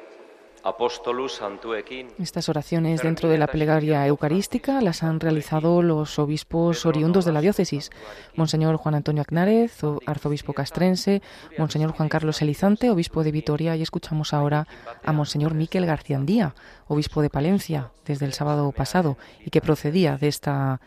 Estas 2.20 2.48
oraciones 2.48 3.02
dentro 3.02 3.28
de 3.28 3.38
la 3.38 3.48
plegaria 3.48 4.08
eucarística 4.08 4.80
las 4.80 5.04
han 5.04 5.20
realizado 5.20 5.82
los 5.82 6.18
obispos 6.20 6.86
oriundos 6.86 7.26
de 7.26 7.34
la 7.34 7.42
diócesis, 7.42 7.90
Monseñor 8.36 8.78
Juan 8.78 8.96
Antonio 8.96 9.24
Agnárez, 9.24 9.82
arzobispo 10.06 10.54
castrense, 10.54 11.22
Monseñor 11.58 11.92
Juan 11.92 12.08
Carlos 12.08 12.42
Elizante, 12.42 12.90
obispo 12.90 13.24
de 13.24 13.32
Vitoria, 13.32 13.76
y 13.76 13.82
escuchamos 13.82 14.34
ahora 14.34 14.68
a 15.04 15.12
Monseñor 15.12 15.54
Miquel 15.54 15.86
Garciandía, 15.86 16.56
obispo 16.88 17.22
de 17.22 17.30
Palencia, 17.30 17.92
desde 18.06 18.26
el 18.26 18.32
sábado 18.32 18.72
pasado, 18.72 19.18
y 19.46 19.50
que 19.50 19.60
procedía 19.60 20.18
de 20.18 20.30
esta 20.30 20.80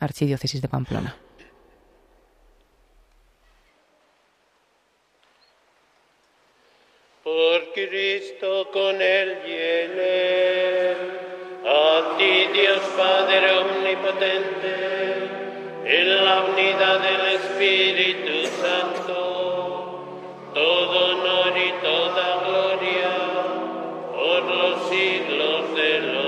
archidiócesis 0.00 0.62
de 0.62 0.68
Pamplona. 0.68 1.16
Por 7.28 7.72
Cristo 7.74 8.68
con 8.72 9.02
él 9.02 9.38
y 9.46 9.52
en 9.52 9.92
él. 9.98 10.96
A 11.66 12.16
ti, 12.16 12.46
Dios 12.54 12.80
Padre 12.96 13.46
Omnipotente, 13.64 14.74
en 15.84 16.24
la 16.24 16.36
unidad 16.44 16.98
del 17.00 17.22
Espíritu 17.40 18.46
Santo, 18.62 19.16
todo 20.54 20.96
honor 21.12 21.52
y 21.58 21.70
toda 21.84 22.26
gloria 22.46 23.12
por 24.16 24.42
los 24.60 24.88
siglos 24.88 25.74
de 25.74 26.00
los 26.00 26.27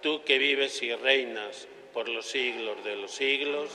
tú 0.00 0.22
que 0.24 0.38
vives 0.38 0.82
y 0.82 0.94
reinas 0.94 1.68
por 1.92 2.08
los 2.08 2.26
siglos 2.26 2.82
de 2.84 2.96
los 2.96 3.10
siglos. 3.10 3.70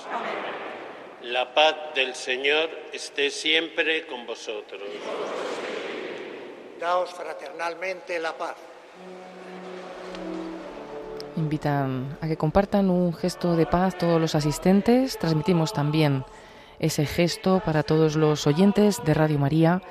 La 1.24 1.54
paz 1.54 1.76
del 1.95 2.16
Señor 2.16 2.70
esté 2.91 3.30
siempre 3.30 4.06
con 4.06 4.26
vosotros. 4.26 4.82
Daos 6.80 7.12
fraternalmente 7.12 8.20
la 8.20 8.38
paz. 8.38 8.56
Invitan 11.38 12.18
a 12.22 12.28
que 12.28 12.38
compartan 12.38 12.90
un 12.90 13.14
gesto 13.14 13.56
de 13.56 13.66
paz 13.66 13.98
todos 13.98 14.20
los 14.20 14.36
asistentes. 14.36 15.18
Transmitimos 15.18 15.74
también 15.74 16.26
ese 16.80 17.06
gesto 17.06 17.62
para 17.66 17.84
todos 17.84 18.16
los 18.16 18.45
oyentes 18.45 19.04
de 19.04 19.14
Radio 19.14 19.40
María 19.40 19.82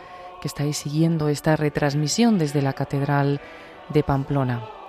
que 0.40 0.48
estáis 0.48 0.76
siguiendo 0.76 1.28
esta 1.28 1.56
retransmisión 1.56 2.38
desde 2.38 2.62
la 2.62 2.72
Catedral 2.72 3.40
de 3.88 4.02
Pamplona. 4.02 4.81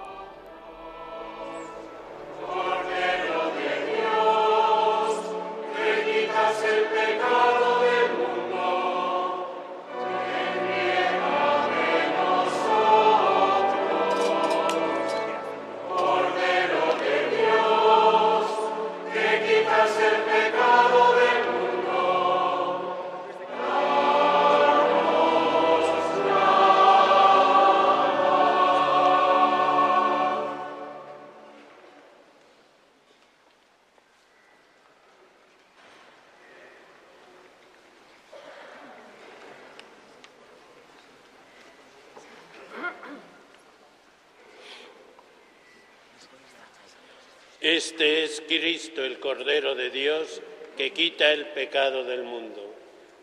Este 47.85 48.23
es 48.23 48.41
Cristo, 48.47 49.03
el 49.03 49.19
Cordero 49.19 49.75
de 49.75 49.89
Dios, 49.89 50.41
que 50.77 50.93
quita 50.93 51.33
el 51.33 51.47
pecado 51.47 52.05
del 52.05 52.23
mundo. 52.23 52.61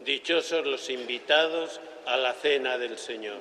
Dichosos 0.04 0.66
los 0.66 0.90
invitados 0.90 1.80
a 2.06 2.18
la 2.18 2.34
cena 2.34 2.76
del 2.76 2.98
Señor. 2.98 3.40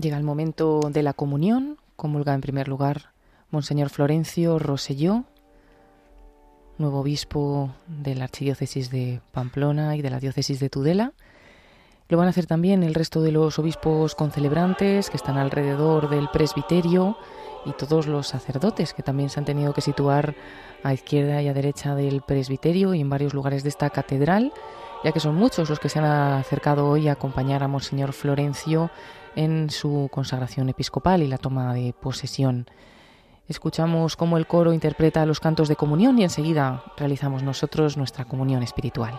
Llega 0.00 0.16
el 0.16 0.22
momento 0.22 0.78
de 0.92 1.02
la 1.02 1.12
comunión. 1.12 1.78
Comulga 1.96 2.34
en 2.34 2.40
primer 2.40 2.68
lugar 2.68 3.10
Monseñor 3.50 3.90
Florencio 3.90 4.60
Roselló, 4.60 5.24
nuevo 6.78 7.00
obispo 7.00 7.74
de 7.88 8.14
la 8.14 8.24
Archidiócesis 8.24 8.92
de 8.92 9.20
Pamplona 9.32 9.96
y 9.96 10.02
de 10.02 10.10
la 10.10 10.20
Diócesis 10.20 10.60
de 10.60 10.70
Tudela. 10.70 11.14
Lo 12.08 12.18
van 12.18 12.26
a 12.26 12.30
hacer 12.30 12.46
también 12.46 12.82
el 12.82 12.94
resto 12.94 13.22
de 13.22 13.32
los 13.32 13.58
obispos 13.58 14.14
concelebrantes 14.14 15.08
que 15.08 15.16
están 15.16 15.38
alrededor 15.38 16.10
del 16.10 16.28
presbiterio 16.28 17.16
y 17.64 17.72
todos 17.72 18.06
los 18.06 18.26
sacerdotes 18.26 18.92
que 18.92 19.02
también 19.02 19.30
se 19.30 19.40
han 19.40 19.46
tenido 19.46 19.72
que 19.72 19.80
situar 19.80 20.34
a 20.82 20.92
izquierda 20.92 21.40
y 21.40 21.48
a 21.48 21.54
derecha 21.54 21.94
del 21.94 22.20
presbiterio 22.20 22.92
y 22.92 23.00
en 23.00 23.08
varios 23.08 23.32
lugares 23.32 23.62
de 23.62 23.70
esta 23.70 23.88
catedral, 23.88 24.52
ya 25.02 25.12
que 25.12 25.20
son 25.20 25.34
muchos 25.34 25.70
los 25.70 25.80
que 25.80 25.88
se 25.88 25.98
han 25.98 26.04
acercado 26.04 26.88
hoy 26.88 27.08
a 27.08 27.12
acompañar 27.12 27.62
a 27.62 27.68
Monseñor 27.68 28.12
Florencio 28.12 28.90
en 29.34 29.70
su 29.70 30.10
consagración 30.12 30.68
episcopal 30.68 31.22
y 31.22 31.26
la 31.26 31.38
toma 31.38 31.72
de 31.72 31.94
posesión. 31.98 32.66
Escuchamos 33.48 34.16
cómo 34.16 34.36
el 34.36 34.46
coro 34.46 34.74
interpreta 34.74 35.24
los 35.24 35.40
cantos 35.40 35.68
de 35.68 35.76
comunión 35.76 36.18
y 36.18 36.24
enseguida 36.24 36.84
realizamos 36.98 37.42
nosotros 37.42 37.96
nuestra 37.96 38.26
comunión 38.26 38.62
espiritual. 38.62 39.18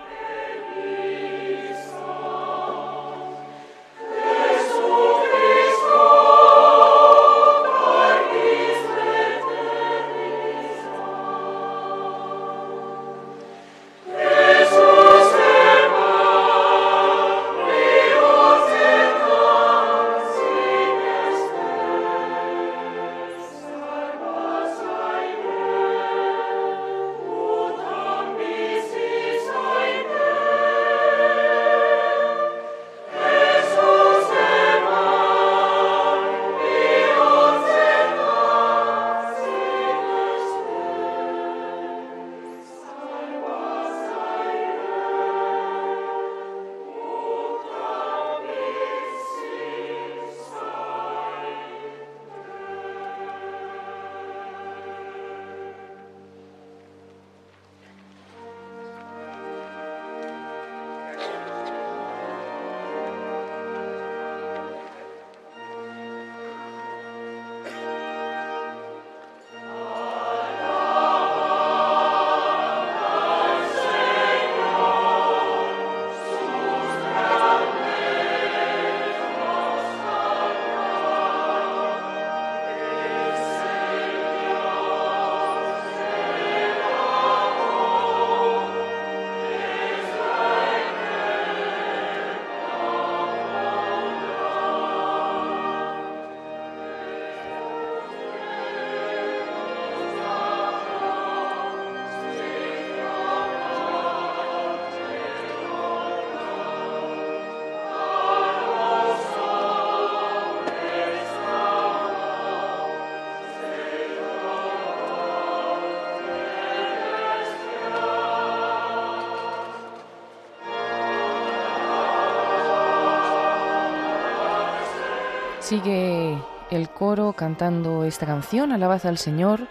Sigue 125.71 126.37
el 126.69 126.89
coro 126.89 127.31
cantando 127.31 128.03
esta 128.03 128.25
canción, 128.25 128.73
Alabad 128.73 129.05
al 129.05 129.17
Señor. 129.17 129.69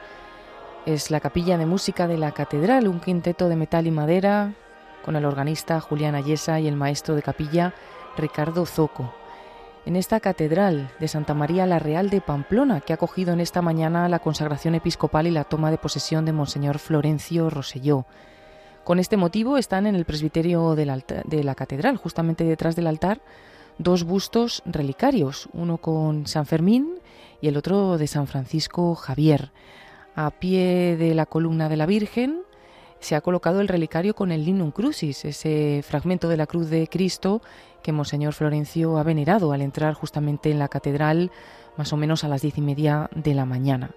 Es 0.86 1.10
la 1.10 1.20
capilla 1.20 1.58
de 1.58 1.66
música 1.66 2.08
de 2.08 2.16
la 2.16 2.32
catedral, 2.32 2.88
un 2.88 3.00
quinteto 3.00 3.50
de 3.50 3.56
metal 3.56 3.86
y 3.86 3.90
madera 3.90 4.54
con 5.04 5.14
el 5.14 5.26
organista 5.26 5.78
Julián 5.78 6.14
Ayesa 6.14 6.58
y 6.58 6.68
el 6.68 6.74
maestro 6.74 7.16
de 7.16 7.22
capilla 7.22 7.74
Ricardo 8.16 8.64
Zoco. 8.64 9.12
En 9.84 9.94
esta 9.94 10.20
catedral 10.20 10.90
de 11.00 11.06
Santa 11.06 11.34
María 11.34 11.66
la 11.66 11.78
Real 11.78 12.08
de 12.08 12.22
Pamplona, 12.22 12.80
que 12.80 12.94
ha 12.94 12.96
acogido 12.96 13.34
en 13.34 13.40
esta 13.40 13.60
mañana 13.60 14.08
la 14.08 14.20
consagración 14.20 14.74
episcopal 14.74 15.26
y 15.26 15.30
la 15.30 15.44
toma 15.44 15.70
de 15.70 15.76
posesión 15.76 16.24
de 16.24 16.32
Monseñor 16.32 16.78
Florencio 16.78 17.50
Roselló. 17.50 18.06
Con 18.84 19.00
este 19.00 19.18
motivo 19.18 19.58
están 19.58 19.86
en 19.86 19.96
el 19.96 20.06
presbiterio 20.06 20.74
de 20.76 21.44
la 21.44 21.54
catedral, 21.54 21.98
justamente 21.98 22.44
detrás 22.44 22.74
del 22.74 22.86
altar, 22.86 23.20
dos 23.80 24.04
bustos 24.04 24.62
relicarios, 24.66 25.48
uno 25.54 25.78
con 25.78 26.26
San 26.26 26.44
Fermín 26.44 26.98
y 27.40 27.48
el 27.48 27.56
otro 27.56 27.96
de 27.96 28.06
San 28.06 28.26
Francisco 28.26 28.94
Javier. 28.94 29.52
A 30.14 30.30
pie 30.30 30.96
de 30.98 31.14
la 31.14 31.24
columna 31.24 31.70
de 31.70 31.78
la 31.78 31.86
Virgen 31.86 32.42
se 32.98 33.16
ha 33.16 33.22
colocado 33.22 33.62
el 33.62 33.68
relicario 33.68 34.14
con 34.14 34.32
el 34.32 34.44
Linum 34.44 34.70
Crucis, 34.70 35.24
ese 35.24 35.82
fragmento 35.82 36.28
de 36.28 36.36
la 36.36 36.46
cruz 36.46 36.68
de 36.68 36.88
Cristo 36.88 37.40
que 37.82 37.92
Monseñor 37.92 38.34
Florencio 38.34 38.98
ha 38.98 39.02
venerado 39.02 39.52
al 39.52 39.62
entrar 39.62 39.94
justamente 39.94 40.50
en 40.50 40.58
la 40.58 40.68
catedral 40.68 41.30
más 41.78 41.94
o 41.94 41.96
menos 41.96 42.22
a 42.22 42.28
las 42.28 42.42
diez 42.42 42.58
y 42.58 42.60
media 42.60 43.08
de 43.14 43.32
la 43.32 43.46
mañana. 43.46 43.92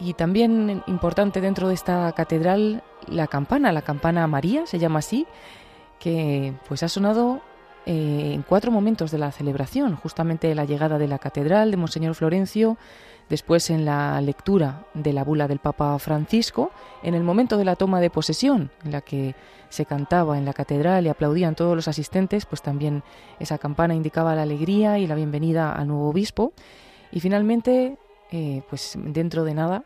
Y 0.00 0.14
también 0.14 0.82
importante 0.88 1.40
dentro 1.40 1.68
de 1.68 1.74
esta 1.74 2.10
catedral 2.12 2.82
la 3.06 3.28
campana, 3.28 3.70
la 3.70 3.82
campana 3.82 4.26
María, 4.26 4.66
se 4.66 4.80
llama 4.80 4.98
así, 4.98 5.26
que 6.00 6.54
pues 6.66 6.82
ha 6.82 6.88
sonado 6.88 7.42
eh, 7.86 8.32
en 8.34 8.42
cuatro 8.42 8.70
momentos 8.70 9.10
de 9.10 9.18
la 9.18 9.32
celebración, 9.32 9.96
justamente 9.96 10.54
la 10.54 10.64
llegada 10.64 10.98
de 10.98 11.08
la 11.08 11.18
catedral 11.18 11.70
de 11.70 11.76
Monseñor 11.76 12.14
Florencio, 12.14 12.76
después 13.28 13.70
en 13.70 13.84
la 13.84 14.20
lectura 14.20 14.84
de 14.94 15.12
la 15.12 15.24
bula 15.24 15.48
del 15.48 15.58
Papa 15.58 15.98
Francisco, 15.98 16.70
en 17.02 17.14
el 17.14 17.22
momento 17.22 17.56
de 17.56 17.64
la 17.64 17.76
toma 17.76 18.00
de 18.00 18.10
posesión, 18.10 18.70
en 18.84 18.92
la 18.92 19.00
que 19.00 19.34
se 19.68 19.84
cantaba 19.84 20.38
en 20.38 20.44
la 20.44 20.54
catedral 20.54 21.06
y 21.06 21.08
aplaudían 21.08 21.54
todos 21.54 21.76
los 21.76 21.88
asistentes, 21.88 22.46
pues 22.46 22.62
también 22.62 23.02
esa 23.38 23.58
campana 23.58 23.94
indicaba 23.94 24.34
la 24.34 24.42
alegría 24.42 24.98
y 24.98 25.06
la 25.06 25.14
bienvenida 25.14 25.72
al 25.72 25.88
nuevo 25.88 26.08
obispo. 26.08 26.52
Y 27.12 27.20
finalmente, 27.20 27.98
eh, 28.30 28.62
pues 28.68 28.94
dentro 28.96 29.44
de 29.44 29.54
nada, 29.54 29.84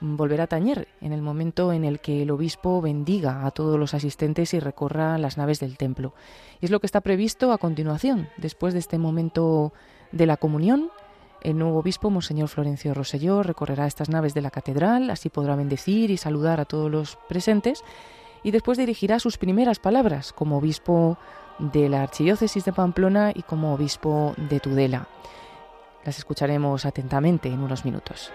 volverá 0.00 0.44
a 0.44 0.46
tañer 0.46 0.88
en 1.00 1.12
el 1.12 1.22
momento 1.22 1.72
en 1.72 1.84
el 1.84 2.00
que 2.00 2.22
el 2.22 2.30
obispo 2.30 2.80
bendiga 2.80 3.46
a 3.46 3.50
todos 3.50 3.78
los 3.78 3.94
asistentes 3.94 4.54
y 4.54 4.60
recorra 4.60 5.18
las 5.18 5.36
naves 5.36 5.60
del 5.60 5.76
templo. 5.76 6.14
Y 6.60 6.66
es 6.66 6.70
lo 6.70 6.80
que 6.80 6.86
está 6.86 7.00
previsto 7.00 7.52
a 7.52 7.58
continuación, 7.58 8.28
después 8.36 8.72
de 8.72 8.80
este 8.80 8.98
momento 8.98 9.72
de 10.10 10.26
la 10.26 10.36
comunión. 10.36 10.90
El 11.42 11.58
nuevo 11.58 11.78
obispo, 11.78 12.10
Monseñor 12.10 12.48
Florencio 12.48 12.94
Roselló, 12.94 13.42
recorrerá 13.42 13.86
estas 13.86 14.08
naves 14.08 14.32
de 14.34 14.42
la 14.42 14.50
catedral, 14.50 15.10
así 15.10 15.28
podrá 15.28 15.56
bendecir 15.56 16.10
y 16.10 16.16
saludar 16.16 16.60
a 16.60 16.64
todos 16.64 16.90
los 16.90 17.18
presentes, 17.28 17.82
y 18.44 18.50
después 18.50 18.78
dirigirá 18.78 19.18
sus 19.18 19.38
primeras 19.38 19.78
palabras 19.78 20.32
como 20.32 20.58
obispo 20.58 21.18
de 21.58 21.88
la 21.88 22.02
Archidiócesis 22.02 22.64
de 22.64 22.72
Pamplona 22.72 23.32
y 23.34 23.42
como 23.42 23.74
obispo 23.74 24.34
de 24.36 24.60
Tudela. 24.60 25.08
Las 26.04 26.18
escucharemos 26.18 26.84
atentamente 26.84 27.48
en 27.48 27.60
unos 27.60 27.84
minutos. 27.84 28.32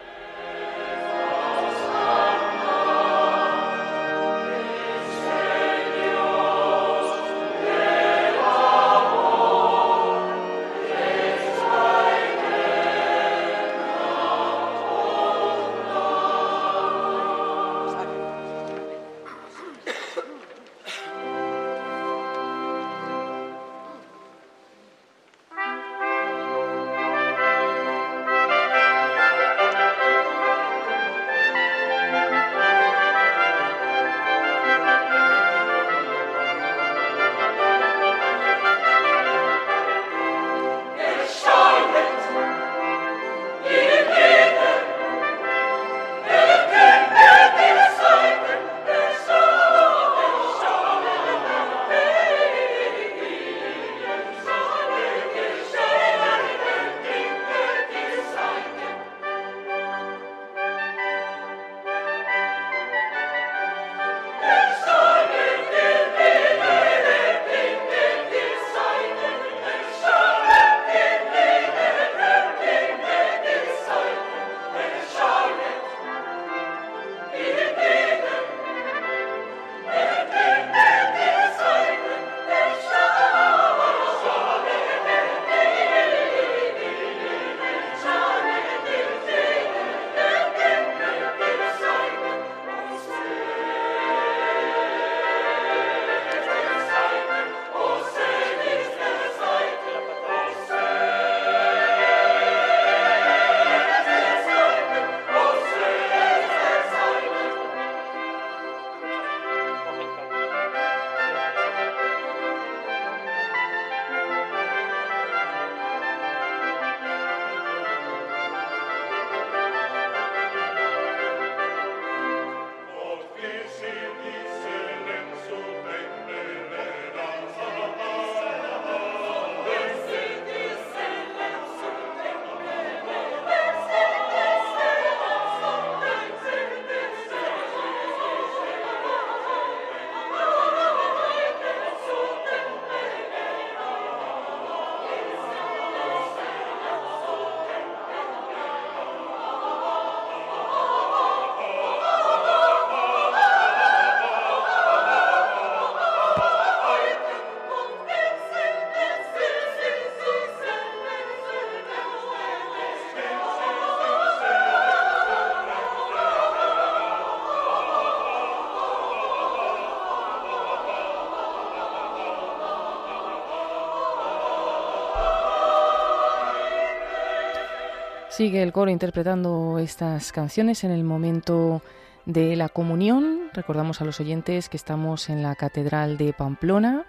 Sigue 178.37 178.61
el 178.61 178.71
coro 178.71 178.91
interpretando 178.91 179.79
estas 179.79 180.31
canciones 180.31 180.83
en 180.83 180.91
el 180.91 181.03
momento 181.03 181.81
de 182.27 182.55
la 182.55 182.69
comunión. 182.69 183.49
Recordamos 183.51 183.99
a 183.99 184.05
los 184.05 184.19
oyentes 184.19 184.69
que 184.69 184.77
estamos 184.77 185.31
en 185.31 185.41
la 185.41 185.55
Catedral 185.55 186.17
de 186.17 186.33
Pamplona, 186.33 187.07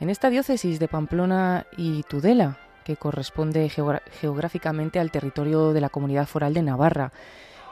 en 0.00 0.10
esta 0.10 0.28
diócesis 0.28 0.80
de 0.80 0.88
Pamplona 0.88 1.66
y 1.76 2.02
Tudela, 2.02 2.58
que 2.82 2.96
corresponde 2.96 3.68
geográficamente 3.68 4.98
al 4.98 5.12
territorio 5.12 5.72
de 5.72 5.80
la 5.80 5.88
Comunidad 5.88 6.26
Foral 6.26 6.52
de 6.52 6.62
Navarra. 6.62 7.12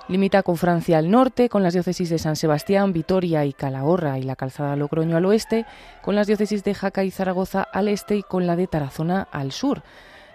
Limita 0.07 0.45
con 0.45 0.57
Francia 0.57 0.99
al 0.99 1.11
norte, 1.11 1.49
con 1.49 1.65
las 1.65 1.73
diócesis 1.73 2.11
de 2.11 2.21
San 2.21 2.37
Sebastián, 2.37 2.93
Vitoria 2.93 3.45
y 3.45 3.55
Calahorra 3.55 4.21
y 4.21 4.23
la 4.23 4.37
calzada 4.37 4.77
Logroño 4.77 5.16
al 5.16 5.25
oeste, 5.25 5.66
con 6.01 6.15
las 6.15 6.29
diócesis 6.29 6.62
de 6.62 6.75
Jaca 6.75 7.03
y 7.03 7.11
Zaragoza 7.11 7.65
al 7.65 7.89
este 7.89 8.15
y 8.15 8.23
con 8.23 8.47
la 8.47 8.55
de 8.55 8.69
Tarazona 8.69 9.27
al 9.33 9.51
sur. 9.51 9.83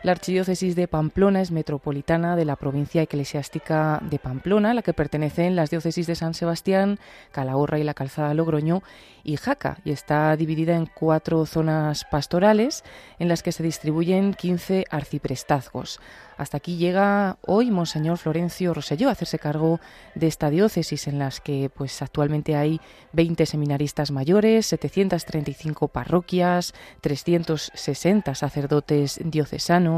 La 0.01 0.13
archidiócesis 0.13 0.77
de 0.77 0.87
Pamplona 0.87 1.41
es 1.41 1.51
metropolitana 1.51 2.37
de 2.37 2.45
la 2.45 2.55
provincia 2.55 3.01
eclesiástica 3.01 4.01
de 4.09 4.17
Pamplona, 4.17 4.71
a 4.71 4.73
la 4.73 4.81
que 4.81 4.93
pertenecen 4.93 5.57
las 5.57 5.71
diócesis 5.71 6.07
de 6.07 6.15
San 6.15 6.33
Sebastián, 6.33 6.99
Calahorra 7.33 7.79
y 7.79 7.83
la 7.83 7.93
Calzada 7.93 8.33
Logroño 8.33 8.81
y 9.25 9.35
Jaca, 9.35 9.79
y 9.83 9.91
está 9.91 10.33
dividida 10.37 10.77
en 10.77 10.85
cuatro 10.85 11.45
zonas 11.45 12.05
pastorales 12.05 12.85
en 13.19 13.27
las 13.27 13.43
que 13.43 13.51
se 13.51 13.61
distribuyen 13.61 14.33
15 14.33 14.85
arciprestazgos. 14.89 15.99
Hasta 16.37 16.55
aquí 16.55 16.77
llega 16.77 17.37
hoy 17.45 17.69
Monseñor 17.69 18.17
Florencio 18.17 18.73
Roselló 18.73 19.09
a 19.09 19.11
hacerse 19.11 19.37
cargo 19.37 19.81
de 20.15 20.27
esta 20.27 20.49
diócesis 20.49 21.09
en 21.09 21.19
las 21.19 21.41
que 21.41 21.69
pues 21.75 22.01
actualmente 22.01 22.55
hay 22.55 22.79
20 23.11 23.45
seminaristas 23.45 24.11
mayores, 24.11 24.65
735 24.67 25.89
parroquias, 25.89 26.73
360 27.01 28.33
sacerdotes 28.35 29.19
diocesanos, 29.21 29.88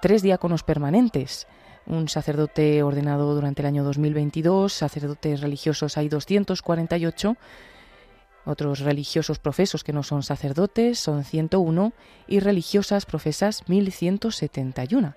tres 0.00 0.22
diáconos 0.22 0.62
permanentes 0.62 1.46
un 1.86 2.08
sacerdote 2.08 2.82
ordenado 2.82 3.34
durante 3.34 3.62
el 3.62 3.66
año 3.66 3.84
2022, 3.84 4.72
sacerdotes 4.72 5.40
religiosos 5.40 5.96
hay 5.96 6.08
248, 6.08 7.36
otros 8.44 8.80
religiosos 8.80 9.38
profesos 9.38 9.84
que 9.84 9.92
no 9.92 10.02
son 10.02 10.22
sacerdotes 10.22 10.98
son 10.98 11.24
101 11.24 11.92
y 12.26 12.40
religiosas 12.40 13.06
profesas 13.06 13.68
1171. 13.68 15.14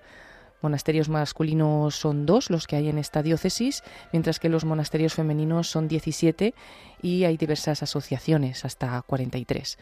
Monasterios 0.60 1.08
masculinos 1.08 1.94
son 1.94 2.26
dos 2.26 2.50
los 2.50 2.66
que 2.66 2.76
hay 2.76 2.88
en 2.88 2.98
esta 2.98 3.22
diócesis, 3.22 3.82
mientras 4.12 4.40
que 4.40 4.48
los 4.48 4.64
monasterios 4.64 5.14
femeninos 5.14 5.68
son 5.68 5.88
17 5.88 6.54
y 7.02 7.24
hay 7.24 7.36
diversas 7.36 7.82
asociaciones, 7.82 8.64
hasta 8.64 9.00
43. 9.02 9.78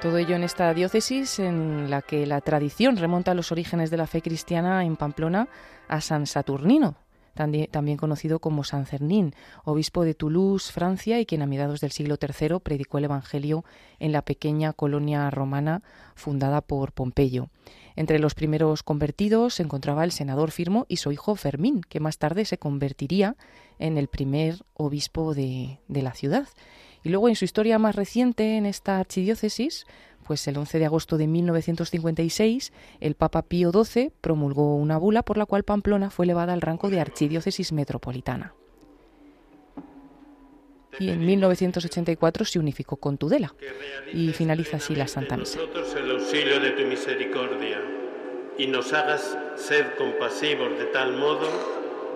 Todo 0.00 0.18
ello 0.18 0.36
en 0.36 0.44
esta 0.44 0.72
diócesis 0.74 1.38
en 1.38 1.88
la 1.90 2.02
que 2.02 2.26
la 2.26 2.42
tradición 2.42 2.98
remonta 2.98 3.34
los 3.34 3.50
orígenes 3.50 3.90
de 3.90 3.96
la 3.96 4.06
fe 4.06 4.20
cristiana 4.20 4.84
en 4.84 4.96
Pamplona 4.96 5.48
a 5.88 6.02
San 6.02 6.26
Saturnino, 6.26 6.96
también 7.34 7.96
conocido 7.96 8.38
como 8.38 8.62
San 8.62 8.84
Cernín, 8.84 9.34
obispo 9.64 10.04
de 10.04 10.14
Toulouse, 10.14 10.70
Francia, 10.70 11.18
y 11.18 11.24
quien 11.24 11.40
a 11.40 11.46
mediados 11.46 11.80
del 11.80 11.92
siglo 11.92 12.16
III 12.20 12.60
predicó 12.62 12.98
el 12.98 13.04
Evangelio 13.04 13.64
en 13.98 14.12
la 14.12 14.20
pequeña 14.20 14.74
colonia 14.74 15.30
romana 15.30 15.82
fundada 16.14 16.60
por 16.60 16.92
Pompeyo. 16.92 17.48
Entre 17.96 18.18
los 18.18 18.34
primeros 18.34 18.82
convertidos 18.82 19.54
se 19.54 19.62
encontraba 19.62 20.04
el 20.04 20.12
senador 20.12 20.50
Firmo 20.50 20.84
y 20.88 20.98
su 20.98 21.10
hijo 21.10 21.36
Fermín, 21.36 21.80
que 21.80 22.00
más 22.00 22.18
tarde 22.18 22.44
se 22.44 22.58
convertiría 22.58 23.34
en 23.78 23.96
el 23.96 24.08
primer 24.08 24.62
obispo 24.74 25.32
de 25.34 25.78
la 25.88 26.12
ciudad. 26.12 26.46
Y 27.06 27.08
luego 27.08 27.28
en 27.28 27.36
su 27.36 27.44
historia 27.44 27.78
más 27.78 27.94
reciente 27.94 28.56
en 28.56 28.66
esta 28.66 28.98
archidiócesis, 28.98 29.86
pues 30.26 30.44
el 30.48 30.56
11 30.56 30.80
de 30.80 30.86
agosto 30.86 31.16
de 31.16 31.28
1956 31.28 32.72
el 32.98 33.14
Papa 33.14 33.42
Pío 33.42 33.70
XII 33.70 34.10
promulgó 34.20 34.74
una 34.74 34.98
bula 34.98 35.22
por 35.22 35.38
la 35.38 35.46
cual 35.46 35.62
Pamplona 35.62 36.10
fue 36.10 36.24
elevada 36.24 36.52
al 36.52 36.62
rango 36.62 36.90
de 36.90 36.98
archidiócesis 36.98 37.70
metropolitana. 37.70 38.54
Y 40.98 41.10
en 41.10 41.24
1984 41.24 42.44
se 42.44 42.58
unificó 42.58 42.96
con 42.96 43.18
Tudela 43.18 43.54
y 44.12 44.32
finaliza 44.32 44.78
así 44.78 44.96
la 44.96 45.06
Santa 45.06 45.36
Misa. 45.36 45.60
El 45.96 46.10
auxilio 46.10 46.58
de 46.58 46.70
tu 46.70 46.82
misericordia 46.88 47.80
y 48.58 48.66
nos 48.66 48.92
hagas 48.92 49.38
ser 49.54 49.94
compasivos 49.94 50.76
de 50.76 50.86
tal 50.86 51.16
modo 51.16 51.46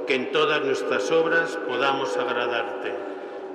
que 0.08 0.16
en 0.16 0.32
todas 0.32 0.64
nuestras 0.64 1.12
obras 1.12 1.56
podamos 1.68 2.16
agradarte. 2.16 3.09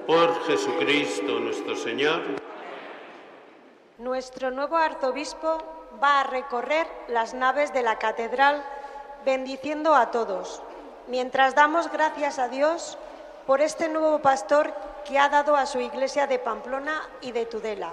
Por 0.07 0.43
Jesucristo 0.43 1.39
nuestro 1.39 1.75
Señor. 1.75 2.21
Nuestro 3.97 4.51
nuevo 4.51 4.77
arzobispo 4.77 5.57
va 6.01 6.21
a 6.21 6.23
recorrer 6.23 6.85
las 7.07 7.33
naves 7.33 7.73
de 7.73 7.81
la 7.81 7.97
catedral 7.97 8.63
bendiciendo 9.25 9.95
a 9.95 10.11
todos, 10.11 10.61
mientras 11.09 11.55
damos 11.55 11.91
gracias 11.91 12.37
a 12.37 12.49
Dios 12.49 12.99
por 13.47 13.61
este 13.61 13.89
nuevo 13.89 14.19
pastor 14.19 14.73
que 15.07 15.17
ha 15.17 15.27
dado 15.29 15.55
a 15.55 15.65
su 15.65 15.79
iglesia 15.79 16.27
de 16.27 16.37
Pamplona 16.37 17.01
y 17.21 17.31
de 17.31 17.47
Tudela. 17.47 17.91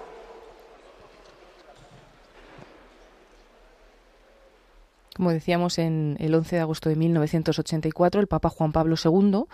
Como 5.16 5.30
decíamos, 5.30 5.78
en 5.78 6.16
el 6.20 6.34
11 6.34 6.56
de 6.56 6.62
agosto 6.62 6.90
de 6.90 6.96
1984, 6.96 8.20
el 8.20 8.26
Papa 8.26 8.50
Juan 8.50 8.72
Pablo 8.72 8.96
II 9.02 9.46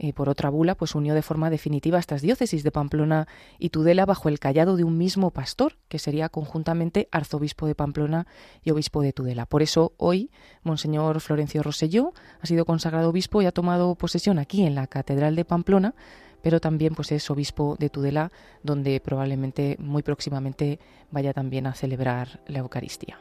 eh, 0.00 0.12
por 0.12 0.28
otra 0.28 0.48
bula, 0.48 0.76
pues 0.76 0.94
unió 0.94 1.14
de 1.14 1.22
forma 1.22 1.50
definitiva 1.50 1.98
estas 1.98 2.22
diócesis 2.22 2.62
de 2.62 2.70
Pamplona 2.70 3.26
y 3.58 3.70
Tudela 3.70 4.06
bajo 4.06 4.28
el 4.28 4.38
callado 4.38 4.76
de 4.76 4.84
un 4.84 4.96
mismo 4.96 5.32
pastor, 5.32 5.76
que 5.88 5.98
sería 5.98 6.28
conjuntamente 6.28 7.08
arzobispo 7.10 7.66
de 7.66 7.74
Pamplona 7.74 8.28
y 8.62 8.70
obispo 8.70 9.02
de 9.02 9.12
Tudela. 9.12 9.46
Por 9.46 9.60
eso 9.60 9.94
hoy, 9.96 10.30
Monseñor 10.62 11.20
Florencio 11.20 11.64
Roselló 11.64 12.12
ha 12.40 12.46
sido 12.46 12.64
consagrado 12.64 13.08
obispo 13.08 13.42
y 13.42 13.46
ha 13.46 13.52
tomado 13.52 13.96
posesión 13.96 14.38
aquí 14.38 14.64
en 14.64 14.76
la 14.76 14.86
Catedral 14.86 15.34
de 15.34 15.44
Pamplona, 15.44 15.94
pero 16.42 16.60
también 16.60 16.94
pues 16.94 17.10
es 17.10 17.28
obispo 17.30 17.76
de 17.80 17.90
Tudela, 17.90 18.30
donde 18.62 19.00
probablemente 19.00 19.76
muy 19.80 20.04
próximamente 20.04 20.78
vaya 21.10 21.32
también 21.32 21.66
a 21.66 21.74
celebrar 21.74 22.40
la 22.46 22.60
Eucaristía. 22.60 23.18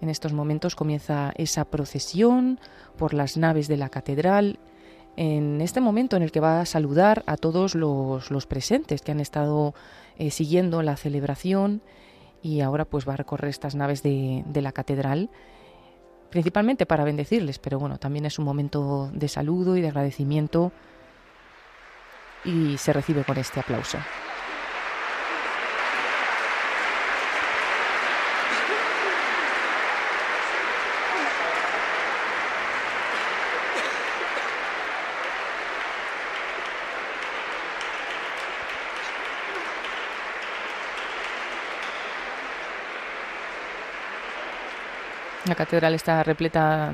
En 0.00 0.08
estos 0.08 0.32
momentos 0.32 0.76
comienza 0.76 1.32
esa 1.36 1.64
procesión 1.64 2.60
por 2.96 3.14
las 3.14 3.36
naves 3.36 3.68
de 3.68 3.76
la 3.76 3.88
catedral 3.88 4.58
en 5.20 5.60
este 5.60 5.80
momento 5.80 6.16
en 6.16 6.22
el 6.22 6.30
que 6.30 6.38
va 6.38 6.60
a 6.60 6.64
saludar 6.64 7.24
a 7.26 7.36
todos 7.36 7.74
los, 7.74 8.46
presentes 8.46 9.02
que 9.02 9.10
han 9.10 9.18
estado 9.18 9.74
eh, 10.16 10.30
siguiendo 10.30 10.80
la 10.82 10.96
celebración 10.96 11.82
y 12.40 12.60
ahora 12.60 12.84
pues 12.84 13.06
va 13.06 13.14
a 13.14 13.16
recorrer 13.16 13.50
estas 13.50 13.74
naves 13.74 14.04
de, 14.04 14.44
de 14.46 14.62
la 14.62 14.70
catedral 14.70 15.28
principalmente 16.30 16.86
para 16.86 17.02
bendecirles, 17.02 17.58
pero 17.58 17.80
bueno, 17.80 17.98
también 17.98 18.26
es 18.26 18.38
un 18.38 18.44
momento 18.44 19.10
de 19.12 19.26
saludo 19.26 19.76
y 19.76 19.80
de 19.80 19.88
agradecimiento 19.88 20.70
y 22.44 22.78
se 22.78 22.92
recibe 22.92 23.24
con 23.24 23.38
este 23.38 23.58
aplauso. 23.58 23.98
La 45.48 45.54
catedral 45.54 45.94
está 45.94 46.22
repleta 46.22 46.92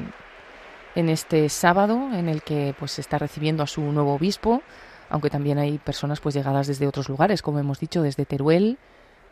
en 0.95 1.09
este 1.09 1.49
sábado 1.49 2.11
en 2.13 2.29
el 2.29 2.43
que 2.43 2.73
pues 2.79 2.93
se 2.93 3.01
está 3.01 3.19
recibiendo 3.19 3.65
a 3.65 3.67
su 3.67 3.81
nuevo 3.83 4.15
obispo, 4.15 4.63
aunque 5.11 5.29
también 5.29 5.59
hay 5.59 5.79
personas 5.79 6.21
pues 6.21 6.37
llegadas 6.37 6.69
desde 6.69 6.87
otros 6.87 7.09
lugares, 7.09 7.43
como 7.43 7.59
hemos 7.59 7.81
dicho, 7.81 8.01
desde 8.01 8.25
Teruel, 8.25 8.79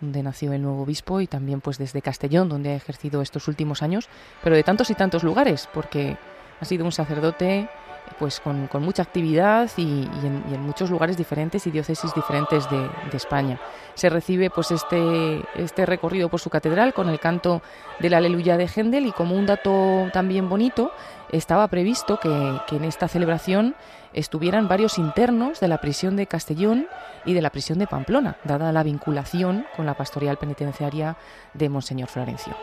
donde 0.01 0.25
nació 0.25 0.53
el 0.53 0.63
nuevo 0.63 0.83
obispo, 0.83 1.21
y 1.21 1.29
también 1.29 1.61
pues 1.61 1.79
desde 1.79 2.03
Castellón, 2.03 2.49
donde 2.49 2.71
ha 2.71 2.75
ejercido 2.75 3.23
estos 3.23 3.47
últimos 3.47 3.81
años, 3.85 4.09
pero 4.43 4.57
de 4.57 4.65
tantos 4.65 4.91
y 4.91 4.95
tantos 4.95 5.23
lugares, 5.23 5.69
porque 5.73 6.17
ha 6.61 6.65
sido 6.65 6.85
un 6.85 6.91
sacerdote 6.91 7.69
pues 8.19 8.41
con, 8.41 8.69
mucha 8.81 9.03
actividad 9.03 9.71
y, 9.77 10.09
en, 10.23 10.61
muchos 10.61 10.91
lugares 10.91 11.17
diferentes 11.17 11.67
y 11.67 11.71
diócesis 11.71 12.15
diferentes 12.15 12.69
de, 12.71 12.89
España. 13.13 13.61
Se 13.95 14.09
recibe 14.09 14.51
pues 14.51 14.71
este, 14.71 15.43
este 15.55 15.87
recorrido 15.87 16.29
por 16.29 16.41
su 16.41 16.51
catedral 16.51 16.95
con 16.95 17.09
el 17.09 17.21
canto 17.21 17.63
de 18.01 18.11
la 18.11 18.19
Aleluya 18.19 18.57
de 18.57 18.69
Händel 18.69 19.07
y 19.07 19.13
como 19.13 19.37
un 19.37 19.47
dato 19.47 20.09
también 20.13 20.49
bonito, 20.49 20.93
estaba 21.31 21.69
previsto 21.69 22.19
que, 22.19 22.61
que 22.67 22.77
en 22.77 22.85
esta 22.85 23.09
celebración 23.09 23.75
estuvieran 24.13 24.69
varios 24.69 24.99
internos 24.99 25.61
de 25.61 25.69
la 25.69 25.79
prisión 25.79 26.17
de 26.17 26.27
Castellón 26.27 26.87
y 27.25 27.35
de 27.35 27.43
la 27.43 27.51
prisión 27.51 27.79
de 27.79 27.87
Pamplona, 27.87 28.37
dada 28.45 28.73
la 28.73 28.83
vinculación 28.83 29.67
con 29.77 29.87
la 29.87 29.95
pastoral 29.95 30.37
penitenciaria 30.37 31.17
de 31.55 31.69
Monseñor 31.69 32.09
Florencio. 32.09 32.55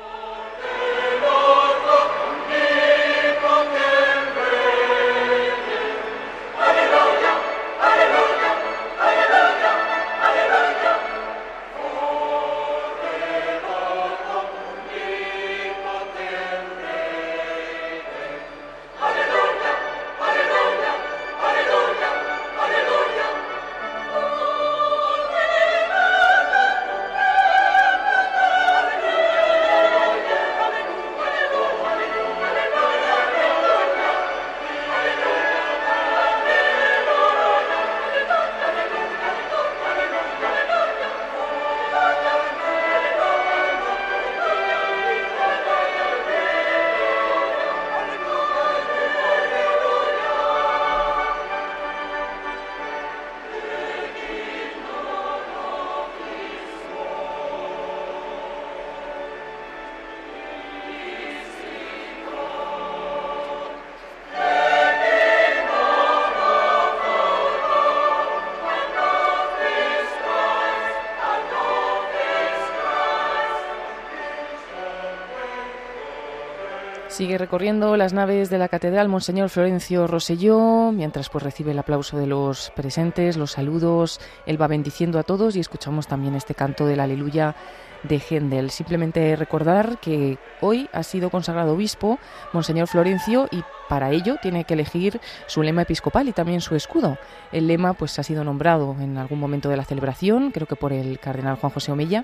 Sigue 77.19 77.37
recorriendo 77.37 77.97
las 77.97 78.13
naves 78.13 78.49
de 78.49 78.57
la 78.57 78.69
catedral 78.69 79.09
Monseñor 79.09 79.49
Florencio 79.49 80.07
Roselló, 80.07 80.93
mientras 80.93 81.27
pues 81.27 81.43
recibe 81.43 81.71
el 81.71 81.79
aplauso 81.79 82.17
de 82.17 82.27
los 82.27 82.71
presentes, 82.77 83.35
los 83.35 83.51
saludos, 83.51 84.21
él 84.45 84.61
va 84.61 84.69
bendiciendo 84.69 85.19
a 85.19 85.23
todos 85.23 85.57
y 85.57 85.59
escuchamos 85.59 86.07
también 86.07 86.33
este 86.35 86.55
canto 86.55 86.85
del 86.85 87.01
aleluya 87.01 87.57
de 88.03 88.21
Händel. 88.21 88.69
Simplemente 88.69 89.35
recordar 89.35 89.99
que 89.99 90.37
hoy 90.61 90.87
ha 90.93 91.03
sido 91.03 91.29
consagrado 91.29 91.73
obispo 91.73 92.19
Monseñor 92.53 92.87
Florencio 92.87 93.49
y 93.51 93.65
para 93.89 94.11
ello 94.11 94.37
tiene 94.41 94.63
que 94.63 94.75
elegir 94.75 95.19
su 95.45 95.61
lema 95.61 95.81
episcopal 95.81 96.29
y 96.29 96.31
también 96.31 96.61
su 96.61 96.73
escudo. 96.73 97.17
El 97.51 97.67
lema 97.67 97.95
pues 97.95 98.17
ha 98.17 98.23
sido 98.23 98.45
nombrado 98.45 98.95
en 98.97 99.17
algún 99.17 99.41
momento 99.41 99.67
de 99.67 99.75
la 99.75 99.83
celebración, 99.83 100.51
creo 100.51 100.67
que 100.67 100.77
por 100.77 100.93
el 100.93 101.19
cardenal 101.19 101.57
Juan 101.57 101.73
José 101.73 101.91
Omella. 101.91 102.23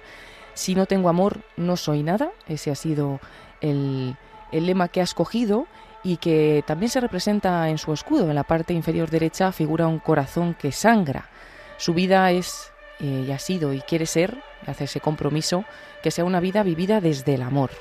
Si 0.53 0.73
no 0.73 0.85
tengo 0.85 1.09
amor, 1.09 1.41
no 1.57 1.75
soy 1.75 2.01
nada. 2.01 2.31
Ese 2.47 2.71
ha 2.71 2.75
sido 2.75 3.19
el 3.59 4.15
el 4.57 4.65
lema 4.65 4.87
que 4.87 5.01
ha 5.01 5.03
escogido 5.03 5.67
y 6.03 6.17
que 6.17 6.63
también 6.67 6.89
se 6.89 7.01
representa 7.01 7.67
en 7.69 7.77
su 7.77 7.91
escudo. 7.91 8.29
En 8.29 8.35
la 8.35 8.43
parte 8.43 8.73
inferior 8.73 9.09
derecha 9.09 9.51
figura 9.51 9.87
un 9.87 9.99
corazón 9.99 10.53
que 10.53 10.71
sangra. 10.71 11.29
Su 11.77 11.93
vida 11.93 12.31
es 12.31 12.71
eh, 12.99 13.25
y 13.27 13.31
ha 13.31 13.39
sido 13.39 13.73
y 13.73 13.81
quiere 13.81 14.05
ser, 14.05 14.37
hace 14.67 14.85
ese 14.85 15.01
compromiso, 15.01 15.65
que 16.01 16.11
sea 16.11 16.23
una 16.23 16.39
vida 16.39 16.63
vivida 16.63 17.01
desde 17.01 17.33
el 17.33 17.41
amor. 17.41 17.71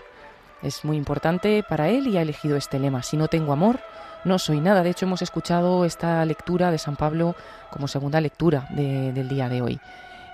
Es 0.62 0.84
muy 0.84 0.96
importante 0.96 1.62
para 1.68 1.88
él 1.90 2.06
y 2.08 2.16
ha 2.16 2.22
elegido 2.22 2.56
este 2.56 2.78
lema. 2.78 3.02
Si 3.02 3.16
no 3.16 3.28
tengo 3.28 3.52
amor, 3.52 3.80
no 4.24 4.38
soy 4.38 4.60
nada. 4.60 4.82
De 4.82 4.90
hecho, 4.90 5.04
hemos 5.04 5.20
escuchado 5.20 5.84
esta 5.84 6.24
lectura 6.24 6.70
de 6.70 6.78
San 6.78 6.96
Pablo 6.96 7.36
como 7.70 7.86
segunda 7.86 8.20
lectura 8.20 8.66
del 8.70 9.28
día 9.28 9.48
de 9.48 9.60
hoy. 9.60 9.80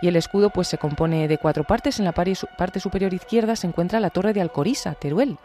Y 0.01 0.09
el 0.09 0.17
escudo 0.17 0.51
pues 0.51 0.69
se 0.69 0.79
compone 0.79 1.29
de 1.29 1.39
cuatro 1.39 1.65
partes. 1.65 1.99
En 1.99 2.05
la 2.05 2.13
parte 2.13 2.81
superior 2.81 3.13
izquierda 3.13 3.57
se 3.57 3.67
encuentra 3.67 4.01
la 4.01 4.11
torre 4.11 4.33
de 4.33 4.41
Alcorisa, 4.41 4.95
Teruel, 4.95 5.37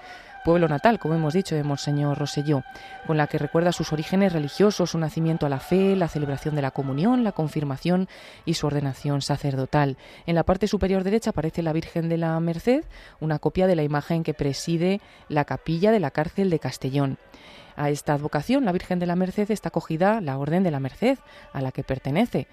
pueblo 0.45 0.67
natal, 0.69 0.99
como 0.99 1.15
hemos 1.15 1.33
dicho, 1.33 1.55
de 1.55 1.63
Monseñor 1.63 2.19
Roselló, 2.19 2.63
con 3.07 3.17
la 3.17 3.25
que 3.25 3.39
recuerda 3.39 3.71
sus 3.71 3.91
orígenes 3.91 4.31
religiosos, 4.31 4.91
su 4.91 4.99
nacimiento 4.99 5.47
a 5.47 5.49
la 5.49 5.59
fe, 5.59 5.95
la 5.95 6.07
celebración 6.07 6.55
de 6.55 6.61
la 6.61 6.69
comunión, 6.69 7.23
la 7.23 7.31
confirmación 7.31 8.07
y 8.45 8.53
su 8.53 8.67
ordenación 8.67 9.23
sacerdotal. 9.23 9.97
En 10.27 10.35
la 10.35 10.43
parte 10.43 10.67
superior 10.67 11.03
derecha 11.03 11.31
aparece 11.31 11.63
la 11.63 11.73
Virgen 11.73 12.09
de 12.09 12.17
la 12.17 12.39
Merced, 12.39 12.85
una 13.19 13.39
copia 13.39 13.65
de 13.65 13.75
la 13.75 13.81
imagen 13.81 14.23
que 14.23 14.35
preside 14.35 15.01
la 15.29 15.45
capilla 15.45 15.91
de 15.91 15.99
la 15.99 16.11
cárcel 16.11 16.51
de 16.51 16.59
Castellón. 16.59 17.17
A 17.75 17.89
esta 17.89 18.13
advocación, 18.13 18.63
la 18.63 18.71
Virgen 18.71 18.99
de 18.99 19.05
la 19.05 19.17
Merced, 19.17 19.51
está 19.51 19.69
acogida 19.69 20.21
la 20.21 20.37
Orden 20.37 20.63
de 20.63 20.71
la 20.71 20.79
Merced, 20.79 21.17
a 21.51 21.61
la 21.61 21.71
que 21.71 21.83
pertenece, 21.83 22.47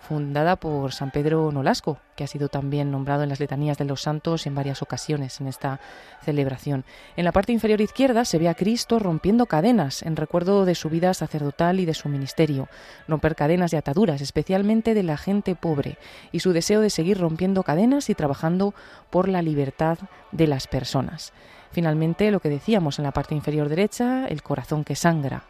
fundada 0.00 0.56
por 0.56 0.92
San 0.92 1.10
Pedro 1.10 1.50
Nolasco, 1.52 1.98
que 2.16 2.24
ha 2.24 2.26
sido 2.26 2.48
también 2.48 2.90
nombrado 2.90 3.22
en 3.22 3.28
las 3.28 3.40
letanías 3.40 3.76
de 3.76 3.84
los 3.84 4.00
santos 4.00 4.46
en 4.46 4.54
varias 4.54 4.80
ocasiones 4.80 5.40
en 5.40 5.48
esta 5.48 5.80
celebración. 6.22 6.84
En 7.16 7.24
la 7.24 7.32
parte 7.32 7.52
inferior 7.52 7.80
izquierda 7.80 8.24
se 8.24 8.38
ve 8.38 8.48
a 8.48 8.54
Cristo 8.54 8.98
rompiendo 8.98 9.46
cadenas 9.46 10.02
en 10.02 10.16
recuerdo 10.16 10.64
de 10.64 10.74
su 10.74 10.88
vida 10.88 11.12
sacerdotal 11.12 11.80
y 11.80 11.84
de 11.84 11.94
su 11.94 12.08
ministerio, 12.08 12.68
romper 13.08 13.34
cadenas 13.34 13.72
y 13.72 13.76
ataduras, 13.76 14.22
especialmente 14.22 14.94
de 14.94 15.02
la 15.02 15.16
gente 15.16 15.54
pobre, 15.54 15.98
y 16.32 16.40
su 16.40 16.52
deseo 16.52 16.80
de 16.80 16.90
seguir 16.90 17.18
rompiendo 17.18 17.62
cadenas 17.62 18.08
y 18.08 18.14
trabajando 18.14 18.74
por 19.10 19.28
la 19.28 19.42
libertad 19.42 19.98
de 20.32 20.46
las 20.46 20.66
personas. 20.66 21.32
Finalmente, 21.70 22.30
lo 22.30 22.40
que 22.40 22.48
decíamos 22.48 22.98
en 22.98 23.04
la 23.04 23.12
parte 23.12 23.34
inferior 23.34 23.68
derecha, 23.68 24.26
el 24.26 24.42
corazón 24.42 24.84
que 24.84 24.96
sangra. 24.96 25.44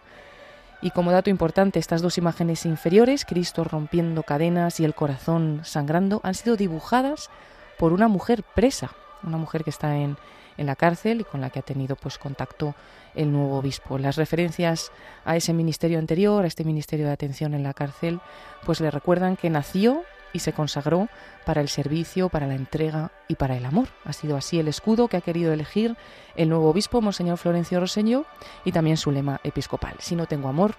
Y 0.82 0.90
como 0.90 1.12
dato 1.12 1.30
importante, 1.30 1.78
estas 1.78 2.02
dos 2.02 2.18
imágenes 2.18 2.64
inferiores, 2.64 3.24
Cristo 3.24 3.64
rompiendo 3.64 4.22
cadenas 4.22 4.80
y 4.80 4.84
el 4.84 4.94
corazón 4.94 5.60
sangrando, 5.64 6.20
han 6.22 6.34
sido 6.34 6.56
dibujadas 6.56 7.30
por 7.78 7.92
una 7.92 8.08
mujer 8.08 8.42
presa, 8.54 8.90
una 9.22 9.36
mujer 9.36 9.64
que 9.64 9.70
está 9.70 9.96
en, 9.96 10.16
en 10.56 10.66
la 10.66 10.76
cárcel 10.76 11.20
y 11.20 11.24
con 11.24 11.40
la 11.40 11.50
que 11.50 11.58
ha 11.58 11.62
tenido 11.62 11.96
pues 11.96 12.18
contacto 12.18 12.74
el 13.14 13.32
nuevo 13.32 13.58
obispo. 13.58 13.98
Las 13.98 14.16
referencias 14.16 14.92
a 15.24 15.36
ese 15.36 15.52
ministerio 15.52 15.98
anterior, 15.98 16.44
a 16.44 16.46
este 16.46 16.64
ministerio 16.64 17.06
de 17.06 17.12
atención 17.12 17.54
en 17.54 17.62
la 17.62 17.74
cárcel, 17.74 18.20
pues 18.64 18.80
le 18.80 18.90
recuerdan 18.90 19.36
que 19.36 19.50
nació 19.50 20.02
y 20.32 20.40
se 20.40 20.52
consagró 20.52 21.08
para 21.44 21.60
el 21.60 21.68
servicio, 21.68 22.28
para 22.28 22.46
la 22.46 22.54
entrega 22.54 23.10
y 23.28 23.34
para 23.36 23.56
el 23.56 23.64
amor. 23.64 23.88
Ha 24.04 24.12
sido 24.12 24.36
así 24.36 24.58
el 24.58 24.68
escudo 24.68 25.08
que 25.08 25.16
ha 25.16 25.20
querido 25.20 25.52
elegir 25.52 25.96
el 26.36 26.48
nuevo 26.48 26.70
obispo, 26.70 27.00
Monseñor 27.00 27.38
Florencio 27.38 27.80
Roseño, 27.80 28.24
y 28.64 28.72
también 28.72 28.96
su 28.96 29.10
lema 29.10 29.40
episcopal. 29.44 29.94
Si 29.98 30.14
no 30.14 30.26
tengo 30.26 30.48
amor, 30.48 30.74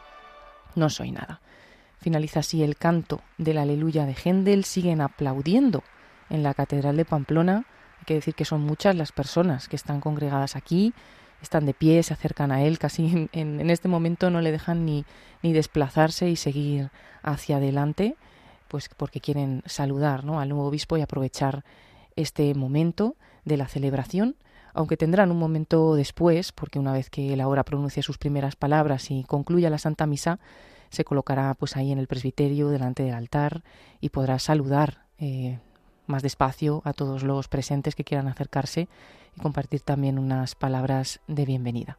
no 0.76 0.90
soy 0.90 1.12
nada. 1.12 1.42
Finaliza 2.00 2.40
así 2.40 2.64
el 2.64 2.78
canto 2.78 3.22
del 3.38 3.58
aleluya 3.58 4.06
de 4.06 4.16
Händel. 4.16 4.64
Siguen 4.66 5.02
aplaudiendo 5.02 5.84
en 6.30 6.44
la 6.44 6.54
Catedral 6.54 6.98
de 6.98 7.06
Pamplona. 7.06 7.66
Hay 8.00 8.06
que 8.06 8.16
decir 8.16 8.34
que 8.34 8.46
son 8.46 8.62
muchas 8.62 8.96
las 8.96 9.12
personas 9.12 9.68
que 9.68 9.76
están 9.76 10.02
congregadas 10.02 10.56
aquí, 10.56 10.94
están 11.44 11.66
de 11.66 11.76
pie, 11.76 12.02
se 12.02 12.14
acercan 12.14 12.52
a 12.52 12.64
él, 12.64 12.80
casi 12.80 13.30
en, 13.34 13.60
en 13.60 13.70
este 13.70 13.88
momento 13.88 14.32
no 14.32 14.42
le 14.42 14.52
dejan 14.52 14.86
ni, 14.86 15.06
ni 15.44 15.54
desplazarse 15.54 16.30
y 16.30 16.36
seguir 16.36 16.90
hacia 17.22 17.58
adelante 17.58 18.16
pues 18.72 18.88
porque 18.96 19.20
quieren 19.20 19.64
saludar 19.66 20.24
¿no? 20.24 20.40
al 20.40 20.48
nuevo 20.48 20.66
obispo 20.66 20.96
y 20.96 21.02
aprovechar 21.02 21.66
este 22.16 22.56
momento 22.56 23.18
de 23.44 23.58
la 23.58 23.68
celebración, 23.68 24.38
aunque 24.74 24.96
tendrán 24.96 25.30
un 25.30 25.38
momento 25.38 25.96
después, 25.96 26.54
porque 26.54 26.80
una 26.80 26.94
vez 26.94 27.10
que 27.10 27.34
él 27.34 27.42
ahora 27.42 27.66
pronuncie 27.66 28.02
sus 28.02 28.18
primeras 28.18 28.56
palabras 28.56 29.12
y 29.12 29.26
concluya 29.26 29.70
la 29.70 29.78
Santa 29.78 30.06
Misa, 30.06 30.40
se 30.90 31.04
colocará 31.04 31.54
pues 31.54 31.76
ahí 31.76 31.92
en 31.92 32.00
el 32.00 32.08
presbiterio 32.08 32.70
delante 32.70 33.04
del 33.04 33.14
altar 33.14 33.62
y 34.00 34.08
podrá 34.08 34.40
saludar 34.40 35.04
eh, 35.20 35.60
más 36.08 36.24
despacio 36.24 36.82
a 36.86 36.94
todos 36.94 37.24
los 37.24 37.50
presentes 37.50 37.94
que 37.94 38.06
quieran 38.06 38.30
acercarse 38.30 38.88
y 39.36 39.42
compartir 39.42 39.82
también 39.82 40.18
unas 40.18 40.56
palabras 40.56 41.20
de 41.28 41.46
bienvenida. 41.46 41.98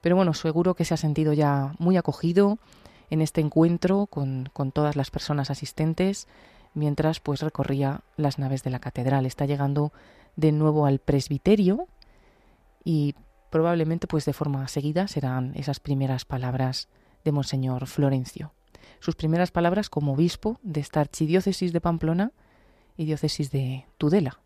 Pero 0.00 0.14
bueno, 0.14 0.32
seguro 0.32 0.74
que 0.74 0.84
se 0.84 0.94
ha 0.94 0.96
sentido 0.96 1.32
ya 1.32 1.74
muy 1.80 1.96
acogido, 1.96 2.58
en 3.10 3.20
este 3.20 3.40
encuentro 3.40 4.06
con, 4.06 4.48
con 4.52 4.72
todas 4.72 4.96
las 4.96 5.10
personas 5.10 5.50
asistentes 5.50 6.28
mientras 6.74 7.20
pues 7.20 7.40
recorría 7.40 8.02
las 8.16 8.38
naves 8.38 8.62
de 8.62 8.70
la 8.70 8.80
catedral. 8.80 9.26
Está 9.26 9.46
llegando 9.46 9.92
de 10.36 10.52
nuevo 10.52 10.86
al 10.86 10.98
presbiterio 10.98 11.86
y 12.84 13.14
probablemente 13.50 14.06
pues 14.06 14.24
de 14.24 14.32
forma 14.32 14.66
seguida 14.68 15.08
serán 15.08 15.52
esas 15.54 15.80
primeras 15.80 16.24
palabras 16.24 16.88
de 17.24 17.32
Monseñor 17.32 17.86
Florencio. 17.86 18.52
Sus 19.00 19.14
primeras 19.14 19.50
palabras 19.50 19.88
como 19.88 20.12
obispo 20.14 20.58
de 20.62 20.80
esta 20.80 21.00
archidiócesis 21.00 21.72
de 21.72 21.80
Pamplona 21.80 22.32
y 22.96 23.04
diócesis 23.06 23.50
de 23.50 23.86
Tudela. 23.98 24.40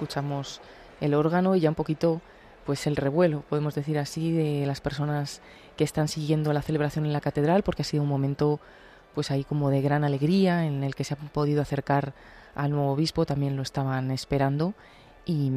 Escuchamos 0.00 0.62
el 1.02 1.12
órgano 1.12 1.54
y 1.54 1.60
ya 1.60 1.68
un 1.68 1.74
poquito 1.74 2.22
pues 2.64 2.86
el 2.86 2.96
revuelo, 2.96 3.42
podemos 3.50 3.74
decir 3.74 3.98
así, 3.98 4.32
de 4.32 4.64
las 4.64 4.80
personas 4.80 5.42
que 5.76 5.84
están 5.84 6.08
siguiendo 6.08 6.54
la 6.54 6.62
celebración 6.62 7.04
en 7.04 7.12
la 7.12 7.20
catedral, 7.20 7.62
porque 7.62 7.82
ha 7.82 7.84
sido 7.84 8.02
un 8.02 8.08
momento 8.08 8.60
pues 9.14 9.30
ahí 9.30 9.44
como 9.44 9.68
de 9.68 9.82
gran 9.82 10.02
alegría 10.02 10.64
en 10.64 10.84
el 10.84 10.94
que 10.94 11.04
se 11.04 11.12
han 11.12 11.28
podido 11.28 11.60
acercar 11.60 12.14
al 12.54 12.70
nuevo 12.70 12.92
obispo, 12.92 13.26
también 13.26 13.56
lo 13.56 13.62
estaban 13.62 14.10
esperando 14.10 14.72
y, 15.26 15.48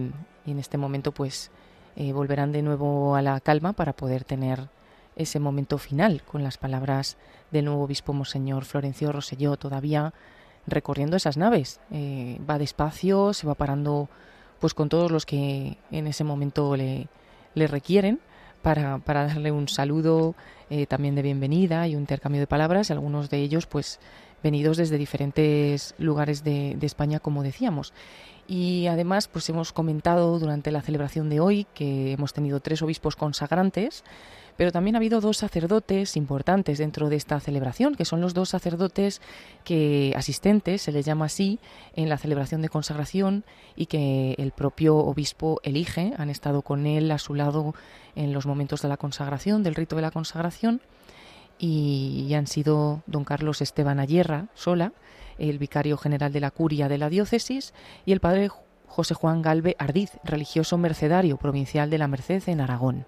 en 0.45 0.60
este 0.60 0.78
momento 0.78 1.14
pues 1.14 1.49
eh, 1.95 2.11
volverán 2.11 2.52
de 2.52 2.64
nuevo 2.64 3.15
a 3.15 3.22
la 3.22 3.40
calma 3.40 3.72
para 3.72 3.94
poder 3.94 4.26
tener 4.26 4.68
ese 5.15 5.40
momento 5.40 5.78
final 5.78 6.22
con 6.24 6.44
las 6.44 6.57
palabras 6.57 7.15
del 7.49 7.64
nuevo 7.64 7.84
obispo 7.84 8.11
Monseñor 8.11 8.65
Florencio 8.65 9.14
Roselló, 9.14 9.56
todavía 9.56 10.14
recorriendo 10.68 11.15
esas 11.15 11.38
naves. 11.38 11.80
Eh, 11.91 12.41
va 12.49 12.57
despacio, 12.57 13.34
se 13.34 13.48
va 13.48 13.53
parando 13.53 14.10
pues 14.64 14.73
con 14.73 14.88
todos 14.88 15.11
los 15.11 15.26
que 15.26 15.76
en 15.91 16.07
ese 16.07 16.23
momento 16.23 16.77
le, 16.77 17.10
requieren 17.53 18.22
para, 18.61 18.98
para, 18.99 19.27
darle 19.27 19.52
un 19.52 19.68
saludo 19.68 20.35
eh, 20.69 20.85
también 20.85 21.15
de 21.15 21.22
bienvenida 21.22 21.85
y 21.85 21.95
un 21.98 22.03
intercambio 22.03 22.40
de 22.40 22.48
palabras, 22.48 22.90
algunos 22.90 23.30
de 23.30 23.40
ellos 23.40 23.65
pues 23.65 23.99
venidos 24.41 24.77
desde 24.77 24.98
diferentes 24.98 25.95
lugares 25.98 26.45
de, 26.45 26.76
de 26.77 26.85
España, 26.85 27.19
como 27.19 27.44
decíamos. 27.44 27.91
Y 28.48 28.88
además, 28.88 29.27
pues 29.27 29.49
hemos 29.49 29.73
comentado 29.73 30.40
durante 30.40 30.72
la 30.72 30.81
celebración 30.81 31.30
de 31.30 31.41
hoy 31.41 31.68
que 31.73 32.14
hemos 32.14 32.31
tenido 32.31 32.61
tres 32.61 32.81
obispos 32.81 33.18
consagrantes, 33.18 34.06
pero 34.57 34.71
también 34.71 34.95
ha 34.95 34.99
habido 34.99 35.21
dos 35.21 35.38
sacerdotes 35.38 36.15
importantes 36.15 36.77
dentro 36.77 37.09
de 37.09 37.15
esta 37.15 37.39
celebración, 37.39 37.95
que 37.95 38.05
son 38.05 38.21
los 38.21 38.34
dos 38.34 38.49
sacerdotes 38.49 39.21
que 39.63 40.13
asistentes, 40.15 40.81
se 40.81 40.91
les 40.91 41.05
llama 41.05 41.25
así, 41.25 41.59
en 41.95 42.09
la 42.09 42.17
celebración 42.17 42.61
de 42.61 42.69
consagración 42.69 43.43
y 43.75 43.88
que 43.88 44.35
el 44.38 44.51
propio 44.51 44.97
obispo 44.97 45.59
elige, 45.63 46.13
han 46.17 46.30
estado 46.30 46.61
con 46.61 46.85
él 46.85 47.11
a 47.11 47.17
su 47.17 47.34
lado 47.34 47.73
en 48.15 48.34
los 48.34 48.45
momentos 48.45 48.81
de 48.81 48.89
la 48.89 48.97
consagración, 48.97 49.63
del 49.63 49.75
rito 49.75 49.95
de 49.95 50.01
la 50.01 50.11
consagración, 50.11 50.81
y, 51.59 52.34
han 52.34 52.47
sido 52.47 53.03
don 53.05 53.23
Carlos 53.23 53.61
Esteban 53.61 53.99
Ayerra 53.99 54.47
Sola, 54.53 54.91
el 55.38 55.59
vicario 55.59 55.97
general 55.97 56.34
de 56.34 56.39
la 56.39 56.51
curia 56.51 56.89
de 56.89 56.97
la 56.97 57.09
diócesis, 57.09 57.73
y 58.05 58.11
el 58.11 58.19
padre 58.19 58.49
José 58.88 59.13
Juan 59.13 59.41
Galve 59.41 59.75
Ardiz, 59.80 60.11
religioso 60.23 60.77
mercedario 60.77 61.38
provincial 61.38 61.89
de 61.89 61.97
la 61.97 62.07
Merced 62.07 62.43
en 62.47 62.61
Aragón. 62.61 63.05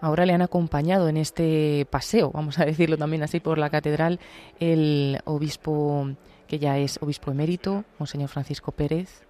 Ahora 0.00 0.26
le 0.26 0.32
han 0.32 0.42
acompañado 0.42 1.08
en 1.08 1.16
este 1.16 1.86
paseo, 1.90 2.30
vamos 2.32 2.58
a 2.58 2.64
decirlo 2.64 2.96
también 2.96 3.22
así, 3.24 3.40
por 3.40 3.58
la 3.58 3.68
catedral, 3.68 4.20
el 4.60 5.18
obispo 5.24 6.08
que 6.46 6.58
ya 6.60 6.78
es 6.78 6.98
obispo 7.02 7.32
emérito, 7.32 7.84
Monseñor 7.98 8.28
Francisco 8.28 8.70
Pérez, 8.70 9.22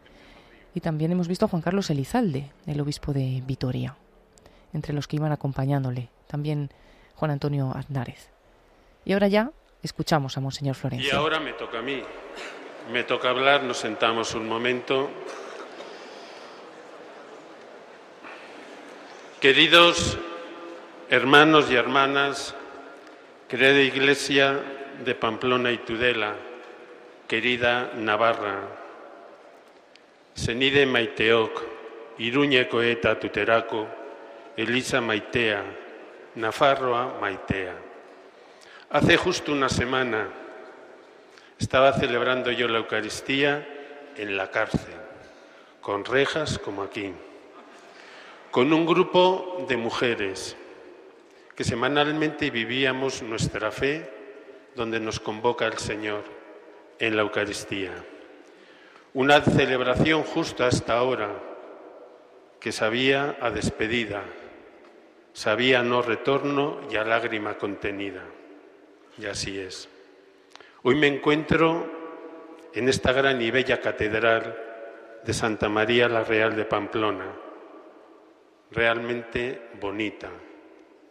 y 0.75 0.81
también 0.81 1.11
hemos 1.11 1.27
visto 1.27 1.47
a 1.47 1.49
Juan 1.49 1.63
Carlos 1.63 1.89
Elizalde, 1.89 2.53
el 2.67 2.81
obispo 2.81 3.15
de 3.15 3.43
Vitoria, 3.47 3.97
entre 4.75 4.93
los 4.93 5.09
que 5.09 5.17
iban 5.17 5.33
acompañándole, 5.33 6.11
también 6.27 6.71
Juan 7.15 7.31
Antonio 7.31 7.73
Aznárez. 7.75 8.31
Y 9.07 9.15
ahora 9.15 9.29
ya 9.29 9.51
escuchamos 9.83 10.37
a 10.37 10.41
Monseñor 10.41 10.75
Florencio. 10.75 11.09
Y 11.11 11.17
ahora 11.17 11.41
me 11.41 11.55
toca 11.55 11.79
a 11.79 11.83
mí, 11.83 12.03
me 12.93 13.05
toca 13.05 13.31
hablar, 13.31 13.63
nos 13.63 13.79
sentamos 13.79 14.35
un 14.35 14.47
momento. 14.47 15.09
Queridos 19.41 20.19
hermanos 21.11 21.71
y 21.71 21.75
hermanas, 21.75 22.55
querida 23.49 23.81
Iglesia 23.81 24.61
de 25.05 25.15
Pamplona 25.15 25.73
y 25.73 25.79
Tudela, 25.79 26.35
querida 27.27 27.93
Navarra, 27.97 28.61
senide 30.35 30.85
maiteok, 30.85 31.63
iruñeko 32.19 32.83
eta 32.83 33.19
tuterako, 33.19 33.87
Elisa 34.57 35.01
maitea, 35.01 35.65
Nafarroa 36.35 37.17
maitea. 37.21 37.75
Hace 38.91 39.17
justo 39.17 39.53
una 39.53 39.69
semana 39.69 40.29
estaba 41.59 41.93
celebrando 41.95 42.51
yo 42.53 42.69
la 42.69 42.79
Eucaristía 42.79 43.67
en 44.17 44.37
la 44.37 44.51
cárcel, 44.51 44.95
con 45.81 46.05
rejas 46.05 46.59
como 46.59 46.83
aquí, 46.83 47.13
con 48.51 48.73
un 48.75 48.85
grupo 48.85 49.65
de 49.69 49.77
mujeres 49.77 50.57
que 51.59 51.65
semanalmente 51.65 52.51
vivíamos 52.51 53.21
nuestra 53.21 53.73
fe 53.73 54.09
donde 54.77 55.01
nos 55.01 55.19
convoca 55.19 55.67
el 55.67 55.77
Señor 55.77 56.23
en 57.01 57.17
la 57.17 57.23
Eucaristía. 57.23 57.91
Una 59.15 59.41
celebración 59.41 60.23
justa 60.23 60.69
hasta 60.69 60.97
ahora 60.97 61.35
que 62.61 62.71
sabía 62.71 63.39
a 63.41 63.51
despedida, 63.51 64.23
sabía 65.33 65.83
no 65.83 66.01
retorno 66.01 66.79
y 66.93 66.95
a 66.95 67.03
lágrima 67.03 67.59
contenida. 67.59 68.23
Y 69.19 69.27
así 69.27 69.59
es. 69.59 69.89
Hoy 70.85 70.95
me 70.95 71.09
encuentro 71.09 71.91
en 72.73 72.89
esta 72.89 73.13
gran 73.13 73.43
y 73.43 73.51
bella 73.51 73.81
catedral 73.81 74.57
de 75.25 75.35
Santa 75.35 75.69
María 75.69 76.09
la 76.09 76.23
Real 76.23 76.55
de 76.55 76.67
Pamplona, 76.67 77.27
realmente 78.71 79.71
bonita, 79.81 80.31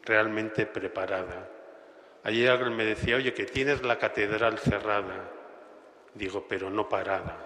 realmente 0.07 0.65
preparada. 0.65 1.47
Ayer 2.23 2.49
alguien 2.49 2.75
me 2.75 2.85
decía, 2.85 3.17
oye, 3.17 3.33
que 3.33 3.45
tienes 3.45 3.83
la 3.83 3.99
catedral 3.99 4.57
cerrada. 4.57 5.29
Digo, 6.13 6.45
pero 6.47 6.69
no 6.69 6.89
parada. 6.89 7.37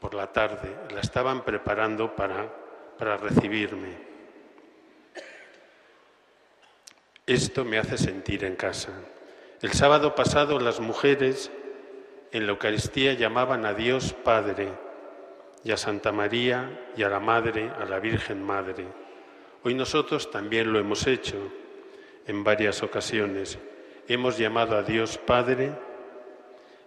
Por 0.00 0.14
la 0.14 0.32
tarde 0.32 0.74
la 0.92 1.00
estaban 1.00 1.44
preparando 1.44 2.16
para, 2.16 2.52
para 2.98 3.16
recibirme. 3.16 4.12
Esto 7.26 7.64
me 7.64 7.78
hace 7.78 7.96
sentir 7.96 8.44
en 8.44 8.56
casa. 8.56 8.92
El 9.60 9.72
sábado 9.72 10.16
pasado 10.16 10.58
las 10.58 10.80
mujeres 10.80 11.52
en 12.32 12.46
la 12.46 12.52
Eucaristía 12.52 13.12
llamaban 13.12 13.64
a 13.64 13.74
Dios 13.74 14.12
Padre 14.12 14.72
y 15.62 15.70
a 15.70 15.76
Santa 15.76 16.10
María 16.10 16.90
y 16.96 17.04
a 17.04 17.08
la 17.08 17.20
Madre, 17.20 17.70
a 17.78 17.84
la 17.84 18.00
Virgen 18.00 18.42
Madre. 18.42 19.01
Hoy 19.64 19.74
nosotros 19.74 20.28
también 20.28 20.72
lo 20.72 20.80
hemos 20.80 21.06
hecho 21.06 21.36
en 22.26 22.42
varias 22.42 22.82
ocasiones. 22.82 23.58
Hemos 24.08 24.36
llamado 24.36 24.76
a 24.76 24.82
Dios 24.82 25.18
Padre 25.18 25.70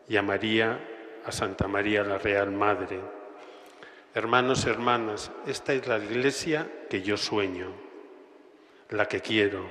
y 0.09 0.17
a 0.17 0.21
María, 0.21 0.77
a 1.25 1.31
Santa 1.31 1.69
María 1.69 2.03
la 2.03 2.17
Real 2.17 2.51
Madre. 2.51 2.99
Hermanos, 4.13 4.65
hermanas, 4.65 5.31
esta 5.47 5.71
es 5.71 5.87
la 5.87 5.99
iglesia 5.99 6.69
que 6.89 7.01
yo 7.01 7.15
sueño, 7.15 7.67
la 8.89 9.07
que 9.07 9.21
quiero. 9.21 9.65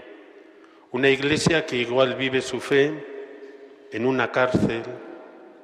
Una 0.91 1.11
iglesia 1.11 1.67
que 1.67 1.77
igual 1.77 2.15
vive 2.15 2.41
su 2.41 2.59
fe 2.59 3.87
en 3.93 4.07
una 4.07 4.33
cárcel, 4.33 4.83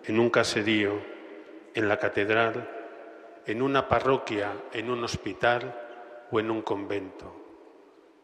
en 0.04 0.20
un 0.20 0.28
caserío, 0.28 1.00
en 1.72 1.88
la 1.88 1.98
catedral, 1.98 2.68
en 3.46 3.62
una 3.62 3.88
parroquia, 3.88 4.52
en 4.74 4.90
un 4.90 5.02
hospital 5.04 5.79
o 6.30 6.40
en 6.40 6.50
un 6.50 6.62
convento. 6.62 7.34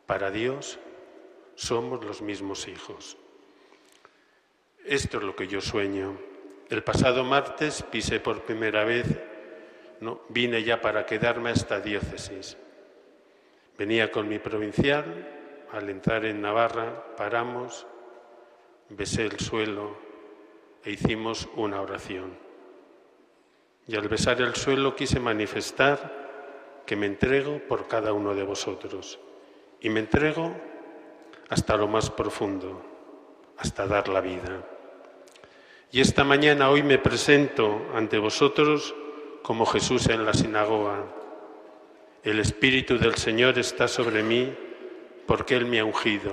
Para 0.07 0.31
Dios 0.31 0.79
somos 1.55 2.05
los 2.05 2.23
mismos 2.23 2.69
hijos. 2.69 3.17
Esto 4.85 5.19
es 5.19 5.25
lo 5.25 5.35
que 5.35 5.49
yo 5.49 5.61
sueño. 5.61 6.17
El 6.69 6.83
pasado 6.83 7.25
martes 7.25 7.83
pisé 7.83 8.21
por 8.21 8.43
primera 8.43 8.85
vez, 8.85 9.07
no, 10.01 10.21
vine 10.29 10.63
ya 10.63 10.81
para 10.81 11.07
quedarme 11.07 11.51
a 11.51 11.55
esta 11.55 11.81
diócesis. 11.81 12.57
Venía 13.79 14.11
con 14.11 14.29
mi 14.29 14.39
provincial, 14.39 15.05
al 15.73 15.91
entrar 15.91 16.25
en 16.25 16.41
Navarra 16.41 17.17
paramos, 17.17 17.87
besé 18.89 19.27
el 19.27 19.39
suelo 19.41 19.97
e 20.85 20.93
hicimos 20.93 21.49
una 21.57 21.81
oración. 21.81 22.39
Y 23.89 23.97
al 23.97 24.09
besar 24.09 24.41
el 24.41 24.55
suelo 24.55 24.97
quise 24.97 25.21
manifestar 25.21 26.26
que 26.87 26.97
me 26.97 27.07
entrego 27.07 27.59
por 27.69 27.89
cada 27.89 28.13
uno 28.13 28.35
de 28.35 28.45
vosotros. 28.45 29.19
Y 29.81 29.91
me 29.91 30.01
entrego 30.01 30.55
hasta 31.49 31.77
lo 31.77 31.89
más 31.89 32.11
profundo, 32.11 32.83
hasta 33.59 33.87
dar 33.87 34.09
la 34.09 34.21
vida. 34.21 34.65
Y 35.93 36.01
esta 36.01 36.25
mañana 36.25 36.71
hoy 36.71 36.83
me 36.83 36.99
presento 36.99 37.87
ante 37.95 38.19
vosotros 38.19 38.95
como 39.43 39.67
Jesús 39.67 40.09
en 40.09 40.25
la 40.25 40.35
sinagoga. 40.35 41.05
El 42.25 42.41
Espíritu 42.41 42.99
del 42.99 43.15
Señor 43.17 43.59
está 43.59 43.87
sobre 43.87 44.23
mí 44.23 44.53
porque 45.27 45.57
Él 45.57 45.67
me 45.67 45.79
ha 45.79 45.85
ungido. 45.85 46.33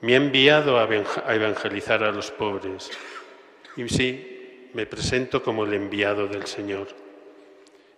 Me 0.00 0.14
ha 0.14 0.16
enviado 0.16 0.78
a 0.78 1.34
evangelizar 1.34 2.02
a 2.02 2.12
los 2.12 2.30
pobres. 2.30 2.90
Y 3.76 3.88
sí, 3.88 4.68
me 4.74 4.84
presento 4.86 5.42
como 5.42 5.64
el 5.64 5.74
enviado 5.74 6.26
del 6.26 6.46
Señor. 6.46 6.88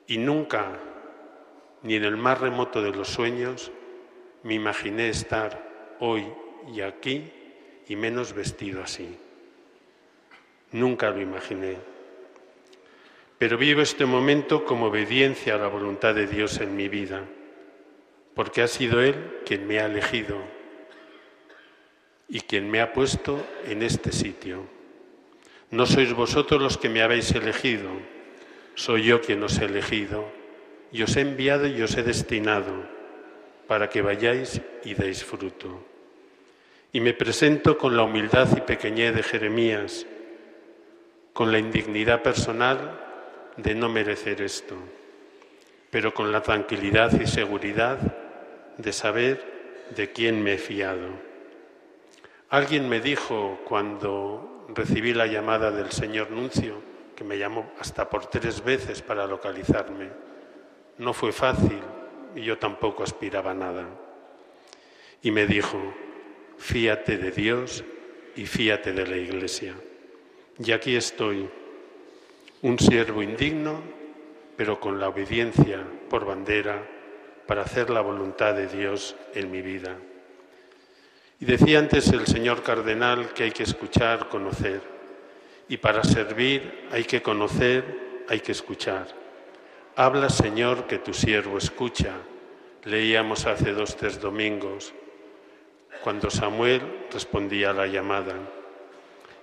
Y 0.07 0.19
nunca, 0.19 0.79
ni 1.85 1.97
en 1.97 2.05
el 2.05 2.17
más 2.17 2.41
remoto 2.41 2.83
de 2.83 2.91
los 2.91 3.09
sueños, 3.09 3.71
me 4.43 4.55
imaginé 4.55 5.11
estar 5.11 5.97
hoy 6.01 6.27
y 6.75 6.81
aquí 6.81 7.31
y 7.87 7.95
menos 7.95 8.33
vestido 8.33 8.83
así. 8.83 9.17
Nunca 10.73 11.11
lo 11.11 11.21
imaginé. 11.21 11.77
Pero 13.39 13.59
vivo 13.59 13.83
este 13.83 14.07
momento 14.07 14.65
como 14.65 14.87
obediencia 14.87 15.55
a 15.55 15.59
la 15.59 15.69
voluntad 15.69 16.15
de 16.15 16.27
Dios 16.27 16.59
en 16.61 16.75
mi 16.75 16.89
vida, 16.89 17.23
porque 18.35 18.63
ha 18.63 18.69
sido 18.69 19.03
Él 19.03 19.41
quien 19.45 19.67
me 19.67 19.79
ha 19.79 19.87
elegido 19.87 20.39
y 22.29 22.41
quien 22.41 22.71
me 22.71 22.81
ha 22.81 22.95
puesto 22.95 23.47
en 23.67 23.83
este 23.83 24.11
sitio. 24.11 24.65
No 25.71 25.85
sois 25.85 26.15
vosotros 26.15 26.63
los 26.63 26.79
que 26.79 26.89
me 26.89 27.03
habéis 27.03 27.33
elegido, 27.33 27.91
soy 28.75 29.05
yo 29.05 29.21
quien 29.21 29.43
os 29.43 29.59
he 29.59 29.67
elegido 29.67 30.44
y 30.95 31.03
os 31.03 31.17
he 31.17 31.23
enviado 31.23 31.67
y 31.67 31.83
os 31.83 31.97
he 31.97 32.05
destinado 32.05 32.73
para 33.67 33.91
que 33.91 34.01
vayáis 34.01 34.63
y 34.85 34.95
deis 34.95 35.25
fruto. 35.25 35.83
Y 36.93 37.01
me 37.01 37.13
presento 37.13 37.77
con 37.77 37.97
la 37.97 38.05
humildad 38.05 38.47
y 38.57 38.61
pequeñez 38.61 39.13
de 39.13 39.25
Jeremías, 39.25 40.07
con 41.33 41.51
la 41.51 41.59
indignidad 41.59 42.23
personal 42.23 43.01
de 43.57 43.75
no 43.75 43.89
merecer 43.89 44.41
esto, 44.41 44.77
pero 45.91 46.15
con 46.15 46.31
la 46.31 46.43
tranquilidad 46.43 47.21
y 47.21 47.27
seguridad 47.27 47.99
de 48.79 48.93
saber 48.93 49.91
de 49.97 50.13
quién 50.13 50.45
me 50.45 50.55
he 50.55 50.59
fiado. 50.59 51.09
Alguien 52.51 52.89
me 52.89 53.01
dijo 53.01 53.59
cuando 53.65 54.65
recibí 54.73 55.13
la 55.13 55.27
llamada 55.27 55.73
del 55.73 55.91
señor 55.91 56.31
Nuncio, 56.31 56.81
que 57.17 57.25
me 57.25 57.37
llamó 57.37 57.73
hasta 57.81 58.09
por 58.09 58.27
tres 58.27 58.63
veces 58.63 59.03
para 59.03 59.27
localizarme, 59.27 60.34
no 60.99 61.13
fue 61.13 61.33
fácil 61.33 61.81
y 62.35 62.43
yo 62.43 62.59
tampoco 62.59 63.03
aspiraba 63.03 63.53
a 63.53 63.55
nada. 63.55 63.87
Y 65.23 65.31
me 65.31 65.47
dijo, 65.47 65.79
fíate 66.59 67.17
de 67.17 67.31
Dios 67.31 67.85
y 68.37 68.47
fíate 68.47 68.93
de 68.93 69.07
la 69.07 69.17
Iglesia. 69.17 69.75
Y 70.59 70.73
aquí 70.73 70.97
estoy, 70.97 71.49
un 72.63 72.79
siervo 72.79 73.23
indigno, 73.23 73.81
pero 74.57 74.79
con 74.79 75.01
la 75.01 75.09
obediencia 75.09 75.85
por 76.09 76.25
bandera 76.25 76.87
para 77.47 77.63
hacer 77.63 77.91
la 77.91 78.01
voluntad 78.01 78.55
de 78.55 78.69
Dios 78.69 79.17
en 79.35 79.51
mi 79.51 79.63
vida. 79.63 79.97
Y 81.41 81.45
decía 81.45 81.79
antes 81.79 82.09
el 82.09 82.27
señor 82.27 82.63
cardenal 82.63 83.33
que 83.35 83.45
hay 83.45 83.51
que 83.51 83.65
escuchar, 83.65 84.29
conocer. 84.29 84.81
Y 85.69 85.77
para 85.79 86.05
servir 86.05 86.87
hay 86.91 87.05
que 87.05 87.23
conocer, 87.23 88.25
hay 88.29 88.41
que 88.41 88.53
escuchar. 88.53 89.24
Habla, 89.97 90.29
Señor, 90.29 90.89
que 90.89 90.99
tu 90.99 91.15
siervo 91.15 91.57
escucha. 91.57 92.15
Leíamos 92.83 93.47
hace 93.47 93.73
dos, 93.73 93.97
tres 93.97 94.21
domingos, 94.21 94.93
cuando 96.03 96.31
Samuel 96.31 97.07
respondía 97.13 97.71
a 97.71 97.75
la 97.75 97.87
llamada. 97.87 98.35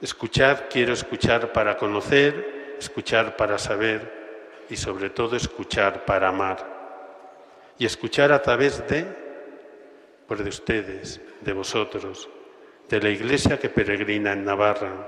Escuchar, 0.01 0.67
quiero 0.69 0.91
escuchar 0.91 1.53
para 1.53 1.77
conocer, 1.77 2.75
escuchar 2.77 3.37
para 3.37 3.57
saber 3.57 4.65
y 4.69 4.75
sobre 4.75 5.09
todo 5.09 5.37
escuchar 5.37 6.03
para 6.03 6.27
amar. 6.27 6.67
Y 7.79 7.85
escuchar 7.85 8.33
a 8.33 8.41
través 8.41 8.85
de, 8.89 9.05
por 10.27 10.43
de 10.43 10.49
ustedes, 10.49 11.21
de 11.39 11.53
vosotros, 11.53 12.29
de 12.89 12.99
la 12.99 13.09
iglesia 13.09 13.57
que 13.57 13.69
peregrina 13.69 14.33
en 14.33 14.43
Navarra. 14.43 15.07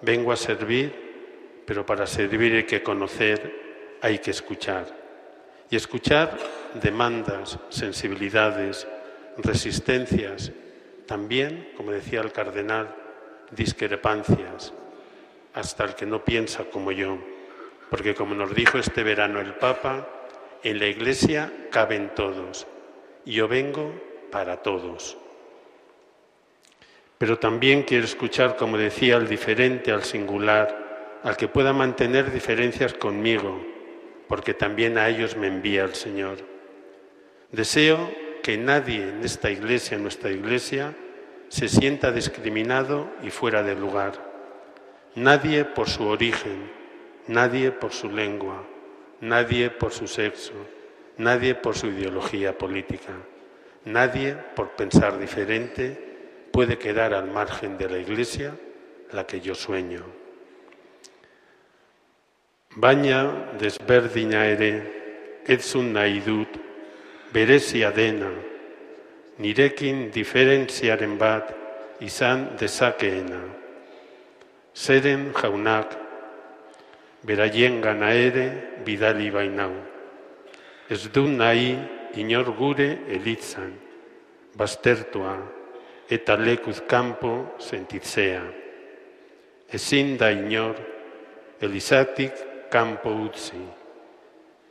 Vengo 0.00 0.32
a 0.32 0.36
servir, 0.36 1.62
pero 1.66 1.84
para 1.84 2.06
servir 2.06 2.54
hay 2.54 2.64
que 2.64 2.82
conocer, 2.82 3.71
hay 4.02 4.18
que 4.18 4.32
escuchar. 4.32 4.86
Y 5.70 5.76
escuchar 5.76 6.36
demandas, 6.74 7.58
sensibilidades, 7.70 8.86
resistencias, 9.38 10.52
también, 11.06 11.72
como 11.76 11.92
decía 11.92 12.20
el 12.20 12.32
cardenal, 12.32 12.94
discrepancias, 13.52 14.74
hasta 15.54 15.84
el 15.84 15.94
que 15.94 16.04
no 16.04 16.24
piensa 16.24 16.64
como 16.64 16.92
yo. 16.92 17.16
Porque 17.88 18.14
como 18.14 18.34
nos 18.34 18.54
dijo 18.54 18.76
este 18.76 19.02
verano 19.02 19.40
el 19.40 19.54
Papa, 19.54 20.06
en 20.62 20.78
la 20.78 20.86
Iglesia 20.86 21.52
caben 21.70 22.12
todos 22.14 22.66
y 23.24 23.32
yo 23.32 23.48
vengo 23.48 23.92
para 24.30 24.58
todos. 24.62 25.16
Pero 27.18 27.38
también 27.38 27.82
quiero 27.82 28.04
escuchar, 28.04 28.56
como 28.56 28.76
decía, 28.76 29.16
al 29.16 29.28
diferente, 29.28 29.92
al 29.92 30.02
singular, 30.02 31.20
al 31.22 31.36
que 31.36 31.46
pueda 31.46 31.72
mantener 31.72 32.32
diferencias 32.32 32.94
conmigo, 32.94 33.71
porque 34.28 34.54
también 34.54 34.98
a 34.98 35.08
ellos 35.08 35.36
me 35.36 35.46
envía 35.46 35.84
el 35.84 35.94
Señor. 35.94 36.38
Deseo 37.50 38.10
que 38.42 38.56
nadie 38.56 39.08
en 39.08 39.22
esta 39.24 39.50
iglesia, 39.50 39.96
en 39.96 40.02
nuestra 40.02 40.30
iglesia, 40.30 40.94
se 41.48 41.68
sienta 41.68 42.12
discriminado 42.12 43.10
y 43.22 43.30
fuera 43.30 43.62
de 43.62 43.74
lugar. 43.74 44.14
Nadie 45.14 45.64
por 45.64 45.88
su 45.88 46.04
origen, 46.06 46.70
nadie 47.28 47.70
por 47.70 47.92
su 47.92 48.10
lengua, 48.10 48.64
nadie 49.20 49.70
por 49.70 49.92
su 49.92 50.08
sexo, 50.08 50.54
nadie 51.18 51.54
por 51.54 51.76
su 51.76 51.88
ideología 51.88 52.56
política, 52.56 53.12
nadie 53.84 54.34
por 54.56 54.70
pensar 54.70 55.18
diferente 55.18 56.48
puede 56.50 56.78
quedar 56.78 57.14
al 57.14 57.30
margen 57.30 57.78
de 57.78 57.88
la 57.88 57.98
iglesia, 57.98 58.54
la 59.12 59.26
que 59.26 59.40
yo 59.40 59.54
sueño. 59.54 60.21
Baina 62.74 63.52
desberdina 63.60 64.46
ere, 64.48 64.70
etzun 65.44 65.90
nahi 65.92 66.22
dut, 66.24 66.54
berezia 67.32 67.90
dena, 67.92 68.30
nirekin 69.44 70.06
diferentziaren 70.14 71.18
bat 71.20 71.50
izan 72.00 72.46
dezakeena. 72.56 73.42
Zeren 74.72 75.34
jaunak, 75.36 75.92
beraien 77.28 77.76
gana 77.84 78.14
ere 78.16 78.46
bidali 78.86 79.28
bainau. 79.30 79.74
Ez 80.88 81.10
du 81.12 81.26
nahi 81.28 81.74
inor 82.16 82.54
gure 82.56 82.88
elitzan, 83.04 83.74
baztertua 84.56 85.34
eta 86.08 86.38
lekuz 86.40 86.80
kanpo 86.88 87.52
sentitzea. 87.60 88.40
Ezin 89.72 90.16
da 90.16 90.32
inor, 90.32 90.80
elizatik 91.60 92.32
kanpo 92.72 93.12
utzi. 93.12 93.60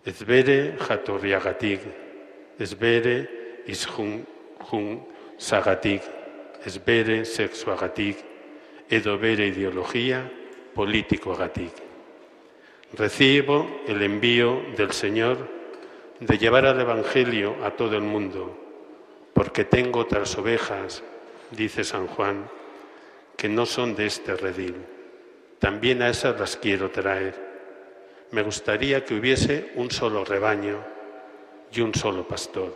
Ez 0.02 0.18
bere 0.26 0.74
jatorriagatik, 0.82 1.84
ez 2.58 2.74
bere 2.74 3.16
izjun 3.70 4.24
jun 4.70 4.96
zagatik, 5.38 6.02
ez 6.66 6.80
bere 6.82 7.22
sexuagatik, 7.26 8.18
edo 8.90 9.18
bere 9.22 9.48
ideología 9.54 10.24
políticoagatik. 10.74 11.74
Recibo 12.98 13.68
el 13.88 14.02
envío 14.02 14.62
del 14.76 14.92
Señor 14.92 15.38
de 16.20 16.38
llevar 16.38 16.66
al 16.66 16.82
Evangelio 16.82 17.56
a 17.64 17.72
todo 17.72 17.96
el 17.96 18.04
mundo, 18.04 18.58
porque 19.34 19.64
tengo 19.64 20.02
otras 20.02 20.38
ovejas, 20.38 21.04
dice 21.52 21.84
San 21.84 22.08
Juan, 22.08 22.50
que 23.38 23.48
no 23.48 23.66
son 23.66 23.96
de 23.96 24.08
este 24.08 24.36
redil. 24.36 24.76
También 25.60 26.02
a 26.02 26.10
esas 26.10 26.40
las 26.40 26.58
quiero 26.58 26.90
traer 26.90 27.51
me 28.32 28.44
gustaría 28.44 29.04
que 29.04 29.14
hubiese 29.14 29.72
un 29.76 29.92
solo 29.92 30.24
rebaño 30.24 30.82
y 31.72 31.82
un 31.82 31.94
solo 31.94 32.28
pastor. 32.28 32.74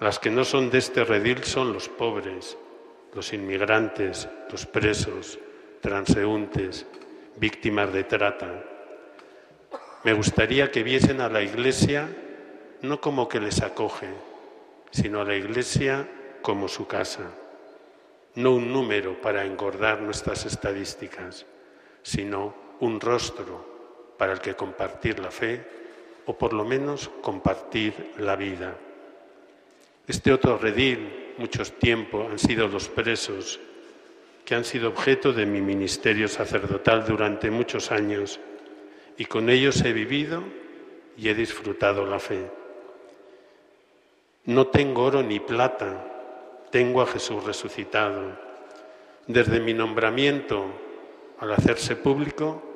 Las 0.00 0.18
que 0.18 0.30
no 0.30 0.44
son 0.44 0.70
de 0.70 0.78
este 0.78 1.04
redil 1.04 1.44
son 1.44 1.72
los 1.72 1.88
pobres, 1.88 2.56
los 3.14 3.32
inmigrantes, 3.32 4.28
los 4.50 4.66
presos, 4.66 5.38
transeúntes, 5.80 6.86
víctimas 7.36 7.92
de 7.92 8.04
trata. 8.04 8.64
Me 10.04 10.14
gustaría 10.14 10.70
que 10.70 10.82
viesen 10.82 11.20
a 11.20 11.28
la 11.28 11.42
Iglesia 11.42 12.08
no 12.82 13.00
como 13.00 13.28
que 13.28 13.40
les 13.40 13.62
acoge, 13.62 14.08
sino 14.90 15.20
a 15.20 15.24
la 15.24 15.36
Iglesia 15.36 16.08
como 16.42 16.68
su 16.68 16.86
casa. 16.86 17.30
No 18.34 18.54
un 18.54 18.72
número 18.72 19.20
para 19.20 19.44
engordar 19.44 20.00
nuestras 20.00 20.44
estadísticas, 20.44 21.46
sino 22.02 22.54
un 22.80 23.00
rostro 23.00 23.73
para 24.16 24.32
el 24.32 24.40
que 24.40 24.54
compartir 24.54 25.18
la 25.18 25.30
fe 25.30 25.64
o 26.26 26.36
por 26.36 26.52
lo 26.52 26.64
menos 26.64 27.10
compartir 27.20 28.12
la 28.18 28.36
vida. 28.36 28.76
Este 30.06 30.32
otro 30.32 30.58
redil, 30.58 31.34
muchos 31.38 31.72
tiempos, 31.78 32.30
han 32.30 32.38
sido 32.38 32.68
los 32.68 32.88
presos, 32.88 33.60
que 34.44 34.54
han 34.54 34.64
sido 34.64 34.88
objeto 34.88 35.32
de 35.32 35.46
mi 35.46 35.60
ministerio 35.60 36.28
sacerdotal 36.28 37.06
durante 37.06 37.50
muchos 37.50 37.90
años 37.90 38.38
y 39.16 39.24
con 39.24 39.48
ellos 39.48 39.82
he 39.82 39.92
vivido 39.92 40.42
y 41.16 41.28
he 41.28 41.34
disfrutado 41.34 42.04
la 42.04 42.18
fe. 42.18 42.50
No 44.44 44.66
tengo 44.66 45.04
oro 45.04 45.22
ni 45.22 45.40
plata, 45.40 46.04
tengo 46.70 47.00
a 47.00 47.06
Jesús 47.06 47.44
resucitado. 47.44 48.36
Desde 49.26 49.60
mi 49.60 49.72
nombramiento 49.72 50.66
al 51.38 51.52
hacerse 51.52 51.96
público, 51.96 52.73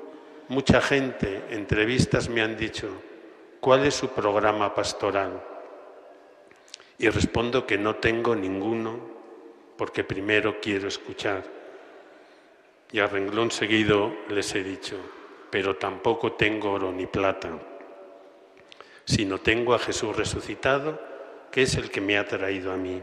Mucha 0.48 0.80
gente, 0.80 1.42
entrevistas 1.50 2.30
me 2.30 2.40
han 2.40 2.56
dicho, 2.56 2.88
¿cuál 3.60 3.84
es 3.84 3.94
su 3.94 4.08
programa 4.08 4.74
pastoral? 4.74 5.42
Y 6.98 7.10
respondo 7.10 7.66
que 7.66 7.76
no 7.76 7.96
tengo 7.96 8.34
ninguno 8.34 8.98
porque 9.76 10.04
primero 10.04 10.58
quiero 10.58 10.88
escuchar. 10.88 11.44
Y 12.90 12.98
a 12.98 13.06
renglón 13.06 13.50
seguido 13.50 14.10
les 14.30 14.54
he 14.54 14.64
dicho, 14.64 14.96
pero 15.50 15.76
tampoco 15.76 16.32
tengo 16.32 16.72
oro 16.72 16.92
ni 16.92 17.06
plata, 17.06 17.50
sino 19.04 19.38
tengo 19.38 19.74
a 19.74 19.78
Jesús 19.78 20.16
resucitado, 20.16 20.98
que 21.52 21.62
es 21.62 21.74
el 21.74 21.90
que 21.90 22.00
me 22.00 22.16
ha 22.16 22.26
traído 22.26 22.72
a 22.72 22.76
mí. 22.78 23.02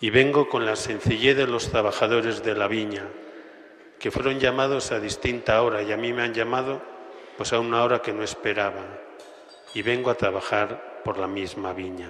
Y 0.00 0.10
vengo 0.10 0.50
con 0.50 0.66
la 0.66 0.76
sencillez 0.76 1.34
de 1.34 1.46
los 1.46 1.70
trabajadores 1.70 2.42
de 2.42 2.54
la 2.54 2.68
viña, 2.68 3.06
que 4.00 4.10
fueron 4.10 4.40
llamados 4.40 4.92
a 4.92 4.98
distinta 4.98 5.62
hora 5.62 5.82
y 5.82 5.92
a 5.92 5.96
mí 5.98 6.14
me 6.14 6.22
han 6.22 6.32
llamado 6.32 6.80
pues 7.36 7.52
a 7.52 7.60
una 7.60 7.84
hora 7.84 8.00
que 8.00 8.14
no 8.14 8.22
esperaba 8.22 8.82
y 9.74 9.82
vengo 9.82 10.10
a 10.10 10.14
trabajar 10.14 11.02
por 11.04 11.18
la 11.18 11.26
misma 11.26 11.74
viña. 11.74 12.08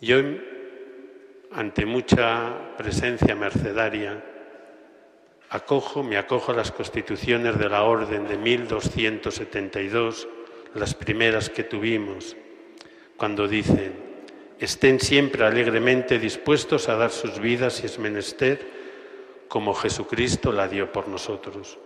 Y 0.00 0.12
hoy, 0.12 0.40
ante 1.50 1.84
mucha 1.84 2.76
presencia 2.78 3.34
mercedaria, 3.34 4.24
acojo, 5.50 6.04
me 6.04 6.16
acojo 6.16 6.52
a 6.52 6.56
las 6.56 6.70
constituciones 6.70 7.58
de 7.58 7.68
la 7.68 7.82
Orden 7.82 8.28
de 8.28 8.38
1272, 8.38 10.28
las 10.74 10.94
primeras 10.94 11.50
que 11.50 11.64
tuvimos, 11.64 12.36
cuando 13.16 13.48
dicen, 13.48 13.94
estén 14.60 15.00
siempre 15.00 15.44
alegremente 15.44 16.20
dispuestos 16.20 16.88
a 16.88 16.94
dar 16.96 17.10
sus 17.10 17.40
vidas 17.40 17.74
si 17.74 17.86
es 17.86 17.98
menester 17.98 18.81
como 19.52 19.74
Jesucristo 19.74 20.50
la 20.50 20.66
dio 20.66 20.90
por 20.90 21.08
nosotros. 21.08 21.78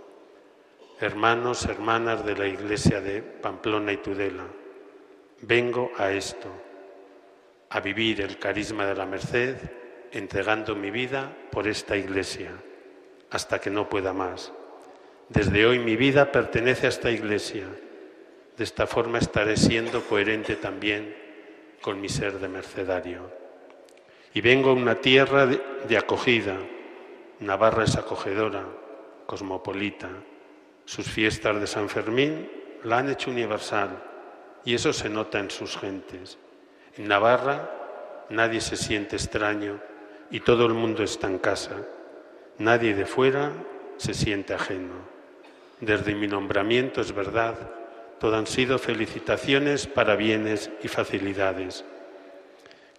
Hermanos, 1.01 1.65
hermanas 1.65 2.25
de 2.25 2.37
la 2.37 2.47
Iglesia 2.47 3.01
de 3.01 3.23
Pamplona 3.23 3.93
y 3.93 3.97
Tudela, 3.97 4.47
vengo 5.41 5.91
a 5.99 6.13
esto, 6.13 6.47
a 7.71 7.81
vivir 7.81 8.21
el 8.21 8.39
carisma 8.39 8.87
de 8.87 8.95
la 8.95 9.05
merced, 9.05 9.57
entregando 10.13 10.77
mi 10.77 10.93
vida 10.93 11.37
por 11.51 11.67
esta 11.67 11.97
Iglesia, 11.97 12.53
hasta 13.33 13.61
que 13.61 13.71
no 13.71 13.89
pueda 13.89 14.13
más. 14.13 14.53
Desde 15.29 15.67
hoy 15.67 15.81
mi 15.81 15.97
vida 15.97 16.31
pertenece 16.31 16.87
a 16.87 16.91
esta 16.91 17.11
Iglesia. 17.11 17.67
De 18.57 18.63
esta 18.63 18.87
forma 18.87 19.19
estaré 19.19 19.57
siendo 19.57 20.05
coherente 20.05 20.55
también 20.55 21.17
con 21.81 22.01
mi 22.01 22.09
ser 22.09 22.39
de 22.39 22.47
mercedario. 22.47 23.29
Y 24.35 24.41
vengo 24.41 24.71
a 24.71 24.75
una 24.75 24.95
tierra 25.01 25.47
de, 25.47 25.99
acogida, 25.99 26.61
Navarra 27.41 27.85
es 27.85 27.97
acogedora, 27.97 28.65
cosmopolita. 29.27 30.09
Sus 30.87 31.07
fiestas 31.07 31.61
de 31.61 31.67
San 31.67 31.89
Fermín 31.89 32.51
la 32.85 32.99
han 32.99 33.11
hecho 33.11 33.31
universal 33.31 34.03
y 34.65 34.75
eso 34.75 34.93
se 34.93 35.11
nota 35.11 35.39
en 35.39 35.51
sus 35.51 35.77
gentes. 35.77 36.39
En 36.97 37.09
Navarra 37.09 37.71
nadie 38.31 38.61
se 38.63 38.77
siente 38.77 39.17
extraño 39.17 39.81
y 40.31 40.41
todo 40.41 40.65
el 40.65 40.73
mundo 40.73 41.03
está 41.03 41.27
en 41.27 41.39
casa. 41.39 41.77
Nadie 42.59 42.95
de 42.95 43.05
fuera 43.05 43.53
se 43.99 44.15
siente 44.15 44.55
ajeno. 44.55 44.95
Desde 45.81 46.15
mi 46.15 46.27
nombramiento 46.27 47.03
es 47.03 47.13
verdad, 47.13 47.57
todo 48.19 48.37
han 48.37 48.47
sido 48.47 48.79
felicitaciones, 48.79 49.87
para 49.87 50.17
bienes 50.17 50.71
y 50.83 50.89
facilidades. 50.89 51.85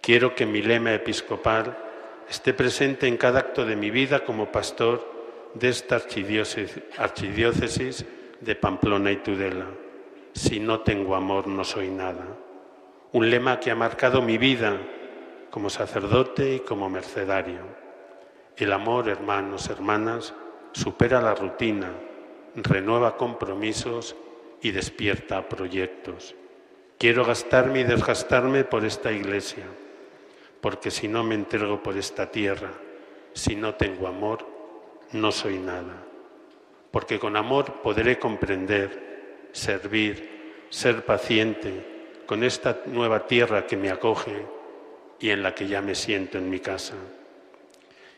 Quiero 0.00 0.36
que 0.36 0.46
mi 0.46 0.62
lema 0.62 0.94
episcopal 0.94 1.76
esté 2.28 2.52
presente 2.52 3.06
en 3.06 3.16
cada 3.16 3.40
acto 3.40 3.64
de 3.64 3.76
mi 3.76 3.90
vida 3.90 4.24
como 4.24 4.52
pastor 4.52 5.18
de 5.54 5.68
esta 5.68 5.96
archidiócesis 5.96 8.04
de 8.40 8.54
Pamplona 8.54 9.10
y 9.10 9.16
Tudela. 9.16 9.66
Si 10.34 10.60
no 10.60 10.80
tengo 10.80 11.16
amor, 11.16 11.46
no 11.46 11.64
soy 11.64 11.88
nada. 11.88 12.24
Un 13.12 13.30
lema 13.30 13.58
que 13.58 13.70
ha 13.70 13.74
marcado 13.74 14.22
mi 14.22 14.38
vida 14.38 14.78
como 15.50 15.70
sacerdote 15.70 16.56
y 16.56 16.60
como 16.60 16.90
mercedario. 16.90 17.60
El 18.56 18.72
amor, 18.72 19.08
hermanos, 19.08 19.70
hermanas, 19.70 20.34
supera 20.72 21.20
la 21.20 21.34
rutina, 21.34 21.92
renueva 22.54 23.16
compromisos 23.16 24.14
y 24.60 24.72
despierta 24.72 25.48
proyectos. 25.48 26.34
Quiero 26.98 27.24
gastarme 27.24 27.80
y 27.80 27.84
desgastarme 27.84 28.64
por 28.64 28.84
esta 28.84 29.12
iglesia, 29.12 29.64
porque 30.60 30.90
si 30.90 31.08
no 31.08 31.22
me 31.22 31.34
entrego 31.34 31.82
por 31.82 31.96
esta 31.96 32.30
tierra, 32.30 32.72
si 33.32 33.54
no 33.54 33.74
tengo 33.74 34.08
amor, 34.08 34.46
no 35.12 35.32
soy 35.32 35.58
nada. 35.58 36.04
Porque 36.90 37.18
con 37.18 37.36
amor 37.36 37.80
podré 37.82 38.18
comprender, 38.18 39.48
servir, 39.52 40.66
ser 40.70 41.04
paciente 41.04 41.98
con 42.26 42.42
esta 42.44 42.82
nueva 42.86 43.26
tierra 43.26 43.66
que 43.66 43.76
me 43.76 43.90
acoge 43.90 44.44
y 45.20 45.30
en 45.30 45.42
la 45.42 45.54
que 45.54 45.66
ya 45.66 45.80
me 45.80 45.94
siento 45.94 46.38
en 46.38 46.50
mi 46.50 46.60
casa. 46.60 46.94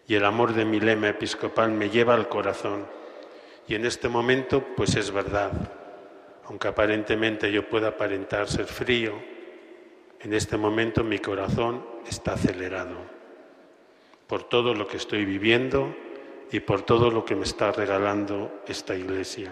Y 0.07 0.15
el 0.15 0.25
amor 0.25 0.55
de 0.55 0.65
mi 0.65 0.81
lema 0.81 1.09
episcopal 1.09 1.71
me 1.71 1.91
lleva 1.91 2.15
al 2.15 2.29
corazón. 2.29 2.87
Y 3.69 3.75
en 3.75 3.87
este 3.87 4.09
momento, 4.09 4.65
pues 4.77 4.97
es 4.97 5.12
verdad, 5.12 5.53
aunque 6.47 6.69
aparentemente 6.69 7.53
yo 7.53 7.69
pueda 7.69 7.89
aparentar 7.89 8.49
ser 8.49 8.67
frío, 8.67 9.12
en 10.23 10.35
este 10.35 10.57
momento 10.57 11.03
mi 11.03 11.19
corazón 11.19 11.85
está 12.07 12.35
acelerado 12.35 12.97
por 14.27 14.45
todo 14.45 14.75
lo 14.75 14.87
que 14.87 14.97
estoy 14.97 15.25
viviendo 15.25 15.95
y 16.53 16.61
por 16.61 16.83
todo 16.83 17.11
lo 17.11 17.25
que 17.25 17.35
me 17.35 17.45
está 17.45 17.73
regalando 17.73 18.63
esta 18.69 18.95
iglesia. 18.95 19.51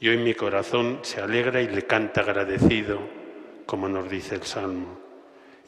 Y 0.00 0.08
hoy 0.08 0.16
mi 0.16 0.34
corazón 0.34 1.00
se 1.02 1.20
alegra 1.20 1.60
y 1.60 1.68
le 1.68 1.82
canta 1.82 2.22
agradecido, 2.22 3.00
como 3.66 3.88
nos 3.88 4.08
dice 4.10 4.36
el 4.36 4.44
Salmo. 4.44 4.98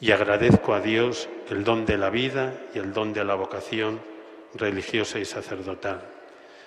Y 0.01 0.11
agradezco 0.11 0.73
a 0.73 0.81
Dios 0.81 1.29
el 1.49 1.63
don 1.63 1.85
de 1.85 1.97
la 1.97 2.09
vida 2.09 2.53
y 2.73 2.79
el 2.79 2.93
don 2.93 3.13
de 3.13 3.23
la 3.23 3.35
vocación 3.35 3.99
religiosa 4.55 5.19
y 5.19 5.25
sacerdotal. 5.25 6.01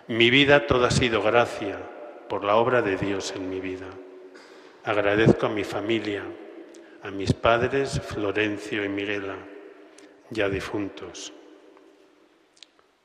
Mi 0.07 0.31
vida 0.31 0.66
toda 0.66 0.89
ha 0.89 0.93
sido 0.93 1.23
gracia, 1.23 1.77
por 2.29 2.45
la 2.45 2.57
obra 2.57 2.83
de 2.83 2.97
Dios 2.97 3.33
en 3.35 3.51
mi 3.51 3.61
vida. 3.61 3.87
Agradezco 4.85 5.47
a 5.47 5.51
mi 5.51 5.65
familia, 5.65 6.23
a 7.03 7.11
mis 7.11 7.33
padres 7.33 8.01
Florencio 8.01 8.85
y 8.85 8.89
Miguela, 8.89 9.37
ya 10.31 10.49
difuntos, 10.49 11.33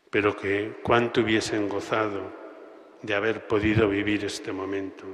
pero 0.10 0.36
que 0.36 0.80
cuánto 0.84 1.22
hubiesen 1.22 1.70
gozado 1.70 2.32
de 3.02 3.14
haber 3.14 3.48
podido 3.48 3.88
vivir 3.90 4.26
este 4.26 4.52
momento. 4.52 5.06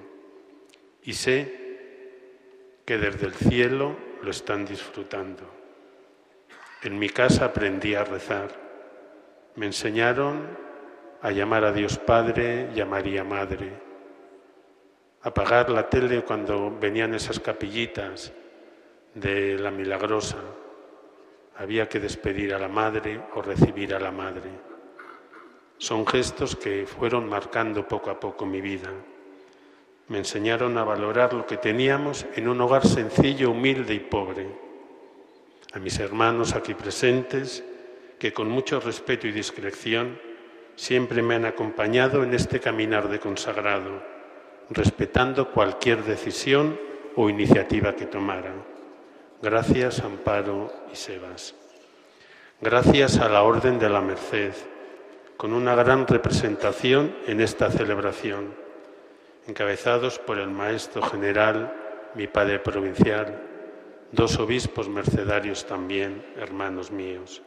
Y 1.04 1.14
sé 1.14 2.82
que 2.86 2.98
desde 2.98 3.28
el 3.28 3.34
cielo 3.34 3.96
lo 4.22 4.32
están 4.32 4.66
disfrutando. 4.66 5.44
En 6.82 6.98
mi 6.98 7.10
casa 7.10 7.46
aprendí 7.46 7.96
a 7.96 8.04
rezar. 8.04 8.50
Me 9.56 9.66
enseñaron 9.66 10.48
a 11.22 11.32
llamar 11.32 11.66
a 11.66 11.72
Dios 11.72 11.98
Padre 11.98 12.70
y 12.76 12.80
a 12.80 12.86
María 12.86 13.24
Madre 13.24 13.90
apagar 15.22 15.70
la 15.70 15.90
tele 15.90 16.24
cuando 16.24 16.78
venían 16.80 17.14
esas 17.14 17.40
capillitas 17.40 18.32
de 19.14 19.58
la 19.58 19.72
milagrosa. 19.72 20.38
Había 21.58 21.90
que 21.90 22.00
despedir 22.00 22.54
a 22.54 22.60
la 22.60 22.68
madre 22.68 23.22
o 23.36 23.42
recibir 23.42 23.94
a 23.94 24.00
la 24.00 24.12
madre. 24.12 24.50
Son 25.78 26.06
gestos 26.06 26.56
que 26.56 26.86
fueron 26.86 27.28
marcando 27.28 27.88
poco 27.88 28.10
a 28.10 28.20
poco 28.20 28.46
mi 28.46 28.62
vida. 28.62 28.92
Me 30.08 30.18
enseñaron 30.18 30.78
a 30.78 30.84
valorar 30.84 31.34
lo 31.34 31.46
que 31.46 31.58
teníamos 31.58 32.26
en 32.36 32.48
un 32.48 32.60
hogar 32.62 32.86
sencillo, 32.88 33.52
humilde 33.52 33.94
y 33.94 34.00
pobre. 34.00 34.48
A 35.74 35.80
mis 35.80 36.00
hermanos 36.00 36.56
aquí 36.56 36.74
presentes, 36.74 37.64
que 38.18 38.34
con 38.34 38.50
mucho 38.50 38.80
respeto 38.80 39.28
y 39.28 39.32
discreción 39.32 40.20
siempre 40.76 41.22
me 41.22 41.36
han 41.36 41.46
acompañado 41.46 42.24
en 42.24 42.34
este 42.34 42.60
caminar 42.60 43.10
de 43.10 43.20
consagrado 43.20 44.20
respetando 44.70 45.52
cualquier 45.52 46.04
decisión 46.04 46.80
o 47.16 47.30
iniciativa 47.30 47.96
que 47.96 48.06
tomaran. 48.06 48.64
Gracias, 49.42 50.02
Amparo 50.02 50.70
y 50.92 50.98
Sebas. 50.98 51.56
Gracias 52.60 53.20
a 53.20 53.30
la 53.30 53.44
Orden 53.44 53.80
de 53.80 53.90
la 53.90 54.02
Merced, 54.02 54.52
con 55.38 55.54
una 55.54 55.76
gran 55.76 56.06
representación 56.06 57.16
en 57.26 57.40
esta 57.40 57.72
celebración, 57.72 58.54
encabezados 59.48 60.20
por 60.20 60.40
el 60.40 60.50
Maestro 60.50 61.02
General, 61.04 61.74
mi 62.16 62.28
Padre 62.28 62.60
Provincial, 62.60 63.42
dos 64.12 64.38
obispos 64.40 64.90
mercedarios 64.90 65.66
también, 65.66 66.22
hermanos 66.36 66.92
míos. 66.92 67.42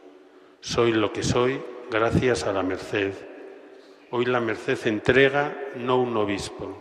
Soy 0.61 0.93
lo 0.93 1.13
que 1.13 1.21
soy 1.21 1.61
gracias 1.91 2.43
a 2.45 2.53
la 2.53 2.63
Merced. 2.63 3.13
Hoy 4.09 4.25
la 4.25 4.39
Merced 4.39 4.87
entrega 4.87 5.55
no 5.75 6.01
un 6.01 6.17
obispo, 6.17 6.75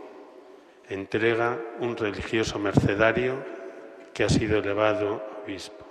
entrega 0.89 1.59
un 1.81 1.99
religioso 1.99 2.59
mercedario 2.59 3.62
que 4.13 4.25
ha 4.25 4.29
sido 4.29 4.59
elevado 4.59 5.23
obispo. 5.45 5.87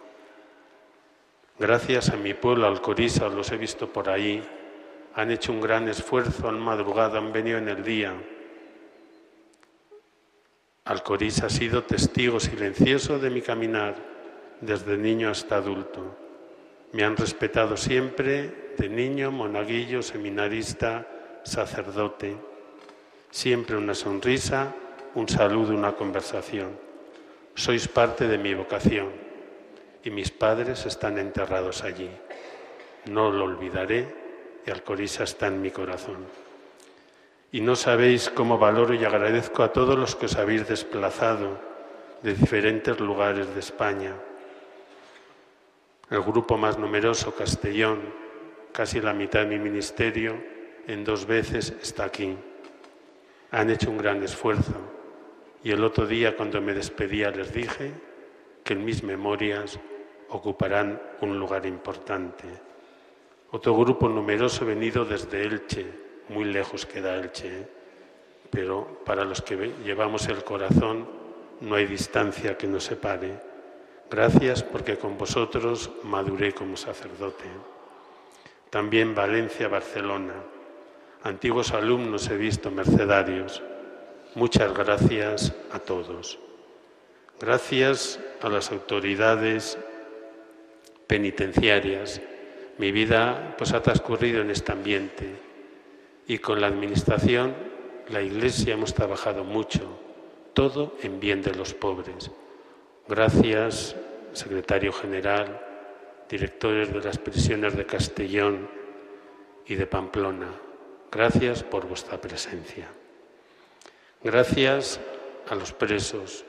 Gracias 1.59 2.09
a 2.09 2.17
mi 2.17 2.33
pueblo, 2.33 2.67
Alcoriza, 2.67 3.29
los 3.29 3.51
he 3.51 3.57
visto 3.57 3.87
por 3.87 4.09
ahí, 4.09 4.43
han 5.13 5.29
hecho 5.29 5.51
un 5.51 5.61
gran 5.61 5.87
esfuerzo, 5.87 6.47
han 6.47 6.59
madrugado, 6.59 7.17
han 7.17 7.31
venido 7.31 7.57
en 7.57 7.69
el 7.69 7.83
día. 7.83 8.13
Alcoriza 10.85 11.47
ha 11.47 11.49
sido 11.49 11.83
testigo 11.83 12.39
silencioso 12.39 13.19
de 13.19 13.29
mi 13.29 13.41
caminar, 13.41 13.95
desde 14.61 14.97
niño 14.97 15.29
hasta 15.29 15.57
adulto. 15.57 16.17
Me 16.93 17.03
han 17.03 17.15
respetado 17.15 17.77
siempre, 17.77 18.73
de 18.77 18.89
niño, 18.89 19.31
monaguillo, 19.31 20.01
seminarista, 20.01 21.07
sacerdote. 21.43 22.35
Siempre 23.29 23.77
una 23.77 23.93
sonrisa, 23.93 24.73
un 25.15 25.29
saludo, 25.29 25.73
una 25.73 25.93
conversación. 25.93 26.90
Sois 27.55 27.87
parte 27.87 28.27
de 28.27 28.37
mi 28.37 28.53
vocación 28.53 29.11
y 30.03 30.09
mis 30.09 30.31
padres 30.31 30.85
están 30.85 31.17
enterrados 31.17 31.83
allí. 31.83 32.09
No 33.05 33.31
lo 33.31 33.45
olvidaré 33.45 34.07
y 34.65 34.71
Alcorisa 34.71 35.23
está 35.23 35.47
en 35.47 35.61
mi 35.61 35.71
corazón. 35.71 36.25
Y 37.51 37.61
no 37.61 37.75
sabéis 37.75 38.29
cómo 38.29 38.57
valoro 38.57 38.93
y 38.93 39.03
agradezco 39.03 39.63
a 39.63 39.73
todos 39.73 39.97
los 39.97 40.15
que 40.15 40.27
os 40.27 40.37
habéis 40.37 40.67
desplazado 40.67 41.59
de 42.23 42.33
diferentes 42.33 42.99
lugares 42.99 43.53
de 43.53 43.59
España. 43.59 44.13
El 46.09 46.21
grupo 46.21 46.57
más 46.57 46.77
numeroso, 46.77 47.35
Castellón, 47.35 48.01
casi 48.71 49.01
la 49.01 49.13
mitad 49.13 49.41
de 49.41 49.47
mi 49.47 49.59
ministerio, 49.59 50.41
en 50.87 51.03
dos 51.03 51.25
veces 51.25 51.73
está 51.81 52.05
aquí. 52.05 52.37
Han 53.51 53.69
hecho 53.69 53.89
un 53.89 53.97
gran 53.97 54.23
esfuerzo 54.23 54.90
y 55.63 55.71
el 55.71 55.83
otro 55.83 56.07
día 56.07 56.35
cuando 56.35 56.61
me 56.61 56.73
despedía 56.73 57.31
les 57.31 57.53
dije 57.53 57.91
que 58.63 58.73
en 58.73 58.83
mis 58.83 59.03
memorias 59.03 59.79
ocuparán 60.29 61.01
un 61.21 61.37
lugar 61.37 61.65
importante. 61.65 62.45
Otro 63.51 63.75
grupo 63.75 64.07
numeroso 64.07 64.65
venido 64.65 65.05
desde 65.05 65.43
Elche, 65.43 65.85
muy 66.29 66.45
lejos 66.45 66.85
queda 66.85 67.15
Elche, 67.15 67.67
pero 68.49 69.01
para 69.05 69.23
los 69.23 69.41
que 69.41 69.73
llevamos 69.83 70.27
el 70.27 70.43
corazón 70.43 71.07
no 71.59 71.75
hay 71.75 71.85
distancia 71.85 72.57
que 72.57 72.67
nos 72.67 72.85
separe. 72.85 73.39
Gracias 74.09 74.63
porque 74.63 74.97
con 74.97 75.17
vosotros 75.17 75.91
maduré 76.03 76.53
como 76.53 76.75
sacerdote. 76.75 77.45
También 78.69 79.13
Valencia, 79.13 79.67
Barcelona. 79.67 80.33
Antiguos 81.23 81.71
alumnos 81.71 82.29
he 82.29 82.37
visto 82.37 82.71
mercedarios 82.71 83.61
Muchas 84.33 84.73
gracias 84.73 85.53
a 85.71 85.79
todos. 85.79 86.39
Gracias 87.37 88.17
a 88.41 88.47
las 88.47 88.71
autoridades 88.71 89.77
penitenciarias. 91.05 92.21
Mi 92.77 92.93
vida 92.93 93.55
pues, 93.57 93.73
ha 93.73 93.81
transcurrido 93.81 94.39
en 94.41 94.49
este 94.49 94.71
ambiente 94.71 95.35
y 96.27 96.37
con 96.37 96.61
la 96.61 96.67
Administración, 96.67 97.53
la 98.07 98.21
Iglesia, 98.21 98.75
hemos 98.75 98.93
trabajado 98.93 99.43
mucho 99.43 99.81
todo 100.53 100.95
en 101.01 101.19
bien 101.19 101.41
de 101.41 101.53
los 101.53 101.73
pobres. 101.73 102.31
Gracias, 103.09 103.97
secretario 104.31 104.93
general, 104.93 105.59
directores 106.29 106.93
de 106.93 107.01
las 107.01 107.17
prisiones 107.17 107.75
de 107.75 107.85
Castellón 107.85 108.69
y 109.65 109.75
de 109.75 109.87
Pamplona. 109.87 110.53
Gracias 111.11 111.63
por 111.63 111.85
vuestra 111.85 112.21
presencia. 112.21 112.87
Gracias 114.23 114.99
a 115.49 115.55
los 115.55 115.73
presos. 115.73 116.45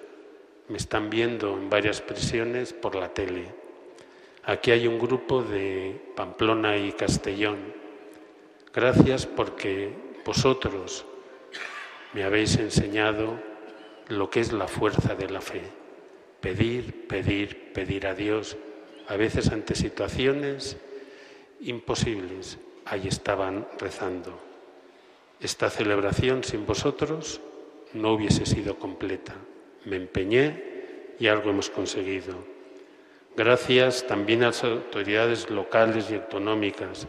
Me 0.69 0.77
están 0.77 1.09
viendo 1.09 1.55
en 1.55 1.71
varias 1.71 2.03
prisiones 2.03 2.75
por 2.75 2.95
la 2.95 3.15
tele. 3.15 3.47
Aquí 4.45 4.73
hay 4.73 4.87
un 4.87 4.99
grupo 4.99 5.43
de 5.43 5.99
Pamplona 6.15 6.77
y 6.77 6.93
Castellón. 6.93 7.73
Gracias 8.75 9.25
porque 9.25 9.91
vosotros 10.23 11.07
me 12.13 12.25
habéis 12.25 12.57
enseñado 12.57 13.41
lo 14.09 14.29
que 14.29 14.41
es 14.41 14.53
la 14.53 14.69
fuerza 14.69 15.15
de 15.15 15.31
la 15.31 15.41
fe. 15.41 15.63
Pedir, 16.43 17.09
pedir, 17.09 17.73
pedir 17.73 18.07
a 18.07 18.15
Dios, 18.15 18.59
a 19.09 19.17
veces 19.17 19.51
ante 19.51 19.77
situaciones 19.77 20.77
imposibles. 21.63 22.59
Ahí 22.85 23.09
estaban 23.09 23.67
rezando. 23.79 24.39
Esta 25.41 25.71
celebración 25.71 26.45
sin 26.45 26.67
vosotros 26.67 27.41
no 27.95 28.13
hubiese 28.13 28.47
sido 28.47 28.79
completa. 28.79 29.35
Me 29.85 29.97
empeñé 29.97 31.15
y 31.19 31.29
algo 31.29 31.51
hemos 31.51 31.71
conseguido. 31.71 32.35
Gracias 33.37 34.07
también 34.07 34.43
a 34.43 34.47
las 34.47 34.63
autoridades 34.65 35.49
locales 35.51 36.11
y 36.11 36.15
autonómicas, 36.15 37.07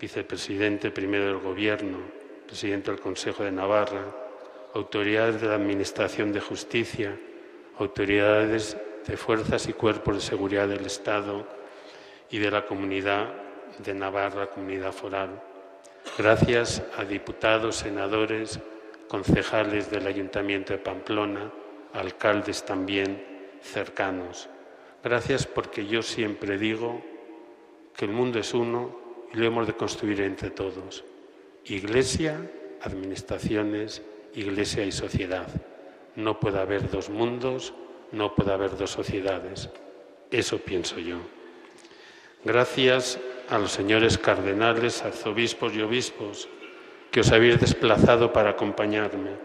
vicepresidente 0.00 0.90
primero 0.90 1.26
del 1.26 1.38
Gobierno, 1.38 1.98
presidente 2.46 2.90
del 2.90 3.00
Consejo 3.00 3.42
de 3.42 3.52
Navarra, 3.52 4.04
autoridades 4.74 5.40
de 5.40 5.48
la 5.48 5.54
Administración 5.54 6.32
de 6.32 6.40
Justicia, 6.40 7.18
autoridades 7.78 8.76
de 9.06 9.16
fuerzas 9.16 9.68
y 9.68 9.72
cuerpos 9.72 10.16
de 10.16 10.20
seguridad 10.20 10.68
del 10.68 10.86
Estado 10.86 11.46
y 12.30 12.38
de 12.38 12.50
la 12.50 12.66
comunidad 12.66 13.28
de 13.78 13.94
Navarra, 13.94 14.48
comunidad 14.48 14.92
foral. 14.92 15.42
Gracias 16.16 16.82
a 16.96 17.04
diputados, 17.04 17.76
senadores, 17.76 18.60
concejales 19.08 19.90
del 19.90 20.06
Ayuntamiento 20.06 20.72
de 20.72 20.78
Pamplona, 20.78 21.52
alcaldes 21.92 22.64
también 22.64 23.22
cercanos. 23.62 24.48
Gracias 25.02 25.46
porque 25.46 25.86
yo 25.86 26.02
siempre 26.02 26.58
digo 26.58 27.02
que 27.96 28.04
el 28.04 28.10
mundo 28.10 28.38
es 28.38 28.52
uno 28.54 28.98
y 29.32 29.36
lo 29.36 29.46
hemos 29.46 29.66
de 29.66 29.74
construir 29.74 30.20
entre 30.20 30.50
todos. 30.50 31.04
Iglesia, 31.64 32.38
administraciones, 32.82 34.02
iglesia 34.34 34.84
y 34.84 34.92
sociedad. 34.92 35.48
No 36.14 36.38
puede 36.40 36.58
haber 36.58 36.90
dos 36.90 37.10
mundos, 37.10 37.74
no 38.12 38.34
puede 38.34 38.52
haber 38.52 38.76
dos 38.76 38.90
sociedades. 38.90 39.70
Eso 40.30 40.58
pienso 40.58 40.98
yo. 40.98 41.18
Gracias 42.44 43.18
a 43.48 43.58
los 43.58 43.72
señores 43.72 44.18
cardenales, 44.18 45.02
arzobispos 45.02 45.74
y 45.74 45.82
obispos 45.82 46.48
que 47.16 47.24
os 47.24 47.32
habéis 47.32 47.56
desplazado 47.56 48.28
para 48.28 48.52
acompañarme. 48.52 49.40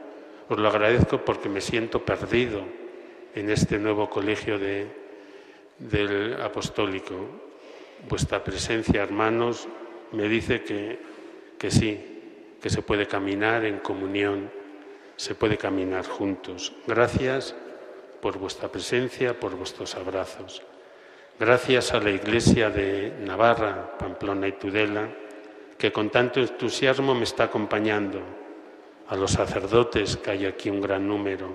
Os 0.51 0.59
lo 0.59 0.67
agradezco 0.67 1.23
porque 1.23 1.47
me 1.47 1.63
siento 1.63 2.03
perdido 2.03 2.67
en 3.31 3.47
este 3.47 3.79
nuevo 3.79 4.11
colegio 4.11 4.59
del 4.59 6.35
apostólico. 6.43 7.15
Vuestra 8.09 8.43
presencia, 8.43 9.01
hermanos, 9.01 9.71
me 10.11 10.27
dice 10.27 10.67
que, 10.67 10.99
que 11.55 11.71
sí, 11.71 11.95
que 12.59 12.69
se 12.69 12.81
puede 12.81 13.07
caminar 13.07 13.63
en 13.63 13.79
comunión, 13.79 14.51
se 15.15 15.33
puede 15.33 15.55
caminar 15.55 16.05
juntos. 16.05 16.75
Gracias 16.85 17.55
por 18.19 18.37
vuestra 18.37 18.67
presencia, 18.67 19.39
por 19.39 19.55
vuestros 19.55 19.95
abrazos. 19.95 20.61
Gracias 21.39 21.93
a 21.93 22.01
la 22.01 22.11
Iglesia 22.11 22.69
de 22.69 23.13
Navarra, 23.23 23.95
Pamplona 23.97 24.49
y 24.49 24.59
Tudela 24.59 25.20
que 25.81 25.91
con 25.91 26.11
tanto 26.11 26.39
entusiasmo 26.39 27.15
me 27.15 27.23
está 27.23 27.45
acompañando, 27.45 28.21
a 29.07 29.15
los 29.15 29.31
sacerdotes, 29.31 30.15
que 30.15 30.29
hay 30.29 30.45
aquí 30.45 30.69
un 30.69 30.79
gran 30.79 31.07
número. 31.07 31.49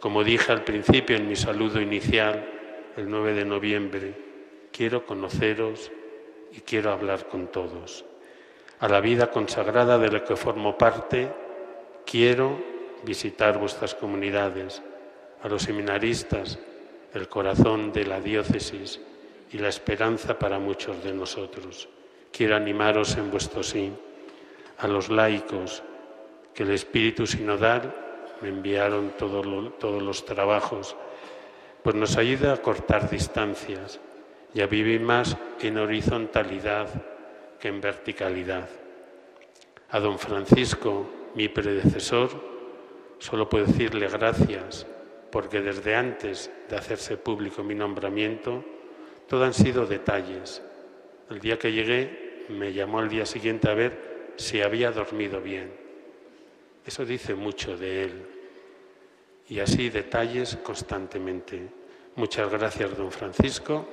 Como 0.00 0.22
dije 0.22 0.52
al 0.52 0.64
principio 0.64 1.16
en 1.16 1.26
mi 1.26 1.34
saludo 1.34 1.80
inicial, 1.80 2.46
el 2.94 3.08
9 3.08 3.32
de 3.32 3.46
noviembre, 3.46 4.14
quiero 4.70 5.06
conoceros 5.06 5.90
y 6.52 6.60
quiero 6.60 6.92
hablar 6.92 7.26
con 7.26 7.46
todos. 7.46 8.04
A 8.80 8.88
la 8.88 9.00
vida 9.00 9.30
consagrada 9.30 9.96
de 9.96 10.12
la 10.12 10.24
que 10.24 10.36
formo 10.36 10.76
parte, 10.76 11.32
quiero 12.04 12.62
visitar 13.02 13.56
vuestras 13.56 13.94
comunidades, 13.94 14.82
a 15.42 15.48
los 15.48 15.62
seminaristas, 15.62 16.58
el 17.14 17.30
corazón 17.30 17.94
de 17.94 18.04
la 18.04 18.20
diócesis 18.20 19.00
y 19.50 19.56
la 19.56 19.70
esperanza 19.70 20.38
para 20.38 20.58
muchos 20.58 21.02
de 21.02 21.14
nosotros. 21.14 21.88
Quiero 22.32 22.56
animaros 22.56 23.16
en 23.16 23.30
vuestro 23.30 23.62
sí, 23.62 23.92
a 24.78 24.86
los 24.86 25.08
laicos, 25.08 25.82
que 26.54 26.62
el 26.62 26.70
Espíritu 26.70 27.26
Sinodal 27.26 27.94
me 28.40 28.48
enviaron 28.48 29.12
todos 29.18 29.46
los 30.02 30.24
trabajos, 30.24 30.96
pues 31.82 31.96
nos 31.96 32.16
ayuda 32.16 32.52
a 32.52 32.62
cortar 32.62 33.10
distancias 33.10 34.00
y 34.54 34.60
a 34.60 34.66
vivir 34.66 35.00
más 35.00 35.36
en 35.60 35.78
horizontalidad 35.78 36.88
que 37.58 37.68
en 37.68 37.80
verticalidad. 37.80 38.68
A 39.90 40.00
don 40.00 40.18
Francisco, 40.18 41.08
mi 41.34 41.48
predecesor, 41.48 42.30
solo 43.18 43.48
puedo 43.48 43.66
decirle 43.66 44.08
gracias, 44.08 44.86
porque 45.30 45.60
desde 45.60 45.94
antes 45.94 46.50
de 46.68 46.76
hacerse 46.76 47.16
público 47.16 47.62
mi 47.62 47.74
nombramiento, 47.74 48.64
todo 49.28 49.44
han 49.44 49.54
sido 49.54 49.86
detalles, 49.86 50.62
el 51.30 51.40
día 51.40 51.58
que 51.58 51.72
llegué 51.72 52.44
me 52.48 52.72
llamó 52.72 53.00
al 53.00 53.08
día 53.08 53.26
siguiente 53.26 53.68
a 53.68 53.74
ver 53.74 54.32
si 54.36 54.62
había 54.62 54.90
dormido 54.90 55.40
bien. 55.40 55.70
Eso 56.86 57.04
dice 57.04 57.34
mucho 57.34 57.76
de 57.76 58.04
él. 58.04 58.26
Y 59.48 59.60
así 59.60 59.90
detalles 59.90 60.56
constantemente. 60.62 61.68
Muchas 62.16 62.50
gracias, 62.50 62.96
don 62.96 63.12
Francisco, 63.12 63.86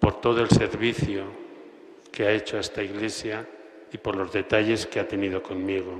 por 0.00 0.20
todo 0.20 0.40
el 0.40 0.48
servicio 0.48 1.24
que 2.10 2.24
ha 2.24 2.32
hecho 2.32 2.56
a 2.56 2.60
esta 2.60 2.82
iglesia 2.82 3.46
y 3.92 3.98
por 3.98 4.16
los 4.16 4.32
detalles 4.32 4.86
que 4.86 5.00
ha 5.00 5.08
tenido 5.08 5.42
conmigo. 5.42 5.98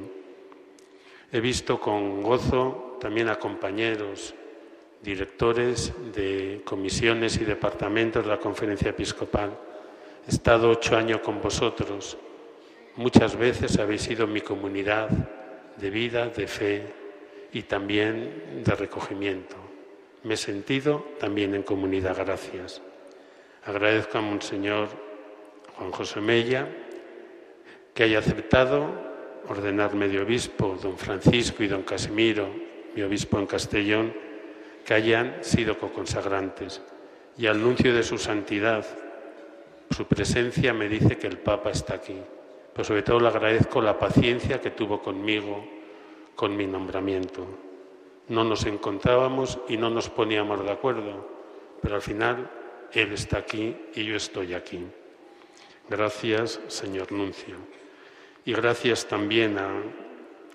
He 1.33 1.41
visto 1.41 1.81
con 1.81 2.23
gozo 2.23 2.99
también 3.01 3.28
a 3.28 3.39
compañeros, 3.39 4.34
directores 5.02 5.93
de 6.15 6.62
comisiones 6.65 7.36
y 7.36 7.44
departamentos 7.44 8.25
de 8.25 8.31
la 8.31 8.39
conferencia 8.39 8.91
episcopal 8.91 9.59
He 10.27 10.31
estado 10.31 10.70
ocho 10.70 10.97
años 10.97 11.20
con 11.20 11.41
vosotros. 11.41 12.17
Muchas 12.97 13.36
veces 13.36 13.78
habéis 13.78 14.03
sido 14.03 14.27
mi 14.27 14.41
comunidad 14.41 15.11
de 15.77 15.91
vida, 15.91 16.28
de 16.28 16.47
fe 16.47 16.83
y 17.53 17.62
también 17.62 18.62
de 18.65 18.75
recogimiento. 18.75 19.57
Me 20.23 20.35
he 20.35 20.36
sentido 20.39 21.05
también 21.20 21.55
en 21.55 21.62
comunidad. 21.62 22.17
Gracias. 22.17 22.81
Agradezco 23.67 24.19
a 24.19 24.23
Monseñor 24.23 24.89
Juan 25.77 25.91
José 25.91 26.20
Mella 26.20 26.69
que 27.93 28.05
haya 28.05 28.20
aceptado 28.20 28.89
ordenarme 29.49 30.09
de 30.09 30.20
obispo, 30.20 30.78
don 30.83 30.97
Francisco 30.97 31.62
y 31.62 31.69
don 31.69 31.83
Casimiro, 31.83 32.49
mi 32.94 33.03
obispo 33.03 33.39
en 33.39 33.47
Castellón, 33.47 34.15
que 34.85 34.94
hayan 34.94 35.43
sido 35.43 35.78
co-consagrantes, 35.78 36.83
y 37.36 37.47
al 37.47 37.61
nuncio 37.61 37.94
de 37.94 38.03
su 38.03 38.19
santidad, 38.19 38.85
su 39.91 40.07
presencia 40.07 40.73
me 40.73 40.89
dice 40.89 41.19
que 41.19 41.27
el 41.27 41.39
Papa 41.39 41.71
está 41.71 41.95
aquí, 41.95 42.17
pero 42.73 42.85
sobre 42.85 43.03
todo 43.03 43.21
le 43.21 43.29
agradezco 43.29 43.81
la 43.81 43.99
paciencia 43.99 44.61
que 44.61 44.71
tuvo 44.71 45.01
conmigo 45.01 45.65
con 46.35 46.57
mi 46.57 46.67
nombramiento. 46.67 47.47
No 48.29 48.43
nos 48.43 48.67
encontrábamos 48.67 49.59
y 49.69 49.77
no 49.77 49.91
nos 49.91 50.09
poníamos 50.09 50.65
de 50.65 50.73
acuerdo, 50.73 51.29
pero 51.81 51.95
al 51.95 52.03
final 52.03 52.51
Él 52.93 53.13
está 53.13 53.39
aquí 53.39 53.77
y 53.95 54.05
yo 54.05 54.17
estoy 54.17 54.55
aquí. 54.55 54.85
Gracias, 55.89 56.61
señor 56.69 57.13
Nuncio. 57.13 57.57
Y 58.45 58.53
gracias 58.53 59.07
también 59.07 59.59
a, 59.59 59.71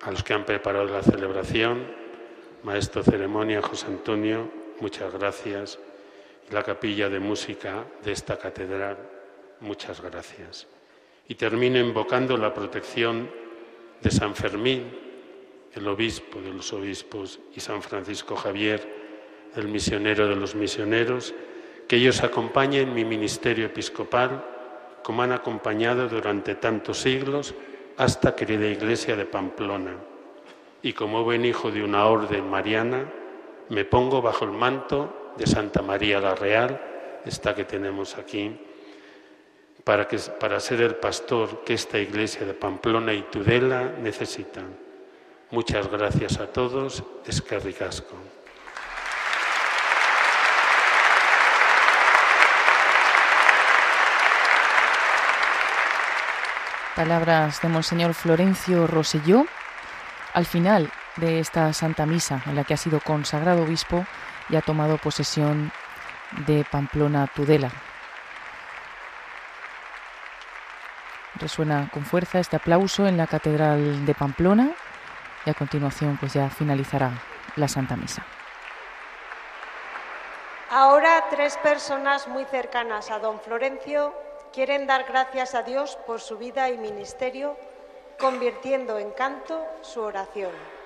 a 0.01 0.11
los 0.11 0.23
que 0.23 0.33
han 0.33 0.45
preparado 0.45 0.85
la 0.85 1.03
celebración, 1.03 1.85
maestro 2.63 3.03
ceremonia 3.03 3.61
José 3.61 3.87
Antonio, 3.87 4.49
muchas 4.81 5.13
gracias, 5.13 5.79
y 6.49 6.53
la 6.53 6.63
capilla 6.63 7.09
de 7.09 7.19
música 7.19 7.85
de 8.03 8.11
esta 8.11 8.37
catedral 8.37 8.97
Muchas 9.61 10.01
gracias. 10.01 10.67
Y 11.27 11.35
termino 11.35 11.79
invocando 11.79 12.37
la 12.37 12.53
protección 12.53 13.29
de 14.01 14.09
San 14.09 14.35
Fermín, 14.35 14.85
el 15.73 15.87
obispo 15.87 16.41
de 16.41 16.53
los 16.53 16.71
obispos, 16.73 17.39
y 17.55 17.59
San 17.59 17.81
Francisco 17.81 18.35
Javier, 18.35 18.87
el 19.55 19.67
misionero 19.67 20.27
de 20.27 20.35
los 20.35 20.55
misioneros, 20.55 21.33
que 21.87 21.97
ellos 21.97 22.23
acompañen 22.23 22.93
mi 22.93 23.03
ministerio 23.03 23.65
episcopal 23.65 24.45
como 25.03 25.23
han 25.23 25.31
acompañado 25.31 26.07
durante 26.07 26.55
tantos 26.55 26.99
siglos 26.99 27.55
hasta 27.97 28.35
querida 28.35 28.67
iglesia 28.67 29.15
de 29.15 29.25
Pamplona. 29.25 29.97
Y 30.81 30.93
como 30.93 31.23
buen 31.23 31.43
hijo 31.45 31.71
de 31.71 31.83
una 31.83 32.05
orden 32.05 32.49
mariana, 32.49 33.11
me 33.69 33.85
pongo 33.85 34.21
bajo 34.21 34.45
el 34.45 34.51
manto 34.51 35.33
de 35.37 35.45
Santa 35.47 35.81
María 35.81 36.19
la 36.21 36.35
Real, 36.35 36.79
esta 37.25 37.53
que 37.53 37.65
tenemos 37.65 38.17
aquí, 38.17 38.55
para, 39.89 40.07
que, 40.07 40.19
para 40.19 40.59
ser 40.59 40.81
el 40.81 40.97
pastor 40.97 41.63
que 41.65 41.73
esta 41.73 41.97
iglesia 41.97 42.45
de 42.45 42.53
Pamplona 42.53 43.11
y 43.11 43.23
Tudela 43.23 43.91
necesitan. 43.99 44.77
Muchas 45.49 45.87
gracias 45.87 46.37
a 46.37 46.45
todos. 46.45 47.03
Es 47.25 47.41
que 47.41 47.57
ricasco. 47.57 48.15
Palabras 56.95 57.59
de 57.59 57.69
Monseñor 57.69 58.13
Florencio 58.13 58.85
Roselló 58.85 59.47
al 60.35 60.45
final 60.45 60.91
de 61.15 61.39
esta 61.39 61.73
Santa 61.73 62.05
Misa 62.05 62.43
en 62.45 62.53
la 62.53 62.63
que 62.63 62.75
ha 62.75 62.77
sido 62.77 62.99
consagrado 62.99 63.63
obispo 63.63 64.05
y 64.49 64.55
ha 64.55 64.61
tomado 64.61 64.99
posesión 64.99 65.71
de 66.45 66.63
Pamplona 66.69 67.25
Tudela. 67.25 67.71
Resuena 71.39 71.89
con 71.93 72.03
fuerza 72.03 72.39
este 72.39 72.57
aplauso 72.57 73.07
en 73.07 73.15
la 73.17 73.25
Catedral 73.25 74.05
de 74.05 74.13
Pamplona 74.13 74.71
y 75.45 75.49
a 75.49 75.53
continuación 75.53 76.17
pues 76.17 76.33
ya 76.33 76.49
finalizará 76.49 77.11
la 77.55 77.67
Santa 77.67 77.95
Misa. 77.95 78.25
Ahora 80.69 81.25
tres 81.29 81.57
personas 81.57 82.27
muy 82.27 82.45
cercanas 82.45 83.09
a 83.09 83.19
don 83.19 83.39
Florencio 83.39 84.13
quieren 84.53 84.85
dar 84.85 85.05
gracias 85.05 85.55
a 85.55 85.63
Dios 85.63 85.97
por 86.05 86.19
su 86.19 86.37
vida 86.37 86.69
y 86.69 86.77
ministerio, 86.77 87.57
convirtiendo 88.19 88.99
en 88.99 89.11
canto 89.11 89.65
su 89.81 90.01
oración. 90.01 90.78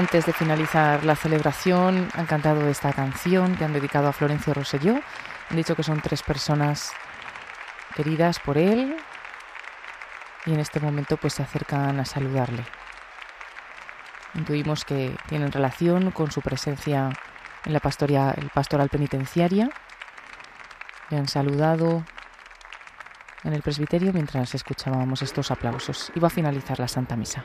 Antes 0.00 0.24
de 0.24 0.32
finalizar 0.32 1.04
la 1.04 1.14
celebración, 1.14 2.08
han 2.14 2.24
cantado 2.24 2.66
esta 2.68 2.90
canción 2.90 3.54
que 3.54 3.66
han 3.66 3.74
dedicado 3.74 4.08
a 4.08 4.14
Florencio 4.14 4.54
Rosselló. 4.54 4.98
Han 5.50 5.56
dicho 5.56 5.76
que 5.76 5.82
son 5.82 6.00
tres 6.00 6.22
personas 6.22 6.90
queridas 7.94 8.38
por 8.40 8.56
él 8.56 8.96
y 10.46 10.54
en 10.54 10.58
este 10.58 10.80
momento 10.80 11.18
pues 11.18 11.34
se 11.34 11.42
acercan 11.42 12.00
a 12.00 12.06
saludarle. 12.06 12.64
Intuimos 14.36 14.86
que 14.86 15.14
tienen 15.28 15.52
relación 15.52 16.12
con 16.12 16.30
su 16.30 16.40
presencia 16.40 17.10
en 17.66 17.72
la 17.74 17.80
pastoria, 17.80 18.30
el 18.30 18.48
pastoral 18.48 18.88
penitenciaria. 18.88 19.68
Le 21.10 21.18
han 21.18 21.28
saludado 21.28 22.06
en 23.44 23.52
el 23.52 23.60
presbiterio 23.60 24.14
mientras 24.14 24.54
escuchábamos 24.54 25.20
estos 25.20 25.50
aplausos. 25.50 26.10
Iba 26.14 26.28
a 26.28 26.30
finalizar 26.30 26.80
la 26.80 26.88
Santa 26.88 27.16
Misa. 27.16 27.44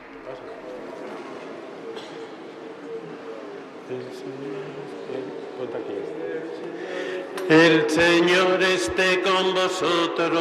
El 7.48 7.88
Señor 7.88 8.60
esté 8.62 9.20
con 9.22 9.54
vosotros. 9.54 10.40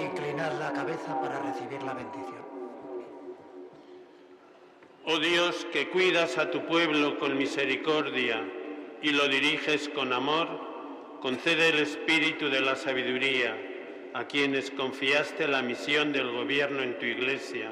Inclinad 0.00 0.52
la 0.58 0.72
cabeza 0.72 1.20
para 1.20 1.40
recibir 1.42 1.82
la 1.82 1.92
bendición. 1.92 2.42
Oh 5.04 5.18
Dios, 5.18 5.66
que 5.72 5.90
cuidas 5.90 6.38
a 6.38 6.50
tu 6.50 6.64
pueblo 6.64 7.18
con 7.18 7.36
misericordia 7.36 8.42
y 9.02 9.10
lo 9.10 9.28
diriges 9.28 9.90
con 9.90 10.14
amor, 10.14 10.48
concede 11.20 11.68
el 11.68 11.80
espíritu 11.80 12.48
de 12.48 12.62
la 12.62 12.76
sabiduría 12.76 13.71
a 14.14 14.24
quienes 14.24 14.70
confiaste 14.70 15.48
la 15.48 15.62
misión 15.62 16.12
del 16.12 16.30
gobierno 16.30 16.82
en 16.82 16.98
tu 16.98 17.06
iglesia 17.06 17.70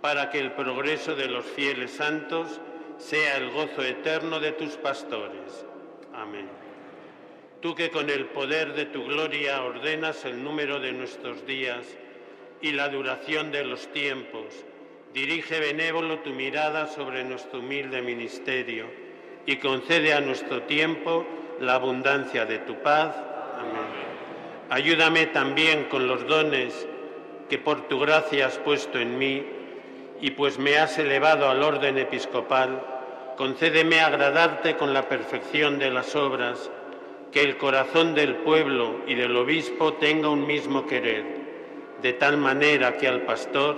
para 0.00 0.30
que 0.30 0.38
el 0.38 0.52
progreso 0.52 1.16
de 1.16 1.28
los 1.28 1.44
fieles 1.44 1.92
santos 1.92 2.60
sea 2.98 3.38
el 3.38 3.50
gozo 3.50 3.82
eterno 3.82 4.38
de 4.38 4.52
tus 4.52 4.76
pastores. 4.76 5.66
Amén. 6.12 6.48
Tú 7.60 7.74
que 7.74 7.90
con 7.90 8.10
el 8.10 8.26
poder 8.26 8.74
de 8.74 8.84
tu 8.84 9.04
gloria 9.04 9.62
ordenas 9.62 10.24
el 10.26 10.44
número 10.44 10.78
de 10.78 10.92
nuestros 10.92 11.46
días 11.46 11.86
y 12.60 12.72
la 12.72 12.88
duración 12.88 13.50
de 13.50 13.64
los 13.64 13.90
tiempos, 13.92 14.66
dirige 15.14 15.58
benévolo 15.60 16.18
tu 16.18 16.30
mirada 16.30 16.86
sobre 16.86 17.24
nuestro 17.24 17.60
humilde 17.60 18.02
ministerio 18.02 18.86
y 19.46 19.56
concede 19.56 20.12
a 20.12 20.20
nuestro 20.20 20.62
tiempo 20.62 21.26
la 21.60 21.74
abundancia 21.74 22.44
de 22.44 22.58
tu 22.58 22.74
paz. 22.82 23.16
Amén. 23.58 24.13
Ayúdame 24.70 25.26
también 25.26 25.84
con 25.84 26.06
los 26.06 26.26
dones 26.26 26.86
que 27.48 27.58
por 27.58 27.88
tu 27.88 28.00
gracia 28.00 28.46
has 28.46 28.58
puesto 28.58 28.98
en 28.98 29.18
mí 29.18 29.44
y 30.20 30.30
pues 30.30 30.58
me 30.58 30.78
has 30.78 30.98
elevado 30.98 31.48
al 31.48 31.62
orden 31.62 31.98
episcopal, 31.98 32.80
concédeme 33.36 34.00
agradarte 34.00 34.76
con 34.76 34.94
la 34.94 35.08
perfección 35.08 35.78
de 35.78 35.90
las 35.90 36.16
obras 36.16 36.70
que 37.30 37.42
el 37.42 37.56
corazón 37.56 38.14
del 38.14 38.36
pueblo 38.36 39.00
y 39.06 39.14
del 39.14 39.36
obispo 39.36 39.94
tenga 39.94 40.28
un 40.28 40.46
mismo 40.46 40.86
querer, 40.86 41.24
de 42.00 42.12
tal 42.14 42.36
manera 42.38 42.96
que 42.96 43.08
al 43.08 43.22
pastor 43.22 43.76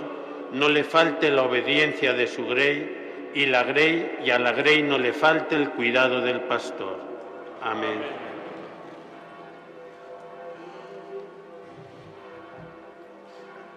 no 0.53 0.69
le 0.69 0.83
falte 0.83 1.31
la 1.31 1.43
obediencia 1.43 2.13
de 2.13 2.27
su 2.27 2.45
grey 2.47 3.31
y, 3.33 3.45
la 3.47 3.63
grey, 3.63 4.19
y 4.23 4.29
a 4.29 4.39
la 4.39 4.53
grey 4.53 4.83
no 4.83 4.97
le 4.97 5.11
falte 5.11 5.55
el 5.55 5.71
cuidado 5.71 6.21
del 6.21 6.41
pastor. 6.41 6.99
Amén. 7.61 8.26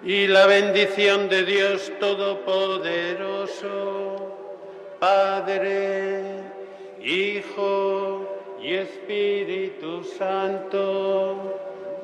Y 0.03 0.29
la 0.29 0.47
bendición 0.47 1.29
de 1.29 1.45
Dios 1.45 1.93
Todopoderoso, 2.01 4.35
Padre, 4.99 6.23
Hijo 7.03 8.27
y 8.63 8.77
Espíritu 8.77 10.03
Santo, 10.05 11.37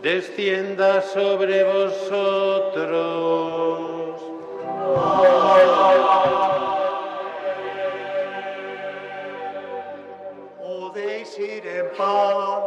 descienda 0.02 1.00
sobre 1.00 1.64
vosotros. 1.64 3.00
Podéis 10.60 11.38
ir 11.38 11.66
en 11.66 11.86
paz. 11.96 12.62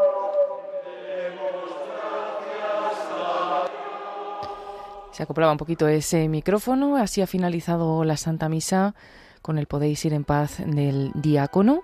Se 5.20 5.24
acoplaba 5.24 5.52
un 5.52 5.58
poquito 5.58 5.90
ese 5.90 6.30
micrófono, 6.30 6.96
así 6.96 7.22
ha 7.22 7.28
finalizado 7.28 8.06
la 8.06 8.16
Santa 8.16 8.48
Misa 8.48 8.96
con 9.42 9.58
el 9.58 9.66
Podéis 9.68 10.06
ir 10.06 10.14
en 10.14 10.24
paz 10.24 10.60
del 10.66 11.12
diácono. 11.14 11.84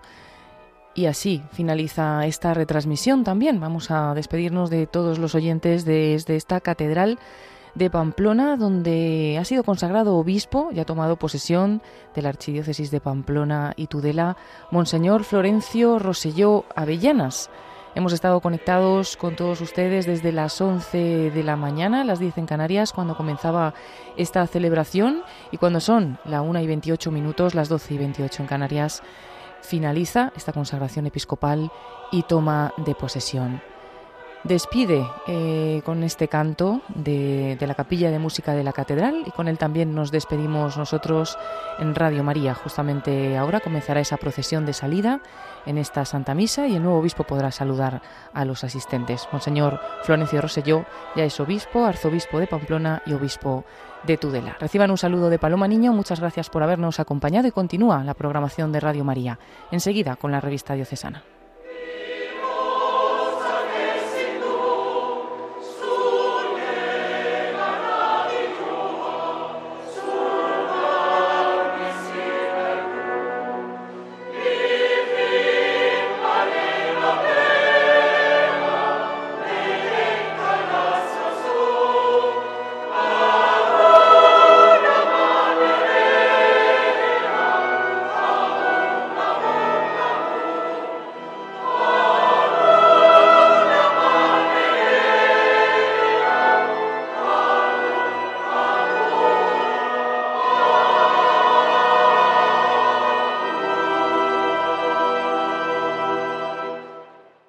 Y 0.94 1.08
así 1.08 1.44
finaliza 1.52 2.26
esta 2.28 2.54
retransmisión 2.54 3.26
también. 3.26 3.60
Vamos 3.60 3.92
a 3.92 4.14
despedirnos 4.14 4.70
de 4.70 4.88
todos 4.88 5.20
los 5.20 5.36
oyentes 5.36 5.84
desde 5.84 6.38
esta 6.38 6.62
catedral 6.62 7.20
de 7.74 7.90
Pamplona, 7.90 8.56
donde 8.56 9.38
ha 9.38 9.44
sido 9.44 9.66
consagrado 9.66 10.16
obispo 10.16 10.70
y 10.72 10.80
ha 10.80 10.86
tomado 10.86 11.18
posesión 11.18 11.82
de 12.16 12.22
la 12.22 12.30
Archidiócesis 12.30 12.90
de 12.90 13.02
Pamplona 13.02 13.74
y 13.76 13.88
Tudela, 13.88 14.38
Monseñor 14.72 15.26
Florencio 15.26 16.00
Roselló 16.00 16.64
Avellanas. 16.74 17.50
Hemos 17.96 18.12
estado 18.12 18.42
conectados 18.42 19.16
con 19.16 19.38
todos 19.38 19.62
ustedes 19.62 20.06
desde 20.06 20.34
las 20.34 20.60
11 20.60 21.32
de 21.32 21.44
la 21.44 21.56
mañana, 21.56 22.04
las 22.04 22.20
10 22.20 22.40
en 22.40 22.46
Canarias, 22.46 22.92
cuando 22.92 23.16
comenzaba 23.16 23.74
esta 24.18 24.46
celebración, 24.48 25.24
y 25.50 25.58
cuando 25.58 25.80
son 25.80 26.20
la 26.26 26.42
1 26.42 26.60
y 26.60 26.68
28 26.68 27.10
minutos, 27.10 27.56
las 27.56 27.70
12 27.70 27.94
y 27.94 27.98
28 27.98 28.42
en 28.42 28.48
Canarias, 28.50 29.02
finaliza 29.62 30.34
esta 30.36 30.52
consagración 30.52 31.08
episcopal 31.08 31.72
y 32.12 32.24
toma 32.24 32.74
de 32.76 32.96
posesión. 32.96 33.62
Despide 34.46 35.08
eh, 35.26 35.82
con 35.86 36.04
este 36.04 36.28
canto 36.28 36.82
de, 36.94 37.58
de, 37.60 37.66
la 37.66 37.74
capilla 37.74 38.12
de 38.12 38.20
música 38.20 38.54
de 38.54 38.64
la 38.64 38.74
catedral 38.74 39.24
y 39.26 39.32
con 39.32 39.48
él 39.48 39.58
también 39.58 39.96
nos 39.96 40.12
despedimos 40.12 40.78
nosotros 40.78 41.36
en 41.80 41.96
Radio 41.96 42.24
María. 42.24 42.54
Justamente 42.54 43.38
ahora 43.38 43.60
comenzará 43.60 44.02
esa 44.02 44.18
procesión 44.18 44.68
de 44.68 44.74
salida 44.74 45.20
en 45.66 45.80
esta 45.80 46.06
Santa 46.06 46.36
Misa 46.36 46.68
y 46.68 46.76
el 46.76 46.84
nuevo 46.84 47.00
obispo 47.00 47.24
podrá 47.24 47.50
saludar 47.50 48.04
a 48.36 48.46
los 48.46 48.64
asistentes. 48.64 49.28
Monseñor 49.32 49.80
Florencio 50.04 50.42
Roselló 50.42 50.86
ya 51.16 51.24
es 51.24 51.40
obispo, 51.40 51.84
arzobispo 51.84 52.40
de 52.40 52.46
Pamplona 52.46 53.02
y 53.08 53.14
obispo 53.14 53.66
de 54.04 54.18
Tudela. 54.18 54.58
Reciban 54.60 54.92
un 54.92 55.00
saludo 55.00 55.32
de 55.32 55.40
Paloma 55.40 55.68
Niño, 55.68 55.92
muchas 55.92 56.20
gracias 56.20 56.52
por 56.52 56.62
habernos 56.62 57.00
acompañado 57.00 57.48
y 57.48 57.52
continúa 57.52 58.04
la 58.04 58.14
programación 58.14 58.72
de 58.72 58.80
Radio 58.80 59.04
María. 59.04 59.40
Enseguida 59.72 60.18
con 60.18 60.32
la 60.32 60.40
revista 60.40 60.76
diocesana. 60.76 61.24